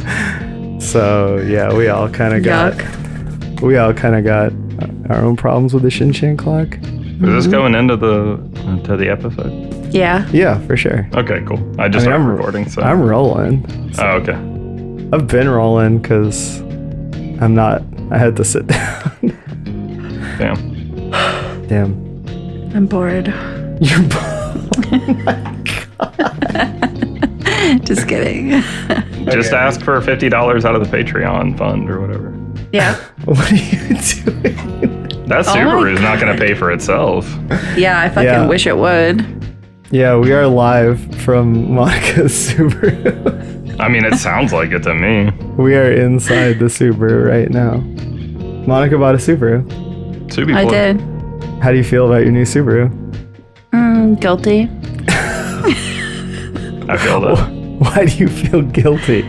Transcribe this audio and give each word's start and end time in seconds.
So 0.79 1.37
yeah, 1.47 1.73
we 1.73 1.89
all 1.89 2.09
kind 2.09 2.33
of 2.33 2.43
got 2.43 2.73
we 3.61 3.77
all 3.77 3.93
kind 3.93 4.15
of 4.15 4.23
got 4.23 4.51
uh, 4.81 5.13
our 5.13 5.23
own 5.23 5.35
problems 5.35 5.73
with 5.73 5.83
the 5.83 5.91
Shin 5.91 6.11
Chan 6.11 6.37
clock. 6.37 6.67
Is 6.73 7.19
this 7.19 7.43
mm-hmm. 7.43 7.51
going 7.51 7.75
into 7.75 7.97
the 7.97 8.33
uh, 8.65 8.83
to 8.83 8.97
the 8.97 9.09
episode? 9.09 9.66
Yeah. 9.89 10.27
Yeah, 10.31 10.59
for 10.67 10.75
sure. 10.77 11.07
Okay, 11.13 11.41
cool. 11.47 11.59
I 11.79 11.87
just 11.87 12.05
I 12.07 12.11
mean, 12.11 12.21
I'm 12.21 12.27
recording, 12.27 12.69
so 12.69 12.81
I'm 12.81 13.01
rolling. 13.01 13.65
oh, 13.99 14.07
okay. 14.21 14.33
I've 15.13 15.27
been 15.27 15.47
rolling 15.49 15.99
because 15.99 16.59
I'm 17.41 17.55
not. 17.55 17.81
I 18.11 18.17
had 18.17 18.35
to 18.37 18.43
sit 18.45 18.67
down. 18.67 19.11
Damn. 20.37 21.11
Damn. 21.67 22.73
I'm 22.75 22.85
bored. 22.87 23.27
You're. 23.81 24.01
Bored. 24.03 25.53
Oh 25.99 27.79
just 27.83 28.07
kidding. 28.07 28.49
Just 29.25 29.51
ask 29.51 29.81
for 29.81 29.99
fifty 30.01 30.29
dollars 30.29 30.63
out 30.63 30.75
of 30.75 30.87
the 30.89 30.95
Patreon 30.97 31.57
fund 31.57 31.89
or 31.89 31.99
whatever. 31.99 32.33
Yeah. 32.71 32.95
what 33.25 33.51
are 33.51 33.55
you 33.55 33.79
doing? 33.87 35.25
That 35.27 35.45
Oh 35.47 35.83
is 35.85 35.99
not 35.99 36.19
going 36.19 36.35
to 36.37 36.39
pay 36.41 36.53
for 36.53 36.71
itself. 36.71 37.27
Yeah, 37.75 37.99
I 37.99 38.09
fucking 38.09 38.23
Yeah. 38.25 38.47
wish 38.47 38.67
it 38.67 38.77
would. 38.77 39.25
Yeah, 39.91 40.17
we 40.17 40.33
are 40.33 40.47
live 40.47 40.99
from 41.21 41.73
Monica's 41.73 42.33
Subaru. 42.51 43.79
I 43.79 43.87
mean, 43.87 44.03
it 44.05 44.15
sounds 44.15 44.51
like 44.51 44.71
it 44.71 44.83
to 44.83 44.93
me. 44.93 45.29
we 45.55 45.75
are 45.75 45.91
inside 45.91 46.59
the 46.59 46.65
Subaru 46.65 47.25
right 47.27 47.49
now. 47.49 47.77
Monica 48.67 48.97
bought 48.97 49.15
a 49.15 49.17
Subaru. 49.17 49.63
Subi 50.29 50.53
I 50.55 50.63
boy. 50.65 50.71
did. 50.71 51.01
How 51.63 51.71
do 51.71 51.77
you 51.77 51.83
feel 51.83 52.05
about 52.07 52.23
your 52.23 52.31
new 52.31 52.43
Subaru? 52.43 52.89
Mm, 53.71 54.19
guilty. 54.19 54.69
I 56.89 56.97
feel 56.97 57.21
that. 57.21 57.37
Why 57.79 58.05
do 58.05 58.17
you 58.17 58.27
feel 58.27 58.61
guilty? 58.63 59.21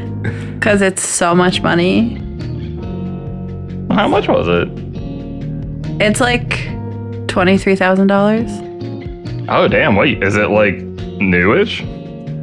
Because 0.54 0.82
it's 0.82 1.02
so 1.06 1.34
much 1.34 1.60
money. 1.62 2.16
How 3.94 4.08
much 4.08 4.26
was 4.28 4.46
it? 4.48 4.68
It's 6.00 6.20
like 6.20 6.48
$23,000. 7.28 8.67
Oh, 9.48 9.68
damn. 9.68 9.96
Wait, 9.96 10.22
is 10.22 10.36
it 10.36 10.50
like 10.50 10.76
newish? 11.20 11.82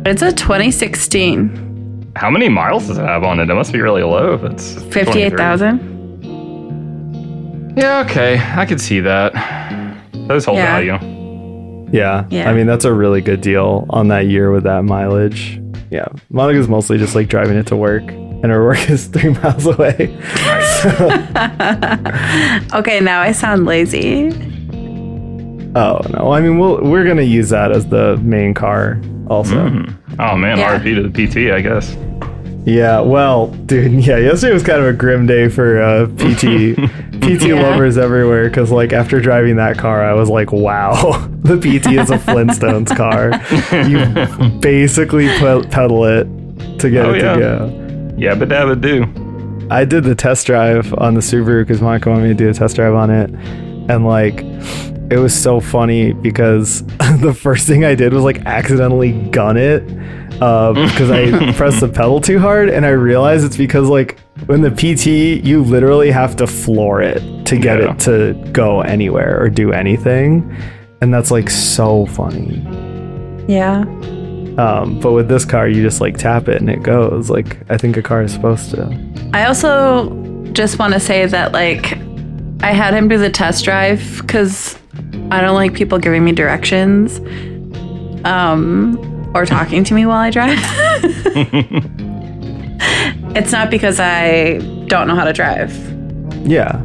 It's 0.05 0.21
a 0.21 0.31
2016. 0.31 2.11
How 2.15 2.29
many 2.29 2.47
miles 2.49 2.87
does 2.87 2.97
it 2.97 3.05
have 3.05 3.23
on 3.23 3.39
it? 3.39 3.49
It 3.49 3.53
must 3.55 3.73
be 3.73 3.81
really 3.81 4.03
low 4.03 4.33
if 4.33 4.43
it's 4.43 4.73
23. 4.75 4.91
58,000. 5.03 7.75
Yeah, 7.77 7.99
okay. 8.05 8.39
I 8.55 8.65
could 8.65 8.79
see 8.79 8.99
that. 9.01 9.33
Those 10.27 10.45
hold 10.45 10.57
Yeah. 10.57 10.79
value. 10.81 11.87
Yeah. 11.91 12.25
Yeah. 12.29 12.49
I 12.49 12.53
mean, 12.53 12.67
that's 12.67 12.85
a 12.85 12.93
really 12.93 13.21
good 13.21 13.41
deal 13.41 13.85
on 13.89 14.07
that 14.07 14.27
year 14.27 14.51
with 14.51 14.63
that 14.63 14.83
mileage. 14.85 15.59
Yeah. 15.91 16.05
Monica's 16.29 16.67
mostly 16.67 16.97
just 16.97 17.15
like 17.15 17.27
driving 17.27 17.57
it 17.57 17.67
to 17.67 17.75
work, 17.75 18.03
and 18.03 18.45
her 18.45 18.63
work 18.63 18.89
is 18.89 19.05
three 19.07 19.29
miles 19.31 19.65
away. 19.67 20.17
Okay, 22.73 22.99
now 22.99 23.21
I 23.21 23.31
sound 23.31 23.65
lazy. 23.65 24.31
Oh, 25.75 25.99
no. 26.13 26.31
I 26.31 26.39
mean, 26.39 26.57
we'll, 26.57 26.81
we're 26.83 27.03
going 27.03 27.17
to 27.17 27.25
use 27.25 27.49
that 27.49 27.71
as 27.71 27.85
the 27.87 28.17
main 28.17 28.53
car 28.53 28.99
also. 29.27 29.55
Mhm. 29.69 29.93
Oh, 30.19 30.35
man. 30.37 30.57
Yeah. 30.57 30.79
RP 30.79 30.95
to 30.95 31.07
the 31.09 31.27
PT, 31.27 31.51
I 31.51 31.59
guess. 31.61 31.95
Yeah, 32.65 33.01
well, 33.01 33.47
dude, 33.47 33.91
yeah, 34.05 34.17
yesterday 34.17 34.53
was 34.53 34.63
kind 34.63 34.79
of 34.81 34.87
a 34.87 34.93
grim 34.93 35.27
day 35.27 35.49
for 35.49 35.81
uh, 35.81 36.07
PT 36.17 36.75
PT 37.21 37.47
Yeah. 37.47 37.61
lovers 37.61 37.97
everywhere 37.97 38.47
because, 38.49 38.71
like, 38.71 38.93
after 38.93 39.19
driving 39.19 39.57
that 39.57 39.77
car, 39.77 40.03
I 40.03 40.13
was 40.13 40.29
like, 40.29 40.51
wow, 40.51 40.93
the 41.43 41.57
PT 41.57 41.91
is 41.99 42.09
a 42.09 42.17
Flintstones 42.17 42.95
car. 42.95 43.31
You 43.87 44.59
basically 44.61 45.27
pe- 45.27 45.67
pedal 45.69 46.05
it 46.05 46.23
to 46.79 46.89
get 46.89 47.05
Oh, 47.05 47.13
it 47.13 47.21
yeah. 47.21 47.33
to 47.33 47.39
go. 47.39 48.15
Yeah, 48.17 48.33
but 48.35 48.47
that 48.49 48.65
would 48.65 48.81
do. 48.81 49.03
I 49.69 49.83
did 49.83 50.03
the 50.05 50.15
test 50.15 50.45
drive 50.47 50.93
on 50.99 51.15
the 51.15 51.21
Subaru 51.21 51.63
because 51.63 51.81
Monica 51.81 52.09
wanted 52.09 52.23
me 52.23 52.29
to 52.29 52.33
do 52.35 52.49
a 52.49 52.53
test 52.53 52.77
drive 52.77 52.93
on 52.93 53.09
it, 53.09 53.29
and 53.89 54.05
like, 54.05 54.37
it 55.11 55.17
was 55.19 55.33
so 55.39 55.59
funny 55.59 56.13
because 56.13 56.83
the 57.19 57.33
first 57.33 57.67
thing 57.67 57.85
I 57.85 57.95
did 57.95 58.13
was 58.13 58.23
like 58.23 58.45
accidentally 58.45 59.11
gun 59.29 59.57
it 59.57 59.83
uh, 60.41 60.73
because 60.89 61.11
I 61.11 61.51
pressed 61.53 61.79
the 61.79 61.87
pedal 61.89 62.19
too 62.21 62.39
hard, 62.39 62.69
and 62.69 62.85
I 62.85 62.89
realized 62.89 63.45
it's 63.45 63.57
because 63.57 63.87
like 63.87 64.19
when 64.47 64.61
the 64.61 64.71
PT 64.71 65.45
you 65.45 65.63
literally 65.63 66.11
have 66.11 66.35
to 66.37 66.47
floor 66.47 67.01
it 67.01 67.21
to 67.47 67.57
get 67.57 67.79
Yeah. 67.79 67.93
it 67.93 67.99
to 68.01 68.33
go 68.51 68.81
anywhere 68.81 69.41
or 69.41 69.49
do 69.49 69.71
anything, 69.71 70.55
and 71.01 71.13
that's 71.13 71.31
like 71.31 71.49
so 71.49 72.05
funny. 72.07 72.61
Yeah. 73.47 73.81
Um, 74.57 74.99
but 75.01 75.11
with 75.11 75.27
this 75.27 75.43
car, 75.45 75.67
you 75.67 75.81
just 75.83 75.99
like 76.01 76.17
tap 76.17 76.47
it 76.47 76.61
and 76.61 76.69
it 76.69 76.81
goes. 76.81 77.29
Like 77.29 77.57
I 77.69 77.77
think 77.77 77.97
a 77.97 78.01
car 78.01 78.23
is 78.23 78.33
supposed 78.33 78.71
to. 78.71 78.89
I 79.33 79.45
also 79.45 80.09
just 80.53 80.79
want 80.79 80.93
to 80.93 80.99
say 80.99 81.25
that, 81.25 81.51
like, 81.51 81.93
I 82.63 82.71
had 82.71 82.93
him 82.93 83.09
do 83.09 83.17
the 83.17 83.29
test 83.29 83.65
drive 83.65 84.17
because 84.21 84.77
I 85.31 85.41
don't 85.41 85.55
like 85.55 85.73
people 85.73 85.99
giving 85.99 86.23
me 86.23 86.31
directions 86.31 87.19
um, 88.25 88.97
or 89.35 89.45
talking 89.45 89.83
to 89.83 89.93
me 89.93 90.05
while 90.05 90.17
I 90.17 90.29
drive. 90.29 90.57
it's 93.35 93.51
not 93.51 93.69
because 93.69 93.99
I 93.99 94.59
don't 94.87 95.07
know 95.07 95.15
how 95.15 95.25
to 95.25 95.33
drive. 95.33 95.73
Yeah, 96.47 96.81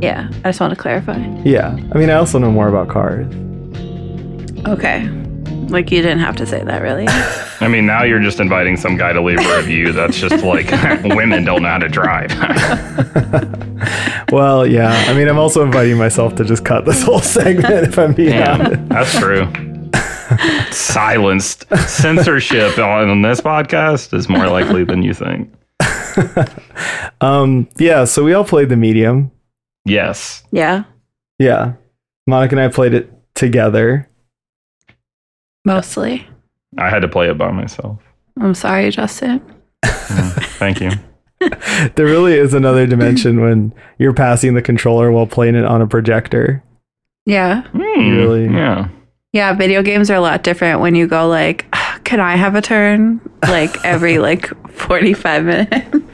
Yeah, 0.00 0.28
I 0.44 0.48
just 0.48 0.60
want 0.60 0.72
to 0.72 0.76
clarify. 0.76 1.18
yeah. 1.44 1.76
I 1.92 1.98
mean, 1.98 2.10
I 2.10 2.14
also 2.14 2.38
know 2.38 2.50
more 2.50 2.68
about 2.68 2.88
cars. 2.88 3.26
Okay. 4.66 5.08
Like, 5.70 5.90
you 5.90 6.02
didn't 6.02 6.20
have 6.20 6.36
to 6.36 6.46
say 6.46 6.62
that, 6.62 6.82
really. 6.82 7.06
I 7.60 7.68
mean, 7.68 7.86
now 7.86 8.02
you're 8.04 8.20
just 8.20 8.40
inviting 8.40 8.76
some 8.76 8.96
guy 8.96 9.12
to 9.12 9.20
leave 9.22 9.38
a 9.40 9.56
review 9.56 9.92
that's 9.92 10.18
just 10.18 10.44
like 10.44 10.70
women 11.16 11.44
don't 11.44 11.62
know 11.62 11.68
how 11.68 11.78
to 11.78 11.88
drive. 11.88 12.30
Well, 14.32 14.66
yeah. 14.66 14.90
I 15.08 15.14
mean, 15.14 15.28
I'm 15.28 15.38
also 15.38 15.62
inviting 15.62 15.96
myself 15.98 16.34
to 16.36 16.44
just 16.44 16.64
cut 16.64 16.84
this 16.86 17.02
whole 17.02 17.20
segment 17.20 17.86
if 17.86 17.98
I'm 17.98 18.14
being 18.14 18.30
Damn, 18.30 18.60
honest. 18.62 18.88
that's 18.88 19.18
true. 19.18 19.46
Silenced 20.72 21.66
censorship 21.86 22.78
on 22.78 23.22
this 23.22 23.40
podcast 23.40 24.12
is 24.14 24.28
more 24.28 24.48
likely 24.48 24.82
than 24.82 25.02
you 25.02 25.14
think. 25.14 25.52
Um, 27.20 27.68
yeah. 27.76 28.04
So 28.06 28.24
we 28.24 28.32
all 28.32 28.44
played 28.44 28.70
the 28.70 28.76
medium. 28.76 29.30
Yes. 29.84 30.42
yeah, 30.50 30.84
Yeah, 31.38 31.74
Monica 32.26 32.54
and 32.56 32.60
I 32.64 32.68
played 32.68 32.94
it 32.94 33.12
together. 33.34 34.08
Mostly. 35.64 36.26
I 36.78 36.90
had 36.90 37.00
to 37.02 37.08
play 37.08 37.28
it 37.30 37.38
by 37.38 37.50
myself. 37.50 37.98
I'm 38.40 38.54
sorry, 38.54 38.90
Justin. 38.90 39.40
Thank 39.84 40.80
you. 40.80 40.90
There 41.96 42.06
really 42.06 42.34
is 42.38 42.54
another 42.54 42.86
dimension 42.86 43.40
when 43.42 43.74
you're 43.98 44.14
passing 44.14 44.54
the 44.54 44.62
controller 44.62 45.12
while 45.12 45.26
playing 45.26 45.56
it 45.56 45.64
on 45.66 45.82
a 45.82 45.86
projector. 45.86 46.62
Yeah. 47.26 47.62
Hmm, 47.68 47.80
Really? 48.16 48.44
Yeah. 48.46 48.88
Yeah, 49.34 49.52
video 49.52 49.82
games 49.82 50.10
are 50.10 50.14
a 50.14 50.20
lot 50.20 50.42
different 50.42 50.80
when 50.80 50.94
you 50.94 51.06
go 51.06 51.28
like, 51.28 51.66
can 52.04 52.18
I 52.20 52.36
have 52.36 52.54
a 52.54 52.62
turn? 52.62 53.20
Like 53.42 53.84
every 53.84 54.18
like 54.18 54.46
45 54.70 55.44
minutes. 55.44 55.96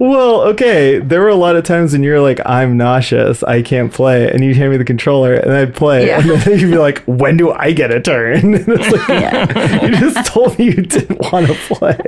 Well, 0.00 0.42
okay. 0.42 0.98
There 0.98 1.20
were 1.20 1.28
a 1.28 1.34
lot 1.34 1.56
of 1.56 1.64
times 1.64 1.92
when 1.92 2.02
you're 2.02 2.20
like, 2.20 2.40
"I'm 2.44 2.76
nauseous, 2.76 3.42
I 3.44 3.62
can't 3.62 3.92
play," 3.92 4.30
and 4.30 4.42
you'd 4.44 4.56
hand 4.56 4.70
me 4.72 4.76
the 4.76 4.84
controller, 4.84 5.34
and 5.34 5.52
I'd 5.52 5.74
play, 5.74 6.06
Yeah. 6.08 6.20
and 6.20 6.30
then 6.30 6.58
you'd 6.58 6.70
be 6.70 6.78
like, 6.78 7.02
"When 7.06 7.36
do 7.36 7.52
I 7.52 7.72
get 7.72 7.90
a 7.90 8.00
turn?" 8.00 8.54
And 8.54 8.68
it's 8.68 8.90
like, 8.90 9.08
Yeah. 9.08 9.84
you 9.86 9.96
just 9.96 10.26
told 10.32 10.58
me 10.58 10.66
you 10.66 10.82
didn't 10.82 11.20
want 11.32 11.46
to 11.48 11.54
play. 11.54 11.98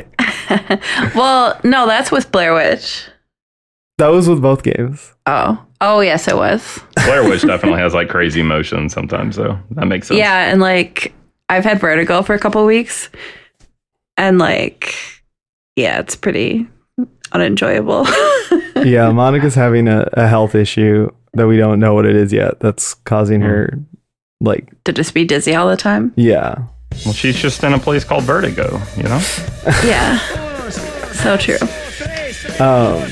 Well, 1.14 1.58
no, 1.64 1.86
that's 1.86 2.10
with 2.12 2.30
Blair 2.32 2.54
Witch. 2.54 3.04
That 3.98 4.08
was 4.08 4.28
with 4.28 4.40
both 4.42 4.62
games. 4.62 5.12
Oh. 5.26 5.62
Oh, 5.80 6.00
yes, 6.00 6.28
it 6.28 6.36
was. 6.36 6.80
Blair 7.04 7.24
Witch 7.28 7.42
definitely 7.42 7.80
has 7.80 7.94
like 7.94 8.08
crazy 8.08 8.42
motion 8.42 8.88
sometimes, 8.88 9.36
though. 9.36 9.58
That 9.72 9.86
makes 9.86 10.08
sense. 10.08 10.18
Yeah, 10.18 10.50
and 10.50 10.60
like 10.60 11.12
I've 11.48 11.64
had 11.64 11.80
vertigo 11.80 12.22
for 12.22 12.34
a 12.34 12.38
couple 12.38 12.64
weeks. 12.64 13.08
And 14.16 14.38
like 14.38 14.94
yeah, 15.76 15.98
it's 16.00 16.16
pretty 16.16 16.66
unenjoyable. 17.32 18.06
yeah, 18.84 19.10
Monica's 19.12 19.54
having 19.54 19.88
a, 19.88 20.08
a 20.14 20.26
health 20.28 20.54
issue 20.54 21.10
that 21.34 21.46
we 21.46 21.56
don't 21.56 21.78
know 21.80 21.94
what 21.94 22.06
it 22.06 22.16
is 22.16 22.32
yet. 22.32 22.60
That's 22.60 22.94
causing 22.94 23.40
her, 23.42 23.78
like, 24.40 24.72
to 24.84 24.92
just 24.92 25.12
be 25.14 25.24
dizzy 25.24 25.54
all 25.54 25.68
the 25.68 25.76
time. 25.76 26.12
yeah. 26.16 26.62
Well, 27.04 27.12
she's 27.12 27.36
just 27.36 27.62
in 27.62 27.74
a 27.74 27.78
place 27.78 28.04
called 28.04 28.24
Vertigo, 28.24 28.80
you 28.96 29.02
know? 29.02 29.20
Yeah. 29.84 30.18
so 31.12 31.36
true. 31.36 31.58
Um, 32.64 33.06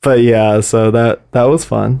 but 0.00 0.20
yeah, 0.22 0.60
so 0.60 0.90
that 0.90 1.30
that 1.32 1.44
was 1.44 1.64
fun. 1.64 2.00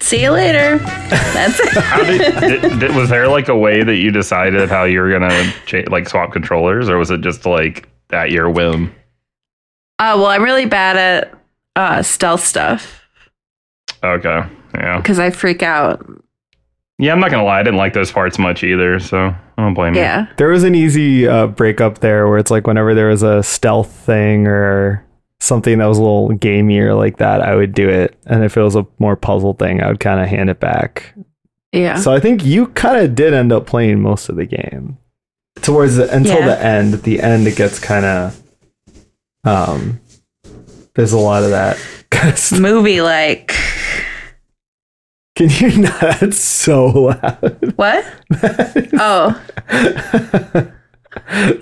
See 0.00 0.22
you 0.22 0.30
later. 0.30 0.78
That's 0.78 1.60
it. 1.60 2.40
Did, 2.40 2.62
did, 2.62 2.80
did- 2.80 2.96
was 2.96 3.10
there 3.10 3.28
like 3.28 3.48
a 3.48 3.56
way 3.56 3.82
that 3.82 3.96
you 3.96 4.10
decided 4.10 4.68
how 4.68 4.84
you 4.84 5.00
were 5.00 5.10
gonna 5.10 5.52
cha- 5.66 5.84
like 5.90 6.08
swap 6.08 6.32
controllers, 6.32 6.88
or 6.88 6.96
was 6.96 7.10
it 7.10 7.20
just 7.20 7.44
like 7.44 7.88
at 8.12 8.30
your 8.30 8.50
whim? 8.50 8.94
Uh, 9.98 10.14
well, 10.16 10.26
I'm 10.26 10.42
really 10.42 10.66
bad 10.66 10.96
at 10.96 11.34
uh, 11.76 12.02
stealth 12.02 12.44
stuff 12.44 13.02
Okay, 14.02 14.42
yeah, 14.74 14.96
because 14.96 15.18
I 15.18 15.28
freak 15.30 15.62
out. 15.62 16.04
yeah. 16.98 17.12
I'm 17.12 17.20
not 17.20 17.30
gonna 17.30 17.44
lie, 17.44 17.60
I 17.60 17.62
didn't 17.62 17.76
like 17.78 17.92
those 17.92 18.10
parts 18.10 18.38
much 18.38 18.64
either, 18.64 18.98
so 18.98 19.18
I 19.58 19.62
don't 19.62 19.74
blame 19.74 19.94
you. 19.94 20.00
Yeah. 20.00 20.26
There 20.38 20.48
was 20.48 20.64
an 20.64 20.74
easy 20.74 21.28
uh, 21.28 21.48
breakup 21.48 21.98
there 21.98 22.26
where 22.26 22.38
it's 22.38 22.50
like 22.50 22.66
whenever 22.66 22.94
there 22.94 23.08
was 23.08 23.22
a 23.22 23.42
stealth 23.42 23.90
thing 23.92 24.46
or 24.46 25.06
something 25.40 25.78
that 25.78 25.86
was 25.86 25.98
a 25.98 26.02
little 26.02 26.30
gamier 26.30 26.96
like 26.96 27.18
that, 27.18 27.42
I 27.42 27.54
would 27.56 27.74
do 27.74 27.88
it. 27.90 28.18
And 28.26 28.42
if 28.42 28.56
it 28.56 28.62
was 28.62 28.74
a 28.76 28.86
more 28.98 29.16
puzzle 29.16 29.52
thing, 29.54 29.82
I 29.82 29.88
would 29.88 30.00
kind 30.00 30.20
of 30.20 30.28
hand 30.28 30.48
it 30.48 30.60
back. 30.60 31.14
Yeah. 31.72 31.96
So 31.96 32.10
I 32.12 32.20
think 32.20 32.42
you 32.44 32.68
kind 32.68 33.04
of 33.04 33.14
did 33.14 33.34
end 33.34 33.52
up 33.52 33.66
playing 33.66 34.00
most 34.00 34.28
of 34.30 34.36
the 34.36 34.46
game 34.46 34.96
towards 35.56 35.96
the 35.96 36.14
until 36.14 36.38
Yeah. 36.38 36.46
the 36.46 36.64
end. 36.64 36.94
At 36.94 37.02
the 37.02 37.20
end, 37.20 37.46
it 37.46 37.56
gets 37.56 37.78
kind 37.78 38.04
of 38.04 38.42
um. 39.44 40.00
There's 40.94 41.12
a 41.12 41.18
lot 41.18 41.42
of 41.44 41.50
that. 41.50 41.78
kind 42.10 42.32
of. 42.34 42.60
Movie 42.60 43.00
like. 43.00 43.54
Can 45.36 45.48
you 45.50 45.78
not? 45.82 46.00
That's 46.20 46.38
so 46.38 46.86
loud. 46.86 47.72
What? 47.76 48.04
Oh. 49.02 49.40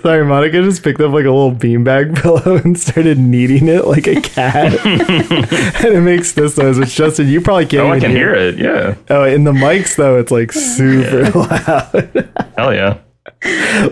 Sorry, 0.01 0.25
Monica 0.25 0.61
just 0.61 0.83
picked 0.83 0.99
up 1.01 1.11
like 1.11 1.25
a 1.25 1.31
little 1.31 1.51
beanbag 1.53 2.21
pillow 2.21 2.57
and 2.57 2.77
started 2.79 3.17
kneading 3.17 3.67
it 3.67 3.85
like 3.87 4.05
a 4.07 4.19
cat, 4.21 4.73
and 4.85 5.95
it 5.95 6.01
makes 6.03 6.33
this 6.33 6.57
noise. 6.57 6.77
Which 6.77 6.93
Justin, 6.95 7.27
you 7.29 7.41
probably 7.41 7.65
can't. 7.65 7.83
Oh, 7.87 7.91
I 7.91 7.99
can 7.99 8.11
hear 8.11 8.33
it. 8.33 8.57
Yeah, 8.59 8.95
Oh, 9.09 9.23
in 9.23 9.43
the 9.45 9.51
mics 9.51 9.95
though, 9.95 10.19
it's 10.19 10.31
like 10.31 10.51
super 10.51 11.31
loud. 11.31 12.29
hell 12.57 12.73
yeah. 12.73 12.97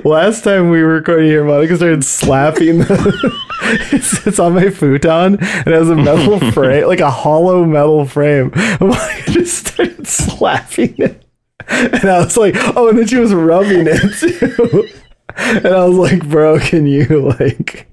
Last 0.04 0.44
time 0.44 0.70
we 0.70 0.82
were 0.84 0.96
recording 0.96 1.28
here, 1.28 1.46
Monica 1.46 1.78
started 1.78 2.04
slapping 2.04 2.80
the. 2.80 3.42
it's, 3.94 4.28
it's 4.28 4.40
on 4.40 4.56
my 4.56 4.70
futon 4.70 5.38
and 5.40 5.68
it 5.68 5.74
has 5.74 5.90
a 5.90 5.96
metal 5.96 6.40
frame, 6.52 6.88
like 6.88 7.00
a 7.00 7.10
hollow 7.10 7.64
metal 7.64 8.06
frame. 8.06 8.52
Monica 8.82 9.32
just 9.32 9.68
started 9.68 10.06
slapping 10.06 10.96
it. 10.98 11.24
And 11.70 12.06
I 12.06 12.20
was 12.20 12.36
like, 12.36 12.56
oh, 12.76 12.90
and 12.90 12.98
then 12.98 13.08
she 13.08 13.18
was 13.18 13.34
rubbing 13.34 13.88
it 13.88 14.14
too. 14.20 14.88
And 15.36 15.68
I 15.68 15.86
was 15.86 15.98
like, 15.98 16.28
bro, 16.28 16.60
can 16.60 16.88
you, 16.88 17.06
like, 17.40 17.88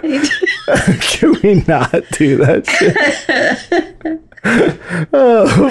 can 0.00 1.40
we 1.42 1.62
not 1.66 2.04
do 2.12 2.36
that 2.38 2.66
shit? 2.66 2.96
oh, 5.12 5.70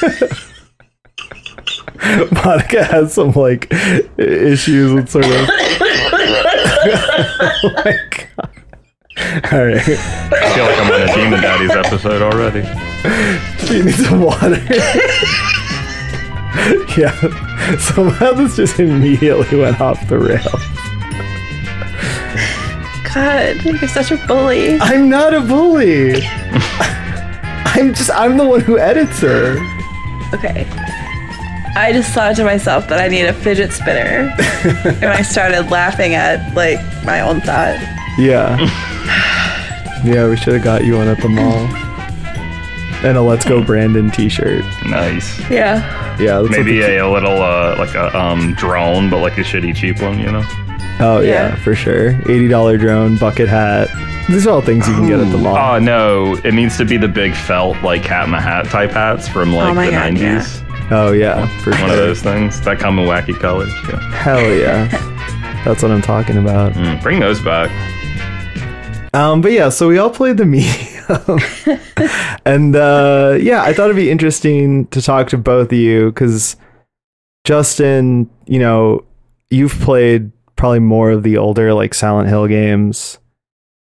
fuck. 0.00 0.55
Monica 2.44 2.84
has 2.84 3.14
some 3.14 3.32
like 3.32 3.72
issues 4.18 4.92
with 4.92 5.08
sort 5.08 5.24
of. 5.24 5.32
oh 6.92 7.72
my 7.84 7.98
god! 8.10 8.50
All 9.52 9.64
right, 9.64 9.80
I 9.80 10.54
feel 10.54 10.64
like 10.64 10.78
I'm 10.78 10.92
on 10.92 11.02
a 11.02 11.14
Demon 11.14 11.40
Daddies 11.40 11.70
episode 11.70 12.22
already. 12.22 12.62
she 13.66 13.82
needs 13.82 14.06
some 14.06 14.22
water. 14.22 14.48
yeah, 16.96 17.76
somehow 17.78 18.32
this 18.32 18.56
just 18.56 18.78
immediately 18.78 19.58
went 19.58 19.80
off 19.80 20.06
the 20.08 20.18
rails. 20.18 20.46
God, 23.14 23.64
you're 23.64 23.88
such 23.88 24.10
a 24.10 24.16
bully. 24.26 24.78
I'm 24.80 25.08
not 25.08 25.32
a 25.32 25.40
bully. 25.40 26.22
I'm 27.76 27.94
just 27.94 28.10
I'm 28.10 28.36
the 28.36 28.46
one 28.46 28.60
who 28.60 28.78
edits 28.78 29.20
her. 29.20 29.58
Okay. 30.34 30.66
I 31.76 31.92
just 31.92 32.10
thought 32.12 32.34
to 32.36 32.44
myself 32.44 32.88
that 32.88 32.98
I 32.98 33.08
need 33.08 33.26
a 33.26 33.34
fidget 33.34 33.70
spinner. 33.70 34.34
and 34.88 35.04
I 35.04 35.20
started 35.20 35.70
laughing 35.70 36.14
at 36.14 36.54
like 36.54 36.80
my 37.04 37.20
own 37.20 37.42
thought. 37.42 37.76
Yeah. 38.18 38.56
yeah, 40.02 40.26
we 40.26 40.38
should 40.38 40.54
have 40.54 40.64
got 40.64 40.86
you 40.86 40.96
one 40.96 41.06
at 41.08 41.20
the 41.20 41.28
mall. 41.28 41.68
And 43.04 43.18
a 43.18 43.20
Let's 43.20 43.44
Go 43.44 43.62
Brandon 43.62 44.10
t-shirt. 44.10 44.64
Nice. 44.86 45.38
Yeah. 45.50 46.16
Yeah, 46.18 46.38
that's 46.38 46.48
what 46.48 46.50
Maybe 46.50 46.80
a, 46.80 47.06
a 47.06 47.12
little 47.12 47.42
uh, 47.42 47.76
like 47.78 47.94
a 47.94 48.18
um, 48.18 48.54
drone, 48.54 49.10
but 49.10 49.20
like 49.20 49.36
a 49.36 49.42
shitty 49.42 49.76
cheap 49.76 50.00
one, 50.00 50.18
you 50.18 50.32
know? 50.32 50.44
Oh 50.98 51.20
yeah. 51.20 51.48
Yeah. 51.48 51.56
for 51.56 51.74
sure. 51.74 52.12
Eighty 52.22 52.48
dollar 52.48 52.78
drone, 52.78 53.18
bucket 53.18 53.50
hat. 53.50 53.88
These 54.28 54.46
are 54.46 54.50
all 54.50 54.62
things 54.62 54.88
you 54.88 54.94
can 54.94 55.06
get 55.06 55.20
at 55.20 55.30
the 55.30 55.36
mall. 55.36 55.56
Oh 55.56 55.78
no, 55.78 56.36
it 56.42 56.54
needs 56.54 56.78
to 56.78 56.86
be 56.86 56.96
the 56.96 57.06
big 57.06 57.34
felt 57.34 57.80
like 57.82 58.02
Cat 58.02 58.24
in 58.24 58.32
the 58.32 58.40
Hat 58.40 58.64
type 58.64 58.92
hats 58.92 59.28
from 59.28 59.52
like 59.52 59.70
Oh 59.70 59.74
my 59.74 59.86
the 59.86 59.92
God, 59.92 60.14
nineties. 60.14 60.62
Oh 60.90 61.12
yeah, 61.12 61.46
for 61.60 61.70
One 61.70 61.78
sure. 61.80 61.90
of 61.90 61.96
those 61.96 62.22
things 62.22 62.60
that 62.62 62.78
come 62.78 62.98
in 62.98 63.06
wacky 63.06 63.38
colors. 63.38 63.72
Yeah. 63.88 64.00
Hell 64.12 64.54
yeah. 64.54 64.88
That's 65.64 65.82
what 65.82 65.90
I'm 65.90 66.02
talking 66.02 66.36
about. 66.36 66.74
Mm, 66.74 67.02
bring 67.02 67.18
those 67.20 67.40
back. 67.40 67.70
Um, 69.14 69.40
but 69.40 69.52
yeah, 69.52 69.68
so 69.70 69.88
we 69.88 69.98
all 69.98 70.10
played 70.10 70.36
the 70.36 70.44
medium, 70.46 71.38
and 72.44 72.76
uh, 72.76 73.36
yeah, 73.40 73.62
I 73.62 73.72
thought 73.72 73.84
it'd 73.84 73.96
be 73.96 74.10
interesting 74.10 74.86
to 74.88 75.00
talk 75.00 75.28
to 75.30 75.38
both 75.38 75.68
of 75.72 75.78
you 75.78 76.06
because 76.10 76.56
Justin, 77.44 78.28
you 78.46 78.58
know, 78.58 79.04
you've 79.50 79.72
played 79.80 80.30
probably 80.56 80.80
more 80.80 81.10
of 81.10 81.22
the 81.22 81.36
older 81.38 81.72
like 81.74 81.94
Silent 81.94 82.28
Hill 82.28 82.46
games, 82.46 83.18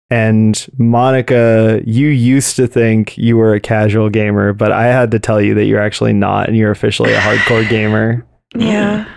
and 0.09 0.67
Monica, 0.77 1.81
you 1.85 2.07
used 2.07 2.55
to 2.57 2.67
think 2.67 3.17
you 3.17 3.37
were 3.37 3.53
a 3.53 3.59
casual 3.59 4.09
gamer, 4.09 4.53
but 4.53 4.71
I 4.71 4.85
had 4.87 5.11
to 5.11 5.19
tell 5.19 5.41
you 5.41 5.53
that 5.55 5.65
you're 5.65 5.81
actually 5.81 6.13
not, 6.13 6.47
and 6.47 6.55
you're 6.57 6.71
officially 6.71 7.13
a 7.13 7.19
hardcore 7.19 7.67
gamer. 7.69 8.25
Yeah. 8.55 9.07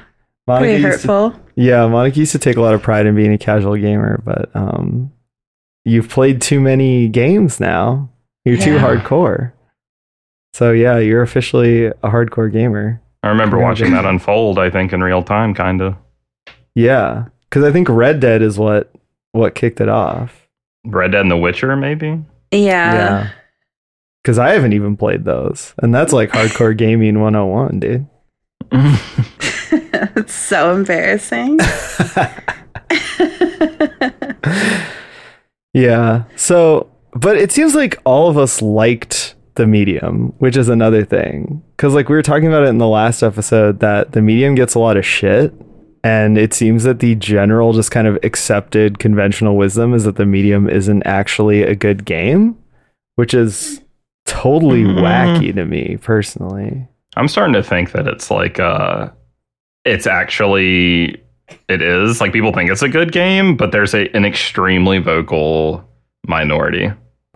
Monica 0.46 0.64
Pretty 0.64 0.82
used 0.82 1.02
to- 1.02 1.08
hurtful. 1.08 1.40
yeah, 1.56 1.86
Monica 1.86 2.18
used 2.18 2.32
to 2.32 2.38
take 2.38 2.56
a 2.56 2.60
lot 2.62 2.74
of 2.74 2.82
pride 2.82 3.06
in 3.06 3.14
being 3.14 3.32
a 3.32 3.38
casual 3.38 3.76
gamer, 3.76 4.22
but 4.24 4.50
um, 4.56 5.12
you've 5.84 6.08
played 6.08 6.40
too 6.40 6.60
many 6.60 7.08
games 7.08 7.60
now. 7.60 8.08
You're 8.46 8.56
too 8.56 8.78
hardcore. 8.78 9.52
So 10.54 10.72
yeah, 10.72 10.96
you're 10.98 11.20
officially 11.22 11.84
a 11.86 11.92
hardcore 12.04 12.50
gamer. 12.50 13.02
I 13.22 13.28
remember 13.28 13.58
watching 13.58 13.90
that 13.92 14.06
unfold. 14.06 14.58
I 14.58 14.70
think 14.70 14.94
in 14.94 15.02
real 15.02 15.22
time, 15.22 15.52
kind 15.52 15.82
of. 15.82 15.96
Yeah, 16.74 17.26
because 17.42 17.64
I 17.64 17.70
think 17.72 17.88
Red 17.90 18.20
Dead 18.20 18.40
is 18.40 18.58
what 18.58 18.90
what 19.32 19.54
kicked 19.54 19.82
it 19.82 19.88
off. 19.90 20.47
Red 20.88 21.12
Dead 21.12 21.22
and 21.22 21.30
The 21.30 21.36
Witcher, 21.36 21.76
maybe. 21.76 22.20
Yeah. 22.50 22.94
Yeah. 22.94 23.30
Because 24.22 24.38
I 24.38 24.50
haven't 24.50 24.72
even 24.72 24.96
played 24.96 25.24
those, 25.24 25.74
and 25.78 25.94
that's 25.94 26.12
like 26.12 26.30
hardcore 26.30 26.76
gaming 26.76 27.20
101, 27.20 27.80
dude. 27.80 28.06
it's 30.16 30.34
so 30.34 30.74
embarrassing. 30.74 31.58
Yeah. 35.74 36.24
So, 36.36 36.90
but 37.12 37.36
it 37.36 37.52
seems 37.52 37.74
like 37.74 38.00
all 38.04 38.28
of 38.28 38.38
us 38.38 38.60
liked 38.62 39.34
the 39.54 39.66
medium, 39.66 40.34
which 40.38 40.56
is 40.56 40.68
another 40.68 41.04
thing. 41.04 41.62
Cause 41.76 41.94
like 41.94 42.08
we 42.08 42.16
were 42.16 42.22
talking 42.22 42.48
about 42.48 42.64
it 42.64 42.68
in 42.68 42.78
the 42.78 42.88
last 42.88 43.22
episode 43.22 43.80
that 43.80 44.12
the 44.12 44.22
medium 44.22 44.54
gets 44.54 44.74
a 44.74 44.78
lot 44.78 44.96
of 44.96 45.06
shit. 45.06 45.52
And 46.04 46.38
it 46.38 46.54
seems 46.54 46.84
that 46.84 47.00
the 47.00 47.14
general, 47.16 47.72
just 47.72 47.90
kind 47.90 48.06
of 48.06 48.18
accepted 48.22 48.98
conventional 48.98 49.56
wisdom 49.56 49.94
is 49.94 50.04
that 50.04 50.16
the 50.16 50.26
medium 50.26 50.68
isn't 50.68 51.02
actually 51.04 51.62
a 51.62 51.74
good 51.74 52.04
game, 52.04 52.56
which 53.16 53.34
is 53.34 53.80
totally 54.26 54.84
Mhm. 54.84 55.00
wacky 55.00 55.54
to 55.54 55.64
me 55.64 55.96
personally. 56.00 56.86
I'm 57.16 57.28
starting 57.28 57.54
to 57.54 57.62
think 57.62 57.92
that 57.92 58.06
it's 58.06 58.30
like 58.30 58.60
uh 58.60 59.08
it's 59.84 60.06
actually 60.06 61.16
it 61.68 61.80
is 61.82 62.20
like 62.20 62.32
people 62.32 62.52
think 62.52 62.70
it's 62.70 62.82
a 62.82 62.88
good 62.88 63.10
game, 63.10 63.56
but 63.56 63.72
there's 63.72 63.94
a 63.94 64.14
an 64.14 64.24
extremely 64.24 64.98
vocal 64.98 65.82
minority. 66.26 66.92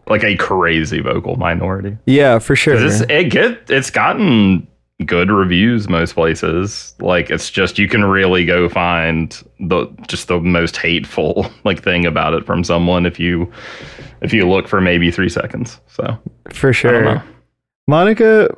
Like 0.07 0.23
a 0.25 0.37
crazy 0.37 1.01
vocal 1.01 1.37
minority. 1.37 1.97
Yeah, 2.07 2.39
for 2.41 2.55
sure. 2.57 2.75
It's, 2.75 3.01
it 3.09 3.31
get 3.31 3.71
it's 3.71 3.91
gotten 3.91 4.67
good 5.07 5.31
reviews 5.31 5.89
most 5.89 6.15
places. 6.15 6.95
Like 7.01 7.31
it's 7.31 7.51
just 7.51 7.79
you 7.79 7.89
can 7.89 8.05
really 8.05 8.45
go 8.45 8.69
find 8.69 9.41
the 9.61 9.87
just 10.09 10.29
the 10.29 10.41
most 10.41 10.77
hateful 10.77 11.47
like 11.65 11.83
thing 11.83 12.07
about 12.07 12.35
it 12.35 12.45
from 12.45 12.65
someone 12.65 13.07
if 13.07 13.19
you 13.19 13.51
if 14.21 14.33
you 14.33 14.49
look 14.49 14.69
for 14.69 14.81
maybe 14.81 15.11
three 15.11 15.29
seconds. 15.29 15.81
So 15.89 16.19
For 16.51 16.73
sure. 16.73 17.23
Monica, 17.89 18.49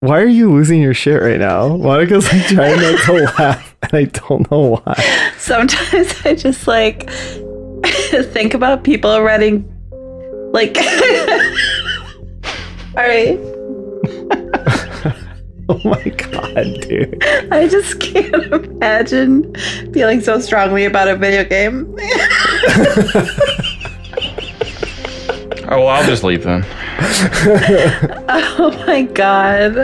why 0.00 0.20
are 0.20 0.26
you 0.26 0.52
losing 0.52 0.82
your 0.82 0.94
shit 0.94 1.22
right 1.22 1.38
now? 1.38 1.76
Monica's 1.76 2.30
like 2.32 2.46
trying 2.46 2.80
not 2.80 3.00
to 3.04 3.12
laugh, 3.38 3.76
and 3.82 3.94
I 3.94 4.04
don't 4.04 4.50
know 4.50 4.80
why. 4.84 5.32
Sometimes 5.38 6.14
I 6.26 6.34
just 6.34 6.66
like 6.66 7.08
think 8.32 8.54
about 8.54 8.82
people 8.84 9.22
running 9.22 9.68
like 10.52 10.76
All 12.94 13.02
right. 13.02 13.38
Oh 15.68 15.80
my 15.84 16.02
god, 16.02 16.80
dude. 16.82 17.22
I 17.52 17.68
just 17.68 18.00
can't 18.00 18.34
imagine 18.52 19.54
feeling 19.92 20.20
so 20.20 20.40
strongly 20.40 20.84
about 20.86 21.08
a 21.08 21.16
video 21.16 21.44
game. 21.44 21.96
Oh 25.72 25.78
well, 25.78 25.88
I'll 25.88 26.06
just 26.06 26.22
leave 26.22 26.42
then. 26.44 26.66
oh 28.28 28.84
my 28.86 29.02
god. 29.04 29.74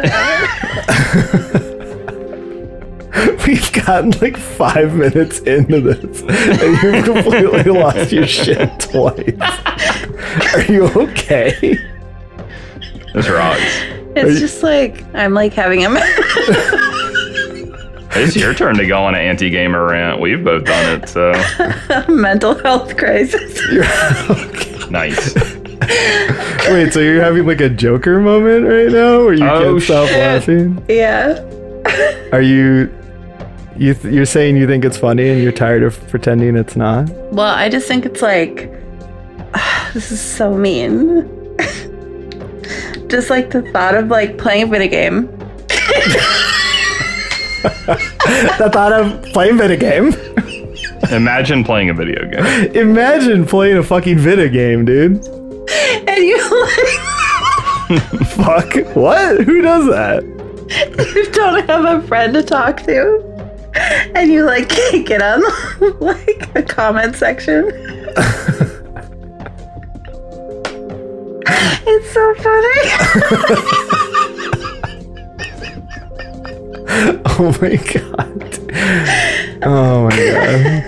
We've 3.47 3.73
gotten 3.73 4.11
like 4.20 4.37
five 4.37 4.94
minutes 4.94 5.38
into 5.38 5.80
this, 5.80 6.20
and 6.23 6.82
you've 6.82 7.04
completely 7.06 7.73
lost 7.73 8.12
your 8.12 8.26
shit 8.26 8.78
twice. 8.80 9.40
Are 10.54 10.70
you 10.70 10.85
okay? 10.88 11.78
This 13.14 13.30
rocks. 13.30 13.97
It's 14.26 14.40
just 14.40 14.62
like 14.62 15.02
I'm 15.14 15.34
like 15.34 15.52
having 15.54 15.84
a 15.84 15.88
It's 18.20 18.34
your 18.34 18.52
turn 18.54 18.76
to 18.78 18.87
go 18.87 19.04
on 19.04 19.14
an 19.14 19.20
anti-gamer 19.20 19.87
rant. 19.87 20.20
We've 20.20 20.42
both 20.42 20.64
done 20.64 21.00
it, 21.02 21.08
so 21.08 21.32
mental 22.12 22.54
health 22.62 22.96
crisis. 22.96 23.60
Okay. 24.30 24.90
nice. 24.90 25.34
Wait, 26.70 26.92
so 26.92 27.00
you're 27.00 27.22
having 27.22 27.46
like 27.46 27.60
a 27.60 27.68
Joker 27.68 28.18
moment 28.18 28.66
right 28.66 28.88
now, 28.90 29.18
where 29.25 29.34
you 29.34 29.46
Oh, 29.46 29.62
can't 29.72 29.82
stop 29.82 30.08
shit. 30.08 30.18
laughing? 30.18 30.82
Yeah. 30.88 31.38
Are 32.32 32.40
you? 32.42 32.90
You 33.76 33.94
th- 33.94 34.12
you're 34.12 34.26
saying 34.26 34.56
you 34.56 34.66
think 34.66 34.84
it's 34.84 34.96
funny, 34.98 35.28
and 35.28 35.40
you're 35.42 35.52
tired 35.52 35.82
of 35.84 35.96
pretending 36.08 36.56
it's 36.56 36.75
not? 36.75 37.08
Well, 37.32 37.54
I 37.54 37.68
just 37.68 37.87
think 37.87 38.04
it's 38.06 38.22
like 38.22 38.70
this 39.94 40.10
is 40.10 40.20
so 40.20 40.56
mean. 40.56 41.28
Just 43.08 43.30
like 43.30 43.50
the 43.50 43.62
thought 43.72 43.94
of 43.94 44.08
like 44.08 44.38
playing 44.38 44.64
a 44.64 44.66
video 44.66 44.88
game. 44.88 45.26
the 48.58 48.70
thought 48.72 48.92
of 48.92 49.22
playing 49.32 49.58
video 49.58 49.76
game. 49.78 50.12
Imagine 51.10 51.64
playing 51.64 51.90
a 51.90 51.94
video 51.94 52.28
game. 52.28 52.44
Imagine 52.74 53.46
playing 53.46 53.78
a 53.78 53.82
fucking 53.82 54.18
video 54.18 54.48
game, 54.48 54.84
dude. 54.84 55.24
And 56.08 56.24
you 56.24 56.36
like 56.62 57.18
Fuck. 58.26 58.74
What? 58.94 59.40
Who 59.44 59.62
does 59.62 59.86
that? 59.86 60.22
you 61.14 61.32
don't 61.32 61.66
have 61.66 61.84
a 61.84 62.06
friend 62.06 62.34
to 62.34 62.42
talk 62.42 62.82
to. 62.82 63.24
And 64.14 64.30
you 64.30 64.44
like 64.44 64.68
can't 64.68 65.06
get 65.06 65.22
on 65.22 65.42
like 66.00 66.50
a 66.54 66.62
comment 66.62 67.16
section. 67.16 67.70
it's 71.86 72.10
so 72.12 72.34
funny. 72.42 73.74
Oh 77.40 77.56
my 77.60 77.76
god. 77.76 78.58
Oh 79.62 80.08
my 80.08 80.16
god. 80.16 80.84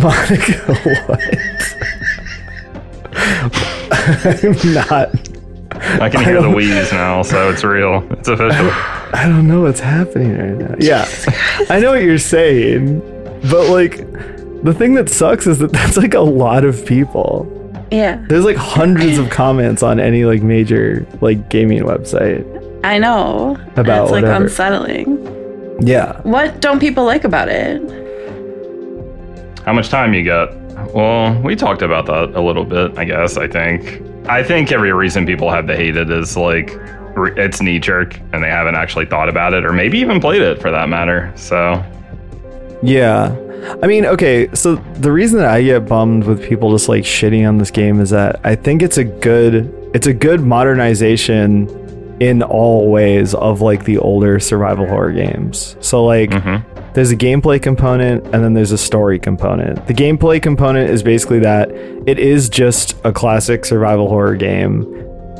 Monica, 0.00 0.74
what? 1.06 1.20
I'm 4.44 4.74
not. 4.74 5.08
I 6.00 6.08
can 6.08 6.24
hear 6.24 6.40
the 6.42 6.50
wheeze 6.50 6.92
now, 6.92 7.22
so 7.22 7.50
it's 7.50 7.64
real. 7.64 8.06
It's 8.12 8.28
official. 8.28 8.70
I 9.12 9.26
don't 9.28 9.48
know 9.48 9.62
what's 9.62 9.80
happening 9.80 10.36
right 10.38 10.56
now. 10.70 10.76
Yeah. 10.78 11.08
I 11.68 11.80
know 11.80 11.90
what 11.90 12.02
you're 12.02 12.18
saying, 12.18 13.00
but 13.50 13.68
like, 13.70 13.96
the 14.62 14.74
thing 14.76 14.94
that 14.94 15.08
sucks 15.10 15.46
is 15.46 15.58
that 15.58 15.72
that's 15.72 15.96
like 15.96 16.14
a 16.14 16.20
lot 16.20 16.64
of 16.64 16.84
people. 16.86 17.50
Yeah, 17.90 18.24
There's 18.28 18.44
like 18.44 18.56
hundreds 18.56 19.18
of 19.18 19.30
comments 19.30 19.82
on 19.82 20.00
any 20.00 20.24
like 20.24 20.42
major 20.42 21.06
like 21.20 21.48
gaming 21.48 21.82
website. 21.82 22.44
I 22.84 22.98
know. 22.98 23.56
About 23.76 24.04
it's 24.04 24.12
like 24.12 24.24
unsettling. 24.24 25.18
Yeah. 25.80 26.20
What 26.22 26.60
don't 26.60 26.80
people 26.80 27.04
like 27.04 27.24
about 27.24 27.48
it? 27.48 27.80
How 29.64 29.72
much 29.72 29.88
time 29.88 30.12
you 30.12 30.24
got? 30.24 30.52
Well, 30.92 31.40
we 31.42 31.56
talked 31.56 31.82
about 31.82 32.06
that 32.06 32.36
a 32.36 32.40
little 32.40 32.64
bit, 32.64 32.98
I 32.98 33.04
guess, 33.04 33.36
I 33.36 33.48
think. 33.48 34.02
I 34.28 34.42
think 34.42 34.72
every 34.72 34.92
reason 34.92 35.26
people 35.26 35.50
have 35.50 35.66
to 35.66 35.76
hate 35.76 35.96
it 35.96 36.10
is 36.10 36.36
like 36.36 36.76
it's 37.16 37.60
knee 37.60 37.78
jerk 37.78 38.18
and 38.32 38.42
they 38.42 38.50
haven't 38.50 38.74
actually 38.74 39.06
thought 39.06 39.28
about 39.28 39.54
it 39.54 39.64
or 39.64 39.72
maybe 39.72 39.98
even 39.98 40.20
played 40.20 40.42
it 40.42 40.60
for 40.60 40.70
that 40.70 40.88
matter. 40.88 41.32
So, 41.36 41.82
Yeah. 42.82 43.34
I 43.82 43.86
mean, 43.86 44.06
okay, 44.06 44.48
so 44.54 44.76
the 44.76 45.10
reason 45.10 45.38
that 45.38 45.48
I 45.48 45.62
get 45.62 45.86
bummed 45.86 46.24
with 46.24 46.42
people 46.42 46.70
just 46.72 46.88
like 46.88 47.04
shitting 47.04 47.48
on 47.48 47.58
this 47.58 47.70
game 47.70 48.00
is 48.00 48.10
that 48.10 48.40
I 48.44 48.54
think 48.54 48.82
it's 48.82 48.98
a 48.98 49.04
good 49.04 49.72
it's 49.94 50.06
a 50.06 50.12
good 50.12 50.40
modernization 50.40 51.68
in 52.20 52.42
all 52.42 52.90
ways 52.90 53.34
of 53.34 53.60
like 53.60 53.84
the 53.84 53.98
older 53.98 54.38
survival 54.38 54.86
horror 54.86 55.12
games. 55.12 55.76
So 55.80 56.04
like 56.04 56.30
mhm. 56.30 56.64
there's 56.94 57.10
a 57.10 57.16
gameplay 57.16 57.62
component 57.62 58.24
and 58.26 58.44
then 58.44 58.54
there's 58.54 58.72
a 58.72 58.78
story 58.78 59.18
component. 59.18 59.86
The 59.86 59.94
gameplay 59.94 60.42
component 60.42 60.90
is 60.90 61.02
basically 61.02 61.40
that 61.40 61.70
it 62.06 62.18
is 62.18 62.48
just 62.48 62.96
a 63.04 63.12
classic 63.12 63.64
survival 63.64 64.08
horror 64.08 64.36
game. 64.36 64.82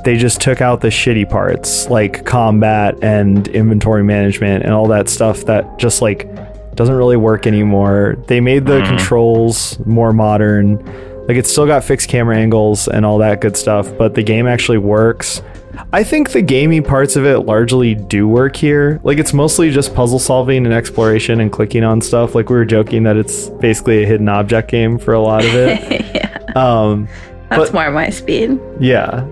They 0.05 0.17
just 0.17 0.41
took 0.41 0.61
out 0.61 0.81
the 0.81 0.89
shitty 0.89 1.31
parts 1.31 1.89
like 1.89 2.25
combat 2.27 3.03
and 3.03 3.49
inventory 3.49 4.05
management 4.05 4.65
and 4.65 4.73
all 4.73 4.89
that 4.89 5.09
stuff 5.09 5.45
that 5.47 5.79
just 5.79 6.03
like 6.03 6.29
doesn't 6.77 6.95
really 6.95 7.17
work 7.17 7.47
anymore. 7.47 8.17
They 8.27 8.41
made 8.41 8.67
the 8.67 8.83
controls 8.83 9.79
more 9.87 10.13
modern. 10.13 10.79
Like 11.27 11.37
it's 11.39 11.51
still 11.51 11.67
got 11.67 11.85
fixed 11.85 12.09
camera 12.11 12.37
angles 12.37 12.87
and 12.89 13.07
all 13.07 13.19
that 13.19 13.41
good 13.41 13.57
stuff, 13.57 13.91
but 13.97 14.15
the 14.15 14.23
game 14.23 14.47
actually 14.47 14.79
works. 14.79 15.43
I 15.93 16.05
think 16.05 16.31
the 16.33 16.43
gaming 16.43 16.83
parts 16.85 17.17
of 17.17 17.25
it 17.27 17.41
largely 17.41 17.95
do 17.95 18.29
work 18.29 18.55
here. 18.57 19.01
Like 19.03 19.19
it's 19.19 19.33
mostly 19.33 19.71
just 19.71 19.95
puzzle 19.95 20.19
solving 20.19 20.67
and 20.67 20.75
exploration 20.75 21.41
and 21.41 21.51
clicking 21.51 21.83
on 21.83 22.01
stuff. 22.01 22.35
Like 22.35 22.49
we 22.51 22.57
were 22.57 22.65
joking 22.65 23.05
that 23.05 23.17
it's 23.17 23.49
basically 23.49 24.03
a 24.03 24.07
hidden 24.07 24.29
object 24.29 24.71
game 24.71 24.99
for 24.99 25.15
a 25.15 25.21
lot 25.21 25.45
of 25.45 25.55
it. 25.55 25.81
yeah, 26.15 26.53
um, 26.55 27.09
that's 27.49 27.71
But- 27.71 27.75
more 27.75 27.91
my 27.91 28.11
speed. 28.11 28.61
yeah, 28.79 29.23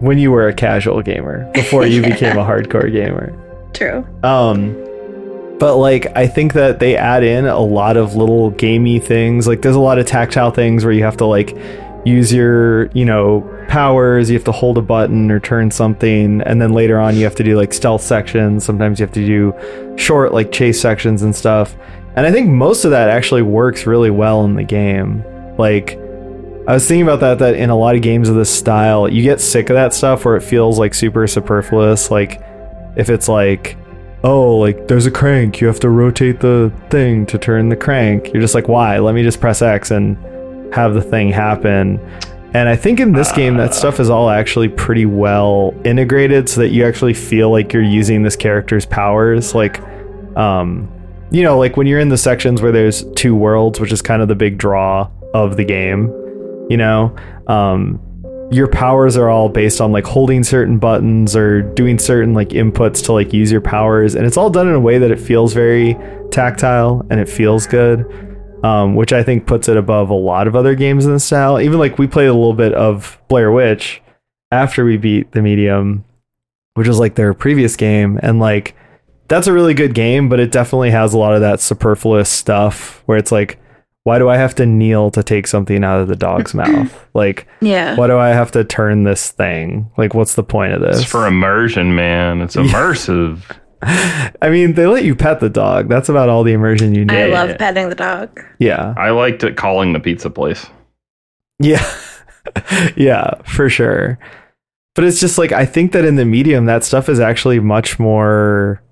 when 0.00 0.18
you 0.18 0.30
were 0.30 0.48
a 0.48 0.54
casual 0.54 1.02
gamer 1.02 1.50
before 1.52 1.86
you 1.86 2.02
became 2.12 2.38
a 2.38 2.44
hardcore 2.44 2.90
gamer. 2.90 3.32
True. 3.74 4.06
Um, 4.22 4.74
but 5.62 5.76
like 5.76 6.08
I 6.16 6.26
think 6.26 6.54
that 6.54 6.80
they 6.80 6.96
add 6.96 7.22
in 7.22 7.46
a 7.46 7.60
lot 7.60 7.96
of 7.96 8.16
little 8.16 8.50
gamey 8.50 8.98
things. 8.98 9.46
Like 9.46 9.62
there's 9.62 9.76
a 9.76 9.80
lot 9.80 9.96
of 9.96 10.06
tactile 10.06 10.50
things 10.50 10.84
where 10.84 10.92
you 10.92 11.04
have 11.04 11.18
to 11.18 11.24
like 11.24 11.56
use 12.04 12.32
your 12.32 12.86
you 12.86 13.04
know 13.04 13.48
powers. 13.68 14.28
You 14.28 14.34
have 14.34 14.44
to 14.46 14.50
hold 14.50 14.76
a 14.76 14.82
button 14.82 15.30
or 15.30 15.38
turn 15.38 15.70
something, 15.70 16.42
and 16.42 16.60
then 16.60 16.72
later 16.72 16.98
on 16.98 17.14
you 17.14 17.22
have 17.22 17.36
to 17.36 17.44
do 17.44 17.56
like 17.56 17.72
stealth 17.72 18.02
sections. 18.02 18.64
Sometimes 18.64 18.98
you 18.98 19.06
have 19.06 19.14
to 19.14 19.24
do 19.24 19.96
short 19.96 20.34
like 20.34 20.50
chase 20.50 20.80
sections 20.80 21.22
and 21.22 21.32
stuff. 21.32 21.76
And 22.16 22.26
I 22.26 22.32
think 22.32 22.48
most 22.50 22.84
of 22.84 22.90
that 22.90 23.08
actually 23.08 23.42
works 23.42 23.86
really 23.86 24.10
well 24.10 24.44
in 24.44 24.56
the 24.56 24.64
game. 24.64 25.22
Like 25.58 25.92
I 26.66 26.74
was 26.74 26.88
thinking 26.88 27.04
about 27.04 27.20
that 27.20 27.38
that 27.38 27.54
in 27.54 27.70
a 27.70 27.78
lot 27.78 27.94
of 27.94 28.02
games 28.02 28.28
of 28.28 28.34
this 28.34 28.52
style, 28.52 29.08
you 29.08 29.22
get 29.22 29.40
sick 29.40 29.70
of 29.70 29.74
that 29.74 29.94
stuff 29.94 30.24
where 30.24 30.34
it 30.34 30.42
feels 30.42 30.80
like 30.80 30.92
super 30.92 31.24
superfluous. 31.28 32.10
Like 32.10 32.42
if 32.96 33.10
it's 33.10 33.28
like, 33.28 33.76
oh, 34.24 34.56
like 34.56 34.88
there's 34.88 35.06
a 35.06 35.10
crank, 35.10 35.60
you 35.60 35.66
have 35.66 35.80
to 35.80 35.90
rotate 35.90 36.40
the 36.40 36.72
thing 36.90 37.26
to 37.26 37.38
turn 37.38 37.68
the 37.68 37.76
crank. 37.76 38.32
You're 38.32 38.42
just 38.42 38.54
like, 38.54 38.68
why? 38.68 38.98
Let 38.98 39.14
me 39.14 39.22
just 39.22 39.40
press 39.40 39.62
X 39.62 39.90
and 39.90 40.16
have 40.74 40.94
the 40.94 41.02
thing 41.02 41.30
happen. 41.30 41.98
And 42.54 42.68
I 42.68 42.76
think 42.76 43.00
in 43.00 43.12
this 43.12 43.32
game, 43.32 43.56
that 43.56 43.74
stuff 43.74 43.98
is 43.98 44.10
all 44.10 44.28
actually 44.28 44.68
pretty 44.68 45.06
well 45.06 45.74
integrated 45.84 46.50
so 46.50 46.60
that 46.60 46.68
you 46.68 46.86
actually 46.86 47.14
feel 47.14 47.50
like 47.50 47.72
you're 47.72 47.82
using 47.82 48.22
this 48.22 48.36
character's 48.36 48.84
powers. 48.84 49.54
Like, 49.54 49.80
um, 50.36 50.90
you 51.30 51.42
know, 51.42 51.58
like 51.58 51.78
when 51.78 51.86
you're 51.86 51.98
in 52.00 52.10
the 52.10 52.18
sections 52.18 52.60
where 52.60 52.70
there's 52.70 53.04
two 53.14 53.34
worlds, 53.34 53.80
which 53.80 53.90
is 53.90 54.02
kind 54.02 54.20
of 54.20 54.28
the 54.28 54.34
big 54.34 54.58
draw 54.58 55.10
of 55.32 55.56
the 55.56 55.64
game, 55.64 56.08
you 56.68 56.76
know, 56.76 57.16
um, 57.46 57.98
your 58.52 58.68
powers 58.68 59.16
are 59.16 59.30
all 59.30 59.48
based 59.48 59.80
on 59.80 59.92
like 59.92 60.04
holding 60.04 60.44
certain 60.44 60.78
buttons 60.78 61.34
or 61.34 61.62
doing 61.62 61.98
certain 61.98 62.34
like 62.34 62.50
inputs 62.50 63.04
to 63.06 63.12
like 63.12 63.32
use 63.32 63.50
your 63.50 63.60
powers. 63.60 64.14
And 64.14 64.26
it's 64.26 64.36
all 64.36 64.50
done 64.50 64.68
in 64.68 64.74
a 64.74 64.80
way 64.80 64.98
that 64.98 65.10
it 65.10 65.18
feels 65.18 65.54
very 65.54 65.96
tactile 66.30 67.06
and 67.10 67.18
it 67.18 67.28
feels 67.28 67.66
good. 67.66 68.04
Um, 68.62 68.94
which 68.94 69.12
I 69.12 69.24
think 69.24 69.48
puts 69.48 69.68
it 69.68 69.76
above 69.76 70.08
a 70.10 70.14
lot 70.14 70.46
of 70.46 70.54
other 70.54 70.76
games 70.76 71.04
in 71.04 71.12
the 71.12 71.18
style. 71.18 71.60
Even 71.60 71.80
like 71.80 71.98
we 71.98 72.06
played 72.06 72.28
a 72.28 72.32
little 72.32 72.54
bit 72.54 72.72
of 72.74 73.20
Blair 73.26 73.50
Witch 73.50 74.00
after 74.52 74.84
we 74.84 74.96
beat 74.96 75.32
the 75.32 75.42
medium, 75.42 76.04
which 76.74 76.86
was 76.86 77.00
like 77.00 77.16
their 77.16 77.34
previous 77.34 77.74
game, 77.74 78.20
and 78.22 78.38
like 78.38 78.76
that's 79.26 79.48
a 79.48 79.52
really 79.52 79.74
good 79.74 79.94
game, 79.94 80.28
but 80.28 80.38
it 80.38 80.52
definitely 80.52 80.90
has 80.90 81.14
a 81.14 81.18
lot 81.18 81.34
of 81.34 81.40
that 81.40 81.58
superfluous 81.58 82.28
stuff 82.28 83.02
where 83.06 83.18
it's 83.18 83.32
like, 83.32 83.58
why 84.04 84.18
do 84.18 84.28
I 84.28 84.36
have 84.36 84.54
to 84.56 84.66
kneel 84.66 85.10
to 85.12 85.22
take 85.22 85.46
something 85.46 85.84
out 85.84 86.00
of 86.00 86.08
the 86.08 86.16
dog's 86.16 86.54
mouth? 86.54 87.06
Like, 87.14 87.46
Yeah. 87.60 87.96
why 87.96 88.06
do 88.08 88.18
I 88.18 88.30
have 88.30 88.50
to 88.52 88.64
turn 88.64 89.04
this 89.04 89.30
thing? 89.30 89.90
Like, 89.96 90.14
what's 90.14 90.34
the 90.34 90.42
point 90.42 90.72
of 90.72 90.80
this? 90.80 91.02
It's 91.02 91.10
for 91.10 91.26
immersion, 91.26 91.94
man. 91.94 92.40
It's 92.40 92.56
immersive. 92.56 93.40
I 93.84 94.48
mean, 94.48 94.74
they 94.74 94.86
let 94.86 95.04
you 95.04 95.16
pet 95.16 95.40
the 95.40 95.48
dog. 95.50 95.88
That's 95.88 96.08
about 96.08 96.28
all 96.28 96.44
the 96.44 96.52
immersion 96.52 96.94
you 96.94 97.04
need. 97.04 97.16
I 97.16 97.26
love 97.26 97.58
petting 97.58 97.88
the 97.88 97.94
dog. 97.96 98.40
yeah. 98.58 98.94
I 98.96 99.10
liked 99.10 99.42
it 99.44 99.56
calling 99.56 99.92
the 99.92 100.00
pizza 100.00 100.30
place. 100.30 100.66
Yeah. 101.58 101.84
yeah, 102.96 103.34
for 103.44 103.68
sure. 103.68 104.18
But 104.94 105.04
it's 105.04 105.20
just 105.20 105.38
like 105.38 105.52
I 105.52 105.64
think 105.64 105.92
that 105.92 106.04
in 106.04 106.16
the 106.16 106.24
medium 106.24 106.66
that 106.66 106.84
stuff 106.84 107.08
is 107.08 107.18
actually 107.18 107.58
much 107.60 107.98
more 107.98 108.82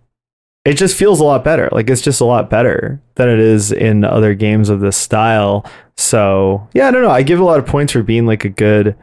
it 0.64 0.74
just 0.74 0.96
feels 0.96 1.20
a 1.20 1.24
lot 1.24 1.42
better. 1.42 1.68
Like 1.72 1.88
it's 1.88 2.02
just 2.02 2.20
a 2.20 2.26
lot 2.26 2.50
better 2.50 3.00
than 3.14 3.28
it 3.28 3.38
is 3.38 3.72
in 3.72 4.04
other 4.04 4.34
games 4.34 4.68
of 4.68 4.80
this 4.80 4.96
style. 4.96 5.64
So, 5.96 6.68
yeah, 6.74 6.88
I 6.88 6.90
don't 6.90 7.02
know. 7.02 7.10
I 7.10 7.22
give 7.22 7.40
a 7.40 7.44
lot 7.44 7.58
of 7.58 7.66
points 7.66 7.92
for 7.92 8.02
being 8.02 8.26
like 8.26 8.44
a 8.44 8.50
good 8.50 8.96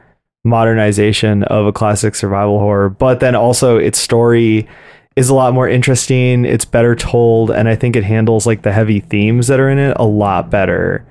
modernization 0.44 1.44
of 1.44 1.66
a 1.66 1.74
classic 1.74 2.16
survival 2.16 2.60
horror, 2.60 2.90
but 2.90 3.20
then 3.20 3.36
also 3.36 3.78
its 3.78 4.00
story 4.00 4.68
is 5.16 5.30
a 5.30 5.36
lot 5.36 5.54
more 5.54 5.68
interesting, 5.68 6.46
it's 6.46 6.64
better 6.64 6.96
told, 6.96 7.50
and 7.50 7.68
I 7.68 7.76
think 7.76 7.96
it 7.96 8.04
handles 8.04 8.46
like 8.46 8.62
the 8.62 8.72
heavy 8.72 9.00
themes 9.00 9.48
that 9.48 9.60
are 9.60 9.70
in 9.70 9.80
it 9.80 9.98
a 9.98 10.06
lot 10.06 10.52
better 10.52 11.06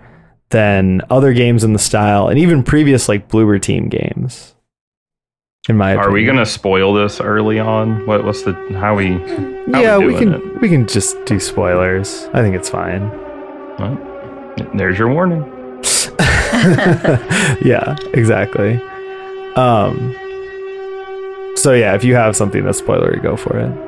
than 0.50 1.02
other 1.10 1.32
games 1.32 1.64
in 1.64 1.72
the 1.72 1.78
style 1.78 2.28
and 2.28 2.38
even 2.38 2.62
previous 2.62 3.08
like 3.08 3.28
Bloober 3.28 3.60
Team 3.60 3.88
games. 3.88 4.55
In 5.68 5.76
my 5.76 5.96
Are 5.96 6.12
we 6.12 6.24
gonna 6.24 6.46
spoil 6.46 6.94
this 6.94 7.20
early 7.20 7.58
on? 7.58 8.06
What, 8.06 8.24
what's 8.24 8.42
the 8.42 8.52
how 8.78 8.94
we? 8.94 9.18
how 9.72 9.80
Yeah, 9.80 9.98
we 9.98 10.12
doing 10.12 10.32
can 10.32 10.60
we 10.60 10.68
can 10.68 10.86
just 10.86 11.24
do 11.24 11.40
spoilers. 11.40 12.28
I 12.32 12.40
think 12.42 12.54
it's 12.54 12.70
fine. 12.70 13.10
Well, 13.78 14.54
there's 14.74 14.96
your 14.96 15.12
warning. 15.12 15.42
yeah, 17.64 17.96
exactly. 18.14 18.80
Um 19.56 20.14
So 21.56 21.72
yeah, 21.72 21.94
if 21.94 22.04
you 22.04 22.14
have 22.14 22.36
something 22.36 22.64
that's 22.64 22.80
spoilery, 22.80 23.20
go 23.20 23.36
for 23.36 23.58
it. 23.58 23.86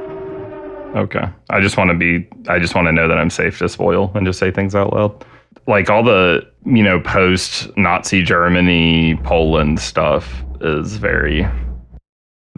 Okay. 0.96 1.28
I 1.50 1.60
just 1.60 1.76
want 1.76 1.90
to 1.90 1.96
be. 1.96 2.28
I 2.48 2.58
just 2.58 2.74
want 2.74 2.86
to 2.88 2.92
know 2.92 3.06
that 3.06 3.18
I'm 3.18 3.30
safe 3.30 3.58
to 3.58 3.68
spoil 3.68 4.10
and 4.14 4.26
just 4.26 4.40
say 4.40 4.50
things 4.50 4.74
out 4.74 4.94
loud. 4.94 5.24
Like 5.68 5.90
all 5.90 6.02
the 6.02 6.44
you 6.64 6.82
know 6.82 6.98
post 7.00 7.68
Nazi 7.76 8.22
Germany 8.22 9.14
Poland 9.22 9.78
stuff 9.78 10.42
is 10.60 10.96
very 10.96 11.46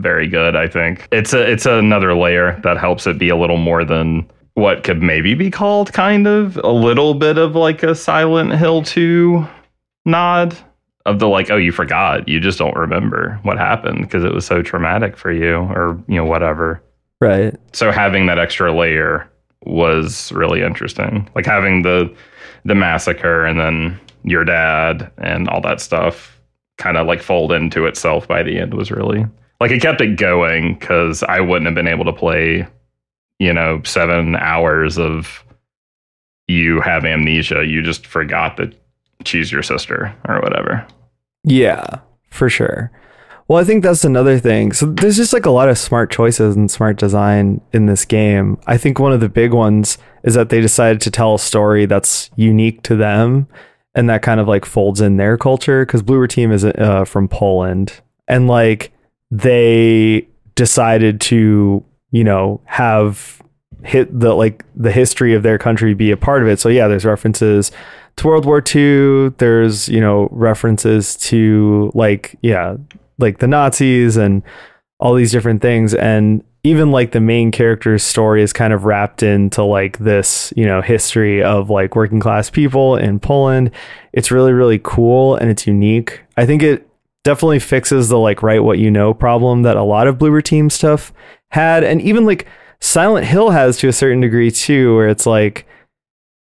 very 0.00 0.26
good. 0.28 0.56
I 0.56 0.66
think 0.68 1.08
it's 1.12 1.32
a 1.32 1.50
it's 1.50 1.66
another 1.66 2.14
layer 2.14 2.58
that 2.62 2.76
helps 2.78 3.06
it 3.06 3.18
be 3.18 3.28
a 3.28 3.36
little 3.36 3.56
more 3.58 3.84
than 3.84 4.28
what 4.54 4.82
could 4.84 5.00
maybe 5.02 5.34
be 5.34 5.50
called 5.50 5.92
kind 5.92 6.26
of 6.26 6.56
a 6.64 6.72
little 6.72 7.14
bit 7.14 7.38
of 7.38 7.54
like 7.54 7.82
a 7.82 7.94
Silent 7.94 8.52
Hill 8.56 8.82
2 8.82 9.46
nod 10.04 10.56
of 11.06 11.18
the 11.18 11.28
like 11.28 11.50
oh 11.50 11.56
you 11.56 11.72
forgot 11.72 12.28
you 12.28 12.40
just 12.40 12.58
don't 12.58 12.76
remember 12.76 13.38
what 13.42 13.58
happened 13.58 14.00
because 14.00 14.24
it 14.24 14.32
was 14.34 14.44
so 14.44 14.60
traumatic 14.62 15.16
for 15.16 15.30
you 15.32 15.54
or 15.56 15.98
you 16.08 16.16
know 16.16 16.24
whatever 16.24 16.82
Right. 17.20 17.54
so 17.72 17.90
having 17.90 18.26
that 18.26 18.38
extra 18.38 18.72
layer 18.72 19.30
was 19.64 20.32
really 20.32 20.62
interesting 20.62 21.28
like 21.34 21.46
having 21.46 21.82
the 21.82 22.14
the 22.64 22.74
massacre 22.74 23.44
and 23.46 23.58
then 23.58 23.98
your 24.24 24.44
dad 24.44 25.10
and 25.18 25.48
all 25.48 25.60
that 25.62 25.80
stuff 25.80 26.40
kind 26.78 26.96
of 26.96 27.06
like 27.06 27.22
fold 27.22 27.52
into 27.52 27.86
itself 27.86 28.26
by 28.28 28.42
the 28.42 28.58
end 28.58 28.74
was 28.74 28.90
really 28.90 29.26
like 29.60 29.70
it 29.70 29.80
kept 29.82 30.00
it 30.00 30.16
going 30.16 30.74
because 30.74 31.22
i 31.24 31.40
wouldn't 31.40 31.66
have 31.66 31.74
been 31.74 31.86
able 31.88 32.04
to 32.04 32.12
play 32.12 32.66
you 33.38 33.52
know 33.52 33.80
seven 33.84 34.36
hours 34.36 34.98
of 34.98 35.44
you 36.48 36.80
have 36.80 37.04
amnesia 37.04 37.64
you 37.64 37.82
just 37.82 38.06
forgot 38.06 38.56
that 38.56 38.74
she's 39.24 39.52
your 39.52 39.62
sister 39.62 40.14
or 40.28 40.40
whatever 40.40 40.86
Yeah, 41.44 42.00
for 42.28 42.50
sure. 42.50 42.90
Well, 43.48 43.58
I 43.58 43.64
think 43.64 43.82
that's 43.82 44.04
another 44.04 44.38
thing. 44.38 44.72
So 44.72 44.86
there's 44.86 45.16
just 45.16 45.32
like 45.32 45.46
a 45.46 45.50
lot 45.50 45.68
of 45.70 45.78
smart 45.78 46.10
choices 46.12 46.54
and 46.54 46.70
smart 46.70 46.98
design 46.98 47.60
in 47.72 47.86
this 47.86 48.04
game. 48.04 48.58
I 48.66 48.76
think 48.76 48.98
one 48.98 49.12
of 49.12 49.20
the 49.20 49.28
big 49.30 49.52
ones 49.52 49.98
is 50.22 50.34
that 50.34 50.50
they 50.50 50.60
decided 50.60 51.00
to 51.00 51.10
tell 51.10 51.34
a 51.34 51.38
story 51.38 51.86
that's 51.86 52.30
unique 52.36 52.82
to 52.82 52.94
them 52.94 53.48
and 53.94 54.08
that 54.08 54.22
kind 54.22 54.38
of 54.38 54.46
like 54.46 54.64
folds 54.66 55.00
in 55.00 55.16
their 55.16 55.36
culture 55.36 55.84
because 55.84 56.02
Bloober 56.02 56.28
Team 56.28 56.52
is 56.52 56.64
uh, 56.64 57.04
from 57.06 57.26
Poland 57.26 58.00
and 58.28 58.46
like 58.46 58.92
they 59.30 60.26
decided 60.54 61.20
to, 61.20 61.84
you 62.10 62.24
know, 62.24 62.60
have 62.64 63.40
hit 63.82 64.18
the 64.18 64.34
like 64.34 64.64
the 64.76 64.92
history 64.92 65.34
of 65.34 65.42
their 65.42 65.58
country 65.58 65.94
be 65.94 66.10
a 66.10 66.16
part 66.16 66.42
of 66.42 66.48
it. 66.48 66.60
So 66.60 66.68
yeah, 66.68 66.88
there's 66.88 67.04
references 67.04 67.72
to 68.16 68.26
World 68.26 68.44
War 68.44 68.62
II. 68.74 69.30
There's, 69.38 69.88
you 69.88 70.00
know, 70.00 70.28
references 70.30 71.16
to 71.16 71.90
like, 71.94 72.36
yeah, 72.42 72.76
like 73.18 73.38
the 73.38 73.46
Nazis 73.46 74.16
and 74.16 74.42
all 74.98 75.14
these 75.14 75.32
different 75.32 75.62
things. 75.62 75.94
And 75.94 76.44
even 76.62 76.90
like 76.90 77.12
the 77.12 77.20
main 77.20 77.50
character's 77.50 78.02
story 78.02 78.42
is 78.42 78.52
kind 78.52 78.72
of 78.72 78.84
wrapped 78.84 79.22
into 79.22 79.62
like 79.62 79.98
this, 79.98 80.52
you 80.56 80.66
know, 80.66 80.82
history 80.82 81.42
of 81.42 81.70
like 81.70 81.96
working 81.96 82.20
class 82.20 82.50
people 82.50 82.96
in 82.96 83.18
Poland. 83.18 83.70
It's 84.12 84.30
really, 84.30 84.52
really 84.52 84.80
cool 84.82 85.36
and 85.36 85.50
it's 85.50 85.66
unique. 85.66 86.20
I 86.36 86.44
think 86.44 86.62
it 86.62 86.89
definitely 87.24 87.58
fixes 87.58 88.08
the 88.08 88.18
like 88.18 88.42
write 88.42 88.64
what 88.64 88.78
you 88.78 88.90
know 88.90 89.12
problem 89.14 89.62
that 89.62 89.76
a 89.76 89.82
lot 89.82 90.06
of 90.06 90.18
Bloober 90.18 90.42
Team 90.42 90.70
stuff 90.70 91.12
had. 91.50 91.84
And 91.84 92.00
even 92.00 92.24
like 92.24 92.46
Silent 92.80 93.26
Hill 93.26 93.50
has 93.50 93.76
to 93.78 93.88
a 93.88 93.92
certain 93.92 94.20
degree 94.20 94.50
too, 94.50 94.96
where 94.96 95.08
it's 95.08 95.26
like, 95.26 95.66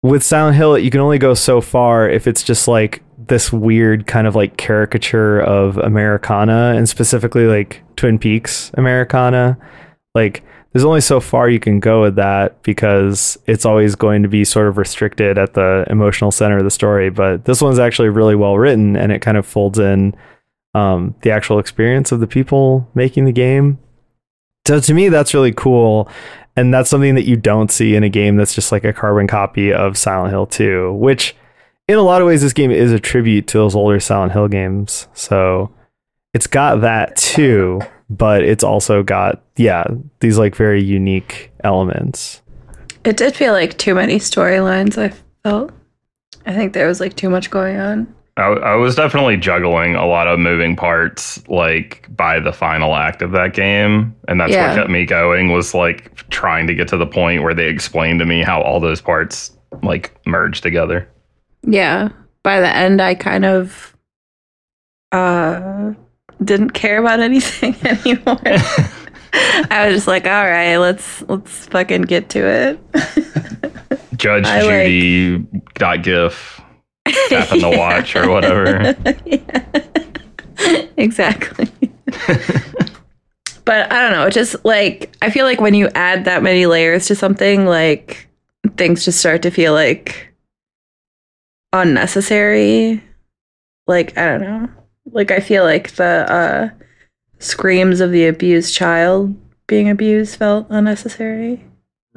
with 0.02 0.22
Silent 0.22 0.56
Hill, 0.56 0.76
you 0.76 0.90
can 0.90 1.00
only 1.00 1.18
go 1.18 1.32
so 1.32 1.62
far 1.62 2.08
if 2.08 2.26
it's 2.26 2.42
just 2.42 2.68
like 2.68 3.02
this 3.16 3.50
weird 3.50 4.06
kind 4.06 4.26
of 4.26 4.36
like 4.36 4.58
caricature 4.58 5.40
of 5.40 5.78
Americana 5.78 6.74
and 6.76 6.86
specifically 6.86 7.46
like 7.46 7.82
Twin 7.96 8.18
Peaks 8.18 8.70
Americana. 8.74 9.56
Like, 10.14 10.44
there's 10.72 10.84
only 10.84 11.00
so 11.00 11.20
far 11.20 11.48
you 11.48 11.60
can 11.60 11.80
go 11.80 12.02
with 12.02 12.16
that 12.16 12.60
because 12.62 13.38
it's 13.46 13.64
always 13.64 13.94
going 13.94 14.22
to 14.24 14.28
be 14.28 14.44
sort 14.44 14.68
of 14.68 14.76
restricted 14.76 15.38
at 15.38 15.54
the 15.54 15.86
emotional 15.88 16.32
center 16.32 16.58
of 16.58 16.64
the 16.64 16.70
story. 16.70 17.10
But 17.10 17.44
this 17.44 17.62
one's 17.62 17.78
actually 17.78 18.08
really 18.08 18.34
well 18.34 18.58
written 18.58 18.96
and 18.96 19.12
it 19.12 19.22
kind 19.22 19.38
of 19.38 19.46
folds 19.46 19.78
in 19.78 20.14
um, 20.74 21.14
the 21.22 21.30
actual 21.30 21.58
experience 21.58 22.12
of 22.12 22.20
the 22.20 22.26
people 22.26 22.88
making 22.94 23.24
the 23.24 23.32
game. 23.32 23.78
So 24.66 24.80
to 24.80 24.94
me, 24.94 25.08
that's 25.08 25.34
really 25.34 25.52
cool 25.52 26.08
and 26.56 26.72
that's 26.72 26.88
something 26.88 27.14
that 27.14 27.26
you 27.26 27.36
don't 27.36 27.70
see 27.70 27.94
in 27.94 28.04
a 28.04 28.08
game 28.08 28.36
that's 28.36 28.54
just 28.54 28.70
like 28.70 28.84
a 28.84 28.92
carbon 28.92 29.26
copy 29.26 29.72
of 29.72 29.98
Silent 29.98 30.30
Hill 30.30 30.46
2, 30.46 30.92
which 30.94 31.34
in 31.88 31.98
a 31.98 32.02
lot 32.02 32.20
of 32.20 32.26
ways 32.26 32.42
this 32.42 32.52
game 32.52 32.70
is 32.70 32.92
a 32.92 33.00
tribute 33.00 33.46
to 33.48 33.58
those 33.58 33.74
older 33.74 33.98
Silent 33.98 34.32
Hill 34.32 34.48
games. 34.48 35.08
So 35.14 35.72
it's 36.32 36.46
got 36.46 36.80
that 36.82 37.16
too, 37.16 37.80
but 38.08 38.44
it's 38.44 38.64
also 38.64 39.02
got 39.02 39.42
yeah, 39.56 39.84
these 40.20 40.38
like 40.38 40.54
very 40.54 40.82
unique 40.82 41.52
elements. 41.62 42.40
It 43.04 43.16
did 43.16 43.34
feel 43.34 43.52
like 43.52 43.76
too 43.76 43.94
many 43.94 44.16
storylines, 44.16 44.96
I 44.96 45.14
felt. 45.42 45.72
I 46.46 46.52
think 46.52 46.72
there 46.72 46.86
was 46.86 47.00
like 47.00 47.16
too 47.16 47.30
much 47.30 47.50
going 47.50 47.76
on. 47.78 48.14
I, 48.36 48.46
I 48.46 48.74
was 48.74 48.96
definitely 48.96 49.36
juggling 49.36 49.94
a 49.94 50.06
lot 50.06 50.26
of 50.26 50.40
moving 50.40 50.74
parts 50.74 51.46
like 51.48 52.08
by 52.16 52.40
the 52.40 52.52
final 52.52 52.96
act 52.96 53.22
of 53.22 53.30
that 53.32 53.54
game 53.54 54.14
and 54.26 54.40
that's 54.40 54.52
Yeah. 54.52 54.68
what 54.70 54.76
kept 54.76 54.90
me 54.90 55.04
going 55.06 55.52
was 55.52 55.72
like 55.74 56.14
trying 56.30 56.66
to 56.66 56.74
get 56.74 56.88
to 56.88 56.96
the 56.96 57.06
point 57.06 57.42
where 57.44 57.54
they 57.54 57.66
explained 57.68 58.18
to 58.18 58.26
me 58.26 58.42
how 58.42 58.60
all 58.60 58.80
those 58.80 59.00
parts 59.00 59.56
like 59.84 60.14
merge 60.26 60.60
together 60.62 61.08
Yeah. 61.62 62.08
By 62.42 62.60
the 62.60 62.68
end 62.68 63.00
I 63.00 63.14
kind 63.14 63.44
of 63.44 63.96
uh 65.12 65.92
didn't 66.42 66.70
care 66.70 66.98
about 66.98 67.20
anything 67.28 67.76
anymore. 67.84 68.40
I 69.70 69.86
was 69.86 69.94
just 69.96 70.06
like, 70.08 70.26
all 70.26 70.44
right, 70.44 70.76
let's 70.76 71.22
let's 71.22 71.66
fucking 71.66 72.02
get 72.02 72.28
to 72.30 72.40
it. 72.44 72.78
judge 74.16 74.44
I 74.46 74.62
like- 74.62 74.86
judy 74.86 75.38
dot 75.74 76.02
gif 76.02 76.60
tapping 77.28 77.60
the 77.60 77.70
watch 77.70 78.16
or 78.16 78.28
whatever 78.30 78.94
exactly. 80.96 81.68
but 83.64 83.92
I 83.92 84.02
don't 84.02 84.12
know, 84.12 84.30
just 84.30 84.64
like 84.64 85.14
I 85.22 85.30
feel 85.30 85.44
like 85.44 85.60
when 85.60 85.74
you 85.74 85.88
add 85.94 86.24
that 86.24 86.42
many 86.42 86.66
layers 86.66 87.06
to 87.06 87.14
something, 87.14 87.66
like 87.66 88.28
things 88.76 89.04
just 89.04 89.18
start 89.18 89.42
to 89.42 89.50
feel 89.50 89.72
like 89.72 90.34
unnecessary. 91.72 93.02
Like 93.86 94.16
I 94.16 94.26
don't 94.26 94.40
know. 94.42 94.68
Like 95.12 95.30
I 95.30 95.40
feel 95.40 95.64
like 95.64 95.92
the 95.92 96.04
uh 96.04 96.68
screams 97.38 98.00
of 98.00 98.10
the 98.10 98.26
abused 98.26 98.74
child 98.74 99.34
being 99.66 99.88
abused 99.90 100.36
felt 100.36 100.66
unnecessary. 100.70 101.62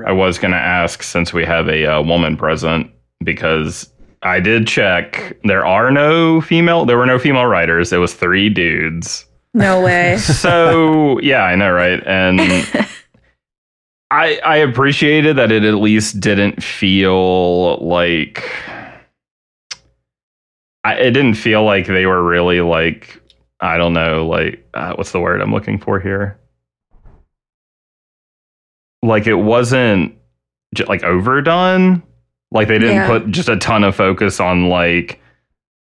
i 0.05 0.11
was 0.11 0.37
going 0.37 0.51
to 0.51 0.57
ask 0.57 1.01
since 1.01 1.33
we 1.33 1.43
have 1.43 1.67
a 1.67 1.85
uh, 1.85 2.01
woman 2.01 2.37
present 2.37 2.91
because 3.23 3.91
i 4.23 4.39
did 4.39 4.67
check 4.67 5.37
there 5.43 5.65
are 5.65 5.91
no 5.91 6.41
female 6.41 6.85
there 6.85 6.97
were 6.97 7.05
no 7.05 7.19
female 7.19 7.45
writers 7.45 7.91
it 7.93 7.97
was 7.97 8.13
three 8.13 8.49
dudes 8.49 9.25
No 9.53 9.81
way. 9.81 10.17
so 10.19 11.19
yeah, 11.21 11.43
I 11.43 11.55
know, 11.55 11.71
right? 11.71 12.01
And 12.05 12.39
I 14.11 14.37
I 14.45 14.57
appreciated 14.57 15.35
that 15.37 15.51
it 15.51 15.63
at 15.63 15.75
least 15.75 16.19
didn't 16.19 16.61
feel 16.61 17.77
like 17.83 18.43
I, 20.83 20.93
it 20.95 21.11
didn't 21.11 21.35
feel 21.35 21.63
like 21.63 21.87
they 21.87 22.05
were 22.05 22.23
really 22.23 22.61
like 22.61 23.19
I 23.59 23.77
don't 23.77 23.93
know, 23.93 24.27
like 24.27 24.67
uh, 24.75 24.93
what's 24.95 25.11
the 25.11 25.19
word 25.19 25.41
I'm 25.41 25.51
looking 25.51 25.79
for 25.79 25.99
here? 25.99 26.39
Like 29.01 29.27
it 29.27 29.35
wasn't 29.35 30.15
like 30.87 31.03
overdone. 31.03 32.03
Like 32.51 32.67
they 32.67 32.79
didn't 32.79 32.95
Yeah. 32.95 33.07
put 33.07 33.29
just 33.31 33.49
a 33.49 33.57
ton 33.57 33.83
of 33.83 33.95
focus 33.95 34.39
on 34.39 34.69
like 34.69 35.19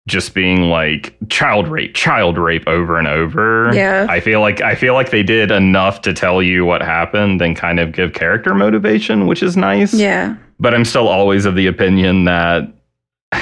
just 0.07 0.33
being 0.33 0.63
like 0.63 1.15
child 1.29 1.67
rape, 1.67 1.93
child 1.93 2.37
rape 2.37 2.67
over 2.67 2.97
and 2.97 3.07
over. 3.07 3.71
Yeah. 3.73 4.07
I 4.09 4.19
feel 4.19 4.41
like 4.41 4.59
I 4.61 4.75
feel 4.75 4.93
like 4.93 5.11
they 5.11 5.23
did 5.23 5.51
enough 5.51 6.01
to 6.01 6.13
tell 6.13 6.41
you 6.41 6.65
what 6.65 6.81
happened 6.81 7.41
and 7.41 7.55
kind 7.55 7.79
of 7.79 7.91
give 7.91 8.13
character 8.13 8.53
motivation, 8.55 9.27
which 9.27 9.43
is 9.43 9.55
nice 9.55 9.93
Yeah. 9.93 10.35
but 10.59 10.73
I'm 10.73 10.85
still 10.85 11.07
always 11.07 11.45
of 11.45 11.55
the 11.55 11.67
opinion 11.67 12.25
that 12.25 12.63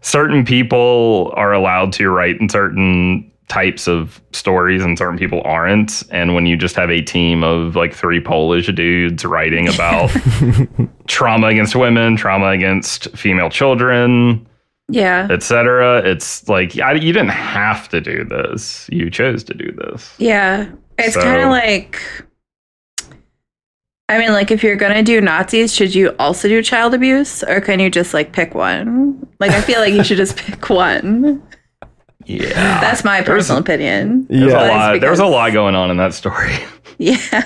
certain 0.00 0.44
people 0.44 1.32
are 1.36 1.52
allowed 1.52 1.92
to 1.94 2.08
write 2.10 2.40
in 2.40 2.48
certain 2.48 3.30
types 3.52 3.86
of 3.86 4.20
stories 4.32 4.82
and 4.82 4.96
certain 4.96 5.18
people 5.18 5.42
aren't. 5.44 6.02
And 6.10 6.34
when 6.34 6.46
you 6.46 6.56
just 6.56 6.74
have 6.76 6.90
a 6.90 7.02
team 7.02 7.44
of 7.44 7.76
like 7.76 7.94
three 7.94 8.20
Polish 8.20 8.66
dudes 8.72 9.24
writing 9.26 9.68
about 9.68 10.10
trauma 11.06 11.48
against 11.48 11.76
women, 11.76 12.16
trauma 12.16 12.46
against 12.48 13.14
female 13.16 13.50
children, 13.50 14.46
Yeah. 14.88 15.28
etc., 15.30 16.00
it's 16.04 16.48
like 16.48 16.78
I, 16.78 16.92
you 16.94 17.12
didn't 17.12 17.28
have 17.30 17.88
to 17.90 18.00
do 18.00 18.24
this. 18.24 18.88
You 18.90 19.10
chose 19.10 19.44
to 19.44 19.54
do 19.54 19.70
this. 19.72 20.14
Yeah. 20.18 20.70
It's 20.98 21.14
So- 21.14 21.22
kind 21.22 21.42
of 21.42 21.50
like 21.50 22.00
I 24.08 24.18
mean, 24.18 24.32
like 24.32 24.50
if 24.50 24.62
you're 24.62 24.76
gonna 24.76 25.02
do 25.02 25.20
Nazis, 25.20 25.74
should 25.74 25.94
you 25.94 26.14
also 26.18 26.46
do 26.48 26.62
child 26.62 26.92
abuse, 26.92 27.42
or 27.44 27.60
can 27.60 27.80
you 27.80 27.88
just 27.90 28.12
like 28.12 28.32
pick 28.32 28.54
one? 28.54 29.26
Like, 29.40 29.52
I 29.52 29.60
feel 29.62 29.80
like 29.80 29.94
you 29.94 30.04
should 30.04 30.18
just 30.18 30.36
pick 30.44 30.68
one. 30.68 31.42
Yeah. 32.26 32.80
That's 32.80 33.04
my 33.04 33.22
personal 33.22 33.60
opinion. 33.60 34.26
There's 34.28 34.42
Yeah. 34.42 34.48
a 34.48 34.52
But 34.54 34.64
it's 34.66 34.74
lot. 34.74 35.00
There 35.00 35.10
was 35.10 35.20
a 35.20 35.26
lot 35.26 35.52
going 35.52 35.74
on 35.74 35.90
in 35.90 35.96
that 35.98 36.14
story. 36.14 36.52
Yeah. 36.98 37.42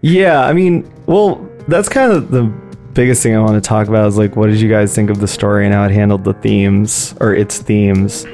Yeah, 0.00 0.40
I 0.44 0.52
mean, 0.52 0.90
well, 1.06 1.48
that's 1.68 1.88
kind 1.88 2.10
of 2.12 2.30
the 2.30 2.44
biggest 2.92 3.22
thing 3.22 3.34
I 3.36 3.40
want 3.40 3.54
to 3.54 3.60
talk 3.60 3.88
about 3.88 4.06
is 4.08 4.18
like, 4.18 4.36
what 4.36 4.48
did 4.48 4.60
you 4.60 4.68
guys 4.68 4.94
think 4.94 5.10
of 5.10 5.20
the 5.20 5.28
story 5.28 5.64
and 5.64 5.72
how 5.74 5.84
it 5.84 5.90
handled 5.92 6.24
the 6.24 6.32
themes 6.34 7.14
or 7.20 7.34
its 7.34 7.58
themes? 7.58 8.26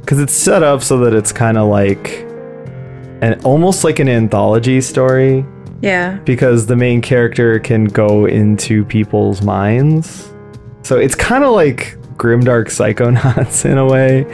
Because 0.00 0.20
it's 0.20 0.32
set 0.32 0.62
up 0.62 0.82
so 0.82 0.98
that 0.98 1.12
it's 1.12 1.32
kind 1.32 1.58
of 1.58 1.68
like 1.68 2.24
an 3.20 3.38
almost 3.44 3.84
like 3.84 3.98
an 3.98 4.08
anthology 4.08 4.80
story 4.80 5.44
Yeah. 5.82 6.16
because 6.24 6.66
the 6.66 6.76
main 6.76 7.02
character 7.02 7.58
can 7.58 7.84
go 7.84 8.24
into 8.26 8.84
people's 8.86 9.42
minds. 9.42 10.32
So 10.82 10.96
it's 10.96 11.14
kind 11.14 11.44
of 11.44 11.52
like 11.52 11.96
grimdark 12.18 12.66
psychonauts 12.66 13.64
in 13.64 13.78
a 13.78 13.86
way. 13.86 14.26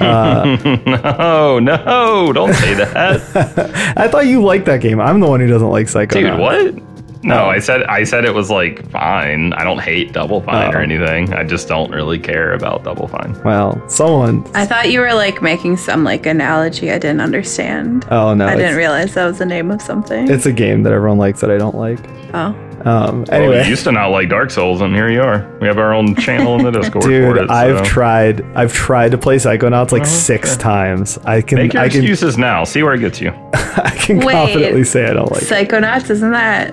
Uh, 0.00 0.56
no, 0.86 1.58
no, 1.58 2.32
don't 2.32 2.54
say 2.54 2.74
that. 2.74 3.94
I 3.96 4.08
thought 4.08 4.26
you 4.26 4.42
liked 4.42 4.66
that 4.66 4.80
game. 4.80 5.00
I'm 5.00 5.20
the 5.20 5.28
one 5.28 5.40
who 5.40 5.46
doesn't 5.46 5.68
like 5.68 5.86
psychonauts. 5.86 6.12
Dude, 6.12 6.38
what? 6.38 6.95
No. 7.22 7.46
I 7.46 7.58
said 7.58 7.82
I 7.84 8.04
said 8.04 8.24
it 8.24 8.34
was 8.34 8.50
like 8.50 8.88
fine. 8.90 9.52
I 9.54 9.64
don't 9.64 9.80
hate 9.80 10.12
Double 10.12 10.40
Fine 10.40 10.74
or 10.74 10.78
Oh. 10.78 10.82
anything. 10.82 11.32
I 11.34 11.42
just 11.44 11.66
don't 11.68 11.90
really 11.90 12.18
care 12.18 12.52
about 12.52 12.84
Double 12.84 13.08
Fine. 13.08 13.40
Well, 13.44 13.82
someone. 13.88 14.44
I 14.54 14.64
thought 14.66 14.90
you 14.90 15.00
were 15.00 15.12
like 15.14 15.42
making 15.42 15.76
some 15.78 16.04
like 16.04 16.26
analogy 16.26 16.90
I 16.90 16.98
didn't 16.98 17.20
understand. 17.20 18.06
Oh 18.10 18.34
no, 18.34 18.46
I 18.46 18.56
didn't 18.56 18.76
realize 18.76 19.14
that 19.14 19.26
was 19.26 19.38
the 19.38 19.46
name 19.46 19.70
of 19.70 19.82
something. 19.82 20.30
It's 20.30 20.46
a 20.46 20.52
game 20.52 20.82
that 20.84 20.92
everyone 20.92 21.18
likes 21.18 21.40
that 21.40 21.50
I 21.50 21.58
don't 21.58 21.74
like. 21.76 21.98
oh. 22.34 22.54
Um, 22.84 23.24
Well, 23.24 23.32
anyway, 23.32 23.64
you 23.64 23.70
used 23.70 23.82
to 23.84 23.90
not 23.92 24.08
like 24.08 24.28
Dark 24.28 24.50
Souls, 24.52 24.80
and 24.80 24.94
here 24.94 25.08
you 25.10 25.20
are. 25.20 25.44
We 25.60 25.66
have 25.66 25.78
our 25.78 25.92
own 25.92 26.14
channel 26.14 26.56
in 26.56 26.62
the 26.64 26.70
Discord 26.70 27.02
for 27.04 27.08
dude, 27.10 27.36
it. 27.38 27.50
I've 27.50 27.82
tried. 27.84 28.42
I've 28.54 28.72
tried 28.72 29.10
to 29.10 29.18
play 29.18 29.36
Psychonauts 29.36 29.90
like 29.90 30.02
Oh, 30.02 30.04
six 30.04 30.52
okay. 30.52 30.62
times. 30.62 31.18
I 31.24 31.40
can. 31.40 31.58
Make 31.58 31.72
your 31.72 31.82
I 31.82 31.88
can. 31.88 32.02
excuses 32.02 32.38
now. 32.38 32.62
See 32.62 32.84
where 32.84 32.94
it 32.94 33.00
gets 33.00 33.20
you. 33.20 33.30
I 33.54 33.90
can 33.98 34.18
Wait. 34.18 34.30
confidently 34.34 34.84
say 34.84 35.06
I 35.06 35.14
don't 35.14 35.32
like. 35.32 35.42
it. 35.42 35.48
Psychonauts, 35.48 36.10
isn't 36.10 36.30
that 36.30 36.72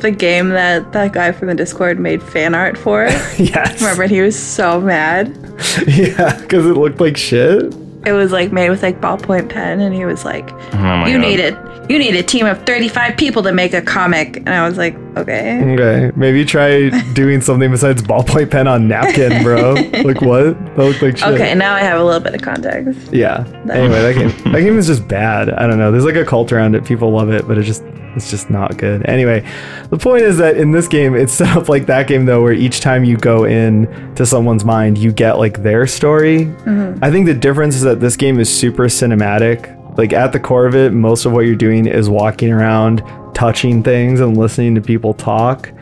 the 0.00 0.10
game 0.10 0.50
that 0.50 0.92
that 0.92 1.12
guy 1.12 1.32
from 1.32 1.48
the 1.48 1.54
Discord 1.54 1.98
made 1.98 2.22
fan 2.22 2.54
art 2.54 2.76
for? 2.78 3.04
yes. 3.38 3.80
Remember, 3.80 4.02
and 4.04 4.12
he 4.12 4.20
was 4.20 4.38
so 4.38 4.80
mad. 4.80 5.36
Yeah, 5.86 6.38
because 6.40 6.64
it 6.66 6.74
looked 6.74 7.00
like 7.00 7.16
shit. 7.16 7.74
It 8.06 8.12
was 8.12 8.30
like 8.32 8.52
made 8.52 8.70
with 8.70 8.82
like 8.82 9.00
ballpoint 9.00 9.48
pen, 9.50 9.80
and 9.80 9.92
he 9.94 10.04
was 10.04 10.24
like, 10.24 10.50
Oh 10.72 11.04
"You 11.06 11.18
God. 11.18 11.26
need 11.26 11.40
it. 11.40 11.54
You 11.90 11.98
need 11.98 12.14
a 12.14 12.22
team 12.22 12.46
of 12.46 12.64
thirty-five 12.64 13.16
people 13.16 13.42
to 13.42 13.52
make 13.52 13.74
a 13.74 13.82
comic." 13.82 14.36
And 14.36 14.50
I 14.50 14.66
was 14.68 14.78
like, 14.78 14.94
"Okay." 15.16 15.60
Okay, 15.74 16.12
maybe 16.16 16.44
try 16.44 16.90
doing 17.14 17.40
something 17.40 17.70
besides 17.70 18.00
ballpoint 18.02 18.50
pen 18.50 18.66
on 18.68 18.86
napkin, 18.88 19.42
bro. 19.42 19.72
like 20.04 20.20
what? 20.20 20.54
That 20.76 20.78
looked 20.78 21.02
like 21.02 21.16
shit. 21.18 21.28
Okay, 21.28 21.54
now 21.54 21.74
I 21.74 21.80
have 21.80 22.00
a 22.00 22.04
little 22.04 22.20
bit 22.20 22.34
of 22.34 22.40
context. 22.42 23.12
Yeah. 23.12 23.44
Anyway, 23.70 24.00
that 24.00 24.14
game 24.14 24.52
that 24.52 24.60
game 24.60 24.78
is 24.78 24.86
just 24.86 25.06
bad. 25.08 25.50
I 25.50 25.66
don't 25.66 25.78
know. 25.78 25.90
There's 25.90 26.04
like 26.04 26.16
a 26.16 26.24
cult 26.24 26.52
around 26.52 26.76
it. 26.76 26.84
People 26.84 27.10
love 27.10 27.30
it, 27.30 27.46
but 27.48 27.58
it 27.58 27.64
just 27.64 27.82
it's 28.18 28.30
just 28.30 28.50
not 28.50 28.76
good. 28.76 29.08
Anyway, 29.08 29.46
the 29.90 29.96
point 29.96 30.22
is 30.22 30.38
that 30.38 30.56
in 30.56 30.72
this 30.72 30.88
game, 30.88 31.14
it's 31.14 31.32
set 31.38 31.56
up 31.56 31.68
like 31.68 31.86
that 31.86 32.06
game 32.06 32.26
though, 32.26 32.42
where 32.42 32.52
each 32.52 32.80
time 32.80 33.04
you 33.04 33.16
go 33.16 33.44
in 33.44 34.14
to 34.14 34.26
someone's 34.26 34.64
mind, 34.64 34.98
you 34.98 35.12
get 35.12 35.38
like 35.38 35.62
their 35.62 35.86
story. 35.86 36.40
Mm-hmm. 36.40 37.02
I 37.02 37.10
think 37.10 37.26
the 37.26 37.34
difference 37.34 37.74
is 37.74 37.82
that 37.82 38.00
this 38.00 38.16
game 38.16 38.38
is 38.38 38.54
super 38.54 38.84
cinematic. 38.84 39.74
Like 39.96 40.12
at 40.12 40.32
the 40.32 40.40
core 40.40 40.66
of 40.66 40.74
it, 40.74 40.92
most 40.92 41.24
of 41.24 41.32
what 41.32 41.40
you're 41.40 41.56
doing 41.56 41.86
is 41.86 42.08
walking 42.08 42.52
around, 42.52 43.02
touching 43.34 43.82
things, 43.82 44.20
and 44.20 44.36
listening 44.36 44.74
to 44.76 44.80
people 44.80 45.14
talk. 45.14 45.72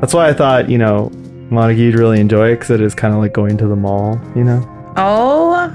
That's 0.00 0.14
why 0.14 0.28
I 0.28 0.32
thought, 0.32 0.70
you 0.70 0.78
know, 0.78 1.10
Monica, 1.50 1.80
you'd 1.80 1.94
really 1.94 2.20
enjoy 2.20 2.52
it 2.52 2.56
because 2.56 2.70
it 2.70 2.80
is 2.80 2.94
kind 2.94 3.14
of 3.14 3.20
like 3.20 3.32
going 3.32 3.56
to 3.58 3.66
the 3.66 3.76
mall, 3.76 4.20
you 4.34 4.44
know? 4.44 4.62
Oh 4.96 5.68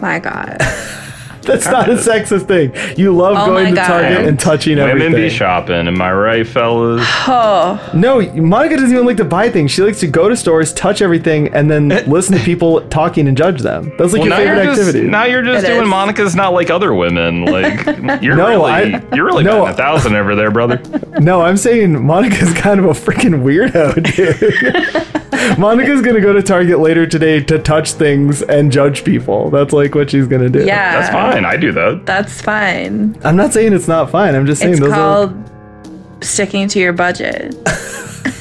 my 0.00 0.18
god! 0.18 0.58
That's 1.46 1.66
not 1.66 1.88
a 1.88 1.94
sexist 1.94 2.46
thing. 2.46 2.72
You 2.98 3.12
love 3.14 3.36
Oh 3.36 3.46
going 3.46 3.66
to 3.70 3.74
God. 3.74 3.86
Target 3.86 4.26
and 4.28 4.38
touching 4.38 4.78
everything. 4.78 4.98
Women 4.98 5.12
everything. 5.14 5.30
be 5.30 5.34
shopping. 5.36 5.86
Am 5.88 6.00
I 6.00 6.12
right, 6.12 6.46
fellas? 6.46 7.02
Oh, 7.28 7.90
no, 7.94 8.20
Monica 8.34 8.76
doesn't 8.76 8.92
even 8.92 9.06
like 9.06 9.16
to 9.18 9.24
buy 9.24 9.50
things. 9.50 9.70
She 9.70 9.82
likes 9.82 10.00
to 10.00 10.06
go 10.06 10.28
to 10.28 10.36
stores, 10.36 10.72
touch 10.72 11.02
everything, 11.02 11.48
and 11.54 11.70
then 11.70 11.90
eh. 11.90 12.04
listen 12.06 12.36
to 12.38 12.42
people 12.44 12.80
talking 12.88 13.26
and 13.28 13.36
judge 13.36 13.60
them. 13.60 13.92
That's 13.98 14.12
like 14.12 14.20
Well, 14.22 14.28
your 14.28 14.28
now 14.30 14.36
favorite 14.36 14.54
you're, 14.64 14.74
just, 14.74 14.80
activity. 14.88 15.08
now 15.08 15.24
you're 15.24 15.42
just 15.42 15.64
It 15.64 15.68
doing 15.68 15.82
is. 15.82 15.88
Monica's 15.88 16.34
not 16.36 16.52
like 16.52 16.70
other 16.70 16.94
women. 16.94 17.44
Like 17.46 17.84
you're 18.22 18.36
No, 18.36 18.48
really, 18.48 18.70
I- 18.70 19.14
you're 19.14 19.24
really 19.26 19.44
no. 19.44 19.62
batting 19.64 19.74
a 19.74 19.76
thousand 19.76 20.14
over 20.16 20.34
there, 20.34 20.50
brother. 20.50 20.80
no, 21.20 21.42
I'm 21.42 21.56
saying 21.56 22.04
Monica's 22.04 22.52
kind 22.54 22.78
of 22.80 22.86
a 22.86 22.90
freaking 22.90 23.42
weirdo, 23.42 23.94
dude. 24.14 25.58
Monica's 25.58 26.02
gonna 26.02 26.20
go 26.20 26.32
to 26.32 26.42
Target 26.42 26.78
later 26.78 27.06
today 27.06 27.40
to 27.44 27.58
touch 27.58 27.92
things 27.92 28.42
and 28.42 28.70
judge 28.70 29.04
people. 29.04 29.50
That's 29.50 29.72
like 29.72 29.94
what 29.94 30.10
she's 30.10 30.26
gonna 30.26 30.48
do. 30.48 30.64
yeah. 30.64 31.00
That's 31.00 31.10
fine. 31.12 31.31
I 31.46 31.56
do 31.56 31.72
that. 31.72 32.06
That's 32.06 32.40
fine. 32.40 33.18
I'm 33.24 33.36
not 33.36 33.52
saying 33.52 33.72
it's 33.72 33.88
not 33.88 34.10
fine. 34.10 34.34
I'm 34.34 34.46
just 34.46 34.60
saying 34.60 34.72
It's 34.74 34.80
those 34.80 34.92
called 34.92 35.50
sticking 36.22 36.68
to 36.68 36.78
your 36.78 36.92
budget. 36.92 37.54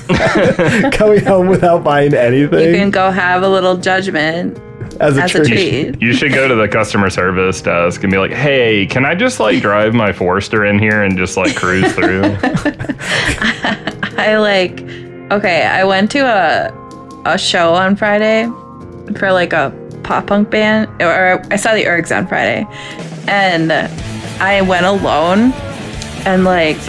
are 0.09 0.91
coming 0.91 1.23
home 1.25 1.47
without 1.47 1.83
buying 1.83 2.13
anything. 2.13 2.67
You 2.69 2.75
can 2.75 2.91
go 2.91 3.09
have 3.11 3.43
a 3.43 3.47
little 3.49 3.77
judgment 3.77 4.59
as 4.99 5.17
a 5.17 5.23
as 5.23 5.35
a 5.35 5.43
treat. 5.45 5.93
treat. 5.93 6.01
You 6.01 6.13
should 6.13 6.33
go 6.33 6.47
to 6.47 6.55
the 6.55 6.67
customer 6.67 7.09
service 7.09 7.61
desk 7.61 8.03
and 8.03 8.11
be 8.11 8.17
like, 8.17 8.31
"Hey, 8.31 8.85
can 8.85 9.05
I 9.05 9.15
just 9.15 9.39
like 9.39 9.61
drive 9.61 9.93
my 9.93 10.11
Forester 10.11 10.65
in 10.65 10.77
here 10.79 11.03
and 11.03 11.17
just 11.17 11.37
like 11.37 11.55
cruise 11.55 11.91
through?" 11.93 12.23
I 14.17 14.37
like 14.37 14.81
okay, 15.31 15.65
I 15.65 15.83
went 15.85 16.11
to 16.11 16.19
a 16.19 16.71
a 17.25 17.37
show 17.37 17.73
on 17.73 17.95
Friday 17.95 18.45
for 19.17 19.31
like 19.31 19.53
a 19.53 19.71
pop 20.03 20.27
punk 20.27 20.49
band 20.49 20.89
or 21.01 21.41
I 21.51 21.55
saw 21.55 21.73
the 21.73 21.85
Ergs 21.85 22.15
on 22.15 22.27
Friday. 22.27 22.67
And 23.27 23.71
I 24.41 24.61
went 24.61 24.85
alone 24.85 25.53
and 26.25 26.43
like 26.43 26.79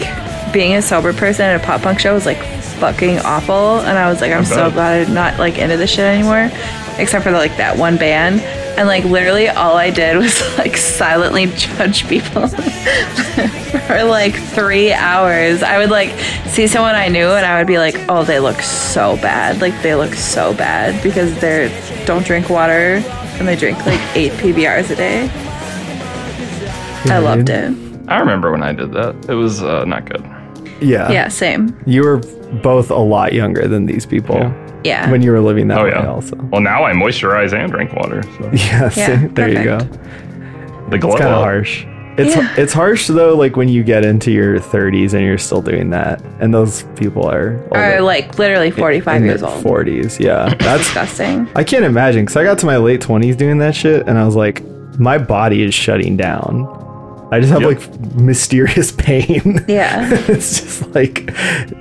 being 0.53 0.75
a 0.75 0.81
sober 0.81 1.13
person 1.13 1.45
at 1.45 1.59
a 1.59 1.63
pop 1.63 1.81
punk 1.81 1.99
show 1.99 2.13
was 2.13 2.25
like 2.25 2.41
fucking 2.79 3.19
awful 3.19 3.79
and 3.79 3.97
I 3.97 4.09
was 4.09 4.21
like 4.21 4.31
I'm 4.31 4.45
so 4.45 4.69
glad 4.69 5.07
I'm 5.07 5.13
not 5.13 5.39
like 5.39 5.57
into 5.57 5.77
this 5.77 5.89
shit 5.89 6.05
anymore 6.05 6.49
except 6.97 7.23
for 7.23 7.31
like 7.31 7.55
that 7.57 7.77
one 7.77 7.97
band 7.97 8.41
and 8.77 8.87
like 8.87 9.03
literally 9.03 9.49
all 9.49 9.77
I 9.77 9.89
did 9.89 10.17
was 10.17 10.41
like 10.57 10.77
silently 10.77 11.47
judge 11.47 12.07
people 12.07 12.47
for 13.87 14.03
like 14.03 14.35
three 14.35 14.91
hours. 14.93 15.63
I 15.63 15.77
would 15.77 15.89
like 15.89 16.17
see 16.47 16.67
someone 16.67 16.95
I 16.95 17.07
knew 17.07 17.27
and 17.27 17.45
I 17.45 17.57
would 17.57 17.67
be 17.67 17.77
like, 17.77 17.95
oh, 18.09 18.23
they 18.23 18.39
look 18.39 18.61
so 18.61 19.15
bad. 19.17 19.61
Like 19.61 19.79
they 19.81 19.95
look 19.95 20.13
so 20.13 20.53
bad 20.53 21.01
because 21.03 21.39
they're 21.39 21.69
don't 22.05 22.25
drink 22.25 22.49
water 22.49 23.01
and 23.37 23.47
they 23.47 23.55
drink 23.55 23.85
like 23.85 24.01
eight 24.15 24.31
PBRs 24.33 24.89
a 24.91 24.95
day. 24.95 25.29
I 27.11 27.19
loved 27.19 27.49
it. 27.49 27.73
I 28.07 28.19
remember 28.19 28.51
when 28.51 28.63
I 28.63 28.73
did 28.73 28.91
that. 28.93 29.15
It 29.29 29.33
was 29.33 29.61
uh, 29.61 29.85
not 29.85 30.05
good. 30.05 30.23
Yeah. 30.81 31.11
Yeah, 31.11 31.27
same. 31.27 31.77
You 31.85 32.03
were 32.03 32.17
both 32.61 32.91
a 32.91 32.95
lot 32.95 33.33
younger 33.33 33.67
than 33.67 33.85
these 33.85 34.05
people 34.05 34.35
Yeah. 34.35 34.72
Yeah. 34.83 35.09
when 35.11 35.21
you 35.21 35.31
were 35.31 35.39
living 35.41 35.67
that 35.69 35.79
Oh 35.79 35.83
way 35.85 35.89
yeah. 35.91 36.07
also. 36.07 36.35
Well, 36.51 36.61
now 36.61 36.83
I 36.83 36.91
moisturize 36.93 37.53
and 37.53 37.71
drink 37.71 37.93
water. 37.93 38.23
So 38.23 38.49
Yeah, 38.53 38.91
Yeah, 38.95 39.27
there 39.31 39.49
you 39.49 39.63
go. 39.63 39.77
the 40.89 40.97
glow 40.97 41.11
It's 41.13 41.21
kind 41.21 41.33
of 41.33 41.41
harsh. 41.41 41.85
It's 42.15 42.35
Yeah. 42.35 42.53
it's 42.57 42.73
harsh 42.73 43.07
though, 43.07 43.35
like 43.35 43.55
when 43.55 43.69
you 43.69 43.81
get 43.83 44.05
into 44.05 44.29
your 44.31 44.59
30s 44.59 45.13
and 45.13 45.23
you're 45.25 45.39
still 45.39 45.61
doing 45.63 45.89
that, 45.91 46.21
and 46.39 46.53
those 46.53 46.83
people 46.95 47.27
are 47.27 47.59
Or 47.71 48.01
like 48.01 48.37
literally 48.37 48.69
45 48.69 49.15
in 49.21 49.25
years 49.27 49.41
their 49.41 49.49
old. 49.49 49.63
40s. 49.63 50.19
Yeah, 50.19 50.53
that's 50.59 50.83
Disgusting. 50.83 51.47
I 51.55 51.63
can't 51.63 51.85
imagine 51.85 52.21
because 52.25 52.37
I 52.37 52.43
got 52.43 52.59
to 52.59 52.65
my 52.67 52.77
late 52.77 53.01
20s 53.01 53.35
doing 53.35 53.57
that 53.59 53.73
shit, 53.73 54.07
and 54.07 54.19
I 54.19 54.25
was 54.25 54.35
like, 54.35 54.61
my 54.99 55.17
body 55.17 55.63
is 55.63 55.73
shutting 55.73 56.15
down. 56.15 56.67
I 57.31 57.39
just 57.39 57.51
have 57.51 57.63
Yep. 57.63 57.67
like 57.79 58.15
mysterious 58.15 58.91
pain. 58.97 59.65
Yeah. 59.67 60.07
it's 60.27 60.61
just 60.61 60.93
like, 60.93 61.31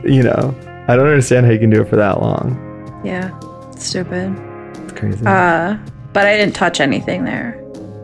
you 0.02 0.22
know, 0.22 0.54
I 0.88 0.96
don't 0.96 1.06
understand 1.08 1.44
how 1.44 1.52
you 1.52 1.58
can 1.58 1.68
do 1.68 1.82
it 1.82 1.88
for 1.90 1.96
that 1.96 2.22
long. 2.22 2.56
Yeah. 3.04 3.30
Stupid. 3.76 4.34
It's 4.84 4.92
crazy. 4.92 5.24
Uh, 5.26 5.76
but 6.12 6.26
I 6.26 6.36
didn't 6.36 6.54
touch 6.54 6.80
anything 6.80 7.24
there. 7.24 7.58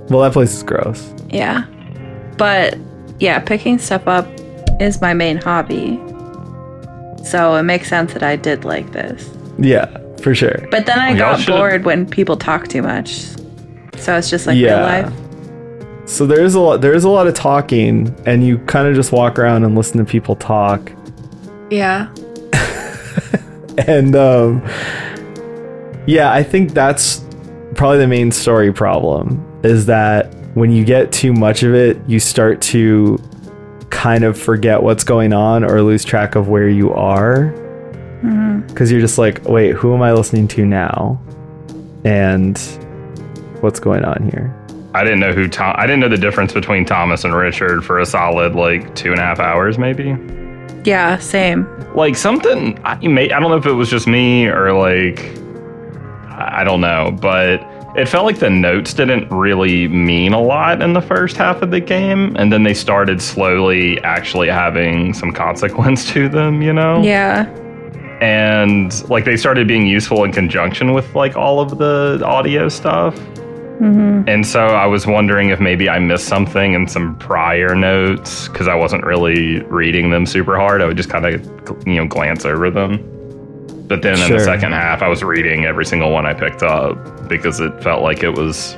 well, 0.08 0.20
that 0.22 0.32
place 0.32 0.54
is 0.54 0.62
gross. 0.62 1.12
Yeah. 1.28 1.64
But 2.36 2.76
yeah, 3.20 3.38
picking 3.40 3.78
stuff 3.78 4.06
up 4.08 4.26
is 4.80 5.00
my 5.00 5.12
main 5.14 5.36
hobby. 5.38 6.00
So 7.24 7.56
it 7.56 7.64
makes 7.64 7.88
sense 7.88 8.12
that 8.14 8.22
I 8.22 8.36
did 8.36 8.64
like 8.64 8.92
this. 8.92 9.28
Yeah, 9.58 9.98
for 10.22 10.34
sure. 10.34 10.66
But 10.70 10.86
then 10.86 10.98
I 10.98 11.10
Y'all 11.10 11.36
got 11.36 11.46
bored 11.46 11.84
when 11.84 12.06
people 12.08 12.36
talk 12.36 12.68
too 12.68 12.80
much. 12.82 13.16
So 13.98 14.16
it's 14.16 14.30
just 14.30 14.46
like 14.46 14.56
Yeah. 14.56 14.76
real 15.00 15.10
life. 15.10 16.08
So 16.08 16.24
there's 16.26 16.54
a 16.54 16.60
lot. 16.60 16.80
There's 16.80 17.04
a 17.04 17.08
lot 17.10 17.26
of 17.26 17.34
talking, 17.34 18.14
and 18.24 18.42
you 18.46 18.58
kind 18.60 18.88
of 18.88 18.94
just 18.94 19.12
walk 19.12 19.38
around 19.38 19.64
and 19.64 19.74
listen 19.74 19.98
to 19.98 20.04
people 20.04 20.36
talk. 20.36 20.90
Yeah. 21.70 22.08
and 23.86 24.16
um, 24.16 24.62
yeah, 26.06 26.32
I 26.32 26.42
think 26.42 26.72
that's 26.72 27.24
probably 27.74 27.98
the 27.98 28.08
main 28.08 28.32
story 28.32 28.72
problem 28.72 29.44
is 29.62 29.86
that 29.86 30.34
when 30.54 30.70
you 30.70 30.84
get 30.84 31.12
too 31.12 31.32
much 31.32 31.62
of 31.62 31.74
it, 31.74 31.98
you 32.08 32.18
start 32.18 32.60
to 32.60 33.18
kind 33.90 34.24
of 34.24 34.38
forget 34.38 34.82
what's 34.82 35.04
going 35.04 35.32
on 35.32 35.64
or 35.64 35.82
lose 35.82 36.04
track 36.04 36.34
of 36.34 36.48
where 36.48 36.68
you 36.68 36.92
are 36.92 37.54
because 38.66 38.90
you're 38.90 39.00
just 39.00 39.18
like, 39.18 39.44
wait, 39.44 39.74
who 39.74 39.94
am 39.94 40.02
I 40.02 40.12
listening 40.12 40.48
to 40.48 40.64
now? 40.64 41.20
And 42.04 42.58
what's 43.60 43.80
going 43.80 44.04
on 44.04 44.28
here? 44.30 44.54
I 44.94 45.04
didn't 45.04 45.20
know 45.20 45.32
who 45.32 45.48
Tom. 45.48 45.74
I 45.76 45.86
didn't 45.86 46.00
know 46.00 46.08
the 46.08 46.16
difference 46.16 46.52
between 46.52 46.84
Thomas 46.84 47.24
and 47.24 47.34
Richard 47.34 47.84
for 47.84 47.98
a 47.98 48.06
solid 48.06 48.54
like 48.54 48.94
two 48.94 49.10
and 49.10 49.20
a 49.20 49.22
half 49.22 49.40
hours, 49.40 49.78
maybe. 49.78 50.16
Yeah, 50.88 51.18
same. 51.18 51.66
Like 51.94 52.16
something. 52.16 52.78
I, 52.84 52.96
may, 53.06 53.30
I 53.30 53.38
don't 53.40 53.50
know 53.50 53.56
if 53.56 53.66
it 53.66 53.72
was 53.72 53.90
just 53.90 54.06
me 54.06 54.46
or 54.46 54.72
like. 54.72 55.20
I 56.30 56.60
I 56.60 56.64
don't 56.64 56.80
know, 56.80 57.16
but 57.20 57.60
it 57.96 58.06
felt 58.08 58.24
like 58.24 58.38
the 58.38 58.50
notes 58.50 58.94
didn't 58.94 59.28
really 59.30 59.88
mean 59.88 60.32
a 60.32 60.40
lot 60.40 60.82
in 60.82 60.92
the 60.92 61.00
first 61.02 61.36
half 61.36 61.62
of 61.62 61.70
the 61.70 61.80
game, 61.80 62.34
and 62.36 62.52
then 62.52 62.62
they 62.62 62.74
started 62.74 63.20
slowly 63.20 64.00
actually 64.02 64.48
having 64.48 65.12
some 65.14 65.32
consequence 65.32 66.10
to 66.12 66.28
them. 66.28 66.62
You 66.62 66.72
know. 66.72 67.02
Yeah. 67.02 67.46
and 68.20 69.08
like 69.10 69.24
they 69.24 69.36
started 69.36 69.68
being 69.68 69.86
useful 69.86 70.24
in 70.24 70.32
conjunction 70.32 70.92
with 70.92 71.14
like 71.14 71.36
all 71.36 71.60
of 71.60 71.78
the 71.78 72.20
audio 72.24 72.68
stuff. 72.68 73.14
Mm-hmm. 73.80 74.28
And 74.28 74.46
so 74.46 74.66
I 74.66 74.86
was 74.86 75.06
wondering 75.06 75.50
if 75.50 75.60
maybe 75.60 75.88
I 75.88 76.00
missed 76.00 76.26
something 76.26 76.74
in 76.74 76.88
some 76.88 77.16
prior 77.18 77.76
notes 77.76 78.48
because 78.48 78.66
I 78.66 78.74
wasn't 78.74 79.04
really 79.04 79.60
reading 79.64 80.10
them 80.10 80.26
super 80.26 80.56
hard. 80.56 80.82
I 80.82 80.86
would 80.86 80.96
just 80.96 81.10
kind 81.10 81.24
of 81.24 81.86
you 81.86 81.94
know 81.94 82.06
glance 82.06 82.44
over 82.44 82.70
them. 82.70 82.96
But 83.86 84.02
then 84.02 84.20
in 84.20 84.32
the 84.32 84.40
second 84.40 84.72
half, 84.72 85.00
I 85.00 85.08
was 85.08 85.22
reading 85.22 85.64
every 85.64 85.86
single 85.86 86.10
one 86.10 86.26
I 86.26 86.34
picked 86.34 86.62
up 86.62 87.28
because 87.28 87.60
it 87.60 87.82
felt 87.82 88.02
like 88.02 88.22
it 88.22 88.30
was 88.30 88.74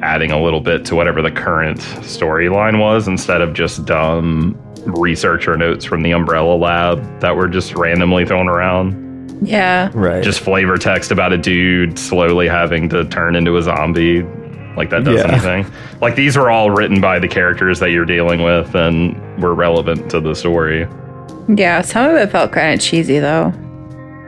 adding 0.00 0.30
a 0.30 0.40
little 0.40 0.60
bit 0.60 0.84
to 0.86 0.94
whatever 0.94 1.20
the 1.20 1.30
current 1.30 1.80
storyline 1.80 2.78
was 2.78 3.08
instead 3.08 3.40
of 3.40 3.52
just 3.52 3.84
dumb 3.84 4.56
researcher 4.86 5.56
notes 5.56 5.84
from 5.84 6.02
the 6.02 6.12
Umbrella 6.12 6.54
Lab 6.54 7.20
that 7.20 7.36
were 7.36 7.48
just 7.48 7.74
randomly 7.74 8.24
thrown 8.24 8.48
around. 8.48 9.07
Yeah. 9.40 9.90
Right. 9.94 10.22
Just 10.22 10.40
flavor 10.40 10.76
text 10.78 11.10
about 11.10 11.32
a 11.32 11.38
dude 11.38 11.98
slowly 11.98 12.48
having 12.48 12.88
to 12.90 13.04
turn 13.04 13.36
into 13.36 13.56
a 13.56 13.62
zombie. 13.62 14.22
Like 14.76 14.90
that 14.90 15.04
does 15.04 15.20
Yeah. 15.20 15.28
anything. 15.32 15.66
Like 16.00 16.14
these 16.16 16.36
were 16.36 16.50
all 16.50 16.70
written 16.70 17.00
by 17.00 17.18
the 17.18 17.28
characters 17.28 17.80
that 17.80 17.90
you're 17.90 18.04
dealing 18.04 18.42
with 18.42 18.74
and 18.74 19.16
were 19.42 19.54
relevant 19.54 20.10
to 20.10 20.20
the 20.20 20.34
story. 20.34 20.86
Yeah. 21.48 21.80
Some 21.82 22.10
of 22.10 22.16
it 22.16 22.30
felt 22.30 22.52
kind 22.52 22.74
of 22.74 22.80
cheesy 22.80 23.18
though. 23.18 23.52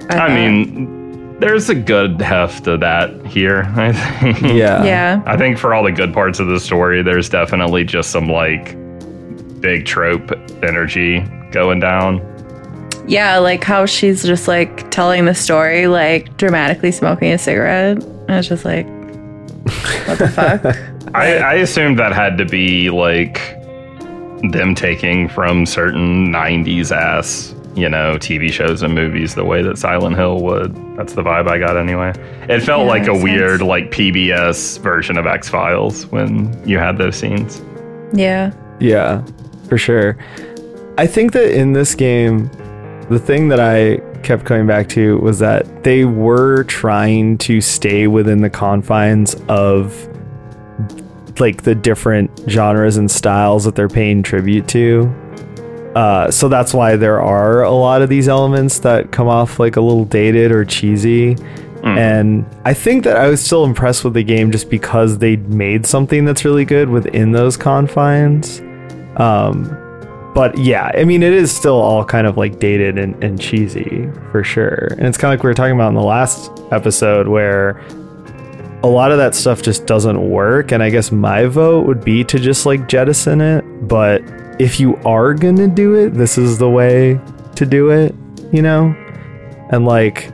I 0.09 0.15
thought. 0.17 0.31
mean, 0.31 1.39
there's 1.39 1.69
a 1.71 1.75
good 1.75 2.21
heft 2.21 2.65
to 2.65 2.77
that 2.79 3.25
here, 3.27 3.63
I 3.77 3.93
think. 3.93 4.43
yeah. 4.43 4.85
yeah. 4.85 5.23
I 5.25 5.37
think 5.37 5.57
for 5.57 5.73
all 5.73 5.85
the 5.85 5.93
good 5.93 6.13
parts 6.13 6.39
of 6.41 6.49
the 6.49 6.59
story, 6.61 7.03
there's 7.03 7.29
definitely 7.29 7.85
just 7.85 8.11
some 8.11 8.29
like 8.29 8.77
big 9.61 9.87
trope 9.87 10.33
energy 10.65 11.21
going 11.53 11.81
down. 11.81 12.19
Yeah, 13.11 13.39
like 13.39 13.65
how 13.65 13.87
she's 13.87 14.23
just 14.23 14.47
like 14.47 14.91
telling 14.91 15.25
the 15.25 15.35
story, 15.35 15.87
like 15.89 16.37
dramatically 16.37 16.93
smoking 16.93 17.33
a 17.33 17.39
cigarette. 17.39 18.03
And 18.03 18.31
it's 18.31 18.47
just 18.49 18.65
like, 18.65 18.87
what 20.07 20.19
the 20.19 20.29
fuck? 20.29 20.65
I, 21.15 21.39
I 21.39 21.55
assumed 21.55 21.99
that 21.99 22.13
had 22.13 22.39
to 22.39 22.45
be 22.45 22.89
like 22.91 23.41
them 24.53 24.75
taking 24.77 25.29
from 25.29 25.67
certain 25.67 26.29
90s 26.33 26.93
ass, 26.97 27.53
you 27.75 27.89
know, 27.89 28.15
TV 28.17 28.51
shows 28.53 28.83
and 28.83 28.95
movies 28.95 29.35
the 29.35 29.45
way 29.45 29.61
that 29.63 29.77
Silent 29.77 30.17
Hill 30.17 30.41
would. 30.43 30.73
That's 30.97 31.15
the 31.15 31.23
vibe 31.23 31.49
I 31.49 31.59
got 31.59 31.77
anyway. 31.77 32.11
It 32.49 32.61
felt 32.61 32.83
Yeah, 32.85 32.89
like 32.91 33.09
a 33.09 33.13
makes 33.13 33.25
weird, 33.25 33.59
sense. 33.59 33.69
like 33.69 33.91
PBS 33.91 34.79
version 34.81 35.19
of 35.19 35.27
X 35.27 35.49
Files 35.49 36.07
when 36.07 36.57
you 36.67 36.79
had 36.79 36.97
those 36.97 37.17
scenes. 37.17 37.61
Yeah. 38.13 38.53
Yeah, 38.79 39.25
for 39.69 39.77
sure. 39.79 40.17
I 40.97 41.07
think 41.07 41.33
that 41.33 41.53
in 41.59 41.73
this 41.73 41.95
game, 41.95 42.51
the 43.11 43.19
thing 43.19 43.49
that 43.49 43.59
I 43.59 43.97
kept 44.23 44.45
coming 44.45 44.67
back 44.67 44.89
to 44.91 45.19
was 45.19 45.41
that 45.41 45.83
they 45.83 46.05
were 46.05 46.63
trying 46.65 47.39
to 47.39 47.61
stay 47.61 48.07
within 48.07 48.41
the 48.41 48.51
confines 48.51 49.35
of 49.49 50.09
like 51.41 51.63
the 51.63 51.75
different 51.75 52.31
genres 52.49 52.97
and 52.97 53.11
styles 53.11 53.65
that 53.65 53.75
they're 53.75 53.89
paying 53.89 54.23
tribute 54.23 54.69
to. 54.69 55.13
Uh, 55.97 56.31
so 56.31 56.49
that's 56.49 56.73
why 56.73 56.95
there 56.95 57.21
are 57.21 57.65
a 57.65 57.73
lot 57.73 58.01
of 58.01 58.09
these 58.09 58.29
elements 58.29 58.79
that 58.79 59.11
come 59.11 59.27
off 59.27 59.59
like 59.59 59.75
a 59.75 59.81
little 59.81 60.05
dated 60.05 60.53
or 60.53 60.65
cheesy. 60.65 61.37
And 61.83 62.47
I 62.65 62.75
think 62.75 63.05
that 63.05 63.17
I 63.17 63.29
was 63.29 63.45
still 63.45 63.65
impressed 63.65 64.05
with 64.05 64.15
the 64.15 64.23
game 64.23 64.53
just 64.53 64.71
because 64.71 65.19
they 65.19 65.37
made 65.37 65.85
something 65.85 66.27
that's 66.27 66.45
really 66.45 66.65
good 66.65 66.89
within 66.89 67.33
those 67.33 67.57
confines. 67.57 68.61
Um, 69.17 69.90
but 70.35 70.57
yeah, 70.59 70.91
I 70.95 71.05
mean, 71.05 71.23
it 71.23 71.33
is 71.33 71.55
still 71.55 71.81
all 71.81 72.05
kind 72.05 72.27
of 72.27 72.37
like 72.37 72.59
dated 72.59 72.99
and, 72.99 73.23
and 73.23 73.41
cheesy 73.41 74.09
for 74.31 74.45
sure. 74.45 74.89
And 74.93 75.07
it's 75.07 75.19
kind 75.19 75.33
of 75.33 75.39
like 75.39 75.45
we 75.45 75.49
were 75.49 75.55
talking 75.55 75.75
about 75.75 75.89
in 75.89 75.95
the 75.95 76.03
last 76.03 76.51
episode 76.71 77.27
where 77.29 77.81
a 78.83 78.87
lot 78.87 79.13
of 79.13 79.19
that 79.19 79.35
stuff 79.35 79.63
just 79.63 79.87
doesn't 79.87 80.31
work. 80.31 80.73
And 80.73 80.83
I 80.83 80.91
guess 80.91 81.11
my 81.11 81.47
vote 81.47 81.87
would 81.87 82.05
be 82.05 82.25
to 82.25 82.39
just 82.39 82.65
like 82.65 82.89
jettison 82.89 83.41
it. 83.41 83.65
But 83.89 84.23
if 84.61 84.79
you 84.79 84.97
are 84.99 85.35
going 85.35 85.57
to 85.57 85.69
do 85.69 85.95
it, 85.95 86.11
this 86.11 86.39
is 86.39 86.59
the 86.59 86.71
way 86.71 87.21
to 87.57 87.67
do 87.67 87.91
it, 87.91 88.15
you 88.53 88.63
know? 88.63 88.95
And 89.71 89.85
like, 89.85 90.29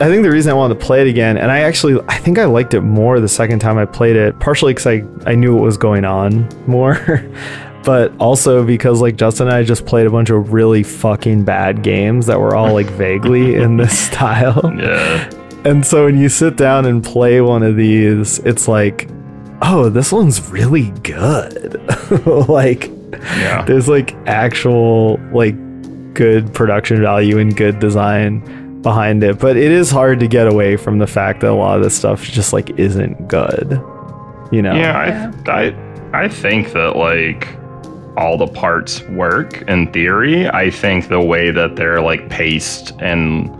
I 0.00 0.08
think 0.08 0.22
the 0.22 0.30
reason 0.30 0.50
I 0.50 0.54
wanted 0.54 0.78
to 0.78 0.84
play 0.84 1.00
it 1.02 1.06
again, 1.06 1.36
and 1.38 1.50
I 1.50 1.60
actually, 1.60 2.00
I 2.08 2.18
think 2.18 2.38
I 2.38 2.44
liked 2.46 2.74
it 2.74 2.80
more 2.80 3.20
the 3.20 3.28
second 3.28 3.60
time 3.60 3.78
I 3.78 3.84
played 3.84 4.16
it, 4.16 4.38
partially 4.40 4.74
because 4.74 4.86
I, 4.86 5.02
I 5.24 5.34
knew 5.34 5.54
what 5.54 5.62
was 5.62 5.76
going 5.76 6.04
on 6.04 6.48
more, 6.66 6.94
but 7.84 8.12
also 8.18 8.64
because 8.64 9.00
like 9.00 9.16
Justin 9.16 9.48
and 9.48 9.56
I 9.56 9.62
just 9.62 9.84
played 9.86 10.06
a 10.06 10.10
bunch 10.10 10.30
of 10.30 10.52
really 10.52 10.82
fucking 10.82 11.44
bad 11.44 11.82
games 11.82 12.26
that 12.26 12.38
were 12.40 12.54
all 12.54 12.72
like 12.72 12.86
vaguely 12.90 13.54
in 13.54 13.76
this 13.76 13.98
style. 14.06 14.72
Yeah. 14.78 15.30
And 15.64 15.84
so 15.86 16.04
when 16.04 16.18
you 16.18 16.28
sit 16.28 16.56
down 16.56 16.84
and 16.86 17.02
play 17.02 17.40
one 17.40 17.62
of 17.62 17.76
these, 17.76 18.38
it's 18.40 18.68
like, 18.68 19.08
oh, 19.62 19.88
this 19.88 20.12
one's 20.12 20.50
really 20.50 20.90
good. 21.02 21.80
like, 22.48 22.90
Yeah. 23.38 23.64
there's 23.66 23.88
like 23.88 24.14
actual 24.26 25.18
like 25.32 25.54
good 26.14 26.52
production 26.54 27.00
value 27.00 27.38
and 27.38 27.56
good 27.56 27.78
design 27.80 28.40
behind 28.82 29.24
it 29.24 29.38
but 29.38 29.56
it 29.56 29.72
is 29.72 29.90
hard 29.90 30.20
to 30.20 30.28
get 30.28 30.46
away 30.46 30.76
from 30.76 30.98
the 30.98 31.06
fact 31.06 31.40
that 31.40 31.50
a 31.50 31.54
lot 31.54 31.78
of 31.78 31.82
this 31.82 31.96
stuff 31.96 32.22
just 32.22 32.52
like 32.52 32.70
isn't 32.78 33.26
good 33.28 33.72
you 34.52 34.60
know 34.60 34.74
Yeah, 34.74 35.32
I, 35.46 35.50
I 35.50 36.24
I 36.24 36.28
think 36.28 36.72
that 36.74 36.94
like 36.94 37.48
all 38.16 38.36
the 38.36 38.46
parts 38.46 39.02
work 39.08 39.62
in 39.62 39.92
theory. 39.92 40.48
I 40.48 40.70
think 40.70 41.08
the 41.08 41.20
way 41.20 41.50
that 41.50 41.76
they're 41.76 42.00
like 42.00 42.28
paced 42.28 42.92
and 43.00 43.50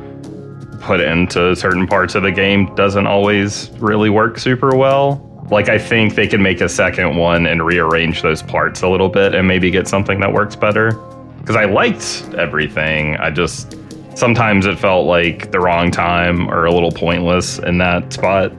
put 0.80 1.00
into 1.00 1.56
certain 1.56 1.86
parts 1.86 2.14
of 2.14 2.22
the 2.22 2.30
game 2.30 2.74
doesn't 2.74 3.06
always 3.06 3.70
really 3.78 4.10
work 4.10 4.38
super 4.38 4.76
well. 4.76 5.30
Like 5.50 5.68
I 5.68 5.78
think 5.78 6.14
they 6.14 6.26
can 6.26 6.42
make 6.42 6.60
a 6.60 6.68
second 6.68 7.16
one 7.16 7.46
and 7.46 7.64
rearrange 7.64 8.22
those 8.22 8.42
parts 8.42 8.82
a 8.82 8.88
little 8.88 9.08
bit 9.08 9.34
and 9.34 9.48
maybe 9.48 9.70
get 9.70 9.88
something 9.88 10.20
that 10.20 10.32
works 10.32 10.56
better. 10.56 10.92
Because 11.40 11.56
I 11.56 11.64
liked 11.64 12.34
everything. 12.34 13.16
I 13.16 13.30
just 13.30 13.76
sometimes 14.14 14.66
it 14.66 14.78
felt 14.78 15.06
like 15.06 15.50
the 15.50 15.60
wrong 15.60 15.90
time 15.90 16.48
or 16.48 16.64
a 16.66 16.72
little 16.72 16.92
pointless 16.92 17.58
in 17.58 17.78
that 17.78 18.12
spot. 18.12 18.52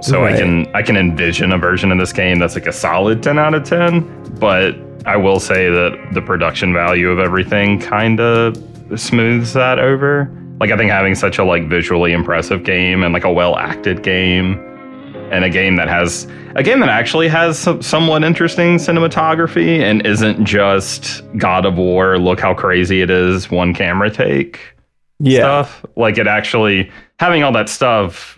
So 0.00 0.22
Right. 0.22 0.34
I 0.34 0.38
can 0.38 0.66
I 0.74 0.82
can 0.82 0.96
envision 0.96 1.52
a 1.52 1.58
version 1.58 1.90
of 1.92 1.98
this 1.98 2.12
game 2.12 2.38
that's 2.38 2.54
like 2.54 2.66
a 2.66 2.72
solid 2.72 3.22
10 3.22 3.38
out 3.38 3.54
of 3.54 3.64
10, 3.64 4.36
but 4.38 4.76
I 5.06 5.16
will 5.16 5.40
say 5.40 5.70
that 5.70 6.10
the 6.12 6.22
production 6.22 6.72
value 6.72 7.10
of 7.10 7.18
everything 7.18 7.80
kind 7.80 8.20
of 8.20 8.56
smooths 8.96 9.52
that 9.54 9.78
over. 9.78 10.30
Like 10.60 10.70
I 10.70 10.76
think 10.76 10.90
having 10.90 11.14
such 11.14 11.38
a 11.38 11.44
like 11.44 11.68
visually 11.68 12.12
impressive 12.12 12.64
game 12.64 13.02
and 13.02 13.12
like 13.12 13.24
a 13.24 13.32
well 13.32 13.56
acted 13.56 14.02
game 14.02 14.64
and 15.32 15.44
a 15.44 15.50
game 15.50 15.76
that 15.76 15.88
has 15.88 16.26
a 16.56 16.62
game 16.62 16.80
that 16.80 16.88
actually 16.88 17.28
has 17.28 17.58
some, 17.58 17.82
somewhat 17.82 18.24
interesting 18.24 18.76
cinematography 18.76 19.80
and 19.80 20.04
isn't 20.06 20.44
just 20.44 21.22
God 21.36 21.66
of 21.66 21.76
War 21.76 22.18
look 22.18 22.40
how 22.40 22.54
crazy 22.54 23.02
it 23.02 23.10
is 23.10 23.50
one 23.50 23.74
camera 23.74 24.10
take 24.10 24.58
Yeah. 25.18 25.40
stuff. 25.64 25.84
Like 25.96 26.18
it 26.18 26.26
actually 26.26 26.90
having 27.18 27.42
all 27.42 27.52
that 27.52 27.68
stuff 27.68 28.37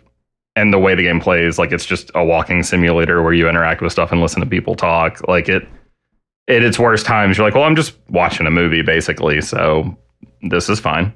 and 0.56 0.72
the 0.72 0.78
way 0.78 0.94
the 0.94 1.02
game 1.02 1.20
plays, 1.20 1.58
like 1.58 1.72
it's 1.72 1.86
just 1.86 2.10
a 2.14 2.24
walking 2.24 2.62
simulator 2.62 3.22
where 3.22 3.32
you 3.32 3.48
interact 3.48 3.80
with 3.80 3.92
stuff 3.92 4.12
and 4.12 4.20
listen 4.20 4.40
to 4.40 4.46
people 4.46 4.74
talk. 4.74 5.26
Like 5.28 5.48
it, 5.48 5.66
at 6.48 6.62
its 6.62 6.78
worst 6.78 7.06
times, 7.06 7.36
you're 7.38 7.46
like, 7.46 7.54
well, 7.54 7.64
I'm 7.64 7.76
just 7.76 7.96
watching 8.08 8.46
a 8.46 8.50
movie 8.50 8.82
basically, 8.82 9.40
so 9.40 9.96
this 10.42 10.68
is 10.68 10.80
fine. 10.80 11.12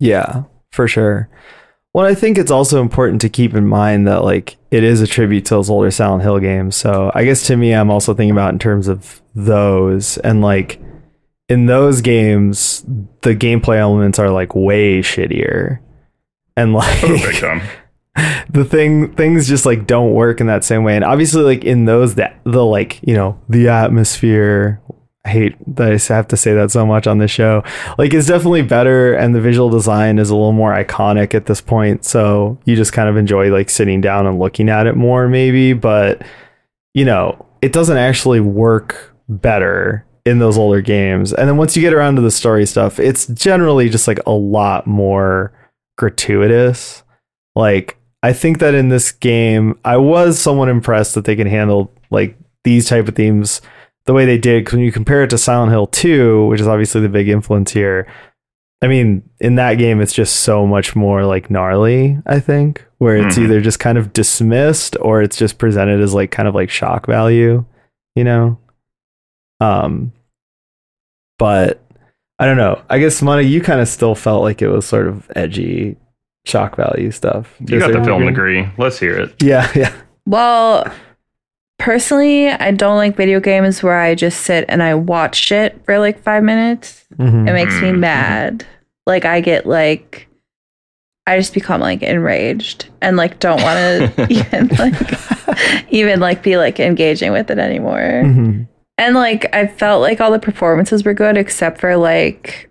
Yeah, 0.00 0.44
for 0.72 0.88
sure. 0.88 1.28
Well, 1.94 2.06
I 2.06 2.14
think 2.14 2.38
it's 2.38 2.50
also 2.50 2.80
important 2.80 3.20
to 3.22 3.28
keep 3.28 3.54
in 3.54 3.66
mind 3.66 4.06
that 4.06 4.22
like 4.22 4.56
it 4.70 4.84
is 4.84 5.00
a 5.00 5.06
tribute 5.06 5.46
to 5.46 5.54
those 5.54 5.70
older 5.70 5.90
Silent 5.90 6.22
Hill 6.22 6.38
games. 6.38 6.76
So 6.76 7.10
I 7.14 7.24
guess 7.24 7.46
to 7.46 7.56
me, 7.56 7.72
I'm 7.72 7.90
also 7.90 8.14
thinking 8.14 8.30
about 8.30 8.52
in 8.52 8.58
terms 8.58 8.88
of 8.88 9.20
those 9.34 10.18
and 10.18 10.40
like 10.40 10.80
in 11.48 11.66
those 11.66 12.02
games, 12.02 12.84
the 13.22 13.34
gameplay 13.34 13.78
elements 13.78 14.18
are 14.18 14.30
like 14.30 14.54
way 14.54 15.00
shittier, 15.00 15.80
and 16.56 16.74
oh, 16.74 16.78
like 16.78 17.04
Oh, 17.04 17.32
time. 17.32 17.62
the 18.50 18.64
thing 18.64 19.12
things 19.14 19.48
just 19.48 19.66
like 19.66 19.86
don't 19.86 20.12
work 20.12 20.40
in 20.40 20.46
that 20.46 20.64
same 20.64 20.84
way. 20.84 20.96
And 20.96 21.04
obviously 21.04 21.42
like 21.42 21.64
in 21.64 21.84
those 21.84 22.14
that 22.16 22.38
the 22.44 22.64
like 22.64 23.00
you 23.02 23.14
know 23.14 23.38
the 23.48 23.68
atmosphere 23.68 24.80
I 25.24 25.30
hate 25.30 25.76
that 25.76 25.92
I 25.92 26.14
have 26.14 26.28
to 26.28 26.36
say 26.36 26.54
that 26.54 26.70
so 26.70 26.86
much 26.86 27.06
on 27.06 27.18
this 27.18 27.30
show 27.30 27.62
like 27.98 28.14
it's 28.14 28.28
definitely 28.28 28.62
better 28.62 29.12
and 29.14 29.34
the 29.34 29.40
visual 29.40 29.68
design 29.68 30.18
is 30.18 30.30
a 30.30 30.36
little 30.36 30.52
more 30.52 30.72
iconic 30.72 31.34
at 31.34 31.46
this 31.46 31.60
point. 31.60 32.04
So 32.04 32.58
you 32.64 32.76
just 32.76 32.92
kind 32.92 33.08
of 33.08 33.16
enjoy 33.16 33.50
like 33.50 33.70
sitting 33.70 34.00
down 34.00 34.26
and 34.26 34.38
looking 34.38 34.68
at 34.68 34.86
it 34.86 34.96
more 34.96 35.28
maybe. 35.28 35.72
But 35.72 36.22
you 36.94 37.04
know 37.04 37.46
it 37.60 37.72
doesn't 37.72 37.96
actually 37.96 38.40
work 38.40 39.14
better 39.28 40.06
in 40.24 40.38
those 40.38 40.58
older 40.58 40.80
games. 40.80 41.32
And 41.32 41.48
then 41.48 41.56
once 41.56 41.76
you 41.76 41.82
get 41.82 41.94
around 41.94 42.16
to 42.16 42.22
the 42.22 42.30
story 42.30 42.66
stuff 42.66 42.98
it's 42.98 43.26
generally 43.26 43.88
just 43.88 44.08
like 44.08 44.20
a 44.26 44.32
lot 44.32 44.86
more 44.86 45.52
gratuitous. 45.96 47.02
Like 47.54 47.97
I 48.22 48.32
think 48.32 48.58
that 48.58 48.74
in 48.74 48.88
this 48.88 49.12
game, 49.12 49.78
I 49.84 49.96
was 49.96 50.38
somewhat 50.38 50.68
impressed 50.68 51.14
that 51.14 51.24
they 51.24 51.36
can 51.36 51.46
handle 51.46 51.92
like 52.10 52.36
these 52.64 52.88
type 52.88 53.06
of 53.08 53.14
themes 53.14 53.60
the 54.06 54.12
way 54.12 54.24
they 54.26 54.38
did. 54.38 54.64
Because 54.64 54.74
when 54.74 54.84
you 54.84 54.90
compare 54.92 55.22
it 55.22 55.30
to 55.30 55.38
Silent 55.38 55.70
Hill 55.70 55.86
2, 55.86 56.46
which 56.46 56.60
is 56.60 56.66
obviously 56.66 57.00
the 57.00 57.08
big 57.08 57.28
influence 57.28 57.72
here, 57.72 58.06
I 58.82 58.86
mean, 58.88 59.28
in 59.40 59.56
that 59.56 59.74
game, 59.74 60.00
it's 60.00 60.12
just 60.12 60.36
so 60.36 60.66
much 60.66 60.96
more 60.96 61.24
like 61.24 61.50
gnarly. 61.50 62.18
I 62.26 62.40
think 62.40 62.84
where 62.98 63.16
it's 63.16 63.36
Mhm. 63.38 63.44
either 63.44 63.60
just 63.60 63.78
kind 63.80 63.98
of 63.98 64.12
dismissed 64.12 64.96
or 65.00 65.22
it's 65.22 65.36
just 65.36 65.58
presented 65.58 66.00
as 66.00 66.14
like 66.14 66.30
kind 66.30 66.48
of 66.48 66.54
like 66.54 66.70
shock 66.70 67.06
value, 67.06 67.64
you 68.16 68.24
know. 68.24 68.58
Um, 69.60 70.12
but 71.38 71.80
I 72.38 72.46
don't 72.46 72.56
know. 72.56 72.80
I 72.88 72.98
guess 72.98 73.20
Monty, 73.22 73.46
you 73.46 73.60
kind 73.60 73.80
of 73.80 73.88
still 73.88 74.14
felt 74.14 74.42
like 74.42 74.62
it 74.62 74.68
was 74.68 74.86
sort 74.86 75.08
of 75.08 75.28
edgy 75.34 75.96
shock 76.44 76.76
value 76.76 77.10
stuff. 77.10 77.54
You 77.60 77.66
To 77.66 77.76
a 77.76 77.78
got 77.80 77.86
the 77.88 77.92
certain 77.94 78.04
film 78.06 78.26
degree. 78.26 78.62
degree. 78.62 78.74
Let's 78.78 78.98
hear 78.98 79.18
it. 79.18 79.42
Yeah, 79.42 79.70
yeah. 79.74 79.92
Well, 80.26 80.90
personally, 81.78 82.48
I 82.48 82.70
don't 82.72 82.96
like 82.96 83.16
video 83.16 83.40
games 83.40 83.82
where 83.82 83.98
I 83.98 84.14
just 84.14 84.40
sit 84.42 84.64
and 84.68 84.82
I 84.82 84.94
watch 84.94 85.36
shit 85.36 85.84
for 85.84 85.98
like 85.98 86.22
five 86.22 86.42
minutes. 86.42 87.04
Mhm. 87.16 87.48
It 87.48 87.52
makes 87.52 87.74
me 87.80 87.88
Mhm. 87.90 87.98
mad. 87.98 88.66
Like 89.06 89.24
I 89.24 89.40
get 89.40 89.66
like 89.66 90.26
I 91.26 91.36
just 91.38 91.52
become 91.52 91.80
like 91.82 92.02
enraged 92.02 92.88
and 93.02 93.16
like 93.18 93.38
don't 93.38 93.60
want 93.62 94.16
to 94.16 94.26
even 94.30 94.68
like 94.78 95.92
even 95.92 96.20
like 96.20 96.42
be 96.42 96.56
like 96.56 96.80
engaging 96.80 97.32
with 97.32 97.50
it 97.50 97.58
anymore. 97.58 98.22
Mhm. 98.24 98.66
And 98.96 99.14
like 99.14 99.54
I 99.54 99.66
felt 99.66 100.00
like 100.02 100.20
all 100.20 100.30
the 100.30 100.38
performances 100.38 101.04
were 101.04 101.14
good 101.14 101.36
except 101.36 101.80
for 101.80 101.96
like 101.96 102.70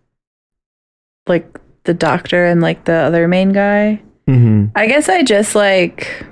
like 1.28 1.60
the 1.88 1.94
doctor 1.96 2.46
and 2.46 2.62
like 2.62 2.86
the 2.86 2.94
other 2.94 3.28
main 3.28 3.52
guy. 3.52 4.00
Mhm. 4.30 4.72
I 4.76 4.86
guess 4.88 5.10
I 5.10 5.24
just 5.24 5.56
like 5.56 6.24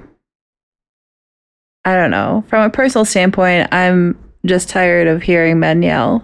I 1.83 1.95
don't 1.95 2.11
know. 2.11 2.43
From 2.47 2.63
a 2.63 2.69
personal 2.69 3.05
standpoint, 3.05 3.69
I'm 3.71 4.17
just 4.45 4.69
tired 4.69 5.07
of 5.07 5.21
hearing 5.23 5.59
men 5.59 5.81
yell. 5.81 6.23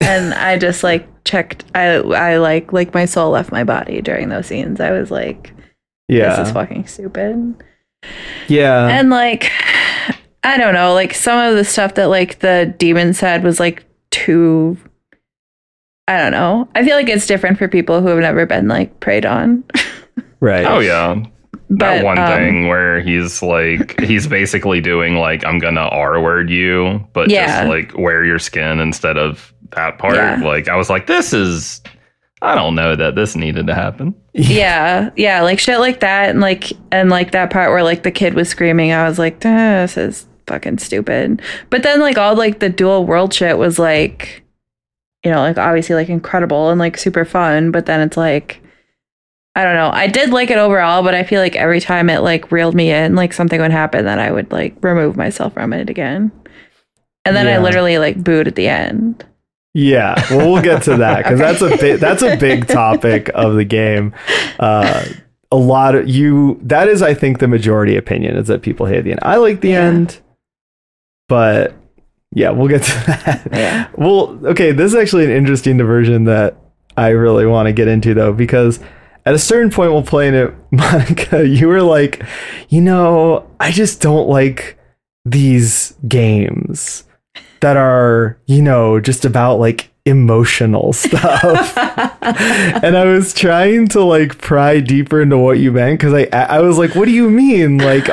And 0.00 0.34
I 0.34 0.58
just 0.58 0.82
like 0.82 1.06
checked 1.24 1.64
I 1.74 1.96
I 1.96 2.36
like 2.38 2.72
like 2.72 2.92
my 2.94 3.04
soul 3.04 3.30
left 3.30 3.52
my 3.52 3.64
body 3.64 4.00
during 4.00 4.28
those 4.30 4.46
scenes. 4.46 4.80
I 4.80 4.90
was 4.90 5.10
like 5.10 5.52
Yeah. 6.08 6.36
this 6.36 6.48
is 6.48 6.52
fucking 6.52 6.86
stupid. 6.86 7.54
yeah. 8.48 8.88
and 8.88 9.10
like 9.10 9.50
I 10.44 10.58
don't 10.58 10.74
know, 10.74 10.92
like 10.92 11.14
some 11.14 11.38
of 11.38 11.54
the 11.56 11.64
stuff 11.64 11.94
that 11.94 12.06
like 12.06 12.40
the 12.40 12.74
demon 12.78 13.14
said 13.14 13.44
was 13.44 13.60
like 13.60 13.84
too 14.10 14.76
I 16.08 16.18
don't 16.18 16.32
know. 16.32 16.68
I 16.74 16.84
feel 16.84 16.96
like 16.96 17.08
it's 17.08 17.26
different 17.26 17.58
for 17.58 17.68
people 17.68 18.00
who 18.00 18.08
have 18.08 18.18
never 18.18 18.44
been 18.46 18.68
like 18.68 18.98
preyed 19.00 19.24
on. 19.24 19.64
right. 20.40 20.66
Oh 20.66 20.80
yeah, 20.80 21.22
that 21.70 22.04
one 22.04 22.18
um, 22.18 22.26
thing 22.36 22.68
where 22.68 23.00
he's 23.00 23.42
like 23.42 24.00
he's 24.00 24.26
basically 24.26 24.80
doing 24.80 25.16
like 25.16 25.44
I'm 25.44 25.58
gonna 25.58 25.82
R 25.88 26.20
word 26.20 26.50
you, 26.50 27.06
but 27.12 27.30
Yeah. 27.30 27.46
just 27.64 27.68
like 27.68 27.96
wear 27.96 28.24
your 28.24 28.38
skin 28.38 28.80
instead 28.80 29.16
of 29.16 29.52
that 29.76 29.98
part. 29.98 30.16
Yeah. 30.16 30.40
Like 30.42 30.68
I 30.68 30.76
was 30.76 30.90
like, 30.90 31.06
this 31.06 31.32
is 31.32 31.80
I 32.42 32.56
don't 32.56 32.74
know 32.74 32.96
that 32.96 33.14
this 33.14 33.36
needed 33.36 33.68
to 33.68 33.74
happen. 33.74 34.14
yeah 34.34 35.10
yeah 35.14 35.42
like 35.42 35.58
shit 35.58 35.78
like 35.78 36.00
that 36.00 36.30
and 36.30 36.40
like 36.40 36.72
and 36.90 37.10
like 37.10 37.32
that 37.32 37.50
part 37.50 37.70
where 37.70 37.82
like 37.82 38.02
the 38.02 38.10
kid 38.10 38.32
was 38.32 38.48
screaming 38.48 38.90
i 38.90 39.06
was 39.06 39.18
like 39.18 39.36
"Ah, 39.44 39.82
this 39.82 39.98
is 39.98 40.26
fucking 40.46 40.78
stupid 40.78 41.42
but 41.68 41.82
then 41.82 42.00
like 42.00 42.16
all 42.16 42.34
like 42.34 42.58
the 42.58 42.70
dual 42.70 43.04
world 43.04 43.34
shit 43.34 43.58
was 43.58 43.78
like 43.78 44.41
you 45.24 45.30
know 45.30 45.38
like 45.40 45.58
obviously 45.58 45.94
like 45.94 46.08
incredible 46.08 46.70
and 46.70 46.78
like 46.78 46.96
super 46.96 47.24
fun 47.24 47.70
but 47.70 47.86
then 47.86 48.00
it's 48.00 48.16
like 48.16 48.60
i 49.54 49.62
don't 49.64 49.74
know 49.76 49.90
i 49.92 50.06
did 50.06 50.30
like 50.30 50.50
it 50.50 50.58
overall 50.58 51.02
but 51.02 51.14
i 51.14 51.22
feel 51.22 51.40
like 51.40 51.56
every 51.56 51.80
time 51.80 52.08
it 52.10 52.20
like 52.20 52.50
reeled 52.50 52.74
me 52.74 52.90
in 52.90 53.14
like 53.14 53.32
something 53.32 53.60
would 53.60 53.70
happen 53.70 54.04
that 54.04 54.18
i 54.18 54.30
would 54.30 54.50
like 54.50 54.74
remove 54.82 55.16
myself 55.16 55.52
from 55.54 55.72
it 55.72 55.88
again 55.90 56.30
and 57.24 57.36
then 57.36 57.46
Yeah. 57.46 57.54
i 57.54 57.58
literally 57.58 57.98
like 57.98 58.22
booed 58.22 58.48
at 58.48 58.54
the 58.56 58.68
end 58.68 59.24
Yeah. 59.74 60.14
Well, 60.30 60.52
we'll 60.52 60.62
get 60.62 60.82
to 60.82 60.96
that 60.98 61.18
because 61.24 61.40
Okay. 61.40 61.50
that's 61.52 61.62
a 61.62 61.76
big 61.80 62.00
that's 62.00 62.22
a 62.22 62.36
big 62.36 62.66
topic 62.66 63.30
of 63.34 63.54
the 63.54 63.64
game. 63.64 64.12
Uh, 64.60 65.02
a 65.50 65.56
lot 65.56 65.94
of 65.94 66.06
you 66.08 66.58
that 66.62 66.88
is 66.88 67.00
I 67.00 67.14
think 67.14 67.38
the 67.38 67.48
majority 67.48 67.96
opinion 67.96 68.36
is 68.36 68.48
that 68.48 68.60
people 68.60 68.84
hate 68.84 69.04
the 69.04 69.12
end. 69.12 69.20
I 69.22 69.36
like 69.36 69.62
the 69.62 69.70
Yeah. 69.70 69.84
end, 69.84 70.20
but 71.28 71.74
yeah, 72.32 72.50
we'll 72.50 72.68
get 72.68 72.82
to 72.82 72.92
that. 73.06 73.48
Yeah. 73.52 73.88
Well, 73.96 74.38
okay, 74.46 74.72
this 74.72 74.92
is 74.92 74.96
actually 74.96 75.24
an 75.24 75.30
interesting 75.30 75.76
diversion 75.76 76.24
that 76.24 76.56
I 76.96 77.08
really 77.10 77.46
want 77.46 77.66
to 77.66 77.72
get 77.72 77.88
into 77.88 78.14
though 78.14 78.32
because 78.32 78.80
at 79.24 79.34
a 79.34 79.38
certain 79.38 79.70
point 79.70 79.92
while 79.92 80.02
playing 80.02 80.34
it, 80.34 80.54
Monica, 80.70 81.46
you 81.46 81.68
were 81.68 81.82
like, 81.82 82.22
you 82.68 82.80
know, 82.80 83.48
I 83.60 83.70
just 83.70 84.00
don't 84.00 84.28
like 84.28 84.78
these 85.24 85.94
games 86.08 87.04
that 87.60 87.76
are, 87.76 88.38
you 88.46 88.60
know, 88.62 88.98
just 88.98 89.24
about 89.24 89.56
like 89.60 89.90
emotional 90.04 90.92
stuff. 91.04 91.76
and 91.76 92.96
I 92.96 93.04
was 93.04 93.32
trying 93.32 93.86
to 93.88 94.02
like 94.02 94.38
pry 94.38 94.80
deeper 94.80 95.22
into 95.22 95.38
what 95.38 95.58
you 95.58 95.70
meant 95.70 96.00
because 96.00 96.14
I 96.14 96.24
I 96.32 96.60
was 96.60 96.78
like, 96.78 96.94
what 96.94 97.04
do 97.04 97.12
you 97.12 97.30
mean? 97.30 97.78
Like 97.78 98.08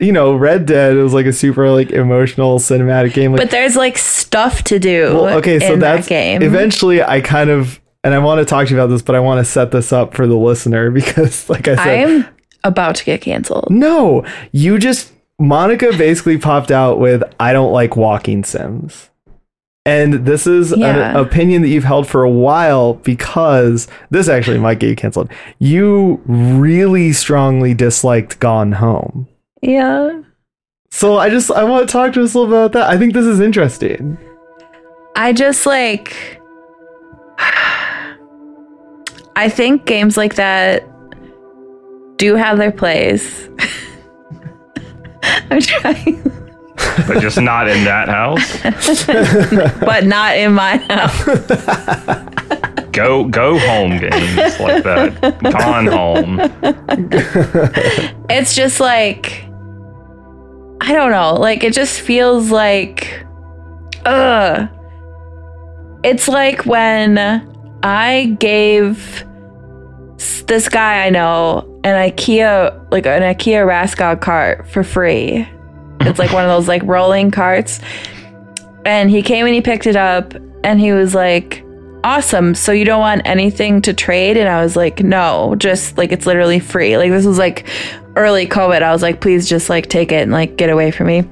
you 0.00 0.12
know, 0.12 0.34
Red 0.34 0.66
Dead 0.66 0.96
is 0.96 1.12
like 1.12 1.26
a 1.26 1.32
super 1.32 1.70
like 1.70 1.90
emotional 1.90 2.58
cinematic 2.58 3.12
game. 3.12 3.32
Like 3.32 3.40
but 3.42 3.50
there's 3.50 3.76
like 3.76 3.98
stuff 3.98 4.62
to 4.64 4.78
do 4.78 5.14
well, 5.14 5.38
okay, 5.38 5.58
so 5.58 5.74
in 5.74 5.78
that's 5.80 6.06
that 6.06 6.08
game 6.08 6.42
Eventually, 6.42 7.02
I 7.02 7.20
kind 7.20 7.50
of, 7.50 7.80
and 8.02 8.14
I 8.14 8.18
want 8.18 8.38
to 8.40 8.44
talk 8.44 8.66
to 8.68 8.74
you 8.74 8.80
about 8.80 8.88
this, 8.88 9.02
but 9.02 9.14
I 9.14 9.20
want 9.20 9.44
to 9.44 9.50
set 9.50 9.70
this 9.72 9.92
up 9.92 10.14
for 10.14 10.26
the 10.26 10.36
listener 10.36 10.90
because, 11.00 11.48
like 11.50 11.68
I 11.68 11.76
said, 11.76 12.08
I'm 12.08 12.26
about 12.64 12.94
to 12.96 13.04
get 13.04 13.20
canceled. 13.20 13.68
no, 13.70 14.24
you 14.52 14.78
just 14.78 15.12
Monica 15.38 15.92
basically 15.96 16.38
popped 16.38 16.70
out 16.70 16.98
with 16.98 17.22
"I 17.38 17.52
don't 17.52 17.72
like 17.72 17.96
walking 17.96 18.44
sims," 18.44 19.10
and 19.86 20.26
this 20.26 20.46
is 20.46 20.76
Yeah. 20.76 21.10
an 21.10 21.16
opinion 21.16 21.62
that 21.62 21.68
you've 21.68 21.84
held 21.84 22.06
for 22.06 22.22
a 22.22 22.30
while 22.30 22.94
because 22.94 23.88
this 24.10 24.28
actually 24.28 24.58
might 24.58 24.78
get 24.78 24.90
you 24.90 24.96
canceled. 24.96 25.30
You 25.58 26.20
really 26.26 27.12
strongly 27.12 27.72
disliked 27.74 28.38
Gone 28.40 28.72
Home. 28.72 29.26
Yeah. 29.62 30.22
So 30.90 31.18
I 31.18 31.30
just 31.30 31.50
I 31.50 31.64
want 31.64 31.88
to 31.88 31.92
talk 31.92 32.12
to 32.14 32.22
us 32.22 32.34
a 32.34 32.38
little 32.38 32.54
about 32.54 32.72
that. 32.72 32.88
I 32.88 32.98
think 32.98 33.14
this 33.14 33.26
is 33.26 33.40
interesting. 33.40 34.18
I 35.16 35.32
just 35.32 35.66
like 35.66 36.40
I 39.36 39.48
think 39.48 39.86
games 39.86 40.16
like 40.16 40.34
that 40.34 40.84
do 42.16 42.34
have 42.36 42.58
their 42.58 42.72
place. 42.72 43.48
I'm 45.22 45.60
trying, 45.60 46.22
but 47.06 47.20
just 47.20 47.40
not 47.40 47.68
in 47.68 47.84
that 47.84 48.08
house. 48.08 48.60
but 49.80 50.04
not 50.04 50.36
in 50.36 50.52
my 50.52 50.76
house. 50.76 51.24
Go 52.92 53.24
go 53.24 53.56
home 53.56 53.98
games 53.98 54.58
like 54.58 54.82
that. 54.82 55.40
Gone 55.44 55.86
home. 55.86 56.40
It's 58.28 58.56
just 58.56 58.80
like 58.80 59.44
I 60.80 60.92
don't 60.92 61.10
know. 61.10 61.34
Like 61.34 61.62
it 61.62 61.72
just 61.72 62.00
feels 62.00 62.50
like 62.50 63.24
ugh. 64.04 64.68
It's 66.02 66.28
like 66.28 66.64
when 66.64 67.18
I 67.82 68.36
gave 68.38 69.24
this 70.46 70.68
guy 70.68 71.06
I 71.06 71.10
know 71.10 71.60
an 71.84 72.10
IKEA 72.10 72.90
like 72.90 73.06
an 73.06 73.22
IKEA 73.22 73.66
Raskog 73.66 74.20
cart 74.20 74.68
for 74.68 74.82
free. 74.82 75.46
It's 76.00 76.18
like 76.18 76.32
one 76.32 76.44
of 76.44 76.48
those 76.48 76.68
like 76.68 76.82
rolling 76.84 77.30
carts. 77.30 77.80
And 78.84 79.10
he 79.10 79.22
came 79.22 79.44
and 79.46 79.54
he 79.54 79.60
picked 79.60 79.86
it 79.86 79.96
up 79.96 80.34
and 80.64 80.80
he 80.80 80.92
was 80.92 81.14
like, 81.14 81.64
Awesome. 82.02 82.54
So 82.54 82.72
you 82.72 82.86
don't 82.86 83.00
want 83.00 83.22
anything 83.26 83.82
to 83.82 83.92
trade? 83.92 84.38
And 84.38 84.48
I 84.48 84.62
was 84.62 84.74
like, 84.74 85.02
No, 85.02 85.54
just 85.56 85.98
like 85.98 86.12
it's 86.12 86.26
literally 86.26 86.58
free. 86.58 86.96
Like 86.96 87.10
this 87.10 87.26
was 87.26 87.38
like 87.38 87.68
early 88.16 88.46
COVID. 88.46 88.82
I 88.82 88.92
was 88.92 89.02
like, 89.02 89.20
please 89.20 89.48
just 89.48 89.70
like 89.70 89.88
take 89.88 90.12
it 90.12 90.22
and 90.22 90.32
like 90.32 90.56
get 90.56 90.70
away 90.70 90.90
from 90.90 91.06
me. 91.06 91.24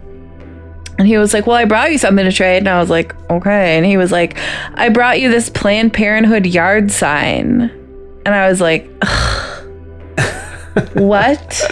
And 0.99 1.07
he 1.07 1.17
was 1.17 1.33
like, 1.33 1.47
Well, 1.47 1.57
I 1.57 1.65
brought 1.65 1.93
you 1.93 1.99
something 1.99 2.25
to 2.25 2.33
trade. 2.33 2.59
And 2.59 2.69
I 2.69 2.81
was 2.81 2.91
like, 2.91 3.15
Okay. 3.31 3.77
And 3.77 3.87
he 3.87 3.97
was 3.97 4.11
like, 4.11 4.37
I 4.75 4.89
brought 4.89 5.21
you 5.21 5.31
this 5.31 5.49
Planned 5.49 5.93
Parenthood 5.93 6.47
yard 6.47 6.91
sign. 6.91 7.71
And 8.27 8.35
I 8.35 8.49
was 8.49 8.61
like, 8.61 8.91
What? 10.95 11.63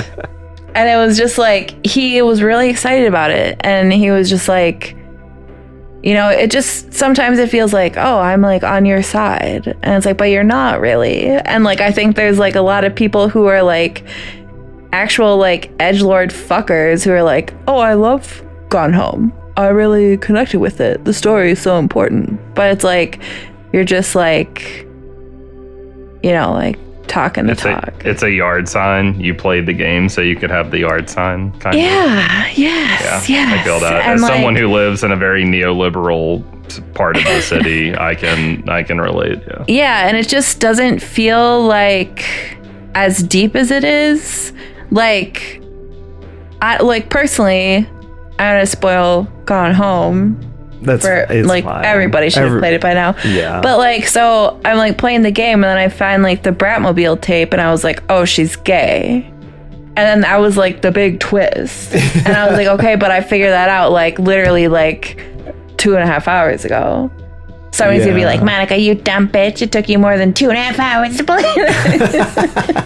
and 0.75 0.89
it 0.89 0.97
was 0.97 1.17
just 1.17 1.39
like, 1.39 1.85
he 1.85 2.23
was 2.23 2.43
really 2.43 2.71
excited 2.71 3.09
about 3.09 3.31
it. 3.31 3.57
And 3.61 3.93
he 3.93 4.11
was 4.11 4.29
just 4.29 4.49
like, 4.49 4.97
you 6.03 6.15
know, 6.15 6.29
it 6.29 6.53
just 6.53 6.93
sometimes 6.93 7.41
it 7.41 7.51
feels 7.51 7.73
like, 7.73 7.97
oh, 7.97 8.21
I'm 8.21 8.43
like 8.43 8.63
on 8.63 8.85
your 8.85 9.03
side. 9.03 9.67
And 9.83 9.97
it's 9.97 10.07
like, 10.07 10.19
but 10.19 10.31
you're 10.31 10.45
not 10.45 10.81
really. 10.81 11.27
And 11.27 11.65
like, 11.65 11.81
I 11.81 11.91
think 11.91 12.15
there's 12.15 12.39
like 12.39 12.55
a 12.55 12.61
lot 12.61 12.85
of 12.85 12.95
people 12.95 13.29
who 13.29 13.47
are 13.47 13.63
like 13.63 14.05
actual 15.03 15.37
like 15.37 15.71
edge 15.79 16.01
lord 16.03 16.31
fuckers 16.31 17.05
who 17.05 17.13
are 17.13 17.23
like, 17.23 17.53
oh, 17.69 17.79
I 17.79 17.95
love 17.95 18.43
Gone 18.69 18.93
Home. 18.93 19.33
I 19.57 19.69
really 19.69 20.17
connected 20.19 20.59
with 20.61 20.81
it. 20.81 21.05
The 21.05 21.13
story 21.15 21.51
is 21.53 21.61
so 21.61 21.79
important. 21.79 22.39
But 22.55 22.71
it's 22.73 22.85
like, 22.85 23.21
you're 23.73 23.85
just 23.85 24.15
like, 24.15 24.85
you 26.23 26.33
know, 26.33 26.53
like 26.53 26.79
talking 27.07 27.49
It's 27.49 27.63
talk. 27.63 28.05
a 28.05 28.11
it's 28.11 28.23
a 28.23 28.31
yard 28.31 28.69
sign. 28.69 29.19
You 29.21 29.35
played 29.35 29.67
the 29.67 29.73
game 29.73 30.09
so 30.09 30.21
you 30.21 30.35
could 30.37 30.51
have 30.51 30.71
the 30.71 30.81
yard 30.81 31.09
sign. 31.09 31.53
Kind 31.61 31.77
of. 31.77 31.83
yeah, 31.83 32.47
yes, 32.55 33.29
Yeah, 33.29 33.37
yes. 33.51 33.61
I 33.61 33.65
feel 33.65 33.81
that. 33.81 34.03
And, 34.03 34.15
As 34.15 34.23
like- 34.23 34.33
someone 34.33 34.57
who 34.57 34.69
lives 34.73 35.05
in 35.05 35.13
a 35.13 35.17
very 35.17 35.45
neoliberal 35.45 36.43
part 36.95 37.17
of 37.17 37.25
the 37.25 37.41
city, 37.41 37.97
I 38.11 38.15
can 38.15 38.69
I 38.69 38.83
can 38.83 39.01
relate. 39.01 39.39
Yeah. 39.47 39.65
Yeah, 39.69 40.09
and 40.09 40.17
it 40.17 40.29
just 40.29 40.59
doesn't 40.61 41.01
feel 41.01 41.65
like 41.67 42.25
as 42.95 43.23
deep 43.23 43.55
as 43.57 43.71
it 43.71 43.85
is. 43.85 44.53
Like 44.91 45.63
I 46.63 46.83
like 46.83 47.11
personally, 47.11 47.77
I'm 47.79 47.87
gonna 48.39 48.67
spoil 48.67 49.25
Gone 49.45 49.75
Home 49.75 50.41
That's 50.83 51.05
for 51.05 51.27
like 51.45 51.65
fine. 51.65 51.85
everybody 51.85 52.31
should 52.31 52.51
have 52.51 52.59
played 52.61 52.75
it 52.75 52.81
by 52.81 52.95
now. 52.95 53.17
Yeah. 53.25 53.61
But 53.61 53.79
like 53.79 54.07
so 54.07 54.61
I'm 54.65 54.77
like 54.77 54.99
playing 54.99 55.23
the 55.23 55.31
game 55.31 55.63
and 55.63 55.65
then 55.65 55.79
I 55.79 55.89
find 55.89 56.23
like 56.23 56.43
the 56.43 56.51
Bratmobile 56.53 57.21
tape 57.21 57.53
and 57.53 57.61
I 57.61 57.71
was 57.71 57.85
like, 57.85 58.03
oh 58.09 58.25
she's 58.25 58.57
gay. 58.57 59.31
And 59.99 60.05
then 60.05 60.21
that 60.21 60.37
was 60.41 60.57
like 60.59 60.83
the 60.83 60.93
big 60.93 61.21
twist. 61.21 61.95
and 61.95 62.29
I 62.29 62.47
was 62.49 62.57
like, 62.59 62.67
okay, 62.79 62.97
but 62.97 63.11
I 63.11 63.23
figured 63.23 63.51
that 63.53 63.69
out 63.71 63.93
like 63.93 64.19
literally 64.19 64.69
like 64.69 65.23
two 65.79 65.95
and 65.95 66.03
a 66.03 66.07
half 66.07 66.29
hours 66.29 66.65
ago. 66.65 67.11
Somebody's 67.77 68.05
gonna 68.05 68.17
be 68.17 68.25
like, 68.25 68.43
Monica, 68.43 68.79
you 68.79 68.95
dumb 68.95 69.29
bitch. 69.29 69.61
It 69.61 69.71
took 69.71 69.89
you 69.89 69.99
more 69.99 70.17
than 70.17 70.33
two 70.33 70.49
and 70.49 70.57
a 70.57 70.63
half 70.63 70.79
hours 70.79 71.19
to 71.19 71.25
play 71.25 71.43
that. 71.43 72.83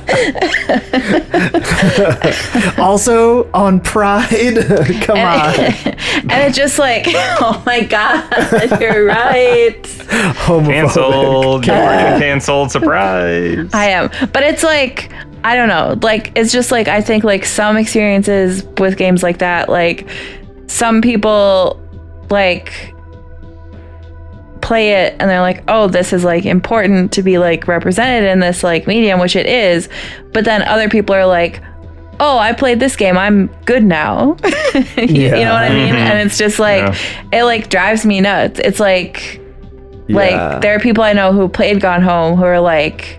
also 2.79 3.51
on 3.53 3.81
Pride. 3.81 4.29
Come 5.03 5.19
on. 5.19 5.61
and 5.61 6.33
it's 6.33 6.57
just 6.57 6.79
like, 6.79 7.05
oh 7.09 7.63
my 7.65 7.85
god, 7.85 8.81
you're 8.81 9.05
right. 9.05 9.81
Homophobic. 9.83 10.67
Canceled. 10.67 11.15
Morgan 11.15 12.21
canceled. 12.21 12.73
Surprise. 12.73 13.71
I 13.73 13.91
am. 13.91 14.11
But 14.33 14.43
it's 14.43 14.65
like 14.65 15.13
I 15.45 15.55
don't 15.55 15.69
know. 15.69 15.99
Like 16.03 16.33
it's 16.35 16.51
just 16.53 16.73
like 16.73 16.89
I 16.89 17.01
think 17.01 17.23
like 17.23 17.45
some 17.45 17.77
experiences 17.77 18.65
with 18.79 18.97
games 18.97 19.23
like 19.23 19.39
that, 19.39 19.69
like 19.69 20.09
some 20.67 21.01
people 21.01 21.81
like 22.29 22.93
play 24.61 24.93
it 25.05 25.17
and 25.19 25.31
they're 25.31 25.41
like, 25.41 25.63
"Oh, 25.69 25.89
this 25.89 26.13
is 26.13 26.25
like 26.25 26.45
important 26.47 27.13
to 27.13 27.23
be 27.23 27.39
like 27.39 27.67
represented 27.69 28.25
in 28.31 28.41
this 28.41 28.63
like 28.63 28.87
medium," 28.87 29.21
which 29.21 29.37
it 29.37 29.47
is. 29.47 29.89
But 30.33 30.45
then 30.45 30.63
other 30.63 30.89
people 30.89 31.15
are 31.15 31.27
like, 31.27 31.63
"Oh, 32.21 32.39
I 32.39 32.53
played 32.53 32.81
this 32.81 32.97
game. 32.97 33.17
I'm 33.19 33.47
good 33.65 33.85
now." 33.85 34.37
you, 34.97 35.07
you 35.07 35.31
know 35.31 35.53
what 35.53 35.65
I 35.65 35.69
mean? 35.71 35.95
Mm-hmm. 35.95 35.97
And 35.97 36.27
it's 36.27 36.39
just 36.39 36.59
like 36.59 36.95
it 37.33 37.45
like 37.45 37.69
drives 37.71 38.05
me 38.07 38.21
nuts. 38.21 38.61
It's 38.63 38.81
like 38.81 39.41
Yeah. 40.09 40.17
like 40.17 40.63
there 40.63 40.75
are 40.75 40.81
people 40.81 41.05
I 41.05 41.13
know 41.13 41.33
who 41.33 41.49
played 41.49 41.81
Gone 41.81 42.03
Home 42.03 42.37
who 42.37 42.45
are 42.45 42.61
like 42.61 43.19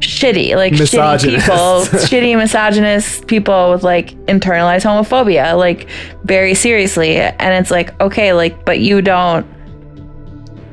shitty, 0.00 0.54
like 0.56 0.72
shitty 0.74 1.30
people, 1.40 1.54
shitty 2.06 2.36
misogynist 2.36 3.26
people 3.26 3.70
with 3.70 3.82
like 3.82 4.10
internalized 4.26 4.84
homophobia, 4.84 5.56
like 5.56 5.88
very 6.24 6.54
seriously. 6.54 7.16
And 7.16 7.54
it's 7.54 7.70
like, 7.70 7.98
okay, 8.00 8.32
like, 8.34 8.64
but 8.64 8.80
you 8.80 9.00
don't 9.00 9.46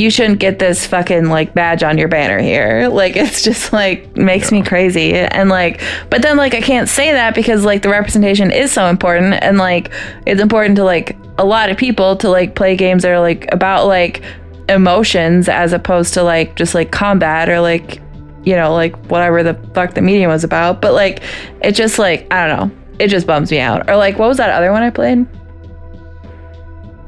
you 0.02 0.10
shouldn't 0.10 0.39
get 0.39 0.58
this 0.58 0.88
fucking 0.88 1.30
like 1.30 1.54
badge 1.54 1.84
on 1.84 1.97
your 1.97 2.08
banner 2.08 2.39
here. 2.39 2.89
Like 3.02 3.16
it's 3.16 3.41
just 3.41 3.74
like 3.74 4.16
makes 4.16 4.52
me 4.52 4.62
crazy. 4.62 5.14
And 5.14 5.49
like 5.49 5.82
but 6.10 6.22
then 6.22 6.38
like 6.38 6.54
I 6.54 6.62
can't 6.62 6.88
say 6.88 7.12
that 7.14 7.34
because 7.34 7.66
like 7.66 7.82
the 7.82 7.89
representation 7.89 8.52
is 8.52 8.72
so 8.72 8.88
important 8.88 9.36
and 9.41 9.58
like 9.58 9.91
it's 10.28 10.41
important 10.41 10.76
to 10.76 10.84
like 10.84 11.16
a 11.38 11.45
lot 11.45 11.70
of 11.70 11.78
people 11.78 12.16
to 12.18 12.30
like 12.30 12.54
play 12.54 12.76
games 12.76 13.04
that 13.04 13.12
are 13.12 13.20
like 13.20 13.52
about 13.52 13.88
like 13.88 14.24
emotions 14.70 15.49
as 15.49 15.74
opposed 15.74 16.14
to 16.14 16.24
like 16.24 16.56
just 16.56 16.76
like 16.76 16.91
combat 16.91 17.49
or 17.49 17.60
like 17.60 17.99
you 18.43 18.56
know 18.56 18.74
like 18.74 18.95
whatever 19.08 19.41
the 19.41 19.54
fuck 19.74 19.93
the 19.93 20.02
medium 20.02 20.30
was 20.30 20.43
about. 20.43 20.82
But 20.82 20.93
like 20.93 21.24
it 21.62 21.72
just 21.72 21.97
like 21.97 22.32
I 22.32 22.45
don't 22.45 22.58
know. 22.58 22.78
It 22.99 23.08
just 23.08 23.26
bums 23.26 23.49
me 23.49 23.60
out. 23.60 23.89
Or 23.89 23.95
like 23.95 24.20
what 24.20 24.28
was 24.28 24.38
that 24.38 24.49
other 24.52 24.72
one 24.72 24.84
I 24.84 24.89
played? 24.91 25.26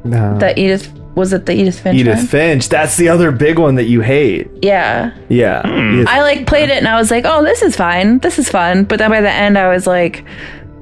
No. 0.06 0.38
That 0.40 0.58
Edith 0.58 0.92
was 1.16 1.32
it 1.34 1.46
the 1.46 1.54
Edith 1.54 1.80
Finch? 1.80 2.00
Edith 2.00 2.18
one? 2.18 2.26
Finch. 2.28 2.70
That's 2.70 2.98
the 2.98 3.10
other 3.10 3.32
big 3.32 3.60
one 3.60 3.76
that 3.76 3.86
you 3.86 4.02
hate. 4.02 4.50
Yeah. 4.62 5.14
Yeah. 5.30 5.62
Hmm. 5.62 5.94
Edith- 5.96 6.08
I 6.08 6.22
like 6.22 6.48
played 6.48 6.70
it 6.70 6.78
and 6.78 6.88
I 6.88 6.98
was 6.98 7.12
like, 7.12 7.26
oh, 7.26 7.44
this 7.44 7.62
is 7.62 7.76
fine. 7.76 8.20
This 8.20 8.40
is 8.40 8.50
fun. 8.50 8.86
But 8.86 9.00
then 9.00 9.12
by 9.12 9.22
the 9.22 9.30
end, 9.32 9.58
I 9.58 9.70
was 9.74 9.86
like, 9.86 10.26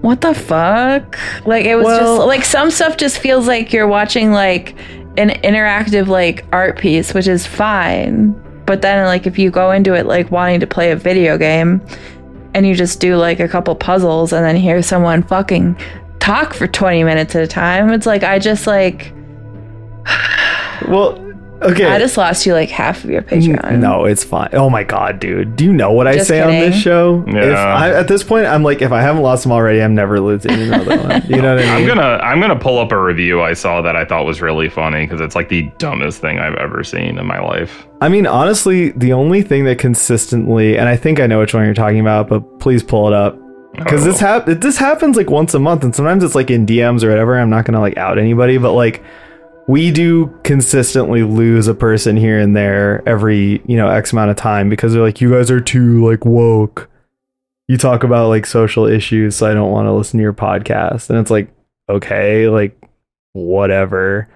what 0.02 0.22
the 0.22 0.34
fuck? 0.34 1.18
Like, 1.46 1.66
it 1.66 1.76
was 1.76 1.86
Well- 1.86 2.18
just 2.18 2.28
like 2.28 2.46
some 2.46 2.72
stuff 2.72 2.98
just 2.98 3.20
feels 3.20 3.48
like 3.48 3.74
you're 3.74 3.88
watching 3.88 4.32
like 4.32 4.76
an 5.18 5.30
interactive 5.44 6.08
like 6.08 6.46
art 6.54 6.78
piece, 6.80 7.14
which 7.14 7.28
is 7.28 7.46
fine. 7.46 8.32
But 8.66 8.82
then, 8.82 9.06
like, 9.06 9.28
if 9.28 9.38
you 9.38 9.52
go 9.52 9.72
into 9.72 9.94
it 9.96 10.06
like 10.06 10.32
wanting 10.32 10.62
to 10.62 10.68
play 10.68 10.92
a 10.92 10.96
video 10.96 11.38
game 11.38 11.82
and 12.54 12.66
you 12.66 12.74
just 12.74 13.02
do 13.02 13.18
like 13.18 13.40
a 13.42 13.48
couple 13.48 13.76
puzzles 13.76 14.32
and 14.32 14.46
then 14.46 14.56
hear 14.56 14.82
someone 14.82 15.24
fucking 15.24 15.76
talk 16.20 16.54
for 16.54 16.68
20 16.68 17.04
minutes 17.04 17.36
at 17.36 17.44
a 17.44 17.48
time, 17.48 17.90
it's 17.90 18.06
like, 18.06 18.24
I 18.24 18.40
just 18.40 18.68
like, 18.68 19.12
well, 20.88 21.18
okay. 21.62 21.86
I 21.86 21.99
just 21.99 22.18
lost 22.18 22.45
you 22.45 22.54
like 22.54 22.70
half 22.70 23.04
of 23.04 23.10
your 23.10 23.22
Patreon. 23.22 23.80
No, 23.80 24.06
it's 24.06 24.24
fine. 24.24 24.49
Oh 24.54 24.70
my 24.70 24.84
god, 24.84 25.20
dude. 25.20 25.56
Do 25.56 25.64
you 25.64 25.74
know 25.74 25.91
what 25.91 26.08
I 26.08 26.16
Just 26.16 26.28
say 26.28 26.41
on 26.41 26.49
this 26.49 26.70
kidding. 26.70 26.80
show? 26.82 27.24
If 27.28 27.56
I, 27.58 27.91
at 27.93 28.08
this 28.08 28.24
point, 28.24 28.47
I'm 28.47 28.64
like, 28.64 28.82
if 28.82 28.91
I 28.91 29.02
haven't 29.02 29.22
lost 29.22 29.43
them 29.43 29.52
already, 29.52 29.82
I'm 29.82 29.93
never 29.95 30.20
losing 30.20 30.52
another 30.52 30.97
one. 30.97 31.22
You 31.28 31.41
know 31.41 31.56
what 31.56 31.64
I 31.64 31.66
mean? 31.66 31.70
I'm 31.70 31.78
mean? 31.80 31.88
gonna 31.88 32.18
I'm 32.24 32.39
gonna 32.41 32.60
pull 32.60 32.80
up 32.80 32.91
a 32.91 33.02
review 33.02 33.41
I 33.41 33.54
saw 33.54 33.82
that 33.84 33.95
I 33.95 34.06
thought 34.06 34.26
was 34.26 34.41
really 34.41 34.70
funny 34.70 35.06
because 35.06 35.22
it's 35.22 35.36
like 35.36 35.49
the 35.49 35.64
dumbest 35.78 36.20
thing 36.22 36.39
I've 36.39 36.56
ever 36.56 36.84
seen 36.84 37.18
in 37.18 37.26
my 37.26 37.39
life. 37.39 37.88
I 38.02 38.10
mean, 38.10 38.26
honestly, 38.26 38.89
the 38.91 39.14
only 39.14 39.43
thing 39.43 39.66
that 39.66 39.78
consistently, 39.78 40.78
and 40.78 40.89
I 40.89 40.95
think 40.97 41.20
I 41.20 41.28
know 41.28 41.39
which 41.39 41.54
one 41.54 41.66
you're 41.66 41.74
talking 41.76 41.99
about, 41.99 42.28
but 42.28 42.60
please 42.60 42.82
pull 42.84 43.08
it 43.08 43.14
up. 43.14 43.38
Because 43.74 44.04
this 44.04 44.22
Oh. 44.22 44.26
hap- 44.26 44.45
this 44.47 44.78
happens 44.78 45.16
like 45.16 45.30
once 45.30 45.54
a 45.54 45.60
month, 45.60 45.84
and 45.86 45.95
sometimes 45.95 46.24
it's 46.26 46.36
like 46.36 46.49
in 46.52 46.66
DMs 46.66 47.04
or 47.04 47.10
whatever. 47.10 47.39
I'm 47.39 47.49
not 47.52 47.64
gonna 47.66 47.80
like 47.80 47.95
out 47.97 48.18
anybody, 48.18 48.58
but 48.58 48.74
like 48.74 49.02
we 49.68 49.91
do 49.91 50.28
consistently 50.43 51.24
lose 51.24 51.68
a 51.68 51.74
person 51.74 52.18
here 52.18 52.39
and 52.39 52.55
there 52.55 53.03
every 53.07 53.62
you 53.66 53.78
know 53.78 53.88
X 53.88 54.12
amount 54.12 54.32
of 54.32 54.38
time 54.38 54.70
because 54.70 54.93
they're 54.93 55.01
like, 55.01 55.22
you 55.22 55.32
guys 55.32 55.49
are 55.51 55.62
too 55.62 56.05
like 56.05 56.26
woke. 56.26 56.89
You 57.68 57.78
talk 57.78 58.03
about 58.03 58.28
like 58.30 58.45
social 58.45 58.86
issues, 58.86 59.36
so 59.36 59.49
I 59.49 59.53
don't 59.53 59.72
want 59.72 59.88
to 59.88 59.93
listen 59.93 60.18
to 60.18 60.22
your 60.24 60.34
podcast. 60.34 61.09
And 61.09 61.20
it's 61.20 61.32
like, 61.32 61.49
okay, 61.89 62.49
like 62.49 62.78
whatever. 63.34 64.28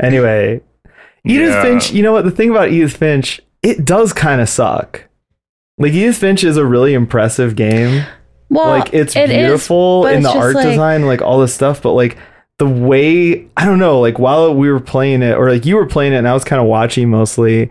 Anyway, 0.00 0.60
Edith 1.24 1.50
Yeah. 1.50 1.62
Finch, 1.62 1.92
you 1.92 2.02
know 2.02 2.12
what? 2.12 2.24
The 2.24 2.30
thing 2.30 2.50
about 2.50 2.70
Edith 2.70 2.96
Finch, 2.96 3.40
it 3.62 3.84
does 3.84 4.12
kind 4.12 4.40
of 4.40 4.48
suck. 4.48 5.04
Like 5.78 5.92
Edith 5.92 6.16
Finch 6.16 6.42
is 6.44 6.56
a 6.56 6.66
really 6.66 6.94
impressive 6.94 7.54
game. 7.56 8.04
Well, 8.48 8.66
like 8.68 8.92
it's 8.92 9.14
it 9.16 9.30
is, 9.30 9.36
beautiful 9.36 10.02
but 10.02 10.14
in 10.14 10.24
it's 10.24 10.32
the 10.32 10.38
art 10.38 10.54
like- 10.56 10.66
design, 10.66 11.06
like 11.06 11.22
all 11.22 11.38
this 11.40 11.54
stuff, 11.54 11.82
but 11.82 11.92
like 11.92 12.18
the 12.62 12.68
way 12.68 13.44
I 13.56 13.64
don't 13.64 13.80
know, 13.80 13.98
like 13.98 14.20
while 14.20 14.54
we 14.54 14.70
were 14.70 14.78
playing 14.78 15.22
it, 15.22 15.36
or 15.36 15.50
like 15.50 15.66
you 15.66 15.74
were 15.74 15.86
playing 15.86 16.12
it, 16.12 16.18
and 16.18 16.28
I 16.28 16.32
was 16.32 16.44
kind 16.44 16.62
of 16.62 16.68
watching 16.68 17.10
mostly, 17.10 17.68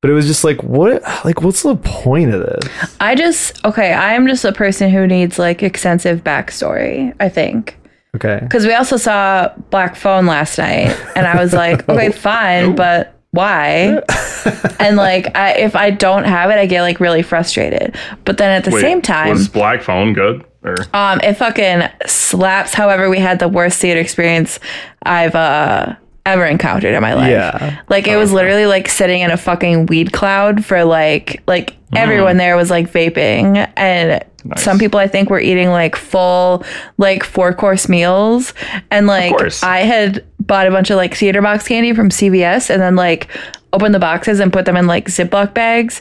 but 0.00 0.10
it 0.10 0.14
was 0.14 0.26
just 0.26 0.44
like, 0.44 0.62
what, 0.62 1.02
like, 1.26 1.42
what's 1.42 1.62
the 1.62 1.76
point 1.76 2.32
of 2.32 2.40
this? 2.40 2.96
I 3.00 3.14
just 3.14 3.62
okay. 3.66 3.92
I 3.92 4.14
am 4.14 4.26
just 4.26 4.46
a 4.46 4.52
person 4.52 4.88
who 4.88 5.06
needs 5.06 5.38
like 5.38 5.62
extensive 5.62 6.24
backstory. 6.24 7.14
I 7.20 7.28
think 7.28 7.76
Okay, 8.16 8.38
because 8.40 8.66
we 8.66 8.72
also 8.72 8.96
saw 8.96 9.52
Black 9.68 9.94
Phone 9.94 10.24
last 10.24 10.56
night, 10.56 10.98
and 11.14 11.26
I 11.26 11.36
was 11.36 11.52
like, 11.52 11.86
okay, 11.90 12.08
oh. 12.08 12.12
fine, 12.12 12.64
oh. 12.64 12.72
but 12.72 13.14
why? 13.32 14.02
and 14.80 14.96
like, 14.96 15.36
I, 15.36 15.52
if 15.58 15.76
I 15.76 15.90
don't 15.90 16.24
have 16.24 16.48
it, 16.50 16.54
I 16.54 16.64
get 16.64 16.80
like 16.80 16.98
really 16.98 17.22
frustrated. 17.22 17.94
But 18.24 18.38
then 18.38 18.50
at 18.50 18.64
the 18.64 18.70
Wait, 18.70 18.80
same 18.80 19.02
time, 19.02 19.28
was 19.28 19.48
Black 19.48 19.82
Phone 19.82 20.14
good? 20.14 20.46
Or 20.62 20.76
um, 20.92 21.20
it 21.22 21.34
fucking 21.34 21.82
slaps. 22.06 22.74
However, 22.74 23.08
we 23.08 23.18
had 23.18 23.38
the 23.38 23.48
worst 23.48 23.80
theater 23.80 24.00
experience 24.00 24.60
I've 25.02 25.34
uh 25.34 25.94
ever 26.26 26.44
encountered 26.44 26.94
in 26.94 27.00
my 27.00 27.14
life. 27.14 27.30
Yeah. 27.30 27.80
Like 27.88 28.06
it 28.06 28.16
was 28.16 28.30
literally 28.32 28.66
like 28.66 28.88
sitting 28.88 29.22
in 29.22 29.30
a 29.30 29.36
fucking 29.38 29.86
weed 29.86 30.12
cloud 30.12 30.64
for 30.64 30.84
like 30.84 31.42
like 31.46 31.76
everyone 31.96 32.36
there 32.36 32.56
was 32.56 32.70
like 32.70 32.90
vaping 32.92 33.70
and 33.76 34.24
Nice. 34.42 34.62
some 34.62 34.78
people 34.78 34.98
I 34.98 35.06
think 35.06 35.28
were 35.28 35.40
eating 35.40 35.68
like 35.68 35.96
full 35.96 36.64
like 36.96 37.24
four 37.24 37.52
course 37.52 37.88
meals 37.90 38.54
and 38.90 39.06
like. 39.06 39.34
I 39.62 39.80
had 39.80 40.24
bought 40.40 40.66
a 40.66 40.70
bunch 40.70 40.90
of 40.90 40.96
like 40.96 41.14
theater 41.14 41.42
box 41.42 41.66
candy 41.68 41.92
from 41.94 42.08
CVS 42.10 42.70
and 42.70 42.80
then 42.80 42.96
like 42.96 43.28
opened 43.72 43.94
the 43.94 43.98
boxes 43.98 44.40
and 44.40 44.50
put 44.52 44.64
them 44.64 44.76
in 44.76 44.86
like 44.86 45.06
Ziploc 45.06 45.52
bags 45.54 46.00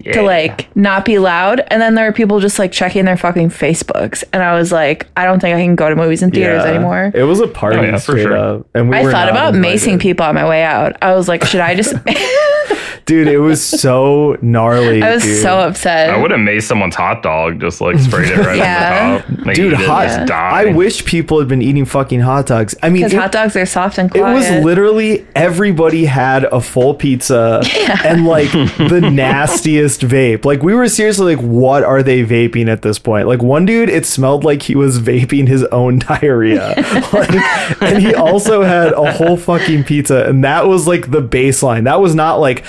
yeah. 0.00 0.12
to 0.12 0.22
like 0.22 0.74
not 0.76 1.04
be 1.04 1.18
loud. 1.18 1.60
And 1.68 1.80
then 1.82 1.94
there 1.94 2.06
were 2.06 2.12
people 2.12 2.40
just 2.40 2.58
like 2.58 2.72
checking 2.72 3.04
their 3.04 3.16
fucking 3.16 3.50
Facebooks. 3.50 4.24
And 4.32 4.42
I 4.42 4.54
was 4.54 4.72
like, 4.72 5.08
I 5.16 5.24
don't 5.24 5.40
think 5.40 5.56
I 5.56 5.60
can 5.60 5.74
go 5.76 5.88
to 5.88 5.96
movies 5.96 6.22
and 6.22 6.32
theaters 6.32 6.62
Yeah. 6.64 6.70
anymore. 6.70 7.10
It 7.14 7.24
was 7.24 7.40
a 7.40 7.48
party 7.48 7.78
Oh, 7.78 7.82
yeah, 7.82 7.92
for 7.96 8.00
straight 8.00 8.22
sure. 8.22 8.36
up, 8.36 8.66
and 8.74 8.88
we 8.88 8.96
I 8.96 9.02
were 9.02 9.10
thought 9.10 9.32
not 9.32 9.52
about 9.52 9.54
macing 9.54 10.00
people 10.00 10.24
on 10.26 10.34
my 10.34 10.48
way 10.48 10.62
out. 10.62 10.96
I 11.02 11.14
was 11.14 11.28
like, 11.28 11.44
should 11.44 11.60
I 11.60 11.74
just? 11.74 11.94
Dude, 13.06 13.28
it 13.28 13.38
was 13.38 13.62
so 13.82 14.36
gnarly. 14.42 15.02
I 15.02 15.14
was 15.14 15.22
dude. 15.22 15.42
so 15.42 15.58
upset. 15.58 16.10
I 16.10 16.16
would 16.20 16.30
have 16.30 16.40
made 16.40 16.60
someone's 16.60 16.94
hot 16.94 17.22
dog, 17.22 17.60
just 17.60 17.80
like 17.80 17.98
sprayed 17.98 18.30
it 18.30 18.38
right 18.38 18.56
Yeah. 18.56 19.22
on 19.26 19.34
the 19.34 19.36
top. 19.36 19.44
They 19.46 19.54
Dude, 19.54 19.74
hot. 19.74 20.06
just 20.06 20.26
die. 20.28 20.50
I 20.68 20.72
wish 20.72 21.04
people 21.04 21.38
had 21.38 21.48
been 21.48 21.62
eating 21.62 21.84
fucking 21.84 22.20
hot 22.20 22.46
dogs. 22.46 22.74
I 22.82 22.90
mean, 22.90 23.04
it- 23.04 23.12
hot 23.12 23.32
dogs 23.32 23.56
are 23.56 23.66
soft 23.66 23.98
and 23.98 24.14
It 24.14 24.22
was 24.22 24.48
literally 24.64 25.26
everybody 25.34 26.04
had 26.04 26.44
a 26.44 26.60
full 26.60 26.94
pizza 26.94 27.60
and 28.04 28.24
like 28.26 28.50
the 28.52 29.00
nastiest 29.12 30.02
vape. 30.02 30.44
Like 30.44 30.62
we 30.62 30.74
were 30.74 30.88
seriously 30.88 31.34
like, 31.36 31.44
what 31.44 31.82
are 31.84 32.02
they 32.02 32.24
vaping 32.24 32.68
at 32.68 32.82
this 32.82 32.98
point? 32.98 33.26
Like 33.26 33.42
one 33.42 33.66
dude, 33.66 33.88
it 33.88 34.06
smelled 34.06 34.44
like 34.44 34.62
he 34.62 34.74
was 34.74 35.00
vaping 35.00 35.48
his 35.48 35.64
own 35.64 35.98
diarrhea. 35.98 36.74
like, 37.12 37.82
and 37.82 38.02
he 38.02 38.14
also 38.14 38.62
had 38.62 38.92
a 38.92 39.12
whole 39.12 39.36
fucking 39.36 39.84
pizza, 39.84 40.24
and 40.28 40.44
that 40.44 40.66
was 40.66 40.86
like 40.86 41.10
the 41.10 41.22
baseline. 41.22 41.84
That 41.84 42.00
was 42.00 42.14
not 42.14 42.36
like. 42.36 42.64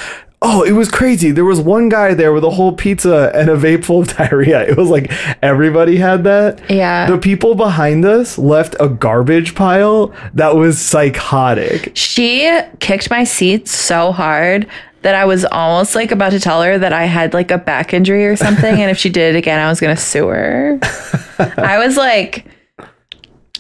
Oh, 0.46 0.64
it 0.64 0.74
was 0.74 0.92
crazy. 0.92 1.32
There 1.32 1.46
was 1.46 1.62
one 1.62 1.88
guy 1.88 2.14
there 2.14 2.34
with 2.34 2.44
a 2.44 2.50
whole 2.50 2.74
pizza 2.74 3.32
and 3.34 3.50
a 3.50 3.56
vape 3.56 3.86
full 3.86 4.02
of 4.02 4.08
diarrhea. 4.18 4.68
It 4.68 4.76
was 4.76 4.90
like 4.90 5.10
everybody 5.42 5.96
had 5.96 6.26
that. 6.26 6.70
Yeah. 6.70 7.10
The 7.10 7.18
people 7.18 7.56
behind 7.56 8.04
us 8.04 8.38
left 8.38 8.76
a 8.80 8.90
garbage 8.90 9.56
pile 9.56 10.14
that 10.34 10.56
was 10.56 10.80
psychotic. 10.80 11.94
She 11.96 12.60
kicked 12.80 13.10
my 13.10 13.24
seat 13.24 13.70
so 13.70 14.12
hard 14.12 14.68
that 15.04 15.16
I 15.16 15.24
was 15.26 15.46
almost 15.46 15.96
like 15.96 16.12
about 16.12 16.32
to 16.32 16.40
tell 16.40 16.62
her 16.62 16.78
that 16.78 16.92
I 16.92 17.06
had 17.06 17.34
like 17.34 17.50
a 17.52 17.58
back 17.58 17.94
injury 17.94 18.26
or 18.26 18.36
something. 18.36 18.82
and 18.82 18.92
if 18.92 18.98
she 18.98 19.10
did 19.10 19.36
it 19.36 19.38
again, 19.38 19.60
I 19.60 19.70
was 19.70 19.80
going 19.80 19.96
to 19.96 20.02
sue 20.02 20.28
her. 20.28 20.80
I 21.58 21.78
was 21.80 21.96
like, 21.98 22.46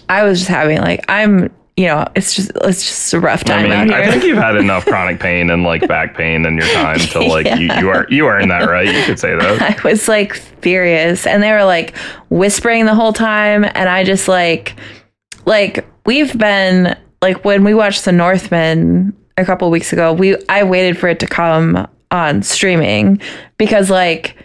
I 0.09 0.23
was 0.23 0.39
just 0.39 0.49
having 0.49 0.79
like, 0.79 1.05
I'm, 1.09 1.49
you 1.75 1.87
know, 1.87 2.07
it's 2.15 2.35
just, 2.35 2.51
it's 2.55 2.85
just 2.85 3.13
a 3.13 3.19
rough 3.19 3.41
I 3.41 3.63
time 3.63 3.71
out 3.71 3.87
mean. 3.87 3.93
I 3.93 4.11
think 4.11 4.23
you've 4.23 4.37
had 4.37 4.55
enough 4.57 4.85
chronic 4.85 5.19
pain 5.19 5.49
and 5.49 5.63
like 5.63 5.87
back 5.87 6.15
pain 6.15 6.45
in 6.45 6.57
your 6.57 6.67
time 6.67 6.99
to 6.99 7.19
like 7.25 7.45
you, 7.59 7.71
are 7.71 7.79
you 7.79 7.89
are 7.89 8.07
you 8.09 8.27
earned 8.27 8.51
that 8.51 8.69
right. 8.69 8.85
You 8.85 9.03
could 9.05 9.19
say 9.19 9.35
that. 9.35 9.61
I 9.79 9.87
was 9.87 10.07
like 10.07 10.35
furious 10.35 11.25
and 11.25 11.41
they 11.41 11.51
were 11.51 11.63
like 11.63 11.97
whispering 12.29 12.85
the 12.85 12.93
whole 12.93 13.13
time 13.13 13.63
and 13.63 13.89
I 13.89 14.03
just 14.03 14.27
like 14.27 14.75
like 15.45 15.85
we've 16.05 16.37
been 16.37 16.95
like 17.21 17.43
when 17.43 17.63
we 17.63 17.73
watched 17.73 18.05
The 18.05 18.11
Northman 18.11 19.17
a 19.37 19.45
couple 19.45 19.69
weeks 19.71 19.91
ago, 19.91 20.13
we 20.13 20.37
I 20.49 20.63
waited 20.63 20.97
for 20.97 21.07
it 21.07 21.19
to 21.21 21.27
come 21.27 21.87
on 22.11 22.43
streaming 22.43 23.19
because 23.57 23.89
like 23.89 24.37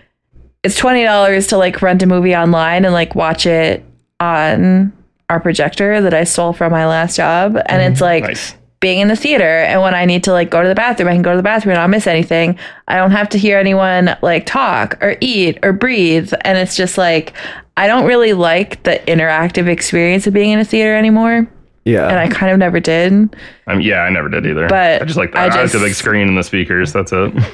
it's 0.63 0.77
twenty 0.77 1.05
dollars 1.05 1.49
to 1.49 1.59
like 1.59 1.83
rent 1.83 2.03
a 2.03 2.07
movie 2.07 2.35
online 2.35 2.87
and 2.87 2.95
like 2.95 3.15
watch 3.15 3.45
it 3.45 3.85
on 4.19 4.95
our 5.31 5.41
projector 5.41 6.01
that 6.01 6.15
I 6.15 6.25
stole 6.25 6.53
from 6.53 6.73
my 6.73 6.87
last 6.87 7.17
job 7.17 7.57
and 7.57 7.67
mm-hmm. 7.67 7.93
it's 7.93 8.01
like 8.01 8.25
Nice. 8.25 8.55
being 8.81 9.01
in 9.01 9.09
the 9.09 9.17
theater 9.17 9.45
and 9.45 9.83
when 9.83 9.95
I 9.95 10.05
need 10.05 10.25
to 10.25 10.33
like 10.33 10.51
go 10.51 10.63
to 10.63 10.69
the 10.69 10.75
bathroom, 10.75 11.09
I 11.09 11.13
can 11.13 11.23
go 11.23 11.33
to 11.33 11.37
the 11.37 11.43
bathroom 11.43 11.73
and 11.73 11.81
not 11.81 11.91
miss 11.91 12.07
anything. 12.07 12.59
I 12.87 12.97
don't 12.97 13.11
have 13.11 13.29
to 13.31 13.39
hear 13.39 13.59
anyone 13.59 14.17
like 14.23 14.47
talk 14.47 14.97
or 15.03 15.17
eat 15.21 15.59
or 15.63 15.73
breathe. 15.73 16.33
And 16.43 16.57
it's 16.57 16.77
just 16.77 16.97
like 16.97 17.35
I 17.77 17.87
don't 17.87 18.07
really 18.07 18.33
like 18.33 18.83
the 18.83 19.01
interactive 19.07 19.69
experience 19.69 20.27
of 20.27 20.35
being 20.35 20.51
in 20.51 20.59
a 20.59 20.65
theater 20.65 20.97
anymore. 20.97 21.47
Yeah. 21.85 22.09
And 22.09 22.19
I 22.19 22.29
kind 22.29 22.53
of 22.53 22.59
never 22.59 22.81
did. 22.81 23.37
I 23.67 23.75
mean, 23.75 23.87
yeah, 23.87 24.03
I 24.03 24.11
never 24.11 24.29
did 24.29 24.45
either. 24.47 24.69
But 24.69 25.01
I 25.01 25.05
just 25.05 25.17
like 25.17 25.35
I 25.35 25.49
that. 25.49 25.59
I, 25.59 25.63
like 25.63 25.73
the 25.73 25.79
big 25.79 25.95
screen 25.95 26.29
and 26.29 26.37
the 26.37 26.43
speakers. 26.43 26.93
That's 26.93 27.13
it. 27.13 27.35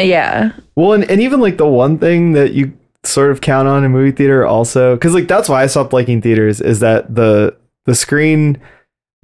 Yeah. 0.00 0.52
well, 0.74 0.94
and, 0.94 1.08
and 1.08 1.20
even 1.20 1.40
like 1.40 1.58
the 1.58 1.66
one 1.66 1.96
thing 1.96 2.32
that 2.32 2.54
you 2.54 2.76
sort 3.04 3.30
of 3.30 3.40
count 3.40 3.68
on 3.68 3.84
in 3.84 3.90
movie 3.92 4.12
theater 4.12 4.44
also, 4.46 4.94
because 4.96 5.14
like 5.14 5.28
that's 5.28 5.48
why 5.48 5.62
I 5.62 5.66
stopped 5.66 5.92
liking 5.92 6.22
theaters 6.22 6.60
is 6.60 6.80
that 6.80 7.14
the 7.14 7.56
the 7.86 7.94
screen 7.94 8.60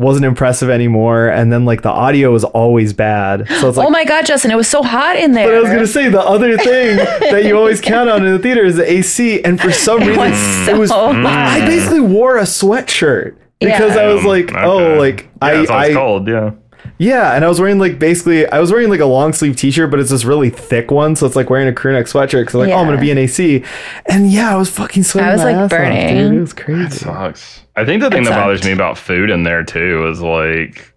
wasn't 0.00 0.24
impressive 0.24 0.70
anymore, 0.70 1.26
and 1.28 1.52
then 1.52 1.64
like 1.64 1.82
the 1.82 1.88
audio 1.90 2.30
was 2.32 2.44
always 2.44 2.92
bad. 2.92 3.48
So 3.48 3.68
it's 3.68 3.78
oh 3.78 3.80
like. 3.80 3.86
oh 3.88 3.90
my 3.90 4.04
god, 4.04 4.26
Justin, 4.26 4.50
it 4.50 4.56
was 4.56 4.68
so 4.68 4.82
hot 4.82 5.16
in 5.16 5.32
there. 5.32 5.46
but 5.48 5.54
I 5.56 5.60
was 5.60 5.70
gonna 5.70 5.86
say 5.86 6.08
the 6.08 6.20
other 6.20 6.56
thing 6.56 6.96
that 7.30 7.44
you 7.44 7.56
always 7.56 7.80
count 7.80 8.08
on 8.08 8.24
in 8.24 8.32
the 8.32 8.38
theater 8.38 8.64
is 8.64 8.76
the 8.76 8.90
AC, 8.90 9.42
and 9.44 9.60
for 9.60 9.72
some 9.72 9.98
reason 10.00 10.16
was 10.18 10.68
it 10.68 10.76
was. 10.78 10.90
so 10.90 11.06
I 11.10 11.60
basically 11.66 12.00
wore 12.00 12.38
a 12.38 12.42
sweatshirt 12.42 13.36
because 13.60 13.96
Yeah. 13.96 14.02
I 14.02 14.12
was 14.14 14.24
like, 14.24 14.52
oh, 14.54 14.78
Okay. 14.84 14.98
like 14.98 15.22
yeah, 15.24 15.28
I, 15.48 15.60
it's 15.62 15.70
I 15.70 15.92
cold. 15.92 16.28
Yeah. 16.28 16.50
Yeah, 16.98 17.34
and 17.34 17.44
I 17.44 17.48
was 17.48 17.60
wearing 17.60 17.78
like 17.78 17.98
basically 17.98 18.46
I 18.48 18.58
was 18.58 18.72
wearing 18.72 18.88
like 18.90 19.00
a 19.00 19.04
long 19.06 19.32
sleeve 19.32 19.56
t-shirt, 19.56 19.90
but 19.90 20.00
it's 20.00 20.10
this 20.10 20.24
really 20.24 20.50
thick 20.50 20.90
one, 20.90 21.14
so 21.16 21.26
it's 21.26 21.36
like 21.36 21.48
wearing 21.50 21.68
a 21.68 21.72
crew 21.72 21.92
neck 21.92 22.06
sweatshirt 22.06 22.42
because 22.42 22.54
like, 22.54 22.70
oh, 22.70 22.76
I'm 22.76 22.86
gonna 22.86 23.00
be 23.00 23.10
in 23.10 23.18
AC, 23.18 23.62
and 24.06 24.30
yeah, 24.30 24.52
I 24.52 24.56
was 24.56 24.68
fucking 24.70 25.04
sweating. 25.04 25.28
I 25.30 25.32
was, 25.32 25.40
my 25.42 25.52
like, 25.52 25.56
ass 25.56 25.62
off, 25.64 25.70
burning. 25.70 26.16
dude. 26.16 26.34
It 26.34 26.40
was 26.40 26.52
crazy. 26.52 26.98
Sucks. 26.98 27.60
I 27.76 27.84
think 27.84 28.02
the 28.02 28.10
thing 28.10 28.22
It 28.22 28.30
that 28.30 28.40
bothers 28.40 28.64
me 28.64 28.72
about 28.72 28.98
food 28.98 29.30
in 29.30 29.44
there 29.44 29.62
too 29.62 30.08
is 30.08 30.20
like 30.20 30.92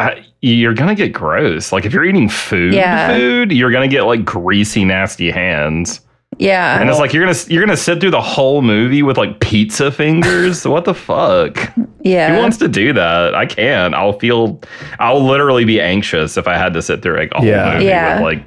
I, 0.00 0.24
you're 0.40 0.74
gonna 0.74 0.94
get 0.94 1.12
gross. 1.12 1.72
Like 1.72 1.84
if 1.84 1.92
you're 1.92 2.04
eating 2.06 2.28
food, 2.28 2.72
Yeah. 2.74 3.14
food, 3.16 3.52
you're 3.52 3.70
gonna 3.70 3.86
get 3.88 4.02
like 4.02 4.24
greasy, 4.24 4.84
nasty 4.84 5.30
hands, 5.30 6.00
yeah. 6.40 6.80
and 6.80 6.88
it's 6.90 6.98
like 6.98 7.12
you're 7.12 7.24
gonna 7.24 7.38
you're 7.48 7.64
gonna 7.64 7.76
sit 7.76 8.00
through 8.00 8.10
the 8.10 8.20
whole 8.20 8.62
movie 8.62 9.02
with 9.02 9.16
like 9.18 9.38
pizza 9.40 9.92
fingers. 9.92 10.66
what 10.74 10.84
the 10.84 10.94
fuck? 10.94 11.56
yeah. 12.02 12.34
Who 12.34 12.40
wants 12.40 12.56
to 12.58 12.68
do 12.68 12.92
that? 12.94 13.34
I 13.34 13.46
can't. 13.46 13.94
I'll 13.94 14.18
feel. 14.18 14.60
I'll 14.98 15.24
literally 15.24 15.64
be 15.64 15.80
anxious 15.80 16.36
if 16.36 16.48
I 16.48 16.56
had 16.56 16.72
to 16.74 16.82
sit 16.82 17.02
through 17.02 17.18
like 17.18 17.30
a 17.32 17.38
whole 17.38 17.46
Yeah. 17.46 17.72
movie 17.74 17.84
Yeah. 17.86 18.14
with 18.16 18.22
like. 18.24 18.44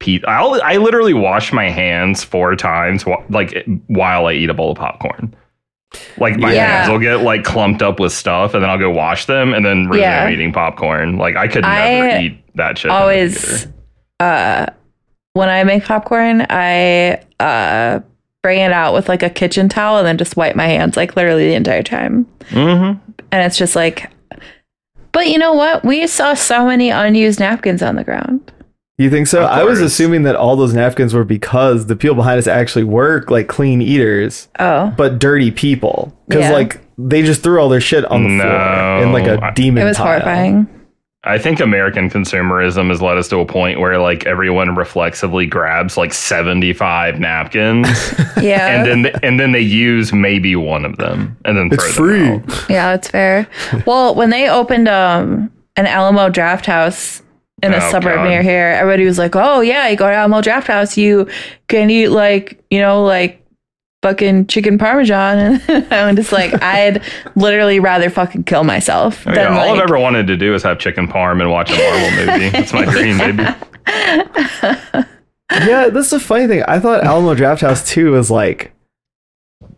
Pete, 0.00 0.24
I'll 0.26 0.60
I 0.62 0.76
literally 0.76 1.14
wash 1.14 1.52
my 1.52 1.70
hands 1.70 2.22
four 2.22 2.56
times 2.56 3.04
wh- 3.04 3.30
like 3.30 3.64
while 3.86 4.26
I 4.26 4.32
eat 4.34 4.50
a 4.50 4.54
bowl 4.54 4.72
of 4.72 4.76
popcorn. 4.76 5.34
Like 6.18 6.36
my 6.36 6.52
Yeah. 6.52 6.66
hands 6.78 6.90
will 6.90 6.98
get 6.98 7.22
like 7.22 7.44
clumped 7.44 7.80
up 7.80 8.00
with 8.00 8.12
stuff, 8.12 8.52
and 8.52 8.62
then 8.62 8.68
I'll 8.68 8.76
go 8.78 8.90
wash 8.90 9.24
them, 9.26 9.54
and 9.54 9.64
then 9.64 9.88
resume 9.88 10.00
Yeah. 10.02 10.28
eating 10.28 10.52
popcorn. 10.52 11.16
Like 11.16 11.36
I 11.36 11.46
could 11.48 11.62
never 11.62 12.08
I 12.08 12.20
eat 12.20 12.38
that 12.56 12.76
shit. 12.76 12.90
always 12.90 13.66
uh 14.20 14.66
when 15.34 15.48
I 15.50 15.62
make 15.64 15.84
popcorn, 15.84 16.46
I 16.48 17.20
uh 17.38 18.00
bring 18.42 18.60
it 18.60 18.72
out 18.72 18.94
with 18.94 19.08
like 19.08 19.22
a 19.22 19.30
kitchen 19.30 19.68
towel 19.68 19.98
and 19.98 20.06
then 20.06 20.16
just 20.18 20.36
wipe 20.36 20.54
my 20.56 20.66
hands 20.66 20.96
like 20.96 21.16
literally 21.16 21.46
the 21.48 21.54
entire 21.54 21.82
time. 21.82 22.26
Mhm. 22.50 22.98
And 23.32 23.42
it's 23.46 23.58
just 23.58 23.76
like 23.76 24.10
But 25.12 25.28
you 25.28 25.38
know 25.38 25.52
what? 25.52 25.84
We 25.84 26.06
saw 26.08 26.34
so 26.34 26.66
many 26.66 26.90
unused 26.90 27.38
napkins 27.38 27.82
on 27.82 27.94
the 27.96 28.02
ground. 28.04 28.50
You 28.98 29.10
think 29.10 29.26
so? 29.28 29.44
I 29.44 29.62
was 29.64 29.80
assuming 29.80 30.22
that 30.24 30.34
all 30.36 30.54
those 30.56 30.72
napkins 30.74 31.14
were 31.14 31.24
because 31.24 31.86
the 31.86 31.94
people 31.96 32.14
behind 32.16 32.38
us 32.38 32.46
actually 32.48 32.84
work 32.84 33.28
like 33.30 33.48
clean 33.48 33.80
eaters, 33.82 34.48
Oh. 34.58 34.92
but 34.96 35.18
dirty 35.20 35.50
people. 35.50 36.12
Because 36.28 36.44
Yeah. 36.44 36.52
like 36.52 36.80
they 36.98 37.22
just 37.22 37.42
threw 37.42 37.60
all 37.60 37.68
their 37.68 37.80
shit 37.80 38.04
on 38.04 38.22
the 38.38 38.42
floor 38.44 39.02
in 39.02 39.12
like 39.12 39.26
a 39.26 39.52
demon. 39.54 39.82
It 39.82 39.86
was 39.86 39.96
pile. 39.96 40.06
horrifying. 40.06 40.68
I 41.26 41.38
think 41.38 41.60
American 41.60 42.10
consumerism 42.10 42.90
has 42.90 43.00
led 43.00 43.16
us 43.16 43.28
to 43.28 43.38
a 43.38 43.46
point 43.46 43.80
where 43.80 43.98
like 43.98 44.26
everyone 44.26 44.74
reflexively 44.76 45.46
grabs 45.46 45.96
like 45.96 46.12
seventy 46.12 46.72
five 46.72 47.18
napkins. 47.20 47.88
Yeah. 48.42 48.68
and 48.68 49.04
then 49.04 49.12
and 49.22 49.40
then 49.40 49.52
they 49.52 49.60
use 49.60 50.12
maybe 50.12 50.54
one 50.56 50.84
of 50.84 50.96
them 50.98 51.36
and 51.46 51.56
then 51.56 51.68
It's 51.72 51.94
throw 51.94 52.08
them 52.08 52.42
free. 52.42 52.54
out. 52.54 52.70
yeah, 52.70 52.90
that's 52.92 53.08
fair. 53.08 53.48
well, 53.86 54.14
when 54.14 54.28
they 54.30 54.48
opened 54.50 54.88
um 54.88 55.50
an 55.76 55.86
Alamo 55.86 56.28
Draft 56.28 56.66
House 56.66 57.22
in 57.62 57.72
a 57.72 57.76
Oh, 57.78 57.90
suburb 57.90 58.16
God. 58.16 58.28
near 58.28 58.42
here, 58.42 58.66
everybody 58.78 59.06
was 59.06 59.18
like, 59.18 59.34
"Oh 59.34 59.60
yeah, 59.60 59.88
you 59.88 59.96
go 59.96 60.06
to 60.10 60.14
Alamo 60.14 60.42
Draft 60.42 60.66
House, 60.66 60.96
you 60.98 61.26
can 61.68 61.88
eat 61.90 62.08
like 62.08 62.62
you 62.70 62.80
know 62.80 63.02
like 63.04 63.40
fucking 64.04 64.46
chicken 64.48 64.76
parmesan. 64.76 65.62
And 65.74 65.92
I'm 65.92 66.16
just 66.16 66.30
like, 66.30 66.62
I'd 66.62 67.02
literally 67.36 67.80
rather 67.80 68.10
fucking 68.10 68.44
kill 68.44 68.64
myself. 68.64 69.26
Oh, 69.26 69.32
than, 69.32 69.52
yeah, 69.52 69.58
all 69.58 69.74
I've 69.74 69.80
ever 69.80 69.98
wanted 69.98 70.26
to 70.26 70.36
do 70.36 70.54
is 70.54 70.62
have 70.62 70.78
chicken 70.78 71.08
parm 71.08 71.40
and 71.40 71.50
watch 71.50 71.70
a 71.70 71.76
Marvel 71.76 72.26
movie. 72.26 72.48
That's 72.50 72.72
my 72.72 72.84
dream, 72.84 73.18
baby. 73.18 73.42
yeah, 75.50 75.88
that's 75.88 76.10
the 76.10 76.20
funny 76.20 76.46
thing. 76.46 76.62
I 76.68 76.78
thought 76.80 77.02
Alamo 77.02 77.34
Draft 77.34 77.62
House 77.62 77.88
2 77.88 78.12
was 78.12 78.30
like 78.30 78.72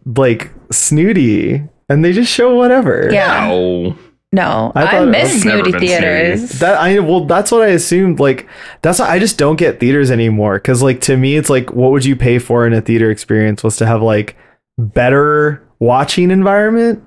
like 0.04 0.52
snooty 0.72 1.62
and 1.88 2.04
they 2.04 2.12
just 2.12 2.32
show 2.32 2.56
whatever. 2.56 3.08
Yeah. 3.12 3.94
No, 4.32 4.72
I 4.74 4.82
I, 4.82 4.90
thought- 4.90 5.08
miss 5.08 5.44
never 5.44 5.58
snooty 5.64 5.70
been 5.72 5.80
theaters. 5.80 6.58
That 6.58 6.78
I 6.78 6.98
well, 6.98 7.24
that's 7.24 7.50
what 7.52 7.62
I 7.62 7.68
assumed. 7.68 8.20
Like, 8.20 8.48
that's 8.82 8.98
why 8.98 9.08
I 9.08 9.18
just 9.18 9.38
don't 9.38 9.56
get 9.56 9.80
theaters 9.80 10.10
anymore. 10.10 10.54
Because 10.58 10.82
like 10.82 11.00
to 11.02 11.16
me, 11.16 11.36
it's 11.36 11.48
like, 11.48 11.72
what 11.72 11.92
would 11.92 12.04
you 12.04 12.16
pay 12.16 12.38
for 12.38 12.66
in 12.66 12.72
a 12.72 12.80
theater 12.80 13.10
experience 13.10 13.62
was 13.62 13.76
to 13.78 13.86
have 13.86 14.02
like 14.02 14.36
better 14.78 15.66
watching 15.78 16.30
environment, 16.30 17.02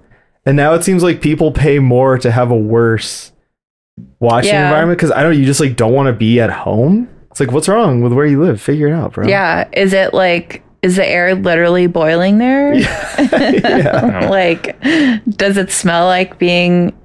and 0.46 0.56
now 0.58 0.74
it 0.74 0.84
seems 0.84 1.04
like 1.04 1.22
people 1.22 1.52
pay 1.52 1.78
more 1.80 2.18
to 2.18 2.32
have 2.32 2.52
a 2.52 2.58
worse 2.58 3.32
watching 4.20 4.52
Yeah. 4.54 4.68
environment. 4.70 4.98
Because 4.98 5.12
I 5.12 5.22
don't, 5.22 5.38
you 5.38 5.46
just 5.46 5.60
like 5.60 5.76
don't 5.76 5.94
want 5.94 6.08
to 6.08 6.14
be 6.14 6.40
at 6.40 6.50
home. 6.50 7.10
It's 7.32 7.40
like, 7.40 7.52
what's 7.52 7.68
wrong 7.68 8.02
with 8.02 8.14
where 8.14 8.26
you 8.26 8.42
live? 8.42 8.60
Figure 8.62 8.88
it 8.88 8.94
out, 8.94 9.14
bro. 9.14 9.28
yeah. 9.28 9.68
Is 9.74 9.94
it 9.94 10.14
like, 10.16 10.64
is 10.82 10.96
the 10.96 11.06
air 11.06 11.36
literally 11.36 11.86
boiling 11.86 12.38
there? 12.40 12.74
yeah. 13.20 14.28
like, 14.32 14.80
does 15.38 15.58
it 15.58 15.70
smell 15.70 16.06
like 16.08 16.40
being 16.40 16.96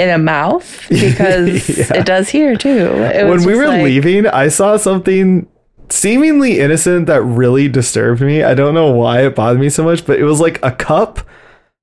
in 0.00 0.08
a 0.10 0.18
mouth? 0.18 0.64
Because 0.88 1.68
Yeah. 1.78 1.96
it 1.98 2.06
does 2.06 2.28
here 2.28 2.56
too. 2.56 2.68
It 3.14 3.26
when 3.28 3.44
we 3.44 3.54
were 3.54 3.68
like- 3.68 3.82
leaving, 3.84 4.26
I 4.26 4.48
saw 4.48 4.76
something 4.76 5.46
seemingly 5.88 6.58
innocent 6.60 7.06
that 7.06 7.22
really 7.22 7.68
disturbed 7.68 8.20
me. 8.20 8.42
I 8.42 8.54
don't 8.54 8.74
know 8.74 8.92
why 8.92 9.22
it 9.26 9.34
bothered 9.34 9.60
me 9.60 9.68
so 9.68 9.82
much, 9.84 10.06
but 10.06 10.18
it 10.18 10.24
was 10.24 10.40
like 10.40 10.58
a 10.62 10.70
cup 10.72 11.20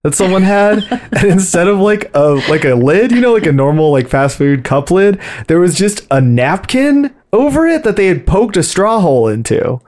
that 0.04 0.16
someone 0.16 0.44
had, 0.44 0.84
and 1.12 1.24
instead 1.26 1.68
of 1.68 1.80
like 1.80 2.10
a 2.14 2.42
like 2.50 2.64
a 2.66 2.76
lid, 2.76 3.12
you 3.12 3.20
know, 3.22 3.34
like 3.34 3.46
a 3.46 3.52
normal 3.52 3.92
like 3.92 4.08
fast 4.08 4.38
food 4.38 4.64
cup 4.64 4.90
lid, 4.92 5.20
there 5.48 5.60
was 5.60 5.76
just 5.76 6.06
a 6.12 6.22
napkin 6.22 7.14
over 7.34 7.68
it 7.68 7.84
that 7.84 7.96
they 7.98 8.08
had 8.08 8.26
poked 8.26 8.56
a 8.58 8.64
straw 8.64 9.00
hole 9.00 9.28
into. 9.28 9.80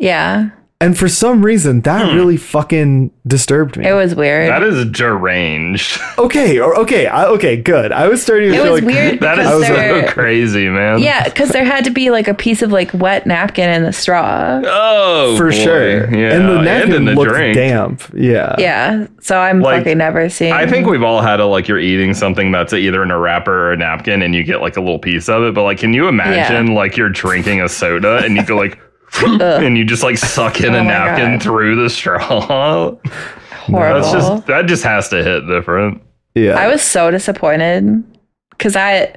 Yeah, 0.00 0.50
And 0.82 0.96
for 0.96 1.08
some 1.08 1.44
reason, 1.44 1.82
that 1.82 2.08
Hmm. 2.08 2.16
really 2.16 2.38
fucking 2.38 3.10
disturbed 3.26 3.76
me. 3.76 3.86
it 3.86 3.92
was 3.92 4.14
weird. 4.14 4.48
that 4.48 4.62
is 4.62 4.86
deranged. 4.86 6.00
okay, 6.18 6.58
or 6.58 6.74
okay, 6.80 7.06
I, 7.06 7.26
okay, 7.26 7.56
good. 7.56 7.92
I 7.92 8.08
was 8.08 8.22
starting 8.22 8.48
to 8.50 8.54
it 8.56 8.62
feel 8.62 8.72
was 8.72 8.82
like 8.82 8.94
weird 8.94 9.20
That 9.20 9.38
is 9.38 9.46
so 9.46 9.58
there, 9.60 10.06
crazy, 10.08 10.70
man. 10.70 11.00
yeah, 11.00 11.24
because 11.24 11.50
there 11.50 11.64
had 11.66 11.84
to 11.84 11.90
be 11.90 12.10
like 12.10 12.28
a 12.28 12.34
piece 12.34 12.62
of 12.62 12.72
like 12.72 12.94
wet 12.94 13.26
napkin 13.26 13.68
in 13.68 13.82
the 13.82 13.92
straw. 13.92 14.62
Oh, 14.64 15.36
for 15.36 15.50
boy. 15.50 15.56
sure. 15.56 16.14
Yeah. 16.14 16.32
and 16.34 16.48
the 16.48 16.62
napkin 16.62 16.92
in 16.94 17.04
the 17.04 17.12
looked 17.14 17.30
drink. 17.32 17.54
damp. 17.56 18.02
Yeah. 18.14 18.54
Yeah, 18.58 19.06
so 19.20 19.38
I'm 19.38 19.60
Like, 19.60 19.80
fucking 19.84 19.98
never 19.98 20.30
seeing. 20.30 20.52
I 20.54 20.66
think 20.66 20.86
we've 20.86 21.02
all 21.02 21.20
had 21.20 21.40
a 21.40 21.46
like 21.46 21.68
you're 21.68 21.78
eating 21.78 22.14
something 22.14 22.50
that's 22.52 22.72
either 22.72 23.02
in 23.02 23.10
a 23.10 23.18
wrapper 23.18 23.68
or 23.68 23.72
a 23.72 23.76
napkin 23.76 24.22
and 24.22 24.34
you 24.34 24.44
get 24.44 24.62
like 24.62 24.78
a 24.78 24.80
little 24.80 24.98
piece 24.98 25.28
of 25.28 25.42
it. 25.42 25.52
But 25.54 25.64
like, 25.64 25.76
can 25.78 25.92
you 25.92 26.08
imagine 26.08 26.74
like 26.74 26.96
you're 26.96 27.10
drinking 27.10 27.60
a 27.60 27.68
soda 27.68 28.22
and 28.24 28.34
you 28.36 28.44
go 28.46 28.56
like, 28.56 28.78
and 29.22 29.76
you 29.76 29.84
just 29.84 30.02
like 30.02 30.18
suck 30.18 30.60
in 30.60 30.74
Oh 30.74 30.80
a 30.80 30.84
napkin 30.84 31.32
God. 31.32 31.42
through 31.42 31.82
the 31.82 31.90
straw? 31.90 32.94
horrible. 33.50 34.00
That's 34.00 34.12
just 34.12 34.46
that 34.46 34.66
just 34.66 34.84
has 34.84 35.08
to 35.10 35.22
hit 35.22 35.46
different. 35.46 36.02
Yeah. 36.34 36.54
I 36.58 36.68
was 36.68 36.82
so 36.82 37.10
disappointed 37.10 38.02
because 38.50 38.76
I 38.76 39.14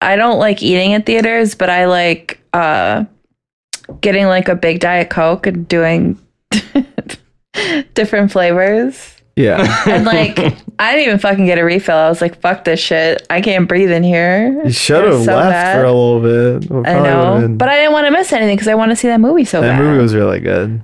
I 0.00 0.16
don't 0.16 0.38
like 0.38 0.62
eating 0.62 0.94
at 0.94 1.06
theaters, 1.06 1.54
but 1.54 1.68
I 1.70 1.86
like 1.86 2.40
uh 2.52 3.04
getting 4.00 4.26
like 4.26 4.48
a 4.48 4.54
big 4.54 4.80
diet 4.80 5.10
coke 5.10 5.46
and 5.46 5.66
doing 5.66 6.18
different 7.94 8.30
flavors. 8.32 9.16
yeah. 9.36 9.82
And 9.88 10.04
like 10.04 10.38
I 10.78 10.92
didn't 10.94 11.06
even 11.08 11.18
fucking 11.18 11.46
get 11.46 11.58
a 11.58 11.64
refill. 11.64 11.96
I 11.96 12.08
was 12.08 12.20
like, 12.20 12.40
fuck 12.40 12.64
this 12.64 12.78
shit. 12.80 13.26
I 13.30 13.40
can't 13.40 13.68
breathe 13.68 13.90
in 13.90 14.02
here. 14.04 14.62
You 14.64 14.70
should 14.70 15.04
have 15.04 15.14
was 15.14 15.24
so 15.24 15.34
left 15.36 15.50
bad. 15.50 15.76
for 15.80 15.84
a 15.84 15.92
little 15.92 16.20
bit. 16.20 16.70
It 16.70 16.86
I 16.88 17.00
know, 17.02 17.40
been- 17.40 17.56
but 17.58 17.68
I 17.68 17.76
didn't 17.76 17.92
want 17.92 18.06
to 18.06 18.10
miss 18.12 18.32
anything 18.32 18.56
because 18.56 18.68
I 18.68 18.74
want 18.74 18.90
to 18.92 18.96
see 18.96 19.08
that 19.08 19.20
movie 19.20 19.44
so 19.44 19.60
that 19.60 19.76
bad. 19.78 19.82
movie 19.82 20.00
was 20.02 20.14
really 20.14 20.40
good. 20.40 20.82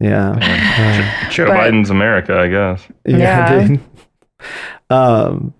Yeah. 0.00 1.28
Joe 1.30 1.46
But- 1.46 1.56
Biden's 1.56 1.90
America, 1.90 2.38
I 2.38 2.48
guess. 2.48 2.86
Yeah. 3.06 3.66
dude. 3.68 3.80
Um. 4.90 5.54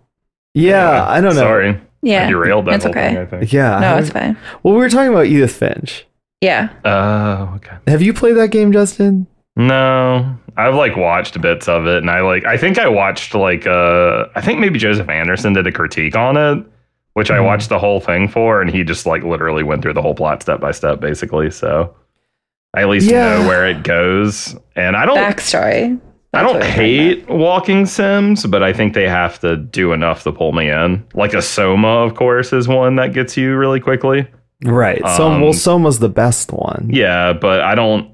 Yeah, 0.54 1.04
I 1.06 1.20
don't 1.20 1.34
know. 1.34 1.40
Sorry, 1.42 1.68
I 1.70 1.80
yeah, 2.02 2.28
derailed 2.28 2.66
that 2.66 2.76
it's 2.76 2.84
whole 2.84 2.90
okay. 2.90 3.08
thing. 3.10 3.18
I 3.18 3.26
think. 3.26 3.52
Yeah. 3.52 3.78
no, 3.78 3.96
it's 3.98 4.10
fine. 4.10 4.36
well, 4.62 4.74
we 4.74 4.80
were 4.80 4.88
talking 4.88 5.12
about 5.12 5.26
Edith 5.26 5.54
Finch. 5.54 6.04
Yeah, 6.40 6.70
Oh, 6.84 7.52
okay. 7.56 7.76
Have 7.86 8.00
you 8.02 8.12
played 8.14 8.36
that 8.36 8.48
game, 8.50 8.72
Justin? 8.72 9.26
No, 9.56 10.36
I've 10.58 10.74
like 10.74 10.96
watched 10.96 11.40
bits 11.40 11.68
of 11.68 11.86
it, 11.86 11.98
and 11.98 12.10
I 12.10 12.20
like. 12.20 12.44
I 12.44 12.56
think 12.56 12.78
I 12.78 12.88
watched 12.88 13.34
like 13.34 13.66
uh, 13.66 14.26
I 14.34 14.40
think 14.40 14.58
maybe 14.60 14.78
Joseph 14.78 15.08
Anderson 15.08 15.52
did 15.54 15.66
a 15.66 15.72
critique 15.72 16.16
on 16.16 16.36
it, 16.36 16.64
which 17.14 17.30
I 17.30 17.38
Mhm. 17.38 17.44
watched 17.46 17.68
the 17.68 17.78
whole 17.78 18.00
thing 18.00 18.28
for, 18.28 18.60
and 18.60 18.68
he 18.70 18.82
just 18.84 19.06
like 19.06 19.22
literally 19.22 19.62
went 19.62 19.82
through 19.82 19.94
the 19.94 20.02
whole 20.02 20.14
plot 20.14 20.42
step 20.42 20.60
by 20.60 20.72
step, 20.72 21.00
basically. 21.00 21.50
So 21.50 21.94
I 22.76 22.82
at 22.82 22.88
least 22.88 23.08
Yeah. 23.10 23.38
know 23.40 23.48
where 23.48 23.66
it 23.68 23.82
goes, 23.84 24.56
and 24.76 24.96
I 24.96 25.06
don't. 25.06 25.16
backstory. 25.16 25.98
I 26.34 26.42
don't 26.42 26.54
what 26.54 26.54
we're 26.56 26.60
talking 26.68 26.74
hate 26.84 27.28
walking 27.30 27.86
sims, 27.86 28.44
but 28.44 28.62
I 28.62 28.72
think 28.74 28.92
they 28.92 29.08
have 29.08 29.38
to 29.40 29.56
do 29.56 29.92
enough 29.94 30.24
to 30.24 30.32
pull 30.32 30.52
me 30.52 30.68
in. 30.70 31.02
Like 31.14 31.32
a 31.32 31.40
Soma, 31.40 31.88
of 32.04 32.14
course, 32.16 32.52
is 32.52 32.68
one 32.68 32.96
that 32.96 33.14
gets 33.14 33.34
you 33.36 33.56
really 33.56 33.80
quickly. 33.80 34.26
Right. 34.64 35.00
Som 35.08 35.34
Um, 35.36 35.40
well, 35.40 35.52
Soma's 35.54 36.00
the 36.00 36.08
best 36.10 36.52
one. 36.52 36.90
Yeah, 36.92 37.32
but 37.32 37.60
I 37.60 37.74
don't. 37.74 38.08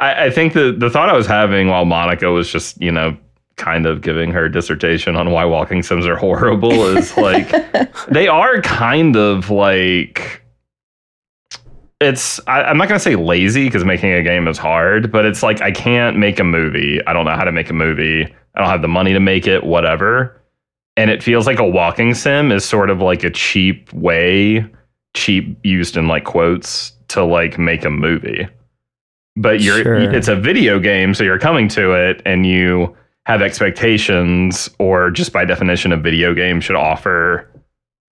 I, 0.00 0.26
I 0.26 0.30
think 0.30 0.52
the 0.52 0.72
the 0.72 0.90
thought 0.90 1.08
I 1.08 1.16
was 1.16 1.26
having 1.26 1.68
while 1.68 1.84
Monica 1.84 2.30
was 2.30 2.50
just 2.50 2.80
you 2.80 2.92
know 2.92 3.16
kind 3.56 3.86
of 3.86 4.02
giving 4.02 4.30
her 4.30 4.48
dissertation 4.48 5.16
on 5.16 5.30
why 5.30 5.44
walking 5.44 5.82
sims 5.82 6.06
are 6.06 6.16
horrible 6.16 6.86
is 6.96 7.16
like 7.16 7.50
they 8.08 8.28
are 8.28 8.60
kind 8.60 9.16
of 9.16 9.50
like 9.50 10.42
it's 11.98 12.38
I, 12.46 12.64
i'm 12.64 12.76
not 12.76 12.88
going 12.88 12.98
to 12.98 13.02
say 13.02 13.16
lazy 13.16 13.64
because 13.64 13.82
making 13.82 14.12
a 14.12 14.22
game 14.22 14.46
is 14.46 14.58
hard 14.58 15.10
but 15.10 15.24
it's 15.24 15.42
like 15.42 15.62
i 15.62 15.70
can't 15.70 16.18
make 16.18 16.38
a 16.38 16.44
movie. 16.44 17.00
I 17.06 17.14
don't 17.14 17.24
know 17.24 17.34
how 17.34 17.44
to 17.44 17.52
make 17.52 17.70
a 17.70 17.74
movie. 17.74 18.24
I 18.54 18.60
don't 18.60 18.68
have 18.68 18.82
the 18.82 18.88
money 18.88 19.12
to 19.14 19.20
make 19.20 19.46
it 19.46 19.64
whatever. 19.64 20.40
And 20.98 21.10
it 21.10 21.22
feels 21.22 21.46
like 21.46 21.58
a 21.58 21.66
walking 21.66 22.14
sim 22.14 22.52
is 22.52 22.64
sort 22.64 22.90
of 22.90 23.00
like 23.00 23.24
a 23.24 23.30
cheap 23.30 23.92
way 23.94 24.66
cheap 25.14 25.58
used 25.62 25.96
in 25.96 26.08
like 26.08 26.24
quotes 26.24 26.92
to 27.08 27.24
like 27.24 27.58
make 27.58 27.86
a 27.86 27.90
movie 27.90 28.46
but 29.36 29.60
you're 29.60 29.82
Sure. 29.82 29.96
it's 29.96 30.28
a 30.28 30.36
video 30.36 30.78
game 30.78 31.14
so 31.14 31.22
you're 31.24 31.38
coming 31.38 31.68
to 31.68 31.92
it 31.92 32.22
and 32.24 32.46
you 32.46 32.94
have 33.26 33.42
expectations 33.42 34.70
or 34.78 35.10
just 35.10 35.32
by 35.32 35.44
definition 35.44 35.92
a 35.92 35.96
video 35.96 36.32
game 36.34 36.60
should 36.60 36.76
offer 36.76 37.48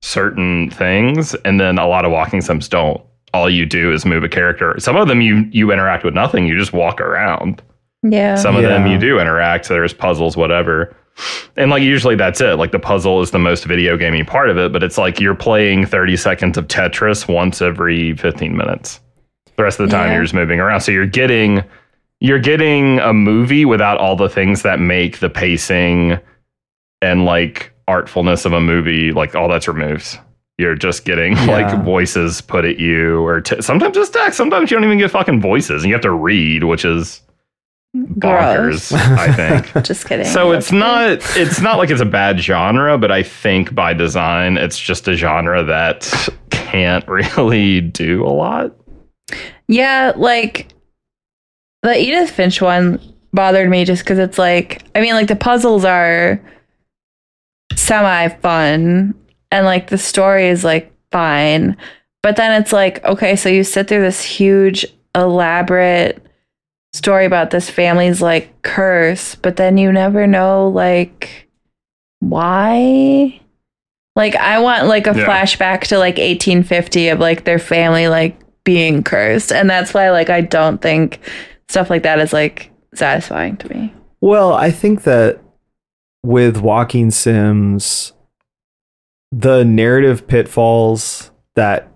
certain 0.02 0.70
things 0.70 1.34
and 1.44 1.58
then 1.58 1.78
a 1.78 1.86
lot 1.86 2.04
of 2.04 2.12
walking 2.12 2.40
sims 2.40 2.68
don't. 2.68 3.00
All 3.32 3.48
you 3.50 3.64
do 3.66 3.92
is 3.92 4.04
move 4.04 4.22
a 4.22 4.28
character. 4.28 4.74
Some 4.78 4.96
of 4.96 5.08
them 5.08 5.20
you 5.20 5.48
you 5.50 5.72
interact 5.72 6.04
with 6.04 6.14
nothing 6.14 6.46
you 6.46 6.58
just 6.58 6.72
walk 6.72 7.00
around. 7.00 7.62
Yeah. 8.02 8.34
some 8.34 8.54
of 8.54 8.62
them 8.62 8.86
you 8.86 8.98
do 8.98 9.18
interact 9.18 9.68
there's 9.68 9.94
puzzles 9.94 10.36
whatever. 10.36 10.94
And 11.56 11.70
like 11.70 11.82
usually 11.82 12.16
that's 12.16 12.40
it. 12.40 12.58
Like 12.58 12.72
the 12.72 12.78
puzzle 12.78 13.22
is 13.22 13.30
the 13.30 13.38
most 13.38 13.64
video 13.64 13.96
gaming 13.96 14.26
part 14.26 14.50
of 14.50 14.58
it 14.58 14.72
but 14.72 14.82
it's 14.82 14.98
like 14.98 15.20
you're 15.20 15.34
playing 15.34 15.86
30 15.86 16.16
seconds 16.16 16.58
of 16.58 16.66
tetris 16.68 17.26
once 17.32 17.62
every 17.62 18.14
15 18.16 18.56
minutes 18.56 19.00
the 19.56 19.62
rest 19.62 19.78
of 19.80 19.88
the 19.88 19.94
time 19.96 20.08
Yeah. 20.08 20.14
you're 20.14 20.22
just 20.24 20.34
moving 20.34 20.60
around 20.60 20.80
so 20.80 20.92
you're 20.92 21.06
getting 21.06 21.62
you're 22.20 22.38
getting 22.38 22.98
a 23.00 23.12
movie 23.12 23.64
without 23.64 23.98
all 23.98 24.16
the 24.16 24.28
things 24.28 24.62
that 24.62 24.80
make 24.80 25.18
the 25.18 25.28
pacing 25.30 26.18
and 27.02 27.24
like 27.24 27.72
artfulness 27.88 28.46
of 28.46 28.52
a 28.52 28.60
movie 28.60 29.12
like 29.12 29.34
all 29.34 29.48
that's 29.48 29.68
removed 29.68 30.18
you're 30.58 30.74
just 30.76 31.04
getting 31.04 31.32
Yeah. 31.36 31.46
like 31.46 31.84
voices 31.84 32.40
put 32.40 32.64
at 32.64 32.78
you 32.78 33.20
or 33.24 33.40
t- 33.40 33.60
sometimes 33.60 33.96
it's 33.96 34.10
text 34.10 34.36
sometimes 34.38 34.70
you 34.70 34.76
don't 34.76 34.84
even 34.84 34.98
get 34.98 35.10
fucking 35.10 35.40
voices 35.40 35.82
and 35.82 35.88
you 35.90 35.94
have 35.94 36.02
to 36.02 36.12
read 36.12 36.64
which 36.64 36.84
is 36.84 37.20
bonkers 37.96 38.90
Gross. 38.90 38.92
i 38.92 39.30
think 39.32 39.84
Just 39.84 40.06
kidding. 40.08 40.26
so 40.26 40.50
it's 40.52 40.72
not 40.72 41.18
it's 41.36 41.60
not 41.60 41.78
like 41.78 41.90
it's 41.90 42.00
a 42.00 42.04
bad 42.06 42.40
genre 42.40 42.98
but 42.98 43.12
i 43.12 43.22
think 43.22 43.74
by 43.74 43.92
design 43.94 44.56
it's 44.56 44.78
just 44.78 45.06
a 45.06 45.14
genre 45.14 45.62
that 45.62 46.10
can't 46.50 47.06
really 47.36 47.80
do 47.80 48.24
a 48.24 48.30
lot 48.30 48.74
Yeah, 49.68 50.12
like 50.16 50.72
the 51.82 51.98
Edith 51.98 52.30
Finch 52.30 52.60
one 52.60 53.00
bothered 53.32 53.68
me 53.68 53.84
just 53.84 54.02
because 54.04 54.18
it's 54.18 54.38
like, 54.38 54.82
I 54.94 55.00
mean, 55.00 55.14
like 55.14 55.28
the 55.28 55.36
puzzles 55.36 55.84
are 55.84 56.40
semi 57.74 58.28
fun 58.28 59.14
and 59.50 59.66
like 59.66 59.88
the 59.88 59.98
story 59.98 60.48
is 60.48 60.64
like 60.64 60.92
fine. 61.10 61.76
But 62.22 62.36
then 62.36 62.60
it's 62.60 62.72
like, 62.72 63.04
okay, 63.04 63.36
so 63.36 63.48
you 63.48 63.64
sit 63.64 63.88
through 63.88 64.02
this 64.02 64.22
huge, 64.22 64.86
elaborate 65.14 66.22
story 66.92 67.24
about 67.26 67.50
this 67.50 67.68
family's 67.68 68.22
like 68.22 68.62
curse, 68.62 69.34
but 69.34 69.56
then 69.56 69.76
you 69.78 69.92
never 69.92 70.26
know 70.26 70.68
like 70.68 71.48
why. 72.20 73.40
Like 74.16 74.36
I 74.36 74.60
want 74.60 74.86
like 74.86 75.06
a 75.06 75.14
Yeah. 75.16 75.26
flashback 75.26 75.80
to 75.88 75.98
like 75.98 76.16
1850 76.18 77.08
of 77.08 77.18
like 77.18 77.44
their 77.44 77.58
family 77.58 78.08
like 78.08 78.38
being 78.64 79.02
cursed, 79.02 79.52
and 79.52 79.68
that's 79.68 79.94
why 79.94 80.10
like 80.10 80.30
I 80.30 80.40
don't 80.40 80.80
think 80.80 81.20
stuff 81.68 81.90
like 81.90 82.02
that 82.02 82.18
is 82.18 82.32
like 82.32 82.70
satisfying 82.94 83.56
to 83.58 83.68
me. 83.68 83.92
Well, 84.20 84.54
I 84.54 84.70
think 84.70 85.02
that 85.02 85.40
with 86.22 86.58
walking 86.58 87.10
sims, 87.10 88.12
the 89.30 89.64
narrative 89.64 90.26
pitfalls 90.26 91.30
that 91.54 91.88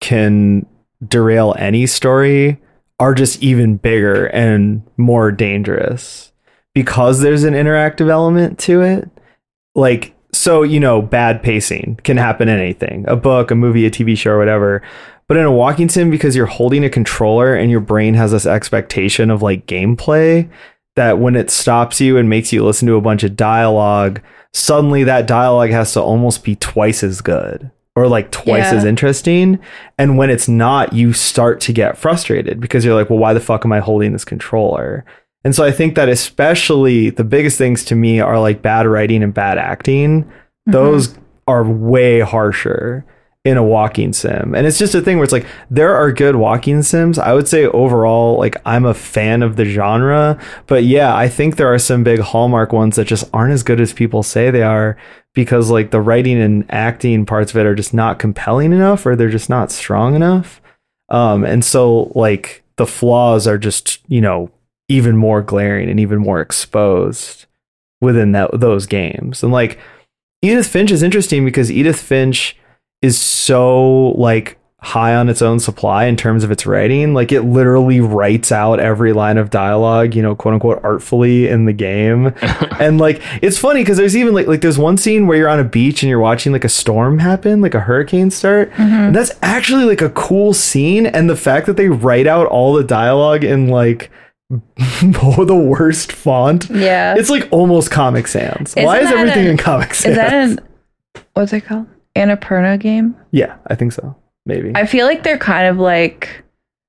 can 0.00 0.66
derail 1.06 1.54
any 1.58 1.86
story 1.86 2.60
are 2.98 3.14
just 3.14 3.42
even 3.42 3.76
bigger 3.76 4.26
and 4.26 4.82
more 4.96 5.30
dangerous 5.30 6.32
because 6.74 7.20
there's 7.20 7.44
an 7.44 7.54
interactive 7.54 8.10
element 8.10 8.58
to 8.58 8.82
it. 8.82 9.08
Like, 9.74 10.14
so, 10.32 10.62
you 10.62 10.80
know, 10.80 11.00
bad 11.00 11.42
pacing 11.42 12.00
can 12.02 12.16
happen 12.16 12.48
in 12.48 12.58
anything 12.58 13.04
a 13.08 13.16
book, 13.16 13.50
a 13.50 13.54
movie, 13.54 13.86
a 13.86 13.90
TV 13.90 14.16
show, 14.16 14.32
or 14.32 14.38
whatever. 14.38 14.82
But 15.28 15.36
in 15.36 15.44
a 15.44 15.52
walking 15.52 15.88
sim, 15.90 16.10
because 16.10 16.34
you're 16.34 16.46
holding 16.46 16.84
a 16.84 16.90
controller 16.90 17.54
and 17.54 17.70
your 17.70 17.80
brain 17.80 18.14
has 18.14 18.32
this 18.32 18.46
expectation 18.46 19.30
of 19.30 19.42
like 19.42 19.66
gameplay, 19.66 20.48
that 20.96 21.18
when 21.18 21.36
it 21.36 21.50
stops 21.50 22.00
you 22.00 22.16
and 22.16 22.28
makes 22.28 22.52
you 22.52 22.64
listen 22.64 22.88
to 22.88 22.96
a 22.96 23.00
bunch 23.00 23.22
of 23.22 23.36
dialogue, 23.36 24.20
suddenly 24.52 25.04
that 25.04 25.26
dialogue 25.26 25.70
has 25.70 25.92
to 25.92 26.00
almost 26.02 26.42
be 26.44 26.56
twice 26.56 27.04
as 27.04 27.20
good 27.20 27.70
or 27.94 28.08
like 28.08 28.30
twice 28.30 28.72
Yeah. 28.72 28.78
as 28.78 28.84
interesting. 28.84 29.58
And 29.98 30.16
when 30.16 30.30
it's 30.30 30.48
not, 30.48 30.92
you 30.92 31.12
start 31.12 31.60
to 31.62 31.72
get 31.72 31.98
frustrated 31.98 32.58
because 32.60 32.84
you're 32.84 32.94
like, 32.94 33.10
well, 33.10 33.18
why 33.18 33.34
the 33.34 33.40
fuck 33.40 33.64
am 33.64 33.72
I 33.72 33.80
holding 33.80 34.12
this 34.12 34.24
controller? 34.24 35.04
And 35.44 35.54
so 35.54 35.62
I 35.62 35.70
think 35.72 35.94
that 35.94 36.08
especially 36.08 37.10
the 37.10 37.24
biggest 37.24 37.58
things 37.58 37.84
to 37.86 37.94
me 37.94 38.20
are 38.20 38.40
like 38.40 38.62
bad 38.62 38.86
writing 38.86 39.22
and 39.22 39.34
bad 39.34 39.58
acting. 39.58 40.24
Mm-hmm. 40.24 40.72
Those 40.72 41.16
are 41.46 41.64
way 41.64 42.20
harsher 42.20 43.04
in 43.44 43.56
a 43.56 43.62
walking 43.62 44.12
sim. 44.12 44.54
And 44.54 44.66
it's 44.66 44.78
just 44.78 44.94
a 44.94 45.00
thing 45.00 45.16
where 45.16 45.24
it's 45.24 45.32
like 45.32 45.46
there 45.70 45.94
are 45.94 46.12
good 46.12 46.36
walking 46.36 46.82
sims. 46.82 47.18
I 47.18 47.32
would 47.32 47.48
say 47.48 47.66
overall 47.66 48.36
like 48.36 48.56
I'm 48.66 48.84
a 48.84 48.94
fan 48.94 49.42
of 49.42 49.56
the 49.56 49.64
genre, 49.64 50.38
but 50.66 50.84
yeah, 50.84 51.14
I 51.14 51.28
think 51.28 51.56
there 51.56 51.72
are 51.72 51.78
some 51.78 52.04
big 52.04 52.20
hallmark 52.20 52.72
ones 52.72 52.96
that 52.96 53.06
just 53.06 53.28
aren't 53.32 53.52
as 53.52 53.62
good 53.62 53.80
as 53.80 53.92
people 53.92 54.22
say 54.22 54.50
they 54.50 54.62
are 54.62 54.96
because 55.34 55.70
like 55.70 55.92
the 55.92 56.00
writing 56.00 56.40
and 56.40 56.66
acting 56.70 57.24
parts 57.24 57.52
of 57.52 57.58
it 57.58 57.66
are 57.66 57.74
just 57.74 57.94
not 57.94 58.18
compelling 58.18 58.72
enough 58.72 59.06
or 59.06 59.14
they're 59.14 59.30
just 59.30 59.48
not 59.48 59.70
strong 59.70 60.14
enough. 60.14 60.60
Um 61.08 61.44
and 61.44 61.64
so 61.64 62.12
like 62.14 62.64
the 62.76 62.86
flaws 62.86 63.46
are 63.46 63.58
just, 63.58 64.00
you 64.08 64.20
know, 64.20 64.50
even 64.88 65.16
more 65.16 65.42
glaring 65.42 65.88
and 65.88 66.00
even 66.00 66.18
more 66.18 66.40
exposed 66.40 67.46
within 68.00 68.32
that 68.32 68.50
those 68.52 68.86
games. 68.86 69.42
And 69.42 69.52
like 69.52 69.78
Edith 70.42 70.68
Finch 70.68 70.90
is 70.90 71.02
interesting 71.02 71.44
because 71.44 71.70
Edith 71.70 72.00
Finch 72.00 72.56
is 73.02 73.18
so 73.18 74.10
like 74.10 74.58
high 74.80 75.16
on 75.16 75.28
its 75.28 75.42
own 75.42 75.58
supply 75.58 76.04
in 76.04 76.16
terms 76.16 76.44
of 76.44 76.52
its 76.52 76.64
writing. 76.64 77.12
Like 77.12 77.32
it 77.32 77.42
literally 77.42 78.00
writes 78.00 78.52
out 78.52 78.78
every 78.78 79.12
line 79.12 79.36
of 79.36 79.50
dialogue, 79.50 80.14
you 80.14 80.22
know, 80.22 80.36
quote 80.36 80.54
unquote 80.54 80.80
artfully 80.84 81.48
in 81.48 81.64
the 81.64 81.72
game. 81.72 82.32
and 82.78 82.98
like 82.98 83.20
it's 83.42 83.58
funny 83.58 83.82
because 83.82 83.96
there's 83.96 84.16
even 84.16 84.34
like 84.34 84.46
like 84.46 84.60
there's 84.60 84.78
one 84.78 84.96
scene 84.96 85.26
where 85.26 85.36
you're 85.36 85.48
on 85.48 85.58
a 85.58 85.64
beach 85.64 86.02
and 86.02 86.10
you're 86.10 86.20
watching 86.20 86.52
like 86.52 86.64
a 86.64 86.68
storm 86.68 87.18
happen, 87.18 87.60
like 87.60 87.74
a 87.74 87.80
hurricane 87.80 88.30
start. 88.30 88.70
Mm-hmm. 88.72 88.80
And 88.92 89.16
that's 89.16 89.32
actually 89.42 89.84
like 89.84 90.00
a 90.00 90.10
cool 90.10 90.54
scene. 90.54 91.06
And 91.06 91.28
the 91.28 91.36
fact 91.36 91.66
that 91.66 91.76
they 91.76 91.88
write 91.88 92.28
out 92.28 92.46
all 92.46 92.72
the 92.72 92.84
dialogue 92.84 93.42
in 93.42 93.68
like 93.68 94.10
the 94.48 95.54
worst 95.76 96.12
font. 96.12 96.70
Yeah. 96.70 97.16
It's 97.18 97.30
like 97.30 97.48
almost 97.50 97.90
Comic 97.90 98.28
Sans. 98.28 98.70
Isn't 98.70 98.84
Why 98.84 99.00
is 99.00 99.10
everything 99.10 99.46
a- 99.48 99.50
in 99.50 99.56
Comic 99.56 99.92
Sans? 99.92 100.12
Is 100.12 100.16
that 100.16 100.32
an 100.32 100.60
what's 101.34 101.52
it 101.52 101.62
called? 101.62 101.88
Annapurna 102.18 102.78
game? 102.78 103.14
Yeah, 103.30 103.56
I 103.68 103.74
think 103.74 103.92
so. 103.92 104.14
Maybe 104.46 104.72
I 104.74 104.86
feel 104.86 105.06
like 105.06 105.22
they're 105.24 105.38
kind 105.38 105.66
of 105.68 105.78
like 105.78 106.44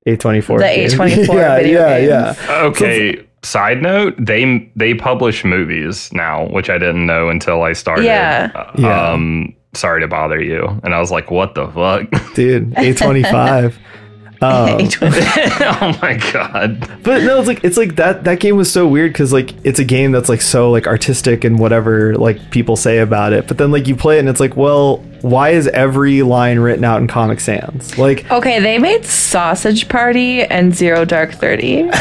A24. 0.08 0.58
the 0.60 0.64
game. 0.64 0.90
A24 0.90 1.28
yeah, 1.34 1.56
video 1.58 1.80
yeah, 1.80 1.98
games. 2.00 2.40
yeah. 2.48 2.62
Okay. 2.64 3.26
Side 3.44 3.82
note: 3.82 4.16
they 4.18 4.70
they 4.76 4.94
publish 4.94 5.46
movies 5.46 6.10
now, 6.12 6.48
which 6.50 6.70
I 6.70 6.78
didn't 6.78 7.06
know 7.06 7.30
until 7.30 7.64
I 7.64 7.74
started. 7.74 8.06
Yeah. 8.06 8.52
Uh, 8.54 8.72
Yeah. 8.78 9.12
Um, 9.12 9.56
sorry 9.74 10.02
to 10.02 10.08
bother 10.08 10.42
you, 10.42 10.68
and 10.84 10.94
I 10.94 11.00
was 11.00 11.10
like, 11.12 11.32
"What 11.32 11.56
the 11.56 11.68
fuck?" 11.68 12.10
Dude, 12.36 12.72
A25. 12.76 13.76
Um, 14.42 14.88
oh 15.02 15.98
my 16.02 16.18
god! 16.32 16.80
but 17.04 17.24
no, 17.24 17.40
it's 17.40 17.48
like 17.48 17.62
it's 17.64 17.76
like 17.76 17.98
that 17.98 18.24
that 18.24 18.40
game 18.40 18.56
was 18.56 18.72
so 18.72 18.88
weird 18.88 19.12
because 19.12 19.34
like 19.34 19.54
it's 19.66 19.80
a 19.80 19.84
game 19.84 20.14
that's 20.14 20.30
like 20.30 20.42
so 20.42 20.72
like 20.72 20.88
artistic 20.88 21.44
and 21.44 21.60
whatever 21.60 22.16
like 22.16 22.50
people 22.50 22.78
say 22.78 23.00
about 23.00 23.34
it. 23.34 23.48
But 23.50 23.58
then 23.58 23.72
like 23.72 23.88
you 23.88 23.98
play 23.98 24.16
it 24.16 24.20
and 24.20 24.30
it's 24.30 24.40
like, 24.40 24.56
well, 24.56 24.98
why 25.22 25.50
is 25.50 25.68
every 25.68 26.22
line 26.22 26.60
written 26.60 26.86
out 26.86 27.02
in 27.02 27.08
Comic 27.08 27.42
Sans? 27.42 27.98
Like 27.98 28.32
Okay, 28.32 28.62
they 28.62 28.78
made 28.78 29.04
Sausage 29.04 29.90
Party 29.90 30.44
and 30.44 30.74
Zero 30.74 31.04
Dark 31.04 31.34
30. 31.34 31.92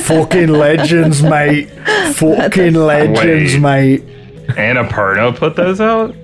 fucking 0.00 0.48
legends, 0.48 1.22
mate. 1.22 1.70
Fucking 2.14 2.74
legends, 2.74 3.54
Wait. 3.54 3.60
mate. 4.04 4.46
Annapurna 4.48 5.34
put 5.34 5.56
those 5.56 5.80
out 5.80 6.14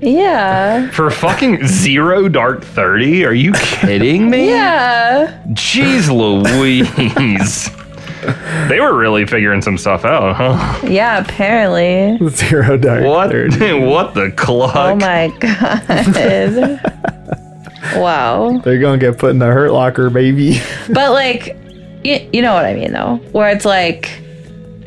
Yeah. 0.00 0.90
for 0.90 1.10
fucking 1.10 1.66
zero 1.66 2.28
dark 2.28 2.62
thirty. 2.62 3.24
Are 3.24 3.32
you 3.32 3.52
kidding 3.52 4.30
me? 4.30 4.48
Yeah. 4.50 5.42
Jeez 5.48 6.08
Louise. 6.08 7.70
they 8.68 8.80
were 8.80 8.96
really 8.96 9.26
figuring 9.26 9.62
some 9.62 9.78
stuff 9.78 10.04
out, 10.04 10.36
huh? 10.36 10.86
Yeah, 10.86 11.18
apparently. 11.18 12.18
Zero 12.28 12.76
dark. 12.76 13.04
What? 13.04 13.30
Thirty. 13.30 13.72
what 13.80 14.14
the 14.14 14.32
clock? 14.32 14.74
Oh 14.76 14.96
my 14.96 15.28
god. 15.38 16.80
wow. 17.96 18.58
They're 18.58 18.78
gonna 18.78 18.98
get 18.98 19.18
put 19.18 19.30
in 19.30 19.38
the 19.38 19.46
hurt 19.46 19.72
locker, 19.72 20.10
baby. 20.10 20.60
But 20.88 21.12
like 21.12 21.56
you, 22.04 22.28
you 22.32 22.42
know 22.42 22.54
what 22.54 22.64
I 22.64 22.74
mean 22.74 22.92
though. 22.92 23.16
Where 23.32 23.50
it's 23.50 23.64
like 23.64 24.20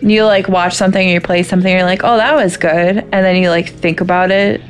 you 0.02 0.24
like 0.24 0.48
watch 0.48 0.76
something 0.76 1.10
or 1.10 1.12
you 1.14 1.20
play 1.22 1.44
something, 1.44 1.72
you're 1.72 1.84
like, 1.84 2.02
oh 2.04 2.18
that 2.18 2.36
was 2.36 2.58
good. 2.58 2.98
And 2.98 3.12
then 3.12 3.36
you 3.42 3.50
like 3.50 3.70
think 3.70 4.02
about 4.02 4.32
it 4.32 4.62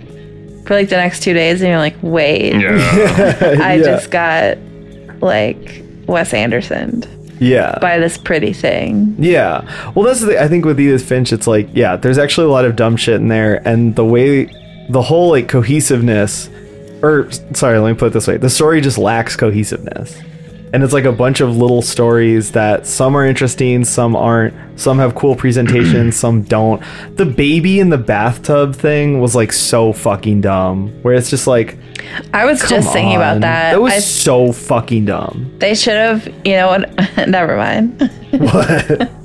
for 0.70 0.76
like 0.76 0.90
the 0.90 0.98
next 0.98 1.24
two 1.24 1.34
days 1.34 1.62
and 1.62 1.70
you're 1.70 1.80
like, 1.80 1.96
wait, 2.04 2.54
Yeah. 2.54 2.78
I 3.60 3.74
yeah. 3.74 3.84
just 3.84 4.12
got 4.12 4.60
like 5.20 5.82
Wes 6.06 6.32
Anderson 6.32 7.02
yeah. 7.40 7.80
by 7.82 7.98
this 7.98 8.20
pretty 8.20 8.54
thing. 8.54 9.16
Yeah. 9.18 9.62
Well, 9.96 10.06
that's 10.06 10.22
the. 10.22 10.40
I 10.40 10.48
think 10.48 10.66
with 10.66 10.80
Edith 10.80 11.04
Finch, 11.04 11.34
it's 11.34 11.48
like, 11.48 11.70
yeah, 11.74 11.96
there's 11.96 12.20
actually 12.20 12.46
a 12.46 12.52
lot 12.52 12.66
of 12.66 12.76
dumb 12.76 12.98
shit 12.98 13.16
in 13.16 13.30
there. 13.30 13.68
And 13.68 13.96
the 13.96 14.06
way, 14.06 14.46
the 14.90 15.02
whole 15.02 15.32
like 15.32 15.48
cohesiveness, 15.48 16.52
or 17.02 17.32
sorry, 17.56 17.80
let 17.80 17.92
me 17.92 17.98
put 17.98 18.10
it 18.10 18.14
this 18.14 18.28
way 18.28 18.38
the 18.38 18.52
story 18.52 18.80
just 18.80 19.00
lacks 19.00 19.36
cohesiveness. 19.36 20.22
And 20.72 20.84
it's 20.84 20.94
like 20.94 21.06
a 21.06 21.12
bunch 21.12 21.42
of 21.42 21.58
little 21.58 21.82
stories 21.82 22.52
that 22.52 22.86
some 22.86 23.16
are 23.16 23.26
interesting, 23.26 23.84
some 23.86 24.16
aren't. 24.16 24.54
Some 24.80 25.00
have 25.00 25.16
cool 25.16 25.36
presentations, 25.36 26.16
some 26.20 26.44
don't. 26.44 26.82
The 27.16 27.26
baby 27.26 27.80
in 27.80 27.90
the 27.90 27.98
bathtub 27.98 28.76
thing 28.76 29.20
was 29.20 29.36
like 29.36 29.52
so 29.52 29.92
fucking 29.94 30.42
dumb. 30.42 30.90
Where 31.02 31.16
it's 31.16 31.30
just 31.30 31.48
like, 31.48 31.78
I 32.34 32.46
was 32.46 32.62
come 32.62 32.70
just 32.70 32.94
thinking 32.94 33.16
about 33.16 33.42
that. 33.42 33.72
That 33.72 33.82
was 33.82 33.94
I- 33.94 34.00
so 34.00 34.52
fucking 34.52 35.06
dumb. 35.06 35.52
they 35.60 35.74
should 35.76 35.96
have, 35.96 36.28
you 36.46 36.54
know 36.54 36.68
what? 36.70 37.18
Never 37.28 37.58
mind. 37.58 38.12
What? 38.32 39.12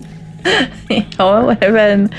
You 0.91 1.03
know, 1.19 1.39
it 1.39 1.47
would 1.47 1.63
have 1.65 1.73
been 1.73 2.15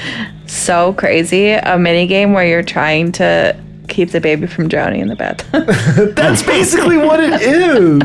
so 0.47 0.93
crazy 0.93 1.51
a 1.51 1.77
mini 1.77 2.07
game 2.07 2.33
where 2.33 2.45
you're 2.45 2.63
trying 2.63 3.11
to 3.13 3.55
keep 3.87 4.11
the 4.11 4.21
baby 4.21 4.47
from 4.47 4.67
drowning 4.67 5.01
in 5.01 5.07
the 5.07 5.15
bathtub. 5.15 5.65
that's 6.15 6.43
basically 6.43 6.97
what 6.97 7.19
it 7.19 7.41
is. 7.41 8.01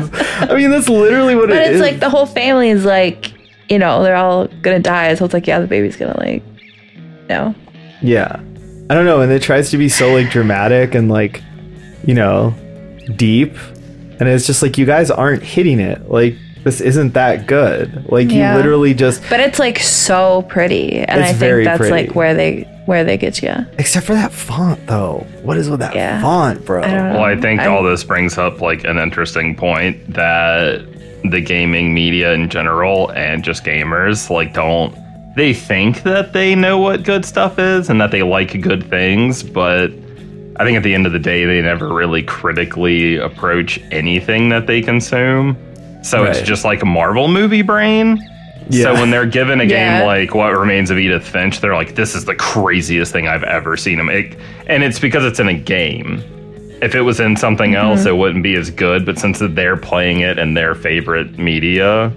I 0.49 0.55
mean, 0.55 0.69
that's 0.71 0.89
literally 0.89 1.35
what 1.35 1.49
it 1.51 1.53
is. 1.53 1.57
but 1.59 1.71
it's 1.71 1.81
like 1.81 1.99
the 1.99 2.09
whole 2.09 2.25
family 2.25 2.69
is 2.69 2.85
like, 2.85 3.33
you 3.69 3.79
know, 3.79 4.03
they're 4.03 4.15
all 4.15 4.47
gonna 4.47 4.79
die. 4.79 5.13
So 5.15 5.25
it's 5.25 5.33
like, 5.33 5.47
yeah, 5.47 5.59
the 5.59 5.67
baby's 5.67 5.95
gonna 5.97 6.17
like, 6.19 6.43
you 6.95 7.27
know. 7.29 7.55
Yeah. 8.01 8.35
I 8.89 8.93
don't 8.95 9.05
know. 9.05 9.21
And 9.21 9.31
it 9.31 9.41
tries 9.41 9.69
to 9.71 9.77
be 9.77 9.87
so 9.89 10.13
like 10.13 10.29
dramatic 10.29 10.95
and 10.95 11.09
like, 11.09 11.41
you 12.05 12.13
know, 12.13 12.53
deep. 13.15 13.55
And 14.19 14.29
it's 14.29 14.45
just 14.45 14.61
like, 14.61 14.77
you 14.77 14.85
guys 14.85 15.09
aren't 15.09 15.41
hitting 15.43 15.79
it. 15.79 16.09
Like, 16.09 16.35
this 16.63 16.79
isn't 16.81 17.13
that 17.13 17.47
good. 17.47 18.05
Like, 18.11 18.29
Yeah. 18.29 18.51
you 18.51 18.57
literally 18.57 18.93
just, 18.93 19.23
But 19.29 19.39
it's 19.39 19.57
like 19.57 19.79
so 19.79 20.43
pretty, 20.43 20.99
and 20.99 21.23
I 21.23 21.33
think 21.33 21.63
that's 21.65 21.77
pretty. 21.79 21.91
like 21.91 22.15
where 22.15 22.35
they 22.35 22.67
where 22.85 23.03
they 23.03 23.17
get 23.17 23.41
you. 23.41 23.53
except 23.77 24.05
for 24.05 24.13
that 24.13 24.31
font 24.31 24.85
though. 24.87 25.25
What 25.43 25.57
is 25.57 25.69
with 25.69 25.79
that 25.81 25.95
Yeah. 25.95 26.21
font, 26.21 26.65
bro? 26.65 26.81
I. 26.81 27.11
Well, 27.13 27.23
I 27.23 27.35
think 27.35 27.61
I- 27.61 27.67
all 27.67 27.83
this 27.83 28.03
brings 28.03 28.37
up 28.37 28.61
like 28.61 28.83
an 28.83 28.97
interesting 28.97 29.55
point 29.55 30.13
that 30.13 30.81
the 31.23 31.39
gaming 31.41 31.93
media 31.93 32.33
in 32.33 32.49
general 32.49 33.09
and 33.11 33.43
just 33.43 33.63
gamers 33.63 34.29
like 34.31 34.53
don't 34.53 34.95
they 35.35 35.53
think 35.53 36.01
that 36.03 36.33
they 36.33 36.55
know 36.55 36.77
what 36.79 37.03
good 37.03 37.23
stuff 37.23 37.57
is 37.59 37.89
and 37.89 38.01
that 38.01 38.11
they 38.11 38.21
like 38.23 38.59
good 38.59 38.83
things, 38.89 39.43
but 39.43 39.89
I 40.57 40.65
think 40.65 40.75
at 40.77 40.83
the 40.83 40.93
end 40.93 41.05
of 41.05 41.13
the 41.13 41.19
day 41.19 41.45
they 41.45 41.61
never 41.61 41.93
really 41.93 42.21
critically 42.23 43.15
approach 43.17 43.79
anything 43.91 44.49
that 44.49 44.67
they 44.67 44.81
consume. 44.81 45.55
So 46.03 46.23
it's 46.25 46.41
just 46.41 46.65
like 46.65 46.81
a 46.81 46.85
Marvel 46.85 47.27
movie 47.29 47.61
brain. 47.61 48.19
So 48.69 48.93
when 48.93 49.09
they're 49.09 49.25
given 49.25 49.59
a 49.59 49.63
Yeah. 49.65 49.99
game 49.99 50.07
like 50.07 50.35
What 50.35 50.57
Remains 50.57 50.91
of 50.91 50.99
Edith 50.99 51.27
Finch, 51.27 51.59
they're 51.59 51.73
like, 51.75 51.95
"This 51.95 52.15
is 52.15 52.25
the 52.25 52.35
craziest 52.35 53.11
thing 53.11 53.27
I've 53.27 53.43
ever 53.43 53.75
seen." 53.75 53.97
Them, 53.97 54.09
it, 54.09 54.35
and 54.67 54.83
it's 54.83 54.99
because 54.99 55.25
it's 55.25 55.39
in 55.39 55.47
a 55.47 55.53
game. 55.53 56.23
If 56.81 56.95
it 56.95 57.01
was 57.01 57.19
in 57.19 57.35
something 57.35 57.71
mm-hmm. 57.71 57.85
else, 57.85 58.05
it 58.05 58.15
wouldn't 58.15 58.43
be 58.43 58.55
as 58.55 58.69
good. 58.69 59.05
But 59.05 59.19
since 59.19 59.39
they're 59.39 59.77
playing 59.77 60.21
it 60.21 60.39
in 60.39 60.53
their 60.53 60.73
favorite 60.73 61.37
media, 61.37 62.11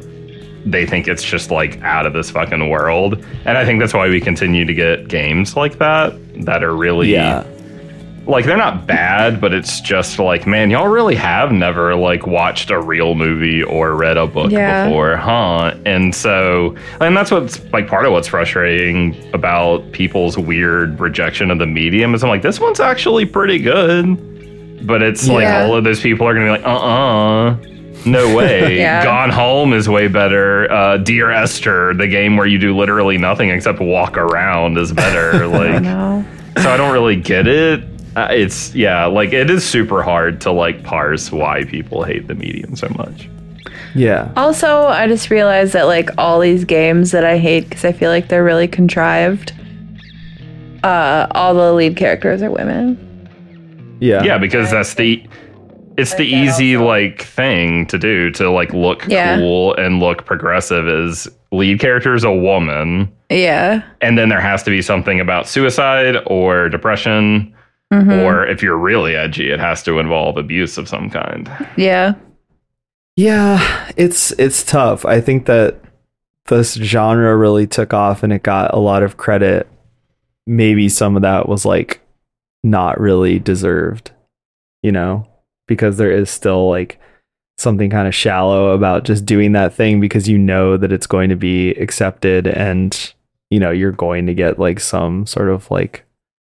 they 0.64 0.86
think 0.86 1.08
it's 1.08 1.22
just 1.22 1.50
like 1.50 1.80
out 1.82 2.06
of 2.06 2.12
this 2.12 2.30
fucking 2.30 2.68
world. 2.68 3.22
And 3.44 3.58
I 3.58 3.64
think 3.64 3.80
that's 3.80 3.92
why 3.92 4.08
we 4.08 4.20
continue 4.20 4.64
to 4.64 4.74
get 4.74 5.08
games 5.08 5.56
like 5.56 5.78
that 5.78 6.14
that 6.44 6.62
are 6.64 6.74
really 6.74 7.12
Yeah. 7.12 7.44
Like 8.26 8.44
they're 8.46 8.56
not 8.56 8.86
bad, 8.86 9.40
but 9.40 9.52
it's 9.52 9.80
just 9.80 10.18
like, 10.18 10.46
man, 10.46 10.70
y'all 10.70 10.88
really 10.88 11.14
have 11.14 11.52
never 11.52 11.94
like 11.94 12.26
watched 12.26 12.70
a 12.70 12.80
real 12.80 13.14
movie 13.14 13.62
or 13.62 13.94
read 13.94 14.16
a 14.16 14.26
book 14.26 14.50
Yeah. 14.50 14.86
before, 14.86 15.16
huh? 15.16 15.74
And 15.84 16.14
so, 16.14 16.74
and 17.00 17.16
that's 17.16 17.30
what's 17.30 17.62
like 17.72 17.86
part 17.86 18.06
of 18.06 18.12
what's 18.12 18.28
frustrating 18.28 19.14
about 19.34 19.92
people's 19.92 20.38
weird 20.38 20.98
rejection 21.00 21.50
of 21.50 21.58
the 21.58 21.66
medium 21.66 22.14
is 22.14 22.22
I'm 22.22 22.30
like, 22.30 22.42
this 22.42 22.58
one's 22.60 22.80
actually 22.80 23.26
pretty 23.26 23.58
good, 23.58 24.86
but 24.86 25.02
it's 25.02 25.28
like 25.28 25.46
all 25.46 25.74
of 25.76 25.84
those 25.84 26.00
people 26.00 26.26
are 26.26 26.32
gonna 26.34 26.46
be 26.46 26.50
like, 26.50 26.64
uh 26.64 26.76
uh 26.78 27.56
No 28.06 28.34
way. 28.36 28.78
Yeah. 28.78 29.04
Gone 29.04 29.30
Home 29.30 29.72
is 29.72 29.88
way 29.88 30.08
better. 30.08 30.70
Uh, 30.72 30.96
Dear 30.98 31.30
Esther, 31.30 31.92
the 31.94 32.06
game 32.08 32.36
where 32.36 32.46
you 32.46 32.58
do 32.58 32.76
literally 32.76 33.18
nothing 33.18 33.50
except 33.50 33.80
walk 33.80 34.16
around, 34.16 34.78
is 34.78 34.92
better. 34.92 35.46
Like, 35.54 35.82
know. 35.82 36.24
so 36.58 36.70
I 36.70 36.76
don't 36.76 36.92
really 36.92 37.16
get 37.16 37.46
it. 37.46 37.82
Uh, 38.16 38.28
it's 38.30 38.74
yeah, 38.74 39.06
like 39.06 39.32
it 39.32 39.50
is 39.50 39.64
super 39.64 40.02
hard 40.02 40.40
to 40.42 40.52
like 40.52 40.82
parse 40.84 41.32
why 41.32 41.64
people 41.64 42.04
hate 42.04 42.26
the 42.28 42.34
medium 42.34 42.76
so 42.76 42.88
much. 42.96 43.28
Yeah. 43.94 44.30
Also, 44.36 44.82
I 44.86 45.06
just 45.08 45.30
realized 45.30 45.72
that 45.72 45.84
like 45.84 46.10
all 46.18 46.40
these 46.40 46.64
games 46.64 47.10
that 47.12 47.24
I 47.24 47.38
hate 47.38 47.68
because 47.68 47.84
I 47.84 47.92
feel 47.92 48.10
like 48.10 48.28
they're 48.28 48.44
really 48.44 48.68
contrived. 48.68 49.52
Uh, 50.82 51.26
all 51.32 51.54
the 51.54 51.72
lead 51.72 51.96
characters 51.96 52.42
are 52.42 52.50
women. 52.50 52.98
Yeah. 54.00 54.22
Yeah, 54.22 54.38
because 54.38 54.70
that's 54.70 54.94
the 54.94 55.24
it's 55.96 56.14
the 56.14 56.24
easy 56.26 56.76
like 56.76 57.22
thing 57.22 57.86
to 57.86 57.98
do 57.98 58.30
to 58.32 58.50
like 58.50 58.72
look 58.72 59.06
Yeah. 59.06 59.38
cool 59.38 59.74
and 59.76 60.00
look 60.00 60.24
progressive 60.24 60.88
is 60.88 61.28
lead 61.52 61.78
character 61.78 62.14
is 62.14 62.24
a 62.24 62.32
woman 62.32 63.10
Yeah. 63.30 63.82
and 64.00 64.18
then 64.18 64.28
there 64.28 64.40
has 64.40 64.64
to 64.64 64.70
be 64.70 64.82
something 64.82 65.20
about 65.20 65.46
suicide 65.46 66.16
or 66.26 66.68
depression 66.68 67.54
Mhm. 68.02 68.22
or 68.24 68.46
if 68.46 68.62
you're 68.62 68.76
really 68.78 69.14
edgy 69.16 69.50
it 69.50 69.60
has 69.60 69.82
to 69.84 69.98
involve 69.98 70.36
abuse 70.36 70.76
of 70.78 70.88
some 70.88 71.08
kind. 71.10 71.50
yeah. 71.76 72.14
Yeah, 73.16 73.92
it's 73.96 74.32
it's 74.32 74.64
tough. 74.64 75.04
I 75.06 75.20
think 75.20 75.46
that 75.46 75.76
this 76.46 76.74
genre 76.74 77.36
really 77.36 77.66
took 77.66 77.94
off 77.94 78.22
and 78.24 78.32
it 78.32 78.42
got 78.42 78.74
a 78.74 78.78
lot 78.78 79.02
of 79.04 79.16
credit. 79.16 79.68
Maybe 80.46 80.88
some 80.88 81.14
of 81.16 81.22
that 81.22 81.48
was 81.48 81.64
like 81.64 82.00
not 82.64 82.98
really 82.98 83.38
deserved, 83.38 84.10
you 84.82 84.90
know, 84.90 85.26
because 85.68 85.96
there 85.96 86.10
is 86.10 86.28
still 86.28 86.68
like 86.68 86.98
something 87.56 87.88
kind 87.88 88.08
of 88.08 88.14
shallow 88.16 88.72
about 88.72 89.04
just 89.04 89.24
doing 89.24 89.52
that 89.52 89.72
thing 89.72 90.00
because 90.00 90.28
you 90.28 90.36
know 90.36 90.76
that 90.76 90.90
it's 90.92 91.06
going 91.06 91.30
to 91.30 91.36
be 91.36 91.70
accepted 91.74 92.48
and 92.48 93.14
you 93.48 93.60
know 93.60 93.70
you're 93.70 93.92
going 93.92 94.26
to 94.26 94.34
get 94.34 94.58
like 94.58 94.80
some 94.80 95.24
sort 95.24 95.48
of 95.48 95.70
like 95.70 96.04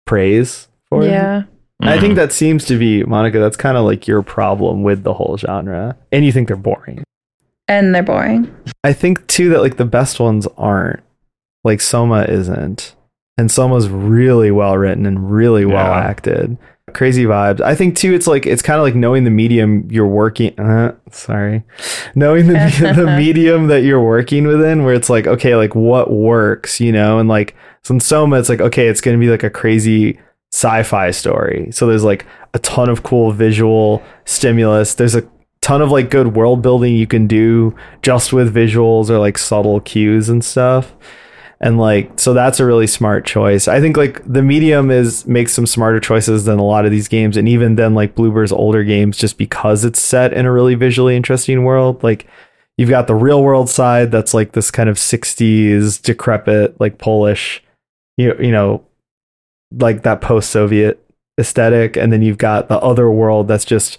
praise 0.05 0.69
for 1.01 1.03
it. 1.03 1.11
Yeah. 1.11 1.43
I 1.81 1.97
Mhm. 1.97 2.01
think 2.01 2.15
that 2.15 2.31
seems 2.31 2.65
to 2.65 2.77
be 2.77 3.03
Monica. 3.03 3.39
That's 3.39 3.57
kind 3.57 3.77
of 3.77 3.83
like 3.85 4.07
your 4.07 4.21
problem 4.21 4.83
with 4.83 5.03
the 5.03 5.13
whole 5.13 5.37
genre, 5.37 5.95
and 6.11 6.23
you 6.23 6.31
think 6.31 6.47
they're 6.47 6.55
boring. 6.57 7.03
And 7.67 7.93
they're 7.93 8.03
boring. 8.03 8.49
I 8.83 8.93
think 8.93 9.25
too 9.27 9.49
that 9.49 9.61
like 9.61 9.77
the 9.77 9.85
best 9.85 10.19
ones 10.19 10.47
aren't. 10.57 11.01
Like 11.63 11.79
Soma 11.81 12.23
isn't, 12.23 12.93
and 13.37 13.49
Soma's 13.49 13.89
really 13.89 14.51
well 14.51 14.77
written 14.77 15.05
and 15.05 15.31
really 15.31 15.65
well 15.65 15.87
Yeah. 15.87 15.97
acted. 15.99 16.57
Crazy 16.93 17.23
vibes. 17.25 17.61
I 17.61 17.73
think 17.75 17.95
too. 17.95 18.13
It's 18.13 18.27
like 18.27 18.45
it's 18.45 18.61
kind 18.61 18.77
of 18.77 18.83
like 18.83 18.95
knowing 18.95 19.23
the 19.23 19.29
medium 19.31 19.87
you're 19.89 20.05
working. 20.07 20.57
Uh, 20.59 20.91
sorry, 21.09 21.63
knowing 22.15 22.47
the 22.47 22.53
the 22.95 23.05
medium 23.17 23.67
that 23.67 23.83
you're 23.83 24.03
working 24.03 24.45
within, 24.45 24.83
where 24.83 24.93
it's 24.93 25.09
like 25.09 25.25
okay, 25.25 25.55
like 25.55 25.73
what 25.75 26.11
works, 26.11 26.79
you 26.81 26.91
know, 26.91 27.19
and 27.19 27.27
like 27.29 27.55
so 27.83 27.93
in 27.93 27.99
Soma, 28.01 28.37
it's 28.37 28.49
like 28.49 28.59
okay, 28.61 28.87
it's 28.87 28.99
going 29.01 29.17
to 29.17 29.25
be 29.25 29.31
like 29.31 29.43
a 29.43 29.49
crazy 29.49 30.19
sci-fi 30.54 31.10
story. 31.10 31.68
So 31.72 31.88
there's 31.88 32.04
like 32.04 32.28
a 32.54 32.60
ton 32.60 32.88
of 32.88 33.01
cool 33.01 33.32
visual 33.32 34.04
stimulus. 34.26 34.93
There's 34.93 35.16
a 35.16 35.28
ton 35.62 35.82
of 35.82 35.89
like 35.89 36.12
good 36.12 36.36
world 36.36 36.62
building 36.62 36.95
you 36.95 37.08
can 37.08 37.26
do 37.26 37.76
just 38.04 38.32
with 38.32 38.54
visuals 38.54 39.10
or 39.10 39.18
like 39.18 39.39
subtle 39.39 39.80
cues 39.80 40.30
and 40.30 40.45
stuff. 40.45 40.93
And 41.60 41.80
like 41.80 42.20
so 42.20 42.36
that's 42.36 42.60
a 42.60 42.68
really 42.68 42.86
smart 42.86 43.26
choice. 43.26 43.68
I 43.68 43.82
think 43.82 43.97
like 43.97 44.22
the 44.32 44.43
medium 44.43 44.91
is 44.91 45.26
makes 45.26 45.54
some 45.54 45.66
smarter 45.66 45.99
choices 45.99 46.45
than 46.45 46.60
a 46.60 46.64
lot 46.64 46.86
of 46.86 46.91
these 46.91 47.08
games 47.08 47.36
and 47.36 47.49
even 47.49 47.76
then 47.76 47.95
like 47.95 48.14
Bloober's 48.14 48.51
older 48.51 48.84
games 48.84 49.18
just 49.18 49.39
because 49.39 49.84
it's 49.84 49.99
set 49.99 50.34
in 50.34 50.45
a 50.45 50.51
really 50.51 50.76
visually 50.76 51.16
interesting 51.16 51.64
world. 51.64 52.04
Like 52.04 52.28
you've 52.78 52.91
got 52.91 53.08
the 53.08 53.16
real 53.16 53.41
world 53.41 53.72
side 53.72 54.12
that's 54.12 54.36
like 54.36 54.51
this 54.51 54.70
kind 54.70 54.88
of 54.88 54.97
60s 54.97 55.99
decrepit 55.99 56.80
like 56.80 56.99
Polish 56.99 57.64
you 58.18 58.36
you 58.39 58.51
know 58.51 58.86
like 59.78 60.03
that 60.03 60.21
post-Soviet 60.21 60.99
aesthetic, 61.39 61.97
and 61.97 62.11
then 62.11 62.21
you've 62.21 62.38
got 62.38 62.69
the 62.69 62.80
other 62.80 63.09
world 63.09 63.47
that's 63.47 63.65
just 63.65 63.97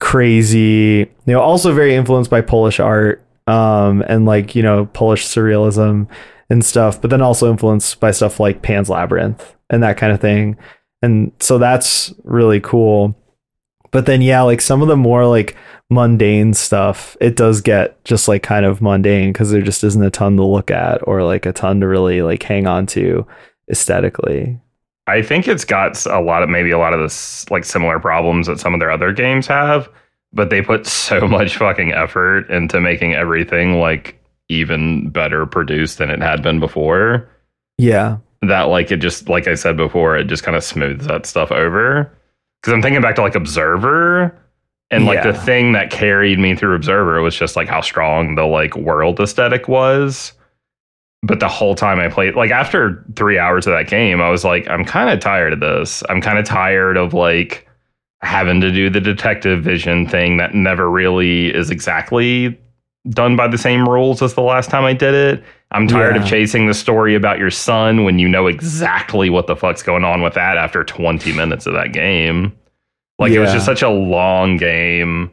crazy. 0.00 1.10
You 1.26 1.34
know, 1.34 1.40
also 1.40 1.72
very 1.72 1.94
influenced 1.94 2.30
by 2.30 2.40
Polish 2.40 2.80
art, 2.80 3.24
um, 3.46 4.02
and 4.06 4.24
like 4.24 4.54
you 4.54 4.62
know 4.62 4.86
Polish 4.86 5.24
surrealism 5.24 6.08
and 6.50 6.64
stuff, 6.64 7.00
but 7.00 7.10
then 7.10 7.22
also 7.22 7.50
influenced 7.50 7.98
by 7.98 8.10
stuff 8.10 8.38
like 8.38 8.62
Pan's 8.62 8.90
Labyrinth 8.90 9.56
and 9.70 9.82
that 9.82 9.96
kind 9.96 10.12
of 10.12 10.20
thing. 10.20 10.56
And 11.00 11.32
so 11.40 11.58
that's 11.58 12.12
really 12.24 12.60
cool. 12.60 13.16
But 13.90 14.06
then 14.06 14.22
yeah, 14.22 14.42
like 14.42 14.60
some 14.60 14.82
of 14.82 14.88
the 14.88 14.96
more 14.96 15.26
like 15.26 15.56
mundane 15.90 16.54
stuff, 16.54 17.16
it 17.20 17.36
does 17.36 17.60
get 17.60 18.02
just 18.04 18.28
like 18.28 18.42
kind 18.42 18.64
of 18.66 18.80
mundane 18.82 19.32
because 19.32 19.50
there 19.50 19.62
just 19.62 19.82
isn't 19.82 20.04
a 20.04 20.10
ton 20.10 20.36
to 20.36 20.44
look 20.44 20.70
at 20.70 21.06
or 21.06 21.22
like 21.22 21.46
a 21.46 21.52
ton 21.52 21.80
to 21.80 21.88
really 21.88 22.22
like 22.22 22.42
hang 22.42 22.66
on 22.66 22.86
to 22.86 23.26
aesthetically. 23.70 24.60
I 25.06 25.22
think 25.22 25.48
it's 25.48 25.64
got 25.64 26.04
a 26.06 26.20
lot 26.20 26.42
of 26.42 26.48
maybe 26.48 26.70
a 26.70 26.78
lot 26.78 26.94
of 26.94 27.00
this 27.00 27.48
like 27.50 27.64
similar 27.64 27.98
problems 27.98 28.46
that 28.46 28.60
some 28.60 28.72
of 28.74 28.80
their 28.80 28.90
other 28.90 29.12
games 29.12 29.46
have, 29.48 29.88
but 30.32 30.50
they 30.50 30.62
put 30.62 30.86
so 31.08 31.26
much 31.26 31.56
fucking 31.56 31.92
effort 31.92 32.48
into 32.50 32.80
making 32.80 33.14
everything 33.14 33.80
like 33.80 34.18
even 34.48 35.08
better 35.10 35.46
produced 35.46 35.98
than 35.98 36.10
it 36.10 36.20
had 36.20 36.42
been 36.42 36.60
before 36.60 37.28
Yeah. 37.78 38.18
that 38.42 38.64
like 38.64 38.90
it 38.92 38.98
just 38.98 39.28
like 39.28 39.48
I 39.48 39.54
said 39.54 39.76
before, 39.76 40.16
it 40.16 40.24
just 40.24 40.42
kind 40.44 40.56
of 40.56 40.62
smooths 40.64 41.06
that 41.06 41.26
stuff 41.26 41.50
over. 41.50 42.12
Because 42.60 42.74
I'm 42.74 42.82
thinking 42.82 43.00
back 43.02 43.16
to 43.16 43.22
like 43.22 43.34
Observer, 43.34 44.38
and 44.92 45.04
like 45.06 45.22
the 45.24 45.32
thing 45.32 45.72
that 45.72 45.90
carried 45.90 46.38
me 46.38 46.54
through 46.54 46.76
Observer 46.76 47.20
was 47.22 47.34
just 47.34 47.56
like 47.56 47.66
how 47.66 47.80
strong 47.80 48.34
the 48.36 48.44
like 48.44 48.76
world 48.76 49.18
aesthetic 49.18 49.66
was. 49.66 50.32
But 51.24 51.38
the 51.40 51.48
whole 51.48 51.74
time 51.76 52.00
I 52.00 52.08
played, 52.08 52.34
like 52.34 52.50
after 52.50 53.04
three 53.14 53.38
hours 53.38 53.66
of 53.66 53.72
that 53.74 53.88
game, 53.88 54.20
I 54.20 54.28
was 54.28 54.44
like, 54.44 54.66
I'm 54.68 54.84
kind 54.84 55.08
of 55.10 55.20
tired 55.20 55.52
of 55.52 55.60
this. 55.60 56.02
I'm 56.08 56.20
kind 56.20 56.38
of 56.38 56.44
tired 56.44 56.96
of 56.96 57.14
like 57.14 57.68
having 58.22 58.60
to 58.60 58.72
do 58.72 58.90
the 58.90 59.00
detective 59.00 59.62
vision 59.62 60.06
thing 60.06 60.36
that 60.38 60.54
never 60.54 60.90
really 60.90 61.54
is 61.54 61.70
exactly 61.70 62.58
done 63.10 63.36
by 63.36 63.48
the 63.48 63.58
same 63.58 63.88
rules 63.88 64.22
as 64.22 64.34
the 64.34 64.40
last 64.42 64.70
time 64.70 64.84
I 64.84 64.92
did 64.92 65.14
it. 65.14 65.44
I'm 65.72 65.88
tired 65.88 66.14
Yeah. 66.16 66.22
of 66.22 66.28
chasing 66.28 66.66
the 66.66 66.74
story 66.74 67.14
about 67.14 67.38
your 67.38 67.50
son 67.50 68.04
when 68.04 68.18
you 68.18 68.28
know 68.28 68.46
exactly 68.46 69.30
what 69.30 69.46
the 69.46 69.56
fuck's 69.56 69.82
going 69.82 70.04
on 70.04 70.22
with 70.22 70.34
that 70.34 70.56
after 70.56 70.84
20 70.84 71.32
minutes 71.32 71.66
of 71.66 71.74
that 71.74 71.92
game. 71.92 72.52
Like 73.18 73.32
it 73.32 73.38
was 73.38 73.52
just 73.52 73.64
such 73.66 73.82
a 73.82 73.88
long 73.88 74.56
game 74.56 75.30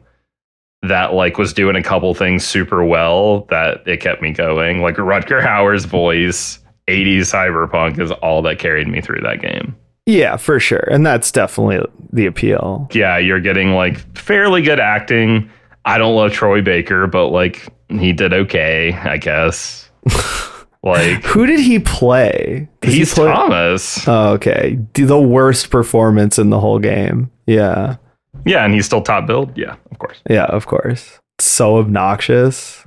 that 0.82 1.12
like 1.14 1.36
was 1.38 1.52
doing 1.52 1.76
a 1.76 1.82
couple 1.82 2.12
things 2.14 2.44
super 2.44 2.84
well 2.84 3.42
that 3.50 3.86
it 3.86 4.00
kept 4.00 4.22
me 4.22 4.32
going. 4.32 4.80
Like 4.80 4.96
Rutger 4.96 5.42
Hauer's 5.44 5.84
voice, 5.84 6.58
80s 6.88 7.20
cyberpunk 7.20 7.98
is 8.00 8.10
all 8.10 8.42
that 8.42 8.58
carried 8.58 8.88
me 8.88 9.00
through 9.00 9.20
that 9.22 9.40
game. 9.42 9.76
Yeah, 10.06 10.36
for 10.36 10.58
sure. 10.58 10.88
And 10.90 11.04
that's 11.06 11.30
definitely 11.30 11.80
the 12.12 12.26
appeal. 12.26 12.88
Yeah, 12.92 13.18
you're 13.18 13.40
getting 13.40 13.72
like 13.74 13.98
fairly 14.16 14.62
good 14.62 14.80
acting. 14.80 15.50
I 15.84 15.98
don't 15.98 16.16
love 16.16 16.32
Troy 16.32 16.62
Baker, 16.62 17.06
but 17.06 17.28
like 17.28 17.68
he 17.90 18.12
did 18.12 18.32
okay, 18.32 18.92
I 18.94 19.18
guess. 19.18 19.90
like 20.82 21.22
Who 21.24 21.46
did 21.46 21.60
he 21.60 21.78
play? 21.78 22.68
Does 22.80 22.92
he 22.92 23.00
he's 23.00 23.14
play- 23.14 23.26
Thomas. 23.30 24.08
Oh, 24.08 24.32
okay. 24.32 24.78
The 24.94 25.20
worst 25.20 25.70
performance 25.70 26.38
in 26.38 26.50
the 26.50 26.58
whole 26.58 26.78
game. 26.78 27.30
Yeah. 27.46 27.96
Yeah, 28.44 28.64
and 28.64 28.74
he's 28.74 28.86
still 28.86 29.02
top 29.02 29.26
build. 29.26 29.56
Yeah, 29.56 29.76
of 29.90 29.98
course. 29.98 30.20
Yeah, 30.28 30.44
of 30.44 30.66
course. 30.66 31.18
So 31.38 31.78
obnoxious. 31.78 32.84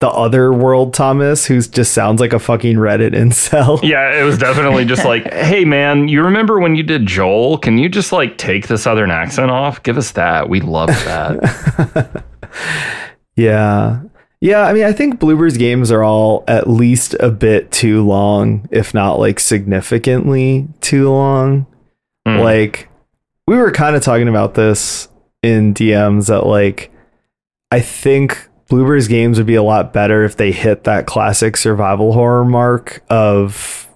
The 0.00 0.08
other 0.08 0.52
world 0.52 0.94
Thomas, 0.94 1.46
who 1.46 1.60
just 1.60 1.92
sounds 1.92 2.20
like 2.20 2.32
a 2.32 2.38
fucking 2.40 2.76
Reddit 2.76 3.12
incel. 3.14 3.80
Yeah, 3.82 4.20
it 4.20 4.24
was 4.24 4.36
definitely 4.36 4.84
just 4.84 5.04
like, 5.04 5.32
hey 5.32 5.64
man, 5.64 6.08
you 6.08 6.24
remember 6.24 6.58
when 6.58 6.74
you 6.74 6.82
did 6.82 7.06
Joel? 7.06 7.58
Can 7.58 7.78
you 7.78 7.88
just 7.88 8.10
like 8.10 8.36
take 8.36 8.66
the 8.66 8.76
southern 8.78 9.10
accent 9.12 9.50
off? 9.50 9.82
Give 9.82 9.96
us 9.96 10.12
that. 10.12 10.48
We 10.48 10.60
love 10.60 10.88
that. 10.88 12.24
Yeah. 13.36 14.02
Yeah, 14.40 14.62
I 14.66 14.72
mean, 14.72 14.84
I 14.84 14.92
think 14.92 15.20
Bloober's 15.20 15.56
games 15.56 15.92
are 15.92 16.02
all 16.02 16.42
at 16.48 16.68
least 16.68 17.14
a 17.20 17.30
bit 17.30 17.70
too 17.70 18.04
long, 18.04 18.68
if 18.72 18.92
not 18.92 19.18
like 19.18 19.38
significantly 19.38 20.68
too 20.80 21.10
long. 21.10 21.66
Hmm. 22.26 22.38
Like, 22.38 22.88
we 23.46 23.56
were 23.56 23.72
kind 23.72 23.96
of 23.96 24.02
talking 24.02 24.28
about 24.28 24.54
this 24.54 25.08
in 25.42 25.74
DMs 25.74 26.28
that, 26.28 26.46
like, 26.46 26.92
I 27.70 27.80
think 27.80 28.48
Bloober's 28.68 29.08
games 29.08 29.38
would 29.38 29.46
be 29.46 29.54
a 29.54 29.62
lot 29.62 29.92
better 29.92 30.24
if 30.24 30.36
they 30.36 30.52
hit 30.52 30.84
that 30.84 31.06
classic 31.06 31.56
survival 31.56 32.12
horror 32.12 32.44
mark 32.44 33.02
of 33.10 33.88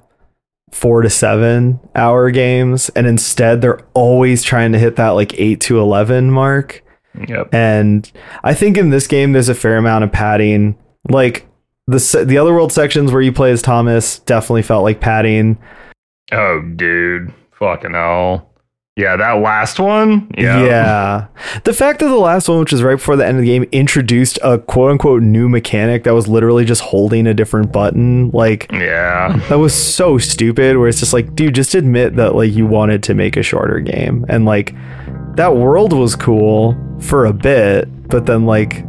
four 0.71 1.03
to 1.03 1.09
seven 1.09 1.81
hour 1.95 2.31
games. 2.31 2.91
And 2.91 3.07
instead, 3.07 3.63
they're 3.63 3.81
always 3.95 4.43
trying 4.43 4.73
to 4.73 4.79
hit 4.79 4.97
that 4.97 5.11
like 5.11 5.39
eight 5.41 5.61
to 5.63 5.81
11 5.81 6.31
mark. 6.31 6.85
Yep. 7.27 7.55
And 7.55 8.11
I 8.45 8.53
think 8.53 8.77
in 8.77 8.91
this 8.91 9.07
game, 9.07 9.33
there's 9.33 9.49
a 9.49 9.55
fair 9.55 9.79
amount 9.79 10.05
of 10.05 10.13
padding. 10.13 10.77
Like 11.09 11.47
the, 11.87 12.25
the 12.27 12.37
other 12.37 12.53
world 12.53 12.73
sections 12.73 13.13
where 13.13 13.23
you 13.23 13.33
play 13.33 13.53
as 13.53 13.63
Thomas 13.63 14.19
definitely 14.21 14.63
felt 14.63 14.85
like 14.85 15.01
padding. 15.01 15.57
Oh, 16.33 16.61
dude. 16.61 17.33
Fucking 17.53 17.93
hell. 17.93 18.51
Yeah, 18.97 19.15
that 19.17 19.33
last 19.43 19.79
one. 19.79 20.31
Yeah. 20.39 20.65
Yeah. 20.65 21.27
The 21.65 21.75
fact 21.75 22.01
that 22.01 22.07
the 22.07 22.17
last 22.17 22.49
one, 22.49 22.61
which 22.61 22.73
is 22.73 22.83
right 22.83 22.95
before 22.95 23.15
the 23.17 23.27
end 23.27 23.37
of 23.37 23.43
the 23.43 23.47
game, 23.47 23.65
introduced 23.71 24.39
a 24.43 24.59
quote 24.59 24.91
unquote 24.91 25.23
new 25.23 25.51
mechanic 25.51 26.05
that 26.05 26.15
was 26.15 26.29
literally 26.29 26.65
just 26.65 26.81
holding 26.81 27.27
a 27.27 27.35
different 27.35 27.73
button, 27.73 28.31
like 28.31 28.71
Yeah. 28.73 29.39
that 29.51 29.59
was 29.59 29.75
so 29.75 30.17
stupid. 30.17 30.79
Where 30.79 30.89
it's 30.89 30.99
just 30.99 31.13
like, 31.13 31.35
dude, 31.35 31.55
just 31.55 31.75
admit 31.75 32.17
that 32.17 32.35
like 32.35 32.55
you 32.55 32.65
wanted 32.67 33.03
to 33.03 33.15
make 33.15 33.37
a 33.37 33.43
shorter 33.43 33.81
game, 33.81 34.25
and 34.31 34.47
like 34.47 34.75
that 35.35 35.55
world 35.57 35.93
was 35.93 36.17
cool 36.17 36.75
for 36.99 37.27
a 37.27 37.35
bit, 37.35 38.09
but 38.09 38.25
then 38.25 38.47
like 38.47 38.83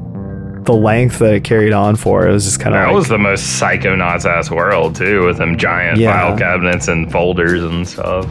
the 0.64 0.74
length 0.74 1.20
that 1.20 1.34
it 1.34 1.44
carried 1.44 1.74
on 1.74 1.98
for, 1.98 2.26
it 2.26 2.32
was 2.32 2.46
just 2.46 2.62
kind 2.62 2.74
of 2.74 2.80
That 2.80 2.88
like, 2.88 2.96
was 2.96 3.10
the 3.10 3.18
most 3.18 3.62
psychonauts 3.62 4.24
ass 4.26 4.50
world 4.50 4.96
too, 4.96 5.26
with 5.26 5.38
them 5.38 5.58
giant 5.58 5.98
Yeah. 6.00 6.14
file 6.14 6.38
cabinets 6.38 6.88
and 6.88 7.12
folders 7.12 7.62
and 7.62 7.86
stuff. 7.86 8.26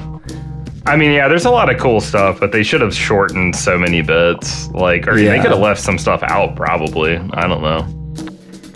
I 0.86 0.96
mean, 0.96 1.12
yeah, 1.12 1.28
there's 1.28 1.44
a 1.46 1.50
lot 1.50 1.68
of 1.72 1.80
cool 1.80 2.00
stuff, 2.00 2.38
but 2.40 2.52
they 2.52 2.62
should 2.62 2.80
have 2.80 2.94
shortened 2.94 3.56
so 3.56 3.76
many 3.76 4.02
bits. 4.02 4.68
Like, 4.70 5.06
or 5.08 5.18
Yeah. 5.18 5.30
they 5.32 5.40
could 5.40 5.50
have 5.50 5.60
left 5.60 5.80
some 5.80 5.98
stuff 5.98 6.22
out, 6.22 6.54
probably. 6.56 7.16
I 7.34 7.46
don't 7.48 7.62
know. 7.62 7.86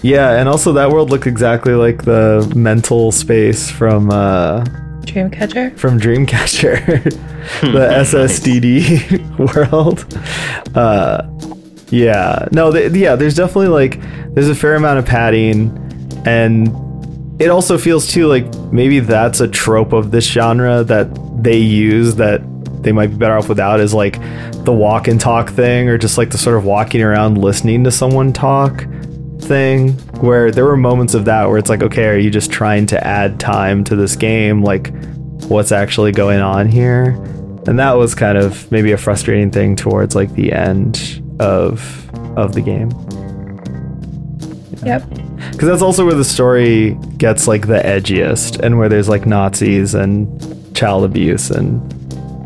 yeah, 0.02 0.38
and 0.38 0.48
also 0.48 0.72
that 0.72 0.90
world 0.90 1.10
looked 1.10 1.26
exactly 1.26 1.74
like 1.74 2.04
the 2.04 2.50
mental 2.56 3.12
space 3.12 3.70
from 3.70 4.10
uh 4.10 4.64
Dreamcatcher. 5.02 5.76
from 5.78 5.98
Dreamcatcher, 6.00 7.04
the 7.60 7.88
SSDD 8.04 9.38
world. 9.54 10.04
Uh, 10.76 11.22
yeah, 11.90 12.46
no, 12.52 12.70
th- 12.72 12.92
yeah. 12.92 13.16
There's 13.16 13.34
definitely 13.34 13.68
like 13.68 14.00
there's 14.34 14.48
a 14.48 14.54
fair 14.54 14.74
amount 14.76 14.98
of 14.98 15.06
padding, 15.06 15.70
and 16.26 16.68
it 17.40 17.48
also 17.48 17.78
feels 17.78 18.06
too 18.06 18.26
like 18.26 18.44
maybe 18.70 19.00
that's 19.00 19.40
a 19.40 19.48
trope 19.48 19.94
of 19.94 20.10
this 20.10 20.26
genre 20.26 20.84
that 20.84 21.08
they 21.42 21.56
use 21.56 22.16
that 22.16 22.42
they 22.82 22.92
might 22.92 23.08
be 23.08 23.16
better 23.16 23.36
off 23.36 23.48
without 23.48 23.80
is 23.80 23.94
like 23.94 24.20
the 24.64 24.72
walk 24.72 25.08
and 25.08 25.18
talk 25.18 25.50
thing, 25.50 25.88
or 25.88 25.96
just 25.96 26.18
like 26.18 26.30
the 26.30 26.38
sort 26.38 26.56
of 26.56 26.64
walking 26.64 27.02
around 27.02 27.38
listening 27.38 27.82
to 27.84 27.90
someone 27.90 28.32
talk 28.32 28.86
thing 29.40 29.92
where 30.20 30.50
there 30.50 30.66
were 30.66 30.76
moments 30.76 31.14
of 31.14 31.24
that 31.24 31.48
where 31.48 31.56
it's 31.56 31.70
like 31.70 31.82
okay 31.82 32.06
are 32.08 32.18
you 32.18 32.28
just 32.28 32.52
trying 32.52 32.84
to 32.84 33.06
add 33.06 33.40
time 33.40 33.84
to 33.84 33.96
this 33.96 34.16
game? 34.16 34.62
Like 34.62 34.92
what's 35.48 35.72
actually 35.72 36.12
going 36.12 36.40
on 36.40 36.68
here? 36.68 37.12
And 37.66 37.78
that 37.78 37.92
was 37.92 38.14
kind 38.14 38.36
of 38.36 38.70
maybe 38.70 38.92
a 38.92 38.98
frustrating 38.98 39.50
thing 39.50 39.76
towards 39.76 40.14
like 40.14 40.32
the 40.34 40.52
end 40.52 41.22
of 41.38 42.06
of 42.36 42.52
the 42.52 42.60
game. 42.60 42.90
Yep. 44.84 45.29
Because 45.52 45.68
that's 45.68 45.82
also 45.82 46.04
where 46.04 46.14
the 46.14 46.24
story 46.24 46.90
gets 47.18 47.46
like 47.48 47.66
the 47.66 47.80
edgiest 47.80 48.58
and 48.60 48.78
where 48.78 48.88
there's 48.88 49.08
like 49.08 49.26
nazis 49.26 49.94
and 49.94 50.74
child 50.76 51.04
abuse 51.04 51.50
and 51.50 51.80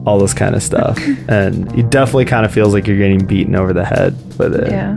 all 0.07 0.19
this 0.19 0.35
kind 0.35 0.55
of 0.55 0.63
stuff 0.63 0.99
and 1.29 1.73
it 1.79 1.91
definitely 1.91 2.25
kind 2.25 2.45
of 2.45 2.53
feels 2.53 2.73
like 2.75 2.87
you're 2.87 2.99
getting 2.99 3.25
beaten 3.27 3.55
over 3.55 3.73
the 3.73 3.85
head 3.85 4.15
with 4.39 4.55
it 4.55 4.71
Yeah. 4.71 4.95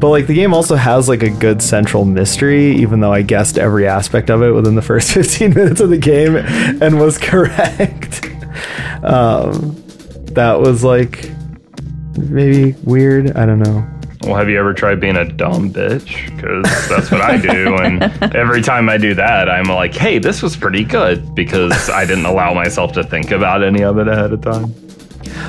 but 0.00 0.08
like 0.10 0.26
the 0.26 0.34
game 0.34 0.52
also 0.52 0.74
has 0.76 1.08
like 1.08 1.22
a 1.22 1.30
good 1.30 1.62
central 1.62 2.04
mystery, 2.04 2.72
even 2.76 2.98
though 3.00 3.12
I 3.12 3.22
guessed 3.22 3.56
every 3.58 3.86
aspect 3.86 4.30
of 4.30 4.42
it 4.42 4.50
within 4.50 4.74
the 4.74 4.82
first 4.82 5.12
15 5.14 5.54
minutes 5.54 5.80
of 5.80 5.90
the 5.90 5.98
game 5.98 6.34
and 6.36 6.98
was 7.00 7.18
correct. 7.30 8.26
um, 9.04 9.76
that 10.34 10.58
was 10.60 10.82
like 10.82 11.30
maybe 12.18 12.72
weird. 12.84 13.32
I 13.36 13.46
don't 13.46 13.58
know. 13.60 13.86
Well, 14.24 14.36
have 14.36 14.48
you 14.48 14.58
ever 14.58 14.72
tried 14.72 15.00
being 15.00 15.16
a 15.16 15.24
dumb 15.24 15.72
bitch? 15.72 16.34
Because 16.36 16.62
that's 16.88 17.10
what 17.10 17.20
I 17.20 17.38
do. 17.38 17.76
And 17.76 18.02
every 18.34 18.62
time 18.62 18.88
I 18.88 18.96
do 18.96 19.14
that, 19.14 19.48
I'm 19.48 19.64
like, 19.64 19.94
hey, 19.94 20.18
this 20.18 20.42
was 20.42 20.56
pretty 20.56 20.84
good 20.84 21.34
because 21.34 21.90
I 21.90 22.04
didn't 22.04 22.26
allow 22.26 22.54
myself 22.54 22.92
to 22.92 23.02
think 23.02 23.32
about 23.32 23.64
any 23.64 23.82
of 23.82 23.98
it 23.98 24.06
ahead 24.06 24.32
of 24.32 24.40
time. 24.40 24.72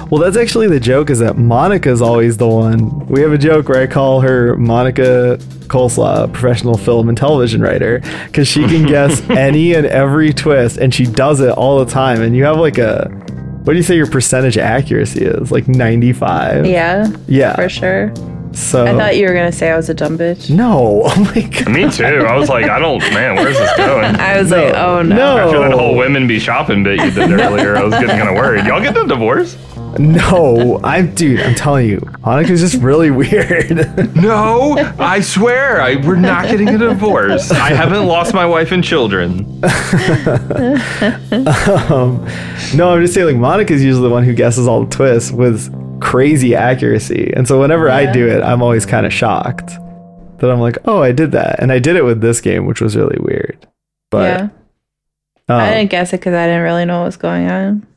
Well, 0.10 0.22
that's 0.22 0.38
actually 0.38 0.68
the 0.68 0.80
joke 0.80 1.10
is 1.10 1.20
that 1.20 1.38
Monica's 1.38 2.02
always 2.02 2.38
the 2.38 2.48
one. 2.48 3.06
We 3.08 3.22
have 3.22 3.32
a 3.32 3.38
joke 3.38 3.70
where 3.70 3.82
I 3.82 3.88
call 3.88 4.22
her 4.22 4.56
Monica 4.58 5.38
Coleslaw, 5.68 6.32
professional 6.34 6.78
film 6.78 7.10
and 7.10 7.18
television 7.18 7.62
writer, 7.62 8.02
because 8.26 8.48
she 8.48 8.66
can 8.66 8.86
guess 8.86 9.22
any 9.30 9.74
and 9.74 9.86
every 9.86 10.34
twist 10.34 10.78
and 10.78 10.94
she 10.94 11.06
does 11.06 11.42
it 11.42 11.50
all 11.50 11.84
the 11.84 11.92
time. 11.92 12.22
And 12.22 12.36
you 12.36 12.44
have 12.46 12.58
like 12.58 12.78
a, 12.78 13.08
what 13.64 13.74
do 13.74 13.78
you 13.78 13.84
say 13.84 13.96
your 13.96 14.10
percentage 14.10 14.58
accuracy 14.58 15.26
is? 15.26 15.52
Like 15.52 15.68
95? 15.68 16.66
Yeah. 16.66 17.16
Yeah. 17.28 17.56
For 17.56 17.70
sure. 17.70 18.14
So 18.54 18.86
I 18.86 18.92
thought 18.96 19.18
you 19.18 19.28
were 19.28 19.34
gonna 19.34 19.52
say 19.52 19.72
I 19.72 19.76
was 19.78 19.90
a 19.90 19.94
dumb 19.94 20.18
bitch. 20.18 20.50
No. 20.50 21.02
Oh 21.16 21.32
my 21.36 21.42
god. 21.42 21.70
Me 21.72 21.90
too. 21.90 22.04
I 22.06 22.36
was 22.36 22.50
like, 22.50 22.66
I 22.66 22.80
don't, 22.80 23.00
man, 23.14 23.36
where's 23.36 23.58
this 23.58 23.78
going? 23.78 24.16
I 24.20 24.40
was 24.42 24.52
like, 24.52 24.74
oh 24.74 25.02
no. 25.02 25.16
No. 25.16 25.38
After 25.38 25.60
that 25.60 25.72
whole 25.74 25.96
women 25.96 26.28
be 26.28 26.40
shopping 26.40 26.84
bit 26.84 27.00
you 27.00 27.12
did 27.12 27.32
earlier, 27.40 27.76
I 27.78 27.84
was 27.84 27.94
getting 27.94 28.10
kind 28.10 28.30
of 28.30 28.36
worried. 28.36 28.66
Y'all 28.66 28.82
get 28.82 28.98
a 28.98 29.06
divorce? 29.08 29.58
No. 30.00 30.80
I'm 30.84 31.14
dude, 31.14 31.40
I'm 31.40 31.54
telling 31.56 31.88
you. 31.88 32.02
Monica's 32.26 32.62
just 32.62 32.82
really 32.82 33.12
weird. 33.12 34.16
No, 34.16 34.74
I 34.98 35.20
swear, 35.22 35.82
I, 35.82 35.96
we're 35.98 36.16
not 36.16 36.46
getting 36.48 36.70
a 36.70 36.78
divorce. 36.78 37.52
I 37.52 37.70
haven't 37.74 38.06
lost 38.08 38.34
my 38.34 38.46
wife 38.46 38.72
and 38.72 38.84
children. 38.84 39.42
um, 40.84 42.26
no, 42.76 42.90
I'm 42.92 43.02
just 43.02 43.14
saying 43.14 43.28
like 43.28 43.36
Monica's 43.36 43.84
usually 43.84 44.04
the 44.08 44.14
one 44.14 44.24
who 44.24 44.34
guesses 44.34 44.68
all 44.68 44.84
the 44.86 44.90
twists 44.96 45.32
with 45.32 45.72
crazy 46.04 46.54
accuracy. 46.56 47.34
And 47.36 47.48
so 47.48 47.60
whenever 47.60 47.90
I 47.90 48.12
do 48.12 48.28
it, 48.28 48.44
I'm 48.44 48.62
always 48.62 48.86
kind 48.86 49.06
of 49.06 49.14
shocked 49.14 49.68
that 50.40 50.52
I'm 50.52 50.60
like, 50.60 50.78
"Oh, 50.86 51.02
I 51.02 51.12
did 51.12 51.32
that." 51.32 51.60
And 51.62 51.72
I 51.72 51.80
did 51.80 51.96
it 51.96 52.04
with 52.04 52.22
this 52.22 52.42
game, 52.42 52.66
which 52.66 52.82
was 52.82 52.96
really 52.96 53.18
weird. 53.20 53.66
But 54.12 54.40
yeah. 54.40 54.42
um, 55.50 55.62
I 55.62 55.74
didn't 55.74 55.90
guess 55.92 56.14
it 56.14 56.20
because 56.20 56.34
I 56.34 56.46
didn't 56.46 56.64
really 56.64 56.86
know 56.86 57.00
what 57.00 57.06
was 57.06 57.18
going 57.18 57.50
on. 57.50 57.88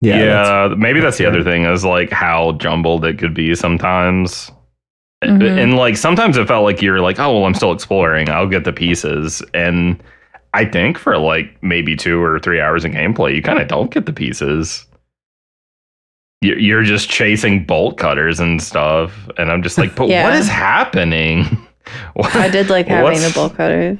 yeah, 0.00 0.16
Yeah, 0.18 0.24
that's- 0.68 0.78
maybe 0.78 1.00
that's 1.00 1.18
the 1.18 1.26
other 1.26 1.42
thing 1.42 1.64
is 1.64 1.84
like 1.84 2.10
how 2.10 2.52
jumbled 2.52 3.04
it 3.04 3.18
could 3.18 3.34
be 3.34 3.54
sometimes. 3.54 4.50
Mhm. 5.24 5.58
And 5.62 5.74
like 5.74 5.96
sometimes 5.96 6.36
it 6.36 6.46
felt 6.46 6.62
like 6.62 6.80
you're 6.80 7.00
like, 7.00 7.18
oh, 7.18 7.34
well, 7.34 7.44
I'm 7.44 7.54
still 7.54 7.72
exploring. 7.72 8.30
I'll 8.30 8.46
get 8.46 8.62
the 8.64 8.72
pieces. 8.72 9.42
And 9.52 10.00
I 10.54 10.64
think 10.64 10.96
for 10.96 11.18
like 11.18 11.60
maybe 11.62 11.96
two 11.96 12.22
or 12.22 12.38
three 12.38 12.60
hours 12.60 12.84
of 12.84 12.92
gameplay, 12.92 13.34
you 13.34 13.42
kind 13.42 13.58
of 13.58 13.66
don't 13.66 13.90
get 13.90 14.06
the 14.06 14.12
pieces. 14.12 14.86
You- 16.40 16.54
You're 16.56 16.82
just 16.84 17.08
chasing 17.10 17.64
bolt 17.64 17.98
cutters 17.98 18.38
and 18.40 18.62
stuff. 18.62 19.12
And 19.38 19.50
I'm 19.50 19.62
just 19.62 19.78
like, 19.78 19.94
but 19.94 20.04
what 20.04 20.10
Yeah. 20.10 20.36
is 20.38 20.48
happening? 20.48 21.66
I 22.34 22.48
did 22.48 22.68
like 22.70 22.86
having 22.86 23.20
the 23.20 23.32
bolt 23.34 23.56
cutters. 23.56 23.98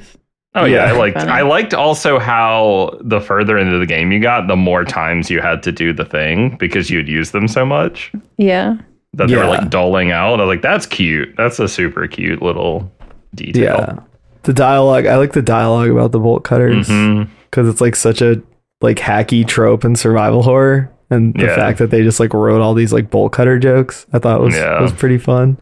Oh 0.54 0.64
yeah, 0.64 0.84
Yeah. 0.86 0.92
I 0.92 0.96
liked 0.96 1.18
Funny. 1.18 1.30
I 1.30 1.42
liked 1.42 1.74
also 1.74 2.18
how 2.18 2.96
the 3.00 3.20
further 3.20 3.58
into 3.58 3.78
the 3.78 3.86
game 3.86 4.12
you 4.12 4.20
got, 4.20 4.46
the 4.48 4.56
more 4.56 4.84
times 4.84 5.30
you 5.30 5.40
had 5.40 5.62
to 5.64 5.72
do 5.72 5.92
the 5.92 6.04
thing 6.04 6.56
because 6.58 6.90
you'd 6.90 7.08
use 7.08 7.30
them 7.32 7.48
so 7.48 7.64
much 7.66 8.12
Yeah. 8.38 8.76
that 9.14 9.28
they 9.28 9.36
were 9.36 9.46
like 9.46 9.68
doling 9.70 10.10
out. 10.10 10.40
I 10.40 10.44
was 10.44 10.48
like, 10.54 10.62
that's 10.62 10.86
cute. 10.86 11.34
That's 11.36 11.58
a 11.58 11.68
super 11.68 12.06
cute 12.06 12.40
little 12.42 12.90
detail. 13.34 13.62
yeah. 13.64 13.80
detail. 13.86 14.04
The 14.44 14.52
dialogue, 14.54 15.06
I 15.06 15.16
like 15.16 15.32
the 15.32 15.42
dialogue 15.42 15.90
about 15.90 16.12
the 16.12 16.18
bolt 16.20 16.44
cutters 16.44 16.88
mm-hmm. 16.88 17.30
because 17.50 17.68
it's 17.68 17.80
like 17.80 17.96
such 17.96 18.22
a 18.22 18.40
like 18.80 18.96
hacky 18.98 19.46
trope 19.46 19.84
in 19.84 19.96
survival 19.96 20.42
horror, 20.42 20.90
and 21.10 21.34
the 21.34 21.46
Yeah. 21.46 21.54
fact 21.54 21.78
that 21.78 21.90
they 21.90 22.02
just 22.02 22.20
like 22.20 22.34
wrote 22.34 22.60
all 22.60 22.74
these 22.74 22.92
like 22.92 23.10
bolt 23.10 23.32
cutter 23.32 23.58
jokes, 23.58 24.06
I 24.12 24.18
thought 24.18 24.40
was 24.40 24.54
Yeah. 24.56 24.80
was 24.80 24.92
pretty 24.92 25.18
fun. 25.18 25.58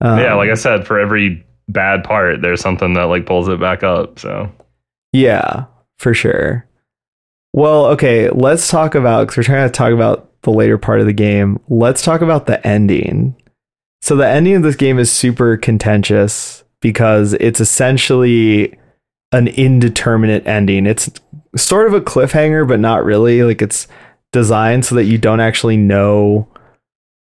Um, 0.00 0.18
yeah, 0.18 0.34
like 0.34 0.50
I 0.50 0.54
said, 0.54 0.86
for 0.86 0.98
every 0.98 1.44
bad 1.68 2.04
part, 2.04 2.40
there's 2.42 2.60
something 2.60 2.94
that 2.94 3.04
like 3.04 3.26
pulls 3.26 3.48
it 3.48 3.60
back 3.60 3.82
up. 3.82 4.18
So 4.18 4.50
Yeah, 5.12 5.64
for 5.98 6.14
sure. 6.14 6.66
Well, 7.52 7.86
okay, 7.86 8.30
let's 8.30 8.68
talk 8.68 8.94
about 8.94 9.26
because 9.26 9.36
we're 9.38 9.42
trying 9.54 9.68
to 9.68 9.72
talk 9.72 9.92
about 9.92 10.30
the 10.42 10.52
later 10.52 10.78
part 10.78 11.00
of 11.00 11.06
the 11.06 11.12
game. 11.12 11.58
Let's 11.68 12.00
talk 12.02 12.20
about 12.20 12.46
the 12.46 12.64
ending. 12.66 13.34
So 14.02 14.14
the 14.16 14.26
ending 14.26 14.54
of 14.54 14.62
this 14.62 14.76
game 14.76 14.98
is 14.98 15.10
super 15.10 15.56
contentious 15.56 16.64
because 16.80 17.34
it's 17.34 17.60
essentially 17.60 18.78
an 19.32 19.48
indeterminate 19.48 20.46
ending. 20.46 20.86
It's 20.86 21.10
sort 21.56 21.86
of 21.88 21.92
a 21.94 22.00
cliffhanger, 22.00 22.66
but 22.66 22.80
not 22.80 23.04
really. 23.04 23.42
Like 23.42 23.60
it's 23.60 23.86
designed 24.32 24.84
so 24.84 24.94
that 24.94 25.04
you 25.04 25.18
don't 25.18 25.40
actually 25.40 25.76
know 25.76 26.48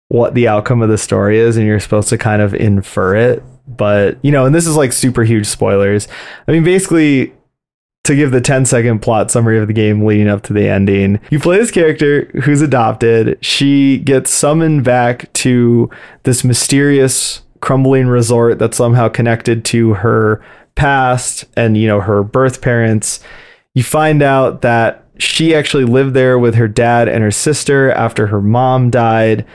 what 0.09 0.35
the 0.35 0.49
outcome 0.49 0.83
of 0.83 0.89
the 0.89 0.99
story 0.99 1.39
is, 1.39 1.57
and 1.57 1.67
you're 1.67 1.81
supposed 1.81 2.09
to 2.09 2.19
kind 2.19 2.43
of 2.43 2.55
infer 2.55 3.17
it. 3.17 3.43
But 3.67 4.19
you 4.23 4.31
know, 4.31 4.47
and 4.47 4.55
this 4.55 4.67
is 4.67 4.77
like 4.77 4.93
super 4.93 5.25
huge 5.25 5.47
spoilers. 5.47 6.07
I 6.47 6.53
mean, 6.53 6.65
basically, 6.65 7.33
to 8.05 8.15
give 8.15 8.31
the 8.31 8.41
10 8.41 8.67
second 8.67 9.01
plot 9.01 9.31
summary 9.31 9.59
of 9.59 9.67
the 9.67 9.73
game 9.73 10.05
leading 10.05 10.29
up 10.29 10.43
to 10.43 10.53
the 10.53 10.69
ending. 10.69 11.19
You 11.31 11.41
play 11.41 11.57
this 11.57 11.71
character 11.71 12.27
who's 12.45 12.61
adopted. 12.61 13.39
She 13.41 13.99
gets 13.99 14.31
summoned 14.31 14.85
back 14.85 15.33
to 15.35 15.91
this 16.23 16.45
mysterious 16.45 17.43
crumbling 17.61 18.07
resort 18.07 18.59
that's 18.59 18.77
somehow 18.77 19.09
connected 19.09 19.65
to 19.65 19.95
her 19.95 20.45
past 20.75 21.47
and 21.57 21.77
you 21.77 21.87
know 21.87 22.01
her 22.01 22.23
birth 22.23 22.61
parents. 22.61 23.21
You 23.73 23.83
find 23.83 24.23
out 24.23 24.61
that 24.61 25.04
she 25.19 25.55
actually 25.55 25.85
lived 25.85 26.15
there 26.15 26.39
with 26.39 26.55
her 26.57 26.69
dad 26.69 27.09
and 27.09 27.23
her 27.23 27.31
sister 27.31 27.91
after 27.93 28.27
her 28.29 28.41
mom 28.41 28.91
died. 28.91 29.47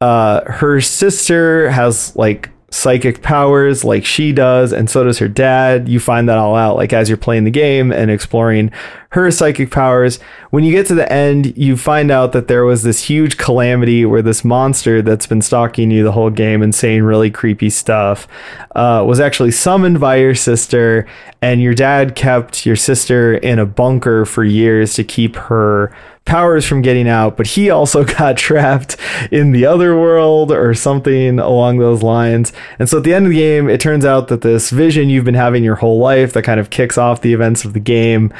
Uh, 0.00 0.42
her 0.50 0.80
sister 0.80 1.70
has 1.70 2.14
like 2.16 2.50
psychic 2.70 3.22
powers 3.22 3.84
like 3.84 4.04
she 4.04 4.32
does, 4.32 4.72
and 4.72 4.90
so 4.90 5.04
does 5.04 5.18
her 5.18 5.28
dad. 5.28 5.88
You 5.88 6.00
find 6.00 6.28
that 6.28 6.38
all 6.38 6.56
out 6.56 6.76
like 6.76 6.92
as 6.92 7.08
you're 7.08 7.16
playing 7.16 7.44
the 7.44 7.50
game 7.50 7.92
and 7.92 8.10
exploring 8.10 8.70
her 9.16 9.30
psychic 9.30 9.70
powers. 9.70 10.18
When 10.50 10.62
you 10.62 10.72
get 10.72 10.86
to 10.88 10.94
the 10.94 11.10
end, 11.10 11.56
you 11.56 11.78
find 11.78 12.10
out 12.10 12.32
that 12.32 12.48
there 12.48 12.64
was 12.66 12.82
this 12.82 13.02
huge 13.04 13.38
calamity 13.38 14.04
where 14.04 14.20
this 14.20 14.44
monster 14.44 15.00
that's 15.00 15.26
been 15.26 15.40
stalking 15.40 15.90
you 15.90 16.04
the 16.04 16.12
whole 16.12 16.28
game 16.28 16.62
and 16.62 16.74
saying 16.74 17.02
really 17.02 17.30
creepy 17.30 17.70
stuff 17.70 18.28
uh, 18.74 19.02
was 19.06 19.18
actually 19.18 19.52
summoned 19.52 20.00
by 20.00 20.16
your 20.16 20.34
sister, 20.34 21.06
and 21.40 21.62
your 21.62 21.74
dad 21.74 22.14
kept 22.14 22.66
your 22.66 22.76
sister 22.76 23.34
in 23.34 23.58
a 23.58 23.64
bunker 23.64 24.26
for 24.26 24.44
years 24.44 24.92
to 24.94 25.02
keep 25.02 25.34
her 25.36 25.96
powers 26.26 26.66
from 26.66 26.82
getting 26.82 27.08
out, 27.08 27.38
but 27.38 27.46
he 27.46 27.70
also 27.70 28.04
got 28.18 28.36
trapped 28.36 28.98
in 29.30 29.52
the 29.52 29.64
other 29.64 29.98
world 29.98 30.52
or 30.52 30.74
something 30.74 31.38
along 31.38 31.78
those 31.78 32.02
lines. 32.02 32.52
And 32.78 32.86
so 32.86 32.98
at 32.98 33.04
the 33.04 33.14
end 33.14 33.24
of 33.24 33.30
the 33.32 33.38
game, 33.38 33.70
it 33.70 33.80
turns 33.80 34.04
out 34.04 34.28
that 34.28 34.42
this 34.42 34.68
vision 34.68 35.08
you've 35.08 35.24
been 35.24 35.34
having 35.34 35.64
your 35.64 35.76
whole 35.76 35.98
life 35.98 36.34
that 36.34 36.42
kind 36.42 36.60
of 36.60 36.68
kicks 36.68 36.98
off 36.98 37.22
the 37.22 37.32
events 37.32 37.64
of 37.64 37.72
the 37.72 37.80
game 37.80 38.34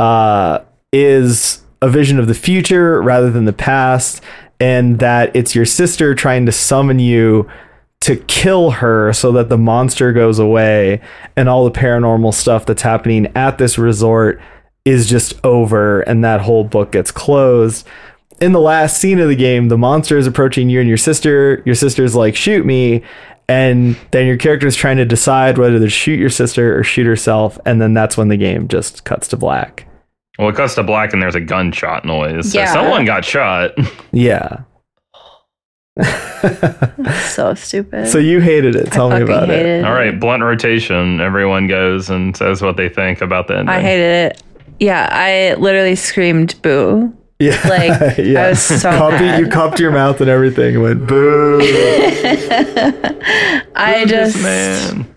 uh, 0.00 0.64
is 0.92 1.62
a 1.82 1.88
vision 1.88 2.18
of 2.18 2.26
the 2.26 2.34
future 2.34 3.00
rather 3.02 3.30
than 3.30 3.44
the 3.44 3.52
past, 3.52 4.22
and 4.58 4.98
that 4.98 5.34
it's 5.36 5.54
your 5.54 5.66
sister 5.66 6.14
trying 6.14 6.46
to 6.46 6.52
summon 6.52 6.98
you 6.98 7.48
to 8.00 8.16
kill 8.16 8.70
her 8.70 9.12
so 9.12 9.30
that 9.32 9.50
the 9.50 9.58
monster 9.58 10.12
goes 10.12 10.38
away 10.38 11.02
and 11.36 11.50
all 11.50 11.64
the 11.64 11.78
paranormal 11.78 12.32
stuff 12.32 12.64
that's 12.64 12.80
happening 12.80 13.30
at 13.36 13.58
this 13.58 13.76
resort 13.76 14.40
is 14.86 15.08
just 15.08 15.34
over 15.44 16.00
and 16.02 16.24
that 16.24 16.40
whole 16.40 16.64
book 16.64 16.92
gets 16.92 17.10
closed. 17.10 17.86
In 18.40 18.52
the 18.52 18.60
last 18.60 18.98
scene 18.98 19.20
of 19.20 19.28
the 19.28 19.36
game, 19.36 19.68
the 19.68 19.76
monster 19.76 20.16
is 20.16 20.26
approaching 20.26 20.70
you 20.70 20.80
and 20.80 20.88
your 20.88 20.96
sister. 20.96 21.62
Your 21.66 21.74
sister's 21.74 22.16
like, 22.16 22.34
shoot 22.34 22.64
me. 22.64 23.02
And 23.48 23.98
then 24.12 24.26
your 24.26 24.38
character 24.38 24.66
is 24.66 24.76
trying 24.76 24.96
to 24.96 25.04
decide 25.04 25.58
whether 25.58 25.78
to 25.78 25.90
shoot 25.90 26.18
your 26.18 26.30
sister 26.30 26.78
or 26.78 26.82
shoot 26.82 27.04
herself. 27.04 27.58
And 27.66 27.82
then 27.82 27.92
that's 27.92 28.16
when 28.16 28.28
the 28.28 28.38
game 28.38 28.66
just 28.66 29.04
cuts 29.04 29.28
to 29.28 29.36
black. 29.36 29.89
Well, 30.40 30.48
it 30.48 30.56
cuts 30.56 30.74
to 30.76 30.82
black 30.82 31.12
and 31.12 31.20
there's 31.22 31.34
a 31.34 31.40
gunshot 31.40 32.04
noise. 32.04 32.54
Yeah. 32.54 32.64
So 32.66 32.72
someone 32.80 33.04
got 33.04 33.24
shot. 33.24 33.72
Yeah. 34.12 34.62
So 37.34 37.54
stupid. 37.54 38.08
So 38.08 38.18
you 38.18 38.40
hated 38.40 38.74
it. 38.74 38.90
Tell 38.90 39.12
I 39.12 39.18
me 39.20 39.26
fucking 39.26 39.34
about 39.34 39.50
it. 39.50 39.56
hated 39.66 39.84
All 39.84 39.92
right, 39.92 40.18
blunt 40.18 40.42
rotation. 40.42 41.20
Everyone 41.20 41.66
goes 41.66 42.08
and 42.08 42.34
says 42.36 42.62
what 42.62 42.76
they 42.78 42.88
think 42.88 43.20
about 43.20 43.48
the 43.48 43.58
ending. 43.58 43.68
I 43.68 43.80
hated 43.82 44.32
it. 44.32 44.42
Yeah, 44.78 45.08
I 45.12 45.54
literally 45.60 45.94
screamed 45.94 46.60
boo. 46.62 47.14
Yeah. 47.38 47.60
Like, 47.68 48.18
I 48.18 48.48
was 48.50 48.62
so 48.62 48.90
Cuppy- 48.90 49.20
mad. 49.20 49.40
You 49.40 49.48
cupped 49.48 49.78
your 49.78 49.92
mouth 49.92 50.20
and 50.22 50.30
everything 50.30 50.74
and 50.76 50.82
went 50.82 51.06
boo. 51.06 51.58
I 53.74 54.04
just 54.06 54.40
man. 54.42 55.14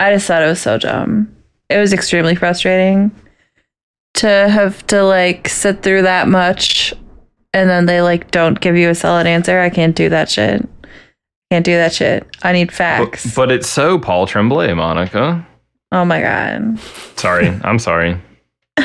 I 0.00 0.12
just 0.12 0.26
thought 0.26 0.42
it 0.42 0.46
was 0.46 0.60
so 0.60 0.78
dumb. 0.78 1.34
It 1.68 1.78
was 1.78 1.92
extremely 1.92 2.34
frustrating 2.34 3.10
to 4.14 4.28
have 4.28 4.86
to 4.88 5.02
like 5.02 5.48
sit 5.48 5.82
through 5.82 6.02
that 6.02 6.28
much 6.28 6.92
and 7.54 7.68
then 7.68 7.86
they 7.86 8.02
like 8.02 8.30
don't 8.30 8.60
give 8.60 8.76
you 8.76 8.90
a 8.90 8.94
solid 8.94 9.26
answer. 9.26 9.58
I 9.60 9.70
can't 9.70 9.96
do 9.96 10.08
that 10.08 10.30
shit. 10.30 10.68
Can't 11.50 11.64
do 11.64 11.72
that 11.72 11.92
shit. 11.92 12.26
I 12.42 12.52
need 12.52 12.72
facts. 12.72 13.34
but 13.34 13.50
it's 13.52 13.68
so 13.68 13.98
Paul 13.98 14.26
Tremblay, 14.26 14.72
Monica. 14.74 15.46
oh 15.92 16.04
my 16.04 16.20
god. 16.20 16.78
Sorry, 17.16 17.46
I'm 17.64 17.78
sorry. 17.78 18.20
I 18.78 18.84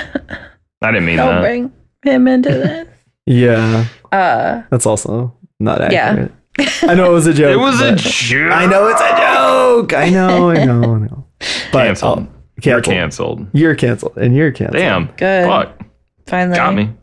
didn't 0.91 1.05
mean 1.05 1.17
that. 1.17 1.25
Don't 1.25 1.35
that. 1.35 1.41
bring 1.41 1.71
him 2.03 2.27
into 2.27 2.49
this. 2.49 2.87
yeah. 3.25 3.85
Uh 4.11 4.63
That's 4.69 4.85
also 4.85 5.35
not 5.59 5.91
Yeah. 5.91 6.09
accurate. 6.09 6.31
I 6.89 6.95
know 6.95 7.09
it 7.11 7.13
was 7.13 7.27
a 7.27 7.33
joke. 7.33 7.51
It 7.53 7.57
was 7.57 7.79
a 7.81 7.95
joke. 7.95 8.51
I 8.51 8.65
know 8.65 8.87
it's 8.87 9.01
a 9.01 9.09
joke. 9.17 9.93
I 9.93 10.09
know, 10.09 10.49
I 10.49 10.65
know, 10.65 10.95
I 10.95 10.99
know. 10.99 11.25
But 11.71 11.85
Canceled. 11.85 12.27
Oh, 12.57 12.61
You're 12.69 12.81
canceled. 12.81 13.37
canceled. 13.39 13.47
You're 13.53 13.75
canceled, 13.75 14.17
and 14.17 14.35
you're 14.35 14.51
canceled. 14.51 14.77
Damn. 14.77 15.07
Good. 15.17 15.45
Fuck. 15.47 15.81
finally. 16.25 16.55
Got 16.57 16.75
me. 16.75 16.93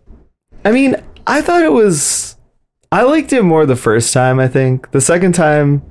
I 0.65 0.71
mean, 0.71 0.97
I 1.27 1.41
thought 1.43 1.63
it 1.63 1.73
was. 1.73 2.37
I 2.93 3.03
liked 3.03 3.33
it 3.33 3.43
more 3.43 3.67
the 3.67 3.77
first 3.77 4.13
time. 4.13 4.39
I 4.39 4.49
think 4.49 4.91
the 4.93 5.01
second 5.01 5.33
time, 5.35 5.83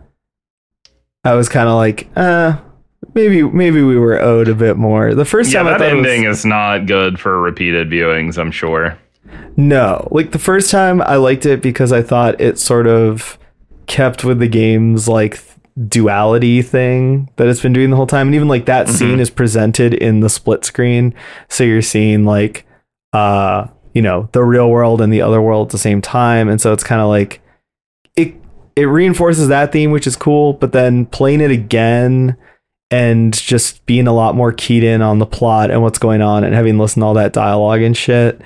I 1.23 1.33
was 1.35 1.49
kind 1.49 1.67
of 1.67 1.75
like, 1.75 2.07
uh, 2.15 2.57
maybe 3.13 3.43
maybe 3.43 3.81
we 3.81 3.97
were 3.97 4.21
owed 4.21 4.47
a 4.47 4.55
bit 4.55 4.77
more. 4.77 5.13
The 5.13 5.25
first 5.25 5.51
Yeah, 5.51 5.59
time 5.59 5.67
I 5.67 5.71
that 5.71 5.79
thought 5.79 5.89
it 5.91 5.95
was- 5.95 6.07
ending 6.07 6.23
is 6.29 6.45
not 6.45 6.85
good 6.85 7.19
for 7.19 7.41
repeated 7.41 7.89
viewings, 7.89 8.37
I'm 8.37 8.51
sure. 8.51 8.97
No, 9.55 10.07
like 10.11 10.31
the 10.31 10.39
first 10.39 10.69
time 10.71 11.01
I 11.01 11.15
liked 11.15 11.45
it 11.45 11.61
because 11.61 11.91
I 11.91 12.01
thought 12.01 12.39
it 12.41 12.57
sort 12.59 12.87
of 12.87 13.37
kept 13.87 14.23
with 14.23 14.39
the 14.39 14.47
game's 14.47 15.07
like 15.07 15.33
th- 15.33 15.52
duality 15.87 16.61
thing 16.61 17.29
that 17.35 17.47
it's 17.47 17.61
been 17.61 17.73
doing 17.73 17.89
the 17.89 17.95
whole 17.95 18.07
time. 18.07 18.27
And 18.27 18.35
even 18.35 18.47
like 18.47 18.65
that 18.65 18.89
scene 18.89 19.19
is 19.19 19.29
presented 19.29 19.93
in 19.93 20.19
the 20.19 20.29
split 20.29 20.65
screen. 20.65 21.13
So 21.49 21.63
you're 21.63 21.81
seeing 21.81 22.25
like 22.25 22.65
uh 23.13 23.67
you 23.93 24.01
know 24.01 24.27
the 24.31 24.43
real 24.43 24.69
world 24.69 25.01
and 25.01 25.13
the 25.13 25.21
other 25.21 25.41
world 25.41 25.67
at 25.67 25.71
the 25.71 25.77
same 25.77 26.01
time. 26.01 26.49
And 26.49 26.59
so 26.59 26.73
it's 26.73 26.83
kind 26.83 27.01
of 27.01 27.07
like 27.07 27.41
it 28.15 28.35
it 28.75 28.85
reinforces 28.85 29.47
that 29.47 29.71
theme 29.71 29.91
which 29.91 30.07
is 30.07 30.15
cool. 30.15 30.53
But 30.53 30.71
then 30.71 31.05
playing 31.05 31.41
it 31.41 31.51
again 31.51 32.37
and 32.93 33.33
just 33.33 33.83
being 33.87 34.05
a 34.05 34.13
lot 34.13 34.35
more 34.35 34.51
keyed 34.51 34.83
in 34.83 35.01
on 35.01 35.17
the 35.17 35.25
plot 35.25 35.71
and 35.71 35.81
what's 35.81 35.97
going 35.97 36.21
on 36.21 36.43
and 36.43 36.53
having 36.53 36.77
listened 36.77 37.01
to 37.01 37.07
all 37.07 37.15
that 37.15 37.33
dialogue 37.33 37.81
and 37.81 37.97
shit 37.97 38.39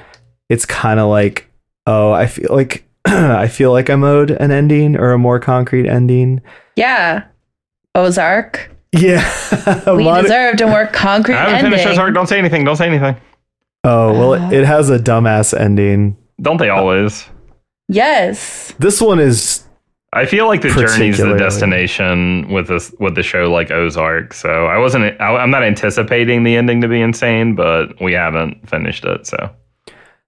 it's 0.47 0.65
kind 0.65 1.01
of 1.01 1.09
like 1.09 1.51
oh 1.85 2.13
i 2.13 2.25
feel 2.27 2.55
like 2.55 2.86
i 3.37 3.47
feel 3.47 3.71
like 3.71 3.89
i'm 3.89 4.03
owed 4.03 4.31
an 4.31 4.51
ending 4.51 4.95
or 4.97 5.11
a 5.13 5.17
more 5.17 5.39
concrete 5.39 5.87
ending 5.87 6.41
Yeah. 6.75 7.23
Ozark. 7.95 8.69
yeah 8.93 9.23
We 9.95 10.03
Mon- 10.03 10.23
deserved 10.23 10.61
a 10.61 10.67
more 10.67 10.87
concrete 10.93 11.35
I 11.35 11.39
haven't 11.49 11.55
ending. 11.55 11.71
finished 11.79 11.87
Ozark. 11.87 12.13
Don't 12.13 12.27
say 12.27 12.37
anything. 12.37 12.63
Don't 12.63 12.75
say 12.75 12.87
anything. 12.87 13.15
oh 13.83 14.13
well 14.13 14.33
it, 14.33 14.53
it 14.61 14.65
has 14.65 14.89
a 14.89 14.99
dumbass 14.99 15.57
ending 15.59 16.15
Don't 16.41 16.57
they 16.57 16.69
always? 16.69 17.25
Yes. 17.89 18.73
this 18.79 19.01
one 19.01 19.19
is 19.19 19.63
I 20.13 20.25
feel 20.25 20.47
like 20.47 20.61
the 20.61 20.69
journey's 20.69 21.17
the 21.17 21.35
destination 21.37 22.49
with 22.51 22.67
this 22.67 22.93
with 22.99 23.15
the 23.15 23.23
show 23.23 23.51
like 23.51 23.71
Ozark. 23.71 24.33
So 24.33 24.65
I 24.65 24.77
wasn't. 24.77 25.19
I, 25.19 25.35
I'm 25.35 25.51
not 25.51 25.63
anticipating 25.63 26.43
the 26.43 26.55
ending 26.55 26.79
to 26.81 26.87
be 26.87 27.01
insane, 27.01 27.55
but 27.55 28.01
we 28.01 28.13
haven't 28.13 28.67
finished 28.69 29.03
it. 29.03 29.27
So 29.27 29.49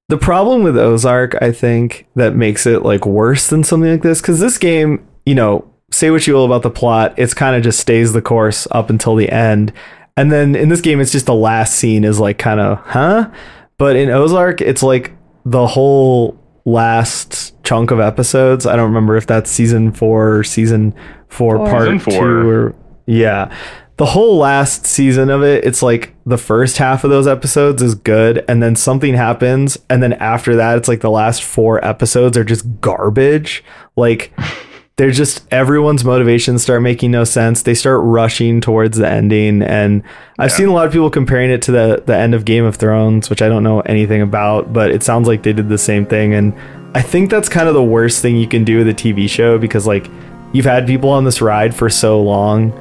the 0.09 0.17
problem 0.17 0.63
with 0.63 0.77
ozark 0.77 1.41
i 1.41 1.51
think 1.51 2.05
that 2.15 2.35
makes 2.35 2.65
it 2.65 2.83
like 2.83 3.05
worse 3.05 3.47
than 3.47 3.63
something 3.63 3.89
like 3.89 4.01
this 4.03 4.21
because 4.21 4.39
this 4.39 4.57
game 4.57 5.07
you 5.25 5.33
know 5.33 5.65
say 5.91 6.11
what 6.11 6.27
you 6.27 6.33
will 6.33 6.45
about 6.45 6.61
the 6.63 6.69
plot 6.69 7.13
it's 7.17 7.33
kind 7.33 7.55
of 7.55 7.63
just 7.63 7.79
stays 7.79 8.11
the 8.13 8.21
course 8.21 8.67
up 8.71 8.89
until 8.89 9.15
the 9.15 9.29
end 9.29 9.71
and 10.17 10.31
then 10.31 10.55
in 10.55 10.69
this 10.69 10.81
game 10.81 10.99
it's 10.99 11.11
just 11.11 11.25
the 11.25 11.33
last 11.33 11.75
scene 11.75 12.03
is 12.03 12.19
like 12.19 12.37
kind 12.37 12.59
of 12.59 12.79
huh 12.85 13.29
but 13.77 13.95
in 13.95 14.09
ozark 14.09 14.61
it's 14.61 14.83
like 14.83 15.13
the 15.45 15.65
whole 15.65 16.37
last 16.65 17.55
chunk 17.63 17.89
of 17.91 17.99
episodes 17.99 18.65
i 18.65 18.75
don't 18.75 18.89
remember 18.89 19.15
if 19.15 19.25
that's 19.25 19.49
season 19.49 19.91
four 19.91 20.37
or 20.37 20.43
season 20.43 20.93
four, 21.27 21.57
Four. 21.57 21.69
part 21.69 21.83
Season 21.83 21.99
four. 21.99 22.13
two 22.19 22.49
or 22.49 22.75
yeah 23.05 23.55
the 23.99 24.05
whole 24.05 24.37
last 24.37 24.85
season 24.85 25.29
of 25.29 25.43
it 25.43 25.65
it's 25.65 25.83
like 25.83 26.13
the 26.25 26.37
first 26.37 26.77
half 26.77 27.03
of 27.03 27.09
those 27.09 27.27
episodes 27.27 27.81
is 27.81 27.95
good 27.95 28.45
and 28.47 28.63
then 28.63 28.73
something 28.73 29.13
happens 29.13 29.77
and 29.89 30.01
then 30.01 30.13
after 30.13 30.55
that 30.55 30.77
it's 30.77 30.87
like 30.87 31.01
the 31.01 31.09
last 31.09 31.43
four 31.43 31.83
episodes 31.85 32.37
are 32.37 32.45
just 32.45 32.79
garbage. 32.79 33.61
Like 33.97 34.31
they're 34.95 35.11
just 35.11 35.45
everyone's 35.51 36.05
motivations 36.05 36.61
start 36.61 36.81
making 36.81 37.11
no 37.11 37.25
sense. 37.25 37.63
They 37.63 37.73
start 37.73 37.99
rushing 38.01 38.61
towards 38.61 38.97
the 38.97 39.09
ending 39.09 39.61
and 39.61 40.01
i've 40.39 40.53
seen 40.53 40.69
a 40.69 40.73
lot 40.73 40.85
of 40.85 40.93
people 40.93 41.09
comparing 41.09 41.51
it 41.51 41.61
to 41.63 41.71
the 41.73 42.01
the 42.05 42.15
end 42.15 42.33
of 42.33 42.45
game 42.45 42.63
of 42.63 42.77
thrones 42.77 43.29
which 43.29 43.41
i 43.41 43.49
don't 43.49 43.63
know 43.63 43.81
anything 43.81 44.21
about 44.21 44.71
but 44.71 44.91
it 44.91 45.03
sounds 45.03 45.27
like 45.27 45.43
they 45.43 45.51
did 45.51 45.67
the 45.67 45.77
same 45.77 46.05
thing 46.05 46.33
and 46.33 46.53
i 46.95 47.01
think 47.01 47.29
that's 47.29 47.49
kind 47.49 47.67
of 47.67 47.73
the 47.73 47.83
worst 47.83 48.21
thing 48.21 48.37
you 48.37 48.47
can 48.47 48.63
do 48.63 48.77
with 48.77 48.87
a 48.87 48.93
tv 48.93 49.29
show 49.29 49.57
because 49.57 49.85
like 49.85 50.09
you've 50.53 50.65
had 50.65 50.87
people 50.87 51.09
on 51.09 51.25
this 51.25 51.41
ride 51.41 51.75
for 51.75 51.89
so 51.89 52.21
long 52.21 52.71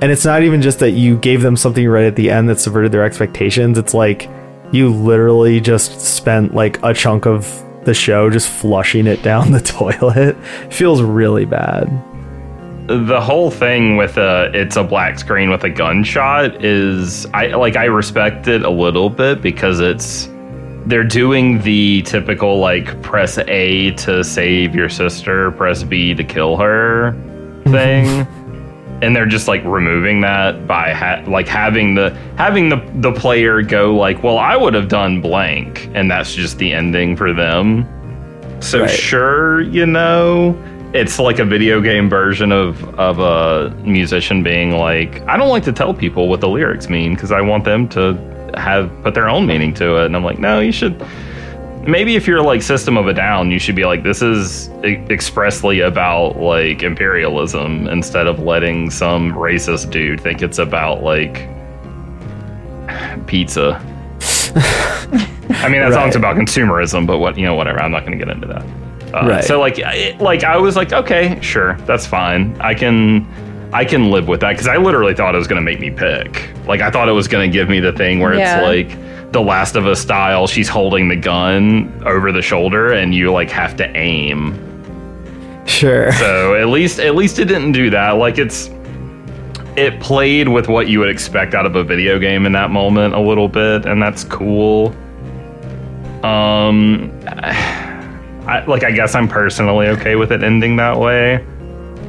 and 0.00 0.12
it's 0.12 0.24
not 0.24 0.42
even 0.42 0.62
just 0.62 0.78
that 0.78 0.92
you 0.92 1.18
gave 1.18 1.42
them 1.42 1.56
something 1.56 1.88
right 1.88 2.04
at 2.04 2.16
the 2.16 2.30
end 2.30 2.48
that 2.48 2.60
subverted 2.60 2.92
their 2.92 3.04
expectations. 3.04 3.78
It's 3.78 3.94
like 3.94 4.30
you 4.70 4.90
literally 4.90 5.60
just 5.60 6.00
spent 6.00 6.54
like 6.54 6.80
a 6.82 6.94
chunk 6.94 7.26
of 7.26 7.64
the 7.84 7.94
show 7.94 8.30
just 8.30 8.48
flushing 8.48 9.06
it 9.06 9.22
down 9.22 9.50
the 9.50 9.60
toilet. 9.78 10.36
It 10.64 10.72
feels 10.72 11.02
really 11.02 11.44
bad. 11.46 11.88
the 12.86 13.20
whole 13.20 13.50
thing 13.50 13.96
with 13.96 14.16
a 14.16 14.50
it's 14.54 14.76
a 14.76 14.84
black 14.84 15.18
screen 15.18 15.50
with 15.50 15.64
a 15.64 15.70
gunshot 15.70 16.64
is 16.64 17.26
I 17.34 17.48
like 17.48 17.76
I 17.76 17.86
respect 17.86 18.46
it 18.46 18.62
a 18.62 18.70
little 18.70 19.10
bit 19.10 19.42
because 19.42 19.80
it's 19.80 20.28
they're 20.86 21.04
doing 21.04 21.60
the 21.62 22.02
typical 22.02 22.60
like 22.60 23.02
press 23.02 23.36
A 23.48 23.90
to 23.92 24.22
save 24.22 24.74
your 24.74 24.88
sister, 24.88 25.50
press 25.52 25.82
B 25.82 26.14
to 26.14 26.24
kill 26.24 26.56
her 26.56 27.12
mm-hmm. 27.12 27.72
thing. 27.72 28.26
and 29.00 29.14
they're 29.14 29.26
just 29.26 29.46
like 29.48 29.62
removing 29.64 30.20
that 30.22 30.66
by 30.66 30.92
ha- 30.92 31.22
like 31.26 31.46
having 31.48 31.94
the 31.94 32.10
having 32.36 32.68
the 32.68 32.76
the 32.96 33.12
player 33.12 33.62
go 33.62 33.94
like, 33.94 34.22
well, 34.22 34.38
I 34.38 34.56
would 34.56 34.74
have 34.74 34.88
done 34.88 35.20
blank, 35.20 35.88
and 35.94 36.10
that's 36.10 36.34
just 36.34 36.58
the 36.58 36.72
ending 36.72 37.16
for 37.16 37.32
them. 37.32 37.86
So 38.60 38.80
Right. 38.80 38.90
sure, 38.90 39.60
you 39.60 39.86
know, 39.86 40.56
it's 40.92 41.18
like 41.20 41.38
a 41.38 41.44
video 41.44 41.80
game 41.80 42.08
version 42.08 42.50
of 42.50 42.82
of 42.98 43.20
a 43.20 43.70
musician 43.84 44.42
being 44.42 44.72
like, 44.72 45.20
I 45.28 45.36
don't 45.36 45.48
like 45.50 45.62
to 45.64 45.72
tell 45.72 45.94
people 45.94 46.28
what 46.28 46.40
the 46.40 46.48
lyrics 46.48 46.88
mean 46.88 47.14
because 47.14 47.30
I 47.30 47.40
want 47.40 47.64
them 47.64 47.88
to 47.90 48.18
have 48.56 48.90
put 49.04 49.14
their 49.14 49.28
own 49.28 49.46
meaning 49.46 49.72
to 49.74 49.98
it, 50.02 50.06
and 50.06 50.16
I'm 50.16 50.24
like, 50.24 50.38
no, 50.40 50.58
you 50.60 50.72
should 50.72 51.00
maybe 51.88 52.14
if 52.16 52.26
you're 52.26 52.42
like 52.42 52.60
system 52.62 52.96
of 52.96 53.06
a 53.08 53.14
down 53.14 53.50
you 53.50 53.58
should 53.58 53.74
be 53.74 53.84
like 53.84 54.02
this 54.02 54.20
is 54.22 54.68
e- 54.84 55.02
expressly 55.10 55.80
about 55.80 56.36
like 56.36 56.82
imperialism 56.82 57.88
instead 57.88 58.26
of 58.26 58.38
letting 58.40 58.90
some 58.90 59.32
racist 59.32 59.90
dude 59.90 60.20
think 60.20 60.42
it's 60.42 60.58
about 60.58 61.02
like 61.02 61.48
pizza. 63.26 63.80
I 65.50 65.68
mean 65.70 65.80
that 65.80 65.92
song's 65.92 66.14
about 66.16 66.36
consumerism 66.36 67.06
but 67.06 67.18
what 67.18 67.36
you 67.38 67.44
know 67.44 67.54
whatever. 67.54 67.80
I'm 67.80 67.90
not 67.90 68.04
going 68.06 68.18
to 68.18 68.24
get 68.24 68.32
into 68.34 68.46
that. 68.48 68.64
Uh, 69.14 69.26
Right. 69.26 69.42
so 69.44 69.58
like 69.58 69.80
I, 69.80 70.14
like 70.20 70.44
i 70.44 70.58
was 70.58 70.76
like 70.76 70.92
okay 70.92 71.38
sure 71.40 71.78
that's 71.86 72.06
fine. 72.06 72.54
I 72.60 72.74
can 72.74 73.26
i 73.72 73.84
can 73.84 74.10
live 74.10 74.28
with 74.28 74.40
that 74.40 74.50
because 74.52 74.68
i 74.68 74.76
literally 74.76 75.14
thought 75.14 75.34
it 75.34 75.38
was 75.38 75.48
going 75.48 75.60
to 75.60 75.64
make 75.64 75.80
me 75.80 75.90
pick. 75.90 76.50
Like 76.66 76.82
i 76.82 76.90
thought 76.90 77.08
it 77.08 77.12
was 77.12 77.26
going 77.28 77.50
to 77.50 77.52
give 77.52 77.70
me 77.70 77.80
the 77.80 77.92
thing 77.94 78.20
where 78.20 78.34
Yeah. 78.34 78.60
it's 78.60 78.90
like 78.90 78.98
the 79.30 79.40
Last 79.40 79.76
of 79.76 79.86
Us 79.86 80.00
style, 80.00 80.46
she's 80.46 80.68
holding 80.68 81.08
the 81.08 81.16
gun 81.16 82.02
over 82.06 82.32
the 82.32 82.42
shoulder 82.42 82.92
and 82.92 83.14
you 83.14 83.30
like 83.30 83.50
have 83.50 83.76
to 83.76 83.96
aim. 83.96 84.64
Sure. 85.66 86.12
So 86.12 86.54
at 86.54 86.68
least 86.68 86.98
at 86.98 87.14
least 87.14 87.38
it 87.38 87.44
didn't 87.44 87.72
do 87.72 87.90
that. 87.90 88.12
Like 88.12 88.38
it's 88.38 88.70
it 89.76 90.00
played 90.00 90.48
with 90.48 90.66
what 90.66 90.88
you 90.88 90.98
would 90.98 91.10
expect 91.10 91.54
out 91.54 91.66
of 91.66 91.76
a 91.76 91.84
video 91.84 92.18
game 92.18 92.46
in 92.46 92.52
that 92.52 92.70
moment 92.70 93.14
a 93.14 93.20
little 93.20 93.48
bit, 93.48 93.84
and 93.84 94.02
that's 94.02 94.24
cool. 94.24 94.88
Um 96.24 97.12
I, 97.26 98.64
like 98.66 98.82
I 98.82 98.90
guess 98.92 99.14
I'm 99.14 99.28
personally 99.28 99.88
okay 99.88 100.16
with 100.16 100.32
it 100.32 100.42
ending 100.42 100.76
that 100.76 100.98
way. 100.98 101.44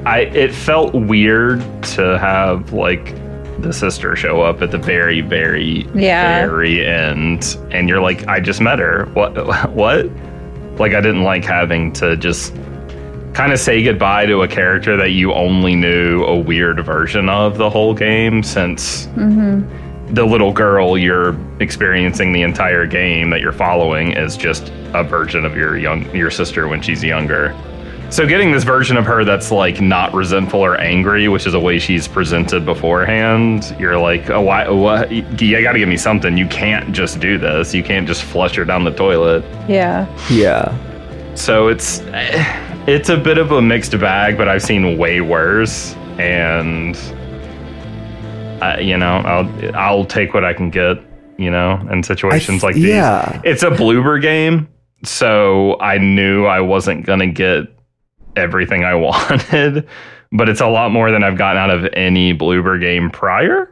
I 0.05 0.21
it 0.21 0.53
felt 0.53 0.93
weird 0.93 1.59
to 1.83 2.17
have 2.17 2.71
like 2.71 3.13
the 3.61 3.73
sister 3.73 4.15
show 4.15 4.41
up 4.41 4.61
at 4.61 4.71
the 4.71 4.77
very 4.77 5.21
very 5.21 5.87
Yeah. 5.93 6.45
very 6.45 6.85
end 6.85 7.57
and 7.71 7.89
you're 7.89 8.01
like 8.01 8.27
I 8.27 8.39
just 8.39 8.61
met 8.61 8.79
her. 8.79 9.05
What 9.13 9.69
what? 9.71 10.07
Like 10.79 10.93
I 10.93 11.01
didn't 11.01 11.23
like 11.23 11.43
having 11.43 11.91
to 11.93 12.15
just 12.15 12.53
kind 13.33 13.53
of 13.53 13.59
say 13.59 13.83
goodbye 13.83 14.25
to 14.25 14.41
a 14.41 14.47
character 14.47 14.97
that 14.97 15.11
you 15.11 15.33
only 15.33 15.75
knew 15.75 16.23
a 16.23 16.37
weird 16.37 16.83
version 16.83 17.29
of 17.29 17.57
the 17.57 17.69
whole 17.69 17.93
game 17.93 18.41
since 18.43 19.05
mm-hmm. 19.07 20.13
the 20.13 20.25
little 20.25 20.51
girl 20.51 20.97
you're 20.97 21.37
experiencing 21.61 22.33
the 22.33 22.41
entire 22.41 22.85
game 22.85 23.29
that 23.29 23.39
you're 23.41 23.51
following 23.51 24.13
is 24.13 24.35
just 24.35 24.71
a 24.93 25.03
version 25.03 25.45
of 25.45 25.55
your 25.55 25.77
young 25.77 26.03
your 26.15 26.31
sister 26.31 26.67
when 26.67 26.81
she's 26.81 27.03
younger. 27.03 27.55
So 28.11 28.25
getting 28.25 28.51
this 28.51 28.63
version 28.63 28.97
of 28.97 29.05
her 29.05 29.23
that's 29.23 29.51
like 29.51 29.79
not 29.81 30.13
resentful 30.15 30.59
or 30.61 30.75
angry, 30.77 31.27
which 31.27 31.45
is 31.45 31.53
a 31.53 31.59
way 31.59 31.77
she's 31.77 32.07
presented 32.07 32.65
beforehand, 32.65 33.75
you're 33.77 33.99
like, 33.99 34.31
oh, 34.31 34.41
why, 34.41 34.67
what? 34.67 35.11
You 35.11 35.61
got 35.61 35.73
to 35.73 35.79
give 35.79 35.87
me 35.87 35.95
something. 35.95 36.35
You 36.35 36.47
can't 36.47 36.91
just 36.91 37.19
do 37.19 37.37
this. 37.37 37.71
You 37.73 37.83
can't 37.83 38.07
just 38.07 38.23
flush 38.23 38.55
her 38.55 38.65
down 38.65 38.83
the 38.83 38.91
toilet. 38.91 39.43
Yeah. 39.69 40.07
Yeah. 40.31 40.75
So 41.35 41.67
it's 41.67 41.99
eh, 42.07 42.83
it's 42.87 43.09
a 43.09 43.17
bit 43.17 43.37
of 43.37 43.51
a 43.51 43.61
mixed 43.61 43.91
bag, 43.99 44.37
but 44.37 44.49
I've 44.49 44.63
seen 44.63 44.97
way 44.97 45.21
worse, 45.21 45.93
and 46.17 46.97
I, 48.61 48.79
you 48.79 48.97
know, 48.97 49.17
I'll 49.17 49.75
I'll 49.75 50.05
take 50.05 50.33
what 50.33 50.43
I 50.43 50.53
can 50.53 50.69
get. 50.69 50.97
You 51.37 51.49
know, 51.49 51.79
in 51.89 52.03
situations 52.03 52.59
th- 52.59 52.63
like 52.63 52.75
these, 52.75 52.87
yeah. 52.87 53.39
it's 53.45 53.63
a 53.63 53.69
Bloober 53.69 54.21
game, 54.21 54.67
so 55.05 55.79
I 55.79 55.97
knew 55.97 56.45
I 56.45 56.59
wasn't 56.59 57.05
gonna 57.05 57.27
get 57.27 57.78
everything 58.39 58.83
I 58.83 58.95
wanted, 59.07 59.87
but 60.31 60.49
it's 60.49 60.61
a 60.61 60.67
lot 60.67 60.91
more 60.91 61.11
than 61.11 61.23
I've 61.23 61.37
gotten 61.37 61.57
out 61.61 61.69
of 61.69 61.85
any 61.93 62.33
bloober 62.33 62.79
game 62.79 63.09
prior. 63.11 63.71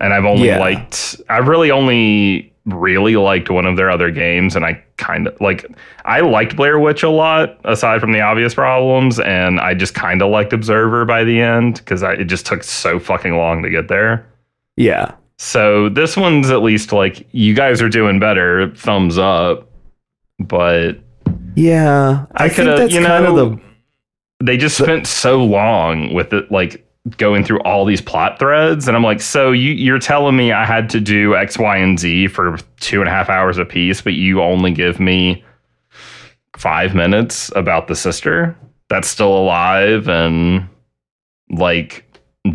And 0.00 0.12
I've 0.14 0.24
only 0.24 0.48
Yeah. 0.48 0.58
liked, 0.58 1.20
I've 1.28 1.48
really 1.48 1.70
only 1.70 2.48
really 2.66 3.16
liked 3.16 3.50
one 3.50 3.66
of 3.66 3.76
their 3.76 3.90
other 3.90 4.08
games, 4.12 4.54
and 4.54 4.64
I 4.64 4.80
kind 4.96 5.26
of 5.26 5.40
like, 5.40 5.66
I 6.04 6.20
liked 6.20 6.54
Blair 6.54 6.78
Witch 6.78 7.02
a 7.02 7.08
lot, 7.08 7.58
aside 7.64 8.00
from 8.00 8.12
the 8.12 8.20
obvious 8.20 8.54
problems, 8.54 9.18
and 9.18 9.58
I 9.58 9.74
just 9.74 9.94
kind 9.94 10.22
of 10.22 10.30
liked 10.30 10.52
Observer 10.52 11.04
by 11.04 11.24
the 11.24 11.40
end 11.40 11.74
because 11.78 12.02
it 12.04 12.26
just 12.26 12.46
took 12.46 12.62
so 12.62 13.00
fucking 13.00 13.36
long 13.36 13.64
to 13.64 13.68
get 13.70 13.88
there. 13.88 14.24
Yeah. 14.76 15.10
So 15.38 15.88
this 15.88 16.16
one's 16.16 16.50
at 16.52 16.62
least 16.62 16.92
like, 16.92 17.26
you 17.32 17.52
guys 17.52 17.82
are 17.82 17.88
doing 17.88 18.20
better, 18.20 18.72
thumbs 18.76 19.18
up, 19.18 19.68
but 20.38 20.92
Yeah. 21.56 22.26
I 22.36 22.44
I, 22.44 22.48
think 22.48 22.68
that's 22.68 22.94
you 22.94 23.02
kind 23.04 23.24
of 23.26 23.34
know, 23.34 23.48
the 23.56 23.60
they 24.46 24.56
just 24.56 24.76
spent 24.76 25.06
so 25.06 25.44
long 25.44 26.12
with 26.14 26.32
it 26.32 26.50
like 26.50 26.86
going 27.16 27.44
through 27.44 27.60
all 27.60 27.84
these 27.84 28.00
plot 28.00 28.38
threads 28.38 28.86
and 28.86 28.96
i'm 28.96 29.02
like 29.02 29.20
so 29.20 29.50
you, 29.50 29.72
you're 29.72 29.98
telling 29.98 30.36
me 30.36 30.52
i 30.52 30.64
had 30.64 30.88
to 30.88 31.00
do 31.00 31.34
x 31.34 31.58
y 31.58 31.76
and 31.76 31.98
z 31.98 32.28
for 32.28 32.56
two 32.80 33.00
and 33.00 33.08
a 33.08 33.12
half 33.12 33.28
hours 33.28 33.58
a 33.58 33.64
piece 33.64 34.00
but 34.00 34.12
you 34.12 34.40
only 34.40 34.70
give 34.70 35.00
me 35.00 35.42
five 36.56 36.94
minutes 36.94 37.50
about 37.56 37.88
the 37.88 37.96
sister 37.96 38.56
that's 38.88 39.08
still 39.08 39.36
alive 39.36 40.08
and 40.08 40.68
like 41.50 42.04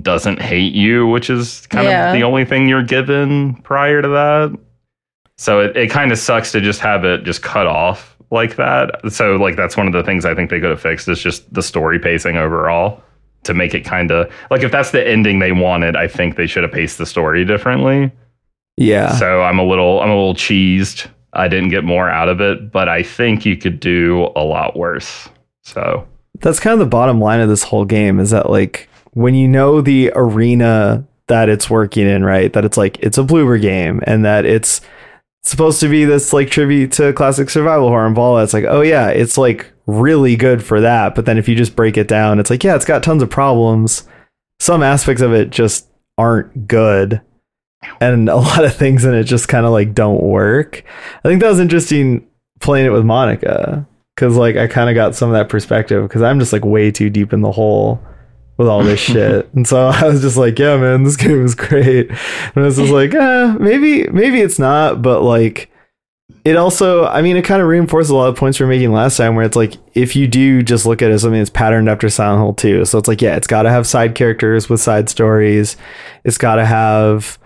doesn't 0.02 0.42
hate 0.42 0.74
you 0.74 1.08
which 1.08 1.30
is 1.30 1.66
kind 1.68 1.86
Yeah. 1.88 2.10
of 2.10 2.14
the 2.14 2.24
only 2.24 2.46
thing 2.46 2.68
you're 2.70 2.84
given 2.84 3.56
prior 3.64 4.02
to 4.02 4.08
that 4.10 4.58
so 5.38 5.60
it, 5.62 5.76
it 5.76 5.90
kind 5.90 6.12
of 6.12 6.18
sucks 6.18 6.52
to 6.54 6.62
just 6.62 6.80
have 6.80 7.04
it 7.06 7.24
just 7.24 7.42
cut 7.42 7.68
off 7.68 8.16
like 8.32 8.56
that. 8.58 9.12
So 9.12 9.36
like 9.36 9.56
that's 9.56 9.78
one 9.78 9.88
of 9.88 9.94
the 9.94 10.04
things 10.04 10.26
I 10.26 10.36
think 10.36 10.49
they 10.49 10.60
could 10.60 10.70
have 10.70 10.82
fixed 10.82 11.08
is 11.08 11.20
just 11.20 11.52
the 11.54 11.64
story 11.64 11.99
pacing 11.99 12.38
overall 12.38 13.02
to 13.44 13.54
make 13.54 13.74
it 13.74 13.86
kind 13.86 14.12
of 14.12 14.32
like 14.52 14.64
if 14.64 14.72
that's 14.72 14.91
the 14.91 15.08
ending 15.08 15.40
they 15.40 15.52
wanted, 15.52 15.95
I 15.95 16.08
think 16.08 16.36
they 16.36 16.48
should 16.48 16.64
have 16.64 16.72
paced 16.72 16.98
the 16.98 17.06
story 17.06 17.45
differently. 17.45 18.12
yeah. 18.76 19.16
So 19.16 19.41
I'm 19.41 19.60
a 19.60 19.64
little 19.64 20.02
I'm 20.02 20.10
a 20.10 20.16
little 20.16 20.36
cheesed. 20.36 21.08
I 21.34 21.48
didn't 21.48 21.70
get 21.70 21.84
more 21.84 22.10
out 22.10 22.30
of 22.30 22.41
it, 22.41 22.72
but 22.72 22.90
I 22.90 23.04
think 23.04 23.45
you 23.45 23.56
could 23.58 23.80
do 23.80 24.30
a 24.36 24.44
lot 24.44 24.76
worse. 24.76 25.30
So 25.64 26.08
that's 26.40 26.60
kind 26.60 26.74
of 26.74 26.80
the 26.80 26.86
bottom 26.86 27.20
line 27.20 27.40
of 27.40 27.49
this 27.49 27.64
whole 27.64 27.86
game 27.86 28.20
is 28.20 28.32
that 28.32 28.49
like 28.49 28.90
when 29.12 29.36
you 29.36 29.48
know 29.48 29.82
the 29.82 30.12
arena 30.16 31.06
that 31.28 31.49
it's 31.49 31.70
working 31.70 32.08
in, 32.08 32.24
right? 32.24 32.52
That 32.54 32.66
it's 32.66 32.78
like 32.78 32.98
it's 32.99 33.18
a 33.18 33.24
bloober 33.24 33.62
game 33.62 34.02
and 34.06 34.24
that 34.26 34.45
it's 34.45 34.82
supposed 35.49 35.80
to 35.80 35.90
be 35.90 36.06
this 36.06 36.34
like 36.34 36.49
tribute 36.49 36.91
to 36.94 37.14
classic 37.14 37.49
survival 37.49 37.90
horror 37.90 38.06
and 38.06 38.15
ball. 38.15 38.38
It's 38.40 38.53
like, 38.53 38.65
oh 38.65 38.82
yeah, 38.82 39.10
it's 39.10 39.38
like 39.38 39.72
really 39.86 40.36
good 40.36 40.64
for 40.64 40.82
that. 40.82 41.15
But 41.15 41.26
then 41.26 41.38
if 41.38 41.48
you 41.48 41.56
just 41.56 41.76
break 41.76 41.98
it 41.98 42.07
down, 42.07 42.40
it's 42.40 42.49
like, 42.49 42.64
yeah, 42.64 42.76
it's 42.76 42.86
got 42.86 43.03
tons 43.03 43.24
of 43.24 43.30
problems. 43.30 44.07
Some 44.60 44.84
aspects 44.84 45.22
of 45.22 45.34
it 45.34 45.49
just 45.49 45.88
aren't 46.18 46.68
good. 46.68 47.22
And 48.02 48.30
a 48.30 48.36
lot 48.38 48.65
of 48.65 48.76
things 48.76 49.06
in 49.06 49.14
it 49.14 49.24
just 49.24 49.48
kind 49.48 49.65
of 49.65 49.72
like 49.72 49.94
don't 49.94 50.24
work. 50.24 50.84
I 51.24 51.28
think 51.28 51.41
that 51.41 51.49
was 51.49 51.60
interesting 51.60 52.28
playing 52.60 52.86
it 52.86 52.91
with 52.91 53.06
Monica 53.06 53.88
because 54.15 54.36
like 54.36 54.56
I 54.57 54.68
kind 54.68 54.90
of 54.90 54.95
got 54.95 55.15
some 55.15 55.30
of 55.30 55.34
that 55.34 55.49
perspective 55.49 56.03
because 56.03 56.22
I'm 56.22 56.40
just 56.40 56.53
like 56.53 56.65
way 56.65 56.91
too 56.91 57.10
deep 57.10 57.34
in 57.34 57.41
the 57.41 57.52
hole 57.52 58.02
with 58.58 58.68
all 58.68 58.84
this 58.84 59.00
shit, 59.00 59.50
and 59.54 59.68
so 59.68 59.88
I 59.88 60.08
was 60.08 60.22
just 60.22 60.38
like, 60.38 60.60
yeah, 60.60 60.78
man, 60.78 61.04
this 61.04 61.16
game 61.16 61.44
is 61.44 61.56
great, 61.56 62.10
and 62.10 62.56
I 62.56 62.62
was 62.62 62.78
just 62.78 62.92
like, 62.92 63.14
eh, 63.14 63.56
maybe 63.60 64.08
maybe 64.10 64.42
it's 64.42 64.60
not, 64.60 65.02
but 65.02 65.22
like. 65.22 65.72
It 66.44 66.56
also, 66.56 67.06
I 67.06 67.22
mean, 67.22 67.36
it 67.36 67.44
kind 67.44 67.62
of 67.62 67.68
reinforces 67.68 68.10
a 68.10 68.16
lot 68.16 68.30
of 68.30 68.38
points 68.38 68.58
we 68.58 68.66
are 68.66 68.70
making 68.70 68.94
last 68.94 69.18
time, 69.18 69.36
where 69.36 69.46
it's 69.46 69.58
like 69.58 69.76
if 69.94 70.16
you 70.16 70.28
do 70.28 70.64
just 70.64 70.86
look 70.86 71.02
at 71.02 71.10
it 71.10 71.14
as 71.14 71.22
something 71.22 71.40
that's 71.40 71.50
patterned 71.50 71.90
after 71.90 72.10
Silent 72.10 72.42
Hill 72.42 72.54
2, 72.54 72.86
so 72.86 72.98
it's 72.98 73.08
like, 73.08 73.22
yeah, 73.22 73.36
it's 73.36 73.48
got 73.48 73.64
to 73.64 73.70
have 73.70 73.86
side 73.86 74.16
characters 74.16 74.70
with 74.70 74.80
side 74.80 75.10
stories, 75.10 75.76
it's 76.24 76.38
got 76.38 76.56
to 76.56 76.66
have, 76.66 77.38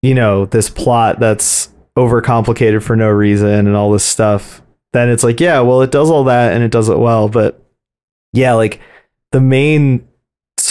you 0.00 0.14
know, 0.14 0.46
this 0.46 0.70
plot 0.70 1.18
that's 1.18 1.70
overcomplicated 1.96 2.82
for 2.82 2.94
no 2.94 3.08
reason 3.08 3.66
and 3.66 3.74
all 3.74 3.90
this 3.90 4.04
stuff. 4.04 4.62
Then 4.92 5.08
it's 5.08 5.24
like 5.24 5.40
yeah 5.40 5.60
well 5.60 5.82
it 5.82 5.90
does 5.90 6.10
all 6.10 6.24
that 6.24 6.52
and 6.52 6.62
it 6.62 6.70
does 6.70 6.88
it 6.88 6.98
well. 6.98 7.28
But 7.28 7.62
yeah 8.32 8.52
like 8.52 8.80
the 9.32 9.40
main 9.40 10.06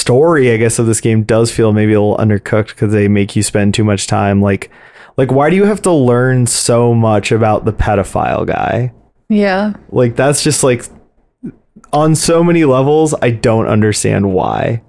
story 0.06 0.52
i 0.53 0.57
guess 0.57 0.77
of 0.77 0.86
this 0.86 1.02
game 1.02 1.23
does 1.23 1.52
feel 1.52 1.73
maybe 1.73 1.94
a 1.94 1.99
little 1.99 2.18
undercooked 2.18 2.68
because 2.68 2.91
they 2.94 3.07
make 3.07 3.36
you 3.36 3.41
spend 3.41 3.73
too 3.73 3.84
much 3.84 4.06
time 4.06 4.40
like 4.40 4.69
like 5.18 5.32
why 5.32 5.49
do 5.49 5.56
you 5.56 5.65
have 5.65 5.82
to 5.82 5.91
learn 5.91 6.45
so 6.45 6.94
much 6.94 7.32
about 7.32 7.65
the 7.65 7.73
pedophile 7.73 8.45
guy 8.45 8.94
Yeah. 9.30 9.73
like 9.90 10.15
that's 10.15 10.44
just 10.44 10.64
like 10.64 10.84
on 11.91 12.14
so 12.15 12.44
many 12.44 12.65
levels 12.65 13.15
i 13.23 13.32
don't 13.32 13.65
understand 13.68 14.32
why 14.32 14.84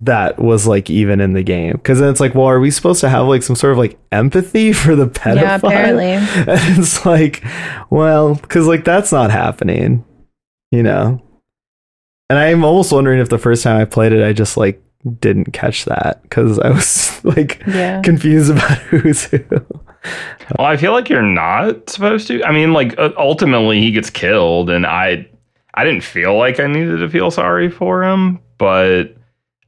that 0.00 0.38
was 0.38 0.66
like 0.66 0.90
even 0.90 1.20
in 1.20 1.32
the 1.32 1.42
game 1.42 1.72
because 1.72 1.98
then 1.98 2.10
it's 2.10 2.20
like 2.20 2.34
well 2.34 2.44
are 2.46 2.60
we 2.60 2.70
supposed 2.70 3.00
to 3.00 3.08
have 3.08 3.26
like 3.26 3.42
some 3.42 3.56
sort 3.56 3.72
of 3.72 3.78
like 3.78 3.98
empathy 4.12 4.72
for 4.74 4.94
the 4.94 5.06
pedophile 5.08 5.36
Yeah, 5.40 5.54
apparently. 5.56 6.04
and 6.52 6.78
it's 6.78 7.06
like 7.06 7.42
well 7.88 8.34
because 8.34 8.66
like 8.66 8.84
that's 8.84 9.10
not 9.10 9.30
happening 9.30 10.04
you 10.70 10.82
know 10.82 11.22
and 12.30 12.38
i'm 12.38 12.64
almost 12.64 12.92
wondering 12.92 13.20
if 13.20 13.28
the 13.28 13.38
first 13.38 13.62
time 13.62 13.80
i 13.80 13.84
played 13.84 14.12
it 14.12 14.24
i 14.26 14.32
just 14.32 14.56
like 14.56 14.82
didn't 15.20 15.52
catch 15.52 15.84
that 15.84 16.20
because 16.22 16.58
I 16.58 16.70
was 16.70 17.24
like 17.24 17.62
Yeah. 17.68 18.02
confused 18.02 18.50
about 18.50 18.78
who's 18.78 19.22
who. 19.26 19.38
Well, 20.58 20.66
I 20.66 20.76
feel 20.76 20.90
like 20.90 21.08
you're 21.08 21.22
not 21.22 21.88
supposed 21.88 22.26
to. 22.28 22.42
I 22.44 22.50
mean, 22.50 22.72
like 22.72 22.98
uh, 22.98 23.10
ultimately 23.16 23.78
he 23.80 23.92
gets 23.92 24.10
killed, 24.10 24.68
and 24.70 24.84
I, 24.84 25.26
I 25.74 25.84
didn't 25.84 26.02
feel 26.02 26.36
like 26.36 26.58
I 26.58 26.66
needed 26.66 26.96
to 26.98 27.08
feel 27.08 27.30
sorry 27.30 27.70
for 27.70 28.02
him, 28.02 28.40
but 28.58 29.14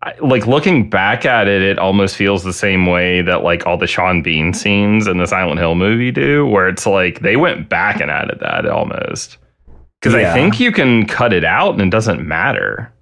I, 0.02 0.14
like 0.20 0.48
looking 0.48 0.90
back 0.90 1.24
at 1.24 1.46
it, 1.46 1.62
it 1.62 1.78
almost 1.78 2.16
feels 2.16 2.42
the 2.42 2.52
same 2.52 2.86
way 2.86 3.22
that 3.22 3.44
like 3.44 3.66
all 3.68 3.76
the 3.78 3.86
Sean 3.86 4.22
Bean 4.22 4.52
scenes 4.52 5.06
in 5.06 5.18
the 5.18 5.26
Silent 5.26 5.60
Hill 5.60 5.76
movie 5.76 6.10
do, 6.10 6.44
where 6.44 6.68
it's 6.68 6.86
like 6.86 7.20
they 7.20 7.36
went 7.36 7.68
back 7.68 8.00
and 8.00 8.10
added 8.10 8.40
that 8.40 8.66
almost. 8.66 9.38
Because 10.00 10.14
Yeah. 10.20 10.30
I 10.30 10.34
think 10.34 10.58
you 10.60 10.72
can 10.72 11.06
cut 11.06 11.32
it 11.32 11.44
out 11.44 11.72
and 11.74 11.82
it 11.82 11.90
doesn't 11.90 12.26
matter. 12.26 12.92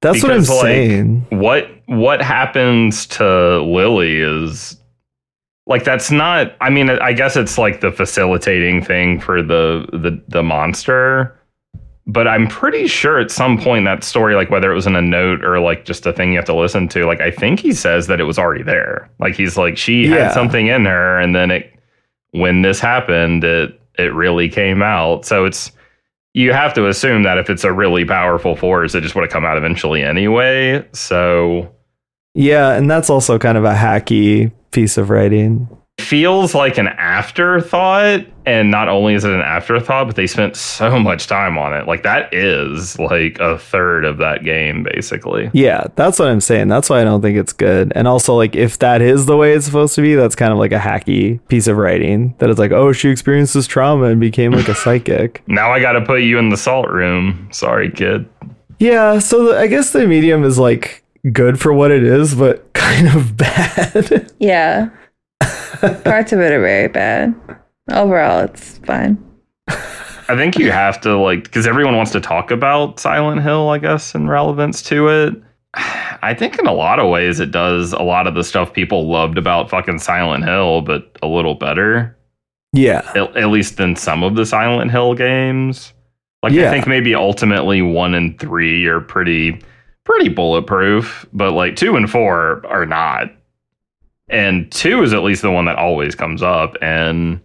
That's 0.00 0.22
what 0.22 0.30
I'm 0.30 0.38
like, 0.38 0.46
saying. 0.46 1.26
what 1.30 1.68
what 1.86 2.22
happens 2.22 3.04
to 3.06 3.60
Lily 3.62 4.20
is 4.20 4.76
like 5.66 5.82
that's 5.82 6.10
not 6.12 6.54
I 6.60 6.70
mean 6.70 6.88
I 6.90 7.12
guess 7.12 7.36
it's 7.36 7.58
like 7.58 7.80
the 7.80 7.90
facilitating 7.90 8.82
thing 8.84 9.18
for 9.18 9.42
the 9.42 9.86
the 9.92 10.22
the 10.28 10.42
monster 10.44 11.34
but 12.06 12.28
I'm 12.28 12.46
pretty 12.46 12.86
sure 12.86 13.18
at 13.18 13.30
some 13.32 13.58
point 13.58 13.84
that 13.86 14.04
story 14.04 14.36
like 14.36 14.50
whether 14.50 14.70
it 14.70 14.74
was 14.76 14.86
in 14.86 14.94
a 14.94 15.02
note 15.02 15.42
or 15.44 15.58
like 15.58 15.84
just 15.84 16.06
a 16.06 16.12
thing 16.12 16.30
you 16.30 16.38
have 16.38 16.44
to 16.44 16.54
listen 16.54 16.86
to 16.90 17.04
like 17.04 17.20
I 17.20 17.32
think 17.32 17.58
he 17.58 17.72
says 17.72 18.06
that 18.06 18.20
it 18.20 18.24
was 18.24 18.38
already 18.38 18.62
there 18.62 19.10
like 19.18 19.34
he's 19.34 19.56
like 19.56 19.76
she 19.76 20.06
Yeah. 20.06 20.24
had 20.26 20.32
something 20.32 20.68
in 20.68 20.84
her 20.84 21.18
and 21.18 21.34
then 21.34 21.50
it 21.50 21.72
when 22.30 22.62
this 22.62 22.78
happened 22.78 23.42
it 23.42 23.80
it 23.98 24.14
really 24.14 24.48
came 24.48 24.80
out 24.80 25.24
so 25.26 25.44
it's 25.44 25.72
you 26.38 26.52
have 26.52 26.72
to 26.74 26.86
assume 26.86 27.24
that 27.24 27.36
if 27.36 27.50
it's 27.50 27.64
a 27.64 27.72
really 27.72 28.04
powerful 28.04 28.54
force, 28.54 28.94
it 28.94 29.00
just 29.00 29.16
would 29.16 29.22
have 29.22 29.30
come 29.30 29.44
out 29.44 29.56
eventually 29.56 30.04
anyway. 30.04 30.86
So 30.92 31.74
Yeah, 32.34 32.74
and 32.74 32.88
that's 32.88 33.10
also 33.10 33.38
kind 33.38 33.58
of 33.58 33.64
a 33.64 33.74
hacky 33.74 34.52
piece 34.70 34.96
of 34.98 35.10
writing. 35.10 35.68
Feels 35.98 36.54
like 36.54 36.78
an 36.78 36.88
afterthought. 36.88 38.24
And 38.46 38.70
not 38.70 38.88
only 38.88 39.12
is 39.12 39.24
it 39.24 39.32
an 39.32 39.42
afterthought, 39.42 40.06
but 40.06 40.16
they 40.16 40.26
spent 40.26 40.56
so 40.56 40.98
much 40.98 41.26
time 41.26 41.58
on 41.58 41.74
it. 41.74 41.86
Like 41.86 42.02
that 42.04 42.32
is 42.32 42.98
like 42.98 43.38
a 43.40 43.58
third 43.58 44.06
of 44.06 44.16
that 44.18 44.42
game, 44.42 44.84
basically. 44.84 45.50
Yeah, 45.52 45.88
that's 45.96 46.18
what 46.18 46.28
I'm 46.28 46.40
saying. 46.40 46.68
That's 46.68 46.88
why 46.88 47.02
I 47.02 47.04
don't 47.04 47.20
think 47.20 47.36
it's 47.36 47.52
good. 47.52 47.92
And 47.94 48.08
also, 48.08 48.34
like, 48.34 48.56
if 48.56 48.78
that 48.78 49.02
is 49.02 49.26
the 49.26 49.36
way 49.36 49.52
it's 49.52 49.66
supposed 49.66 49.94
to 49.96 50.02
be, 50.02 50.14
that's 50.14 50.34
kind 50.34 50.52
of 50.52 50.58
like 50.58 50.72
a 50.72 50.78
hacky 50.78 51.46
piece 51.48 51.66
of 51.66 51.76
writing. 51.76 52.34
That 52.38 52.48
it's 52.48 52.58
like, 52.58 52.72
oh, 52.72 52.92
she 52.92 53.10
experienced 53.10 53.52
this 53.52 53.66
trauma 53.66 54.04
and 54.06 54.18
became 54.20 54.52
like 54.52 54.68
a 54.68 54.74
psychic. 54.76 55.42
Now 55.46 55.70
I 55.72 55.80
got 55.80 55.92
to 55.92 56.00
put 56.00 56.22
you 56.22 56.38
in 56.38 56.48
the 56.48 56.56
salt 56.56 56.88
room. 56.88 57.48
Sorry, 57.52 57.90
kid. 57.90 58.26
Yeah, 58.78 59.18
so 59.18 59.48
the, 59.48 59.58
I 59.58 59.66
guess 59.66 59.90
the 59.90 60.06
medium 60.06 60.44
is 60.44 60.58
like 60.58 61.04
good 61.32 61.60
for 61.60 61.72
what 61.74 61.90
it 61.90 62.02
is, 62.02 62.34
but 62.34 62.72
kind 62.78 63.08
of 63.08 63.36
bad. 63.36 64.32
Yeah. 64.38 64.88
Parts 65.80 66.32
of 66.32 66.40
it 66.40 66.52
are 66.52 66.60
very 66.60 66.88
bad. 66.88 67.34
Overall, 67.90 68.40
it's 68.40 68.78
fine. 68.78 69.22
I 70.30 70.36
think 70.36 70.58
you 70.58 70.70
have 70.70 71.00
to 71.02 71.16
like 71.16 71.44
because 71.44 71.66
everyone 71.66 71.96
wants 71.96 72.12
to 72.12 72.20
talk 72.20 72.50
about 72.50 73.00
Silent 73.00 73.42
Hill, 73.42 73.70
I 73.70 73.78
guess, 73.78 74.14
in 74.14 74.28
relevance 74.28 74.82
to 74.84 75.08
it. 75.08 75.34
I 75.74 76.34
think 76.34 76.58
in 76.58 76.66
a 76.66 76.72
lot 76.72 76.98
of 76.98 77.08
ways 77.10 77.40
it 77.40 77.50
does 77.50 77.92
a 77.92 78.02
lot 78.02 78.26
of 78.26 78.34
the 78.34 78.44
stuff 78.44 78.72
people 78.72 79.08
loved 79.08 79.38
about 79.38 79.70
fucking 79.70 79.98
Silent 80.00 80.44
Hill, 80.44 80.82
but 80.82 81.16
a 81.22 81.26
little 81.26 81.54
better. 81.54 82.16
yeah. 82.72 83.10
At, 83.14 83.36
at 83.36 83.48
least 83.48 83.76
than 83.76 83.96
some 83.96 84.22
of 84.22 84.34
the 84.34 84.44
Silent 84.44 84.90
Hill 84.90 85.14
games. 85.14 85.92
Like 86.42 86.52
Yeah. 86.52 86.68
I 86.68 86.72
think 86.72 86.86
maybe 86.86 87.14
ultimately 87.14 87.82
one 87.82 88.14
and 88.14 88.38
three 88.38 88.86
are 88.86 89.00
pretty 89.00 89.62
pretty 90.04 90.28
bulletproof, 90.28 91.26
but 91.32 91.52
like 91.52 91.76
two 91.76 91.96
and 91.96 92.10
four 92.10 92.66
are 92.66 92.86
not. 92.86 93.30
And 94.30 94.70
two 94.70 95.02
is 95.02 95.12
at 95.12 95.22
least 95.22 95.42
the 95.42 95.50
one 95.50 95.64
that 95.66 95.76
always 95.76 96.14
comes 96.14 96.42
up. 96.42 96.76
And 96.82 97.40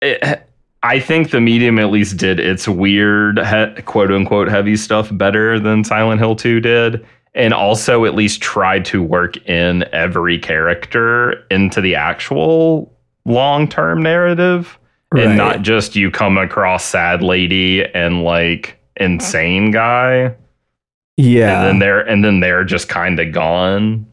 it, 0.00 0.46
I 0.82 0.98
think 0.98 1.30
the 1.30 1.40
medium 1.40 1.78
at 1.78 1.90
least 1.90 2.16
did 2.16 2.40
its 2.40 2.66
weird, 2.66 3.38
he, 3.38 3.82
quote 3.82 4.10
unquote, 4.10 4.48
heavy 4.48 4.76
stuff 4.76 5.08
better 5.12 5.60
than 5.60 5.84
Silent 5.84 6.20
Hill 6.20 6.36
2 6.36 6.60
did. 6.60 7.06
And 7.34 7.54
also 7.54 8.04
at 8.04 8.14
least 8.14 8.42
tried 8.42 8.84
to 8.86 9.02
work 9.02 9.36
in 9.48 9.84
every 9.94 10.38
character 10.38 11.44
into 11.50 11.80
the 11.80 11.94
actual 11.94 12.92
long 13.24 13.68
term 13.68 14.02
narrative. 14.02 14.78
Right. 15.12 15.26
And 15.26 15.36
not 15.36 15.62
just 15.62 15.94
you 15.96 16.10
come 16.10 16.36
across 16.38 16.84
sad 16.84 17.22
lady 17.22 17.84
and 17.84 18.22
like 18.24 18.78
insane 18.96 19.70
guy 19.70 20.34
Yeah. 21.16 21.60
and 21.60 21.68
then 21.68 21.78
they're 21.78 22.00
and 22.00 22.22
then 22.24 22.40
they're 22.40 22.64
just 22.64 22.88
kind 22.88 23.18
of 23.20 23.32
gone. 23.32 24.06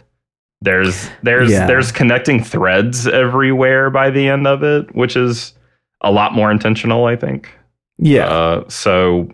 There's 0.62 1.10
there's 1.24 1.52
Yeah. 1.52 1.68
there's 1.68 1.92
connecting 1.92 2.44
threads 2.44 3.08
everywhere 3.08 3.90
by 3.90 4.10
the 4.10 4.28
end 4.28 4.46
of 4.48 4.64
it, 4.64 4.94
which 4.96 5.16
is 5.16 5.54
a 6.02 6.12
lot 6.12 6.34
more 6.34 6.52
intentional, 6.52 7.06
I 7.06 7.16
think. 7.16 7.50
yeah. 7.98 8.26
Uh, 8.28 8.64
so 8.70 9.30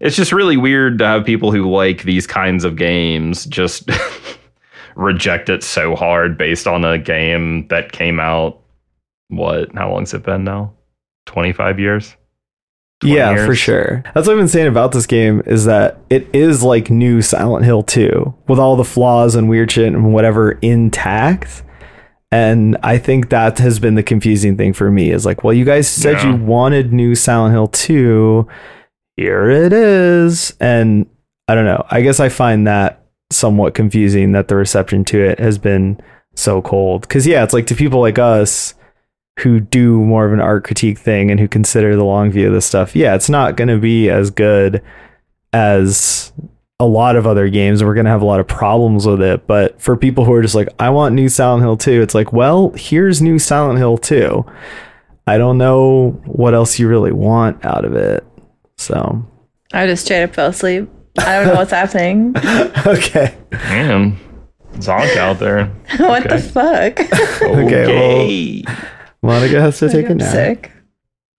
it's 0.00 0.16
just 0.16 0.30
really 0.32 0.56
weird 0.56 0.98
to 0.98 1.06
have 1.06 1.24
people 1.24 1.50
who 1.52 1.70
like 1.70 2.02
these 2.02 2.26
kinds 2.26 2.64
of 2.64 2.76
games 2.76 3.44
just 3.46 3.90
reject 4.96 5.48
it 5.48 5.62
so 5.62 5.94
hard 5.96 6.36
based 6.38 6.66
on 6.66 6.84
a 6.84 6.98
game 6.98 7.66
that 7.68 7.92
came 7.92 8.20
out. 8.20 8.60
What? 9.28 9.74
How 9.74 9.90
long's 9.92 10.14
it 10.14 10.22
been 10.22 10.44
now? 10.44 10.72
Twenty 11.26 11.52
five 11.52 11.78
years. 11.80 12.14
20 13.00 13.16
Yeah, 13.16 13.46
for 13.46 13.54
sure. 13.54 14.02
That's 14.14 14.26
what 14.26 14.30
I've 14.30 14.38
been 14.38 14.48
saying 14.48 14.66
about 14.66 14.92
this 14.92 15.06
game 15.06 15.42
is 15.46 15.64
that 15.66 15.98
it 16.10 16.28
is 16.32 16.62
like 16.62 16.90
new 16.90 17.22
Silent 17.22 17.64
Hill 17.64 17.82
2 17.82 18.34
with 18.48 18.58
all 18.58 18.76
the 18.76 18.84
flaws 18.84 19.34
and 19.34 19.48
weird 19.48 19.70
shit 19.70 19.86
and 19.86 20.12
whatever 20.12 20.52
intact. 20.62 21.62
And 22.30 22.76
I 22.82 22.98
think 22.98 23.30
that 23.30 23.58
has 23.58 23.78
been 23.78 23.94
the 23.94 24.02
confusing 24.02 24.56
thing 24.56 24.72
for 24.72 24.90
me 24.90 25.10
is 25.12 25.24
like, 25.24 25.44
well, 25.44 25.54
you 25.54 25.64
guys 25.64 25.88
said 25.88 26.14
Yeah. 26.18 26.30
you 26.36 26.44
wanted 26.44 26.92
new 26.92 27.14
Silent 27.14 27.52
Hill 27.54 27.68
2. 27.68 28.46
Here 29.16 29.48
it 29.48 29.72
is. 29.72 30.54
And 30.60 31.06
I 31.48 31.54
don't 31.54 31.64
know. 31.64 31.84
I 31.90 32.02
guess 32.02 32.20
I 32.20 32.28
find 32.28 32.66
that 32.66 33.06
somewhat 33.30 33.74
confusing 33.74 34.32
that 34.32 34.48
the 34.48 34.56
reception 34.56 35.04
to 35.06 35.20
it 35.22 35.38
has 35.38 35.56
been 35.58 36.00
so 36.34 36.60
cold. 36.62 37.08
Cause 37.08 37.26
yeah, 37.26 37.42
it's 37.44 37.54
like 37.54 37.66
to 37.68 37.74
people 37.74 38.00
like 38.00 38.18
us, 38.18 38.74
who 39.38 39.60
do 39.60 40.00
more 40.04 40.26
of 40.26 40.32
an 40.32 40.40
art 40.40 40.64
critique 40.64 40.98
thing 40.98 41.30
and 41.30 41.38
who 41.40 41.48
consider 41.48 41.94
the 41.96 42.04
long 42.04 42.30
view 42.30 42.46
of 42.48 42.52
this 42.52 42.66
stuff, 42.66 42.94
yeah, 42.96 43.14
it's 43.14 43.28
not 43.30 43.56
going 43.56 43.68
to 43.68 43.78
be 43.78 44.08
as 44.10 44.30
good 44.30 44.82
as 45.52 46.32
a 46.80 46.86
lot 46.86 47.16
of 47.16 47.26
other 47.26 47.48
games. 47.48 47.82
We're 47.82 47.94
going 47.94 48.04
to 48.06 48.10
have 48.10 48.22
a 48.22 48.26
lot 48.26 48.40
of 48.40 48.46
problems 48.46 49.06
with 49.06 49.20
it. 49.22 49.46
But 49.46 49.80
for 49.80 49.96
people 49.96 50.24
who 50.24 50.32
are 50.32 50.42
just 50.42 50.54
like, 50.54 50.68
I 50.78 50.90
want 50.90 51.14
new 51.14 51.28
Silent 51.28 51.62
Hill 51.62 51.76
2, 51.76 52.02
it's 52.02 52.14
like, 52.14 52.32
well, 52.32 52.70
here's 52.76 53.20
new 53.22 53.38
Silent 53.38 53.78
Hill 53.78 53.98
2. 53.98 54.44
I 55.26 55.38
don't 55.38 55.58
know 55.58 56.20
what 56.24 56.54
else 56.54 56.78
you 56.78 56.88
really 56.88 57.12
want 57.12 57.64
out 57.64 57.84
of 57.84 57.94
it. 57.94 58.24
So, 58.76 59.24
I 59.72 59.86
just 59.86 60.04
straight 60.04 60.22
up 60.22 60.34
fell 60.34 60.50
asleep. 60.50 60.88
I 61.18 61.36
don't 61.38 61.48
know 61.48 61.54
what's 61.54 61.72
happening. 61.72 62.32
okay. 62.86 63.36
Damn. 63.50 64.16
zonk 64.74 65.16
out 65.16 65.38
there. 65.40 65.66
what 65.98 66.26
Okay. 66.26 66.36
the 66.36 66.42
fuck? 66.42 67.00
Okay, 67.42 68.64
well- 68.66 68.74
Monica 69.22 69.60
has 69.60 69.78
to 69.80 69.88
take 69.88 70.06
a 70.06 70.10
I'm 70.10 70.18
nap. 70.18 70.32
sick. 70.32 70.72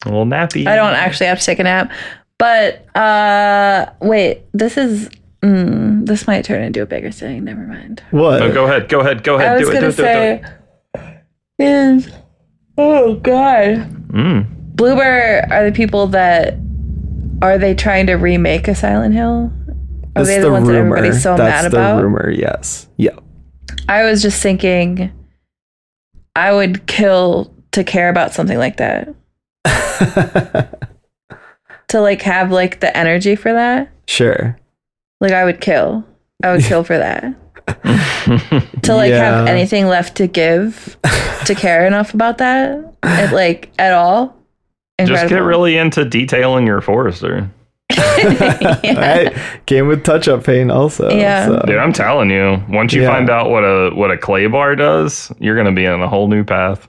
a 0.05 0.09
little 0.09 0.25
nappy. 0.25 0.67
I 0.67 0.75
don't 0.75 0.93
actually 0.93 1.27
have 1.27 1.39
to 1.39 1.45
take 1.45 1.59
a 1.59 1.63
nap. 1.63 1.91
But 2.37 2.85
uh 2.95 3.87
wait, 4.01 4.43
this 4.53 4.77
is 4.77 5.09
mm, 5.41 6.05
this 6.05 6.27
might 6.27 6.45
turn 6.45 6.63
into 6.63 6.81
a 6.81 6.85
bigger 6.85 7.11
thing. 7.11 7.43
Never 7.43 7.61
mind. 7.61 8.03
What? 8.11 8.39
No, 8.39 8.51
go 8.53 8.65
ahead. 8.65 8.89
Go 8.89 8.99
ahead. 9.01 9.23
Go 9.23 9.35
ahead. 9.35 9.47
I 9.49 9.57
was 9.57 9.69
do 9.69 9.71
it. 9.71 9.79
gonna 9.81 9.91
do 9.91 9.93
it, 9.93 9.95
do 9.97 10.03
it, 10.03 10.41
do 10.41 11.03
say 11.03 11.23
is 11.59 12.09
oh 12.77 13.15
god. 13.15 13.67
it. 13.67 14.07
Mm. 14.09 14.75
Bloober 14.75 15.49
are 15.51 15.65
the 15.65 15.75
people 15.75 16.07
that 16.07 16.55
are 17.41 17.57
they 17.57 17.73
trying 17.75 18.07
to 18.07 18.13
remake 18.15 18.67
a 18.67 18.75
Silent 18.75 19.13
Hill? 19.13 19.51
Are 20.15 20.23
That's 20.23 20.27
they 20.29 20.39
the, 20.39 20.51
ones 20.51 20.67
that 20.67 20.75
everybody's 20.75 21.21
so 21.21 21.35
That's 21.37 21.63
mad 21.63 21.71
the 21.71 21.77
about? 21.77 22.03
rumor, 22.03 22.29
yes. 22.29 22.87
Yeah. 22.97 23.17
I 23.87 24.03
was 24.03 24.21
just 24.21 24.41
thinking 24.41 25.11
I 26.35 26.53
would 26.53 26.85
kill 26.87 27.53
to 27.79 27.83
care 27.83 28.09
about 28.09 28.33
something 28.33 28.57
like 28.57 28.77
that. 28.77 29.07
To 31.89 32.01
like 32.01 32.21
have 32.21 32.51
like 32.51 32.81
the 32.81 32.95
energy 32.95 33.35
for 33.35 33.51
that. 33.51 33.89
sure. 34.07 34.57
Like 35.21 35.31
I 35.31 35.43
would 35.43 35.59
kill. 35.59 36.05
I 36.43 36.51
would 36.51 36.63
kill 36.63 36.83
for 36.83 36.97
that. 36.97 37.23
to 38.83 38.95
like 38.95 39.11
have 39.11 39.47
anything 39.47 39.87
left 39.87 40.15
to 40.17 40.27
give 40.27 40.97
to 41.45 41.53
care 41.55 41.85
enough 41.85 42.13
about 42.15 42.39
that 42.39 42.95
it, 43.03 43.31
like 43.31 43.69
at 43.77 43.93
all 43.93 44.35
Just 44.99 45.29
get 45.29 45.37
really 45.43 45.77
into 45.77 46.03
detailing 46.03 46.65
your 46.65 46.81
forester. 46.81 47.49
I 47.91 49.59
came 49.67 49.87
with 49.87 50.03
touch 50.03 50.27
up 50.27 50.43
paint 50.45 50.71
also. 50.71 51.11
Yeah. 51.11 51.45
so. 51.47 51.61
Dude, 51.65 51.77
I'm 51.77 51.93
telling 51.93 52.31
you, 52.31 52.63
once 52.69 52.93
you 52.93 53.01
Yeah. 53.03 53.11
find 53.11 53.29
out 53.29 53.49
what 53.51 53.63
a 53.63 53.91
what 53.93 54.09
a 54.11 54.17
clay 54.17 54.47
bar 54.47 54.75
does, 54.75 55.31
you're 55.39 55.55
gonna 55.55 55.71
be 55.71 55.85
on 55.85 56.01
a 56.01 56.07
whole 56.07 56.27
new 56.27 56.43
path. 56.43 56.87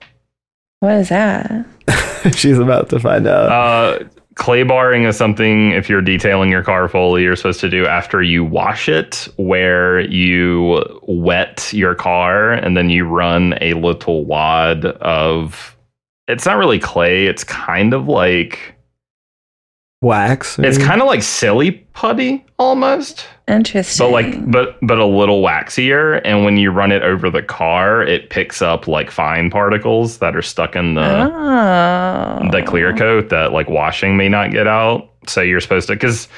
What 0.80 0.94
is 0.94 1.08
that 1.08 1.66
She's 2.34 2.58
about 2.58 2.90
to 2.90 3.00
find 3.00 3.26
out. 3.26 3.50
Uh, 3.50 4.04
clay 4.34 4.62
barring 4.62 5.04
is 5.04 5.16
something 5.16 5.72
if 5.72 5.88
you're 5.88 6.00
detailing 6.00 6.50
your 6.50 6.62
car 6.62 6.88
fully 6.88 7.22
you're 7.22 7.36
supposed 7.36 7.60
to 7.60 7.68
do 7.68 7.86
after 7.86 8.22
you 8.22 8.44
wash 8.44 8.88
it 8.88 9.28
where 9.36 10.00
you 10.00 10.82
wet 11.02 11.70
your 11.72 11.94
car 11.94 12.52
and 12.52 12.76
then 12.76 12.88
you 12.88 13.04
run 13.04 13.54
a 13.60 13.74
little 13.74 14.24
wad 14.24 14.84
of 14.86 15.76
it's 16.26 16.46
not 16.46 16.56
really 16.56 16.78
clay 16.78 17.26
it's 17.26 17.44
kind 17.44 17.92
of 17.92 18.08
like 18.08 18.79
Wax. 20.02 20.58
it's 20.58 20.78
kind 20.78 21.02
of 21.02 21.06
like 21.06 21.22
silly 21.22 21.72
putty 21.92 22.42
almost 22.58 23.26
Interesting. 23.46 24.06
but 24.06 24.10
like 24.10 24.50
but 24.50 24.78
but 24.80 24.98
a 24.98 25.04
little 25.04 25.42
waxier 25.42 26.22
and 26.24 26.42
when 26.42 26.56
you 26.56 26.70
run 26.70 26.90
it 26.90 27.02
over 27.02 27.28
the 27.28 27.42
car 27.42 28.02
it 28.02 28.30
picks 28.30 28.62
up 28.62 28.88
like 28.88 29.10
fine 29.10 29.50
particles 29.50 30.18
that 30.18 30.34
are 30.34 30.42
stuck 30.42 30.74
in 30.74 30.94
the 30.94 31.30
oh. 31.30 32.48
the 32.50 32.62
clear 32.62 32.96
coat 32.96 33.28
that 33.28 33.52
like 33.52 33.68
washing 33.68 34.16
may 34.16 34.28
not 34.28 34.50
get 34.52 34.66
out. 34.66 35.10
So 35.26 35.42
you're 35.42 35.60
supposed 35.60 35.88
to 35.88 35.94
because 35.94 36.28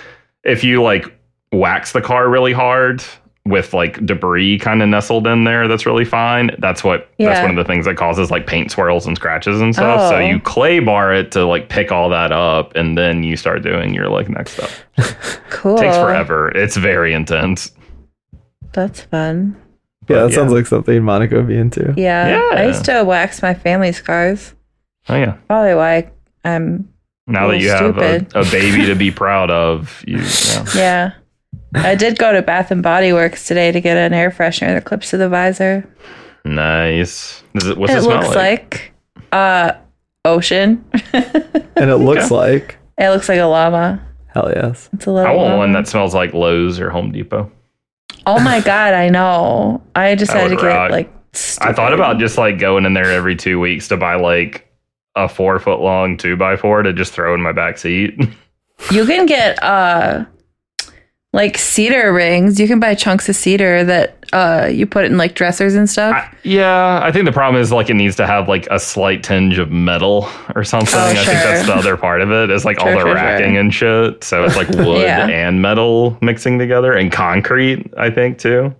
if 0.43 0.65
you 0.65 0.83
like 0.83 1.05
wax 1.53 1.93
the 1.93 2.01
car 2.01 2.29
really 2.29 2.53
hard 2.53 3.05
with 3.44 3.74
like 3.74 4.05
debris 4.06 4.56
kind 4.60 4.82
of 4.82 4.89
nestled 4.89 5.27
in 5.27 5.43
there 5.43 5.66
that's 5.66 5.85
really 5.85 6.05
fine. 6.05 6.51
That's 6.60 6.85
what 6.85 7.10
that's 7.19 7.40
one 7.40 7.51
of 7.51 7.56
the 7.56 7.64
things 7.64 7.86
that 7.86 7.97
causes 7.97 8.31
like 8.31 8.47
paint 8.47 8.70
swirls 8.70 9.05
and 9.06 9.16
scratches 9.16 9.60
and 9.60 9.74
stuff. 9.74 10.10
So 10.10 10.16
Oh. 10.16 10.20
you 10.20 10.39
clay 10.39 10.78
bar 10.78 11.12
it 11.12 11.32
to 11.32 11.44
like 11.44 11.69
pick 11.69 11.90
all 11.90 12.09
that 12.10 12.31
up 12.31 12.74
and 12.77 12.97
then 12.97 13.24
you 13.24 13.36
start 13.36 13.62
doing 13.62 13.94
your 13.94 14.09
like 14.09 14.28
next 14.28 14.52
stuff. 14.52 14.85
Cool. 15.51 15.77
Takes 15.78 15.97
forever. 15.97 16.48
It's 16.56 16.77
very 16.77 17.12
intense. 17.12 17.70
That's 18.73 19.02
fun. 19.02 19.56
Yeah, 20.09 20.23
that 20.23 20.31
yeah. 20.31 20.35
sounds 20.36 20.52
like 20.52 20.66
something 20.66 21.02
Monica 21.02 21.36
would 21.36 21.47
be 21.47 21.56
into. 21.56 21.94
Yeah. 21.97 22.28
Yeah. 22.28 22.59
I 22.60 22.66
used 22.66 22.85
to 22.86 23.05
wax 23.05 23.43
my 23.43 23.55
family's 23.55 24.01
cars. 24.01 24.55
Oh 25.09 25.14
yeah. 25.16 25.32
Probably 25.48 25.74
why 25.74 26.10
I'm 26.44 26.89
Now 27.27 27.48
that 27.48 27.59
Little 27.59 27.62
you 27.62 27.70
have 27.70 27.98
a, 27.98 28.27
a 28.40 28.44
baby 28.51 28.86
to 28.86 28.94
be 28.94 29.10
proud 29.23 29.51
of, 29.51 30.02
you 30.06 30.19
yeah. 30.74 31.12
Yeah. 31.74 31.82
I 31.82 31.94
did 31.94 32.19
go 32.19 32.32
to 32.32 32.43
Bath 32.43 32.70
and 32.70 32.82
Body 32.82 33.12
Works 33.12 33.47
today 33.47 33.73
to 33.73 33.81
get 33.81 33.97
an 33.97 34.12
air 34.12 34.31
freshener 34.31 34.74
that 34.74 34.85
clips 34.85 35.11
to 35.11 35.16
the 35.16 35.28
visor. 35.28 35.89
nice. 36.44 37.43
Is 37.55 37.66
it, 37.66 37.77
what's 37.77 37.93
it 37.93 37.99
it, 37.99 38.03
smell 38.03 38.23
looks 38.23 38.35
like? 38.35 38.73
like, 38.74 38.93
uh 39.32 39.73
ocean. 40.24 40.85
And 41.74 41.90
it 41.90 41.97
looks 41.97 42.31
like 42.31 42.77
It 42.99 43.09
looks 43.09 43.28
like 43.28 43.39
a 43.40 43.44
llama. 43.47 44.01
hell 44.28 44.53
yes. 44.55 44.89
It's 44.93 45.07
a 45.07 45.11
little 45.11 45.28
I 45.31 45.35
want 45.35 45.49
llama. 45.49 45.57
one 45.59 45.73
that 45.73 45.89
smells 45.89 46.15
like 46.15 46.32
Lowe's 46.35 46.78
or 46.78 46.90
Home 46.90 47.11
Depot. 47.11 47.51
Oh 48.27 48.39
my 48.39 48.61
god, 48.61 48.94
I 48.94 49.09
know. 49.09 49.82
I 49.97 50.11
That 50.11 50.19
decided 50.19 50.49
to 50.51 50.55
would 50.57 50.62
get 50.62 50.69
rock. 50.69 50.90
like 50.93 51.12
I 51.61 51.73
thought 51.73 51.93
about 51.94 52.19
just 52.19 52.39
like 52.39 52.59
going 52.59 52.85
in 52.85 52.93
there 52.93 53.11
every 53.11 53.35
two 53.35 53.59
weeks 53.59 53.89
to 53.89 53.97
buy 53.97 54.15
like 54.15 54.69
a 55.16 55.28
four 55.28 55.59
foot 55.59 55.81
long 55.81 56.16
two 56.19 56.36
by 56.36 56.57
four 56.57 56.82
to 56.82 56.93
just 56.93 57.12
throw 57.15 57.35
in 57.35 57.40
my 57.43 57.53
back 57.53 57.78
seat. 57.78 58.19
You 58.90 59.07
can 59.07 59.27
get 59.27 59.62
uh 59.62 60.24
like 61.33 61.57
cedar 61.59 62.13
rings. 62.13 62.61
You 62.61 62.69
can 62.69 62.79
buy 62.81 62.95
chunks 62.95 63.29
of 63.29 63.37
cedar 63.37 63.85
that 63.85 64.19
uh 64.35 64.69
you 64.73 64.87
put 64.87 65.05
in 65.05 65.17
like 65.19 65.35
dressers 65.35 65.75
and 65.75 65.89
stuff. 65.89 66.15
I, 66.15 66.37
yeah, 66.43 67.01
I 67.03 67.11
think 67.13 67.25
the 67.27 67.33
problem 67.33 67.61
is 67.61 67.71
like 67.73 67.91
it 67.91 67.95
needs 67.95 68.17
to 68.17 68.27
have 68.27 68.49
like 68.49 68.67
a 68.71 68.79
slight 68.79 69.23
tinge 69.23 69.59
of 69.59 69.71
metal 69.71 70.29
or 70.55 70.65
something. 70.65 70.95
Oh, 70.95 71.03
I 71.05 71.15
think 71.15 71.27
that's 71.27 71.67
the 71.67 71.75
other 71.75 71.97
part 71.97 72.21
of 72.23 72.31
it. 72.31 72.51
Is 72.51 72.65
like 72.65 72.79
all 72.81 72.87
the 72.93 73.01
sure, 73.01 73.15
racking 73.15 73.53
sure. 73.53 73.61
and 73.61 73.75
shit. 73.75 74.25
So 74.25 74.45
it's 74.45 74.57
like 74.57 74.69
wood 74.71 75.03
Yeah. 75.03 75.27
and 75.27 75.61
metal 75.63 76.17
mixing 76.23 76.59
together 76.59 76.93
and 76.93 77.11
concrete. 77.13 77.93
I 77.97 78.11
think 78.11 78.39
too. 78.39 78.75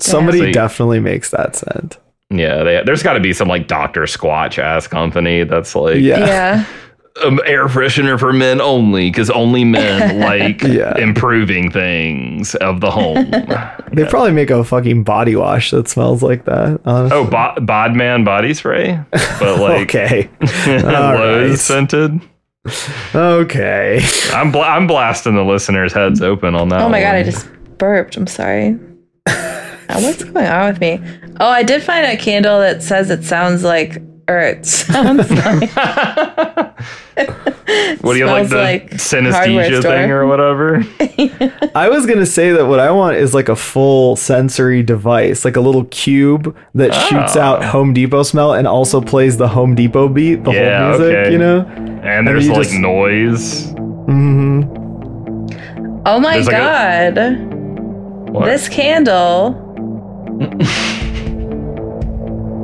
Somebody 0.00 0.38
So 0.38 0.44
you- 0.46 0.52
definitely 0.52 1.00
makes 1.00 1.30
that 1.30 1.54
scent. 1.56 1.98
Yeah, 2.30 2.62
they, 2.62 2.82
there's 2.86 3.02
got 3.02 3.12
to 3.12 3.20
be 3.20 3.34
some 3.34 3.46
like 3.48 3.68
Doctor 3.68 4.02
Squatch 4.04 4.58
ass 4.58 4.86
company 4.88 5.44
that's 5.44 5.74
like 5.76 5.98
Yeah. 6.00 6.18
yeah. 6.18 6.64
um, 7.24 7.40
air 7.44 7.66
freshener 7.66 8.18
for 8.18 8.32
men 8.32 8.60
only 8.60 9.10
because 9.10 9.28
only 9.30 9.64
men 9.64 10.18
like 10.20 10.62
Yeah. 10.62 10.96
improving 10.98 11.70
things 11.70 12.54
of 12.56 12.80
the 12.80 12.90
home. 12.90 13.30
They 13.92 14.06
probably 14.06 14.32
make 14.32 14.48
a 14.48 14.64
fucking 14.64 15.04
body 15.04 15.36
wash 15.36 15.70
that 15.72 15.86
smells 15.86 16.22
like 16.22 16.46
that. 16.46 16.80
Honestly. 16.86 17.18
oh, 17.18 17.24
bo- 17.26 17.60
Bodman 17.60 18.24
body 18.24 18.54
spray, 18.54 18.98
but 19.10 19.58
like 19.60 19.94
okay. 19.94 20.30
Lowe's 20.66 21.50
right. 21.50 21.58
scented. 21.58 22.18
Okay. 23.14 24.00
I'm 24.32 24.50
bla- 24.50 24.68
I'm 24.68 24.86
blasting 24.86 25.34
the 25.34 25.44
listeners' 25.44 25.92
heads 25.92 26.22
open 26.22 26.54
on 26.54 26.70
that. 26.70 26.80
Oh 26.80 26.88
my 26.88 27.00
god, 27.02 27.16
I 27.16 27.22
just 27.22 27.46
burped. 27.76 28.16
I'm 28.16 28.26
sorry. 28.26 28.78
What's 29.26 30.24
going 30.24 30.46
on 30.46 30.70
with 30.72 30.80
me? 30.80 30.98
Oh, 31.38 31.48
I 31.50 31.62
did 31.62 31.82
find 31.82 32.06
a 32.06 32.16
candle 32.16 32.60
that 32.60 32.82
says 32.82 33.10
it 33.10 33.24
sounds 33.24 33.62
like 33.62 34.00
or 34.32 34.38
it 34.52 34.66
sounds 34.66 35.30
like 35.30 35.70
What 38.02 38.14
do 38.14 38.18
you 38.18 38.26
like 38.26 38.48
the 38.48 38.56
like 38.56 38.90
synesthesia 38.92 39.82
thing 39.82 40.10
or 40.10 40.26
whatever? 40.26 40.82
I 41.74 41.88
was 41.88 42.06
gonna 42.06 42.26
say 42.26 42.50
that 42.52 42.66
what 42.66 42.80
I 42.80 42.90
want 42.90 43.16
is 43.16 43.34
like 43.34 43.48
a 43.48 43.56
full 43.56 44.16
sensory 44.16 44.82
device, 44.82 45.44
like 45.44 45.56
a 45.56 45.60
little 45.60 45.84
cube 45.86 46.56
that 46.74 46.92
shoots 47.08 47.36
Oh. 47.36 47.40
out 47.40 47.64
Home 47.64 47.92
Depot 47.94 48.22
smell 48.24 48.54
and 48.54 48.66
also 48.66 49.00
plays 49.00 49.36
the 49.36 49.48
Home 49.48 49.74
Depot 49.74 50.08
beat, 50.08 50.42
the 50.44 50.52
Yeah, 50.52 50.90
whole 50.90 50.98
music, 50.98 51.16
okay. 51.18 51.32
you 51.32 51.38
know? 51.38 51.60
And 52.02 52.26
there's 52.26 52.46
you 52.46 52.52
like 52.52 52.62
just- 52.64 52.74
noise. 52.78 53.70
hmm 53.72 54.62
Oh 56.04 56.18
my 56.18 56.32
There's 56.34 56.46
like 56.48 56.56
a- 56.56 57.12
god. 58.32 58.44
This 58.44 58.68
candle. 58.68 59.58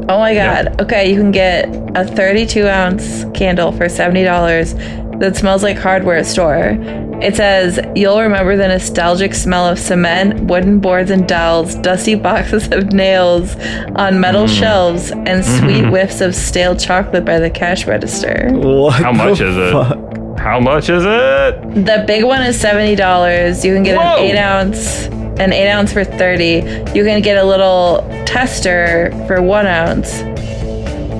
oh 0.09 0.18
my 0.18 0.35
god. 0.35 0.80
Okay, 0.80 1.10
you 1.10 1.16
can 1.16 1.30
get 1.30 1.68
a 1.97 2.05
32 2.05 2.66
ounce 2.66 3.24
candle 3.35 3.72
for 3.72 3.86
$70 3.86 5.18
that 5.20 5.36
smells 5.36 5.62
like 5.62 5.76
hardware 5.78 6.22
store. 6.24 6.76
It 7.20 7.35
says, 7.35 7.80
You'll 7.97 8.20
remember 8.20 8.56
the 8.56 8.68
nostalgic 8.68 9.35
smell 9.35 9.66
of 9.66 9.76
cement, 9.78 10.40
wooden 10.44 10.78
boards 10.78 11.10
and 11.10 11.26
dowels, 11.26 11.74
dusty 11.74 12.14
boxes 12.14 12.68
of 12.70 12.93
nails 12.93 13.56
on 13.97 14.20
metal 14.20 14.44
Mm. 14.44 14.59
shelves, 14.60 15.10
and 15.10 15.44
sweet 15.44 15.85
whiffs 15.86 16.20
of 16.20 16.35
stale 16.36 16.76
chocolate 16.76 17.24
by 17.24 17.40
the 17.40 17.51
cash 17.51 17.86
register. 17.89 18.48
What 18.52 18.94
How 18.94 19.10
much 19.12 19.39
the 19.39 19.48
is 19.48 19.56
it? 19.56 20.39
How 20.39 20.60
much 20.60 20.89
is 20.89 21.02
it? 21.05 21.85
The 21.85 22.05
big 22.06 22.22
one 22.22 22.43
is 22.43 22.59
seventy 22.60 22.94
dollars. 22.94 23.64
You 23.64 23.74
can 23.74 23.82
get 23.82 23.97
Whoa. 23.98 24.18
an 24.18 24.24
eight 24.24 24.39
ounce, 24.39 25.09
an 25.40 25.52
eight 25.52 25.70
ounce 25.70 25.93
for 25.93 26.05
thirty. 26.05 26.56
You 26.94 27.05
can 27.05 27.23
get 27.23 27.36
a 27.39 27.44
little 27.44 27.98
tester 28.27 29.10
for 29.27 29.40
one 29.43 29.66
ounce. 29.66 30.20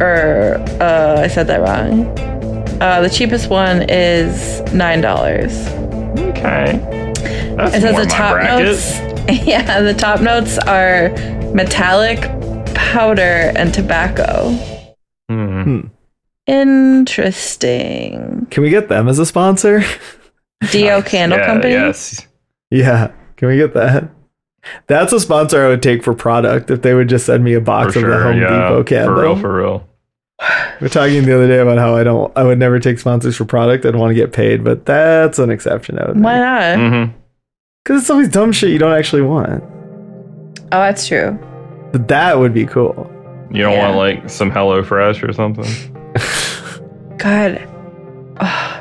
Or 0.01 0.55
uh, 0.81 1.20
I 1.23 1.28
said 1.28 1.47
that 1.49 1.61
wrong. 1.61 2.07
Uh, 2.81 3.01
the 3.01 3.11
cheapest 3.11 3.51
one 3.51 3.82
is 3.89 4.61
nine 4.73 5.01
dollars. 5.01 5.53
Okay. 6.19 6.78
That's 7.57 7.77
It 7.77 7.81
says 7.81 7.93
more 7.93 8.05
the 8.05 8.11
top 8.11 8.43
notes. 8.43 8.99
Yeah, 9.47 9.82
the 9.82 9.93
top 9.93 10.23
notes 10.23 10.57
are 10.59 11.11
metallic, 11.53 12.20
powder, 12.74 13.53
and 13.57 13.74
tobacco. 13.74 14.53
Hmm. 15.28 15.81
Interesting. 16.47 18.47
Can 18.51 18.62
we 18.62 18.70
get 18.70 18.89
them 18.89 19.09
as 19.09 19.19
a 19.19 19.27
sponsor? 19.27 19.82
Dio 20.70 21.03
Candle 21.03 21.39
Yeah, 21.39 21.47
Company. 21.47 21.73
Yes. 21.74 22.27
yeah. 22.70 23.12
Can 23.39 23.48
we 23.48 23.56
get 23.56 23.73
that? 23.74 24.10
That's 24.86 25.12
a 25.15 25.20
sponsor 25.20 25.65
I 25.65 25.69
would 25.69 25.82
take 25.82 26.02
for 26.05 26.12
product 26.12 26.70
if 26.70 26.82
they 26.82 26.93
would 26.93 27.09
just 27.09 27.24
send 27.24 27.43
me 27.43 27.55
a 27.55 27.60
For 27.60 27.65
box 27.65 27.97
of 27.97 28.02
the. 28.02 28.23
Home 28.23 28.36
Yeah. 28.39 28.48
Depot 28.48 28.85
candle. 28.85 29.15
For 29.16 29.23
real. 29.23 29.36
For 29.36 29.55
real. 29.56 29.89
We're 30.81 30.89
talking 30.89 31.24
the 31.24 31.35
other 31.35 31.48
day 31.48 31.59
about 31.59 31.78
how 31.78 31.97
I 31.97 32.05
don't, 32.05 32.31
I 32.36 32.44
would 32.44 32.59
never 32.59 32.78
take 32.78 32.98
sponsors 32.98 33.35
for 33.36 33.44
product. 33.44 33.85
I'd 33.86 33.97
want 33.97 34.10
to 34.10 34.15
get 34.15 34.32
paid, 34.32 34.62
but 34.62 34.85
that's 34.86 35.39
an 35.40 35.51
exception. 35.51 35.98
I 35.98 36.06
would 36.09 36.20
Why 36.20 36.39
not? 36.39 36.78
Mm-hmm. 36.78 37.12
Because 37.85 38.02
it's 38.02 38.10
always 38.10 38.28
dumb 38.28 38.52
shit 38.52 38.70
you 38.70 38.78
don't 38.78 38.93
actually 38.93 39.23
want. 39.23 39.65
Oh, 40.70 40.81
that's 40.81 41.09
true. 41.09 41.36
But 41.93 42.06
that 42.09 42.39
would 42.39 42.52
be 42.52 42.66
cool. 42.66 43.10
You 43.51 43.62
don't 43.62 43.73
Yeah. 43.73 43.86
want 43.86 43.97
like 43.97 44.28
some 44.31 44.51
Hello 44.51 44.82
Fresh 44.82 45.23
or 45.23 45.32
something? 45.32 45.65
God. 47.16 47.66
Ugh. 48.40 48.77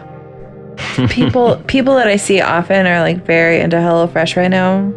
People 1.09 1.57
people 1.67 1.95
that 1.95 2.07
I 2.07 2.15
see 2.17 2.41
often 2.41 2.85
are 2.87 2.99
like 3.01 3.25
very 3.25 3.59
into 3.59 3.77
HelloFresh 3.77 4.35
right 4.35 4.47
now. 4.49 4.91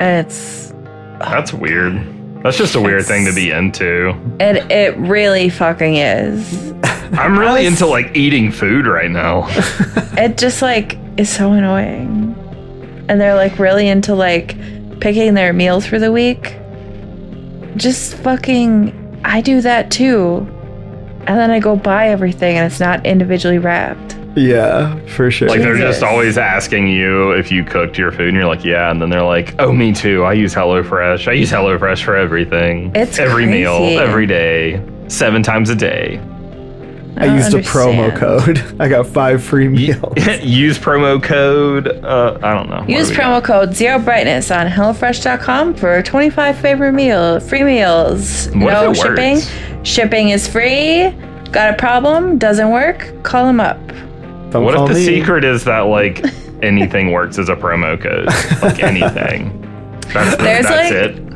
And 0.00 0.26
it's 0.26 0.72
That's 1.18 1.52
weird. 1.52 1.94
That's 2.42 2.58
just 2.58 2.74
a 2.74 2.80
weird 2.80 3.04
thing 3.04 3.24
to 3.26 3.32
be 3.34 3.50
into. 3.52 4.14
it 4.40 4.70
it 4.70 4.96
really 4.98 5.48
fucking 5.48 5.96
is. 5.96 6.72
I'm 7.12 7.38
really 7.38 7.64
was- 7.64 7.72
into 7.80 7.86
like 7.86 8.16
eating 8.16 8.50
food 8.50 8.86
right 8.86 9.10
now. 9.10 9.48
It 10.14 10.36
just 10.36 10.60
like 10.60 10.98
is 11.16 11.30
so 11.30 11.52
annoying. 11.52 12.34
And 13.08 13.20
they're 13.20 13.34
like 13.34 13.58
really 13.58 13.88
into 13.88 14.14
like 14.14 14.56
picking 15.00 15.34
their 15.34 15.52
meals 15.52 15.86
for 15.86 15.98
the 15.98 16.12
week. 16.12 16.56
Just 17.76 18.14
fucking 18.16 19.20
I 19.24 19.40
do 19.40 19.60
that 19.62 19.90
too. 19.90 20.46
And 21.26 21.38
then 21.38 21.50
I 21.50 21.60
go 21.60 21.76
buy 21.76 22.08
everything 22.08 22.56
and 22.56 22.66
it's 22.70 22.80
not 22.80 23.06
individually 23.06 23.58
wrapped. 23.58 24.16
Yeah, 24.34 24.98
for 25.06 25.30
sure. 25.30 25.48
Like 25.48 25.60
they're 25.60 25.76
just 25.76 26.02
always 26.02 26.38
asking 26.38 26.88
you 26.88 27.32
if 27.32 27.52
you 27.52 27.64
cooked 27.64 27.98
your 27.98 28.10
food, 28.10 28.28
and 28.28 28.36
you're 28.36 28.46
like, 28.46 28.64
yeah. 28.64 28.90
And 28.90 29.00
then 29.00 29.10
they're 29.10 29.22
like, 29.22 29.54
oh, 29.58 29.72
me 29.72 29.92
too. 29.92 30.24
I 30.24 30.32
use 30.32 30.54
HelloFresh. 30.54 31.28
I 31.28 31.32
use 31.32 31.50
HelloFresh 31.50 32.02
for 32.02 32.16
everything. 32.16 32.92
It's 32.94 33.18
every 33.18 33.46
meal, 33.46 33.98
every 33.98 34.26
day, 34.26 34.82
seven 35.08 35.42
times 35.42 35.70
a 35.70 35.76
day. 35.76 36.20
I, 37.16 37.26
don't 37.26 37.36
used 37.36 37.52
a 37.52 37.60
promo 37.60 38.16
code. 38.16 38.64
I 38.80 38.88
got 38.88 39.06
five 39.06 39.44
free 39.44 39.68
meals. 39.68 40.14
Use 40.42 40.78
promo 40.78 41.22
code. 41.22 41.86
Uh, 41.88 42.38
I 42.42 42.54
don't 42.54 42.70
know. 42.70 42.86
Use 42.88 43.10
do 43.10 43.16
promo 43.16 43.40
got? 43.40 43.44
code 43.44 43.74
Zero 43.74 43.98
Brightness 43.98 44.50
on 44.50 44.66
HelloFresh.com 44.66 45.74
for 45.74 46.02
25 46.02 46.58
favorite 46.58 46.92
meal 46.92 47.38
free 47.40 47.64
meals. 47.64 48.46
What 48.48 48.72
no 48.72 48.94
shipping. 48.94 49.34
works? 49.34 49.50
Shipping 49.82 50.30
is 50.30 50.48
free. 50.48 51.10
Got 51.50 51.74
a 51.74 51.76
problem? 51.76 52.38
Doesn't 52.38 52.70
work? 52.70 53.12
Call 53.22 53.44
them 53.44 53.60
up. 53.60 53.78
Don't 54.52 54.64
What 54.64 54.74
call 54.74 54.86
if 54.88 54.92
the 54.94 54.98
me. 54.98 55.04
secret 55.04 55.44
is 55.44 55.64
that 55.64 55.80
like 55.80 56.24
anything 56.62 57.10
works 57.12 57.38
as 57.38 57.48
a 57.48 57.56
promo 57.56 58.00
code? 58.00 58.26
Like 58.62 58.82
anything. 58.82 59.58
That's, 60.12 60.36
There's, 60.36 60.66
that's 60.66 60.90
like- 60.92 60.92
it. 60.92 61.32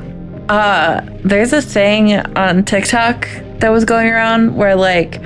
Uh, 0.49 1.01
there's 1.25 1.53
a 1.53 1.61
thing 1.61 2.13
on 2.15 2.65
TikTok 2.65 3.29
that 3.59 3.71
was 3.71 3.85
going 3.85 4.09
around 4.09 4.55
where 4.55 4.77
like 4.77 5.21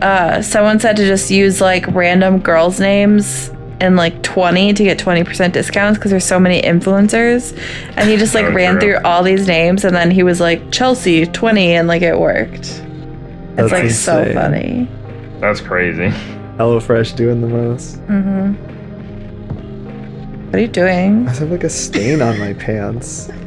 uh 0.00 0.40
someone 0.40 0.78
said 0.80 0.96
to 0.96 1.06
just 1.06 1.30
use 1.30 1.60
like 1.60 1.86
random 1.88 2.38
girls' 2.38 2.80
names 2.80 3.50
and 3.80 3.96
like 3.96 4.22
20 4.22 4.72
to 4.74 4.84
get 4.84 4.98
20% 4.98 5.52
discounts 5.52 5.98
because 5.98 6.10
there's 6.10 6.24
so 6.24 6.40
many 6.40 6.62
influencers 6.62 7.52
and 7.96 8.08
he 8.08 8.16
just 8.16 8.34
like 8.34 8.52
ran 8.54 8.72
true. 8.74 8.80
through 8.94 8.98
all 9.04 9.22
these 9.22 9.46
names 9.46 9.84
and 9.84 9.94
then 9.94 10.10
he 10.10 10.22
was 10.22 10.40
like 10.40 10.70
Chelsea 10.72 11.26
20 11.26 11.72
and 11.74 11.86
like 11.88 12.02
it 12.02 12.18
worked. 12.18 12.82
That's 13.56 13.70
It's 13.70 13.72
like 13.72 13.90
so 13.90 14.32
funny. 14.32 14.88
That's 15.40 15.60
crazy. 15.60 16.10
HelloFresh 16.58 17.14
doing 17.16 17.40
the 17.40 17.46
most. 17.48 18.00
Mhm. 18.08 18.56
What 20.46 20.54
are 20.56 20.60
you 20.60 20.66
doing? 20.68 21.28
I 21.28 21.32
have 21.34 21.50
like 21.50 21.64
a 21.64 21.68
stain 21.68 22.22
on 22.22 22.38
my 22.38 22.52
pants. 22.54 23.28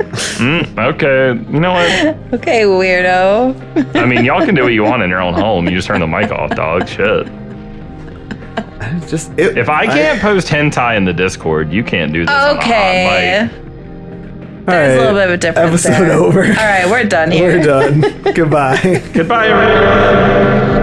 Mm, 0.41 0.77
okay. 0.95 1.33
You 1.51 1.59
know 1.59 1.71
what? 1.73 2.17
Okay, 2.39 2.63
weirdo. 2.63 3.95
I 3.95 4.05
mean, 4.05 4.25
y'all 4.25 4.43
can 4.43 4.55
do 4.55 4.63
what 4.63 4.73
you 4.73 4.83
want 4.83 5.03
in 5.03 5.09
your 5.09 5.21
own 5.21 5.33
home. 5.35 5.65
You 5.67 5.75
just 5.75 5.87
turn 5.87 5.99
the 5.99 6.07
mic 6.07 6.31
off, 6.31 6.49
dog. 6.55 6.87
Shit. 6.87 7.27
Just 9.07 9.31
it, 9.37 9.57
If 9.57 9.69
I 9.69 9.85
can't 9.85 10.19
post 10.19 10.47
hentai 10.47 10.97
in 10.97 11.05
the 11.05 11.13
Discord, 11.13 11.71
you 11.71 11.83
can't 11.83 12.11
do 12.11 12.25
this. 12.25 12.29
on 12.33 12.35
a 12.35 12.55
hot 12.55 12.57
Okay. 12.63 13.41
mic. 13.43 14.65
There's 14.65 14.97
a 14.97 14.99
little 15.01 15.13
bit 15.15 15.25
of 15.25 15.31
a 15.31 15.37
difference. 15.37 15.85
Episode 15.85 16.05
there. 16.07 16.13
over. 16.19 16.41
All 16.43 16.49
right, 16.49 16.87
we're 16.89 17.03
done 17.05 17.29
here. 17.31 17.57
We're 17.59 17.63
done. 17.63 18.01
Goodbye. 18.33 19.01
Goodbye, 19.13 19.47
everyone. 19.47 20.80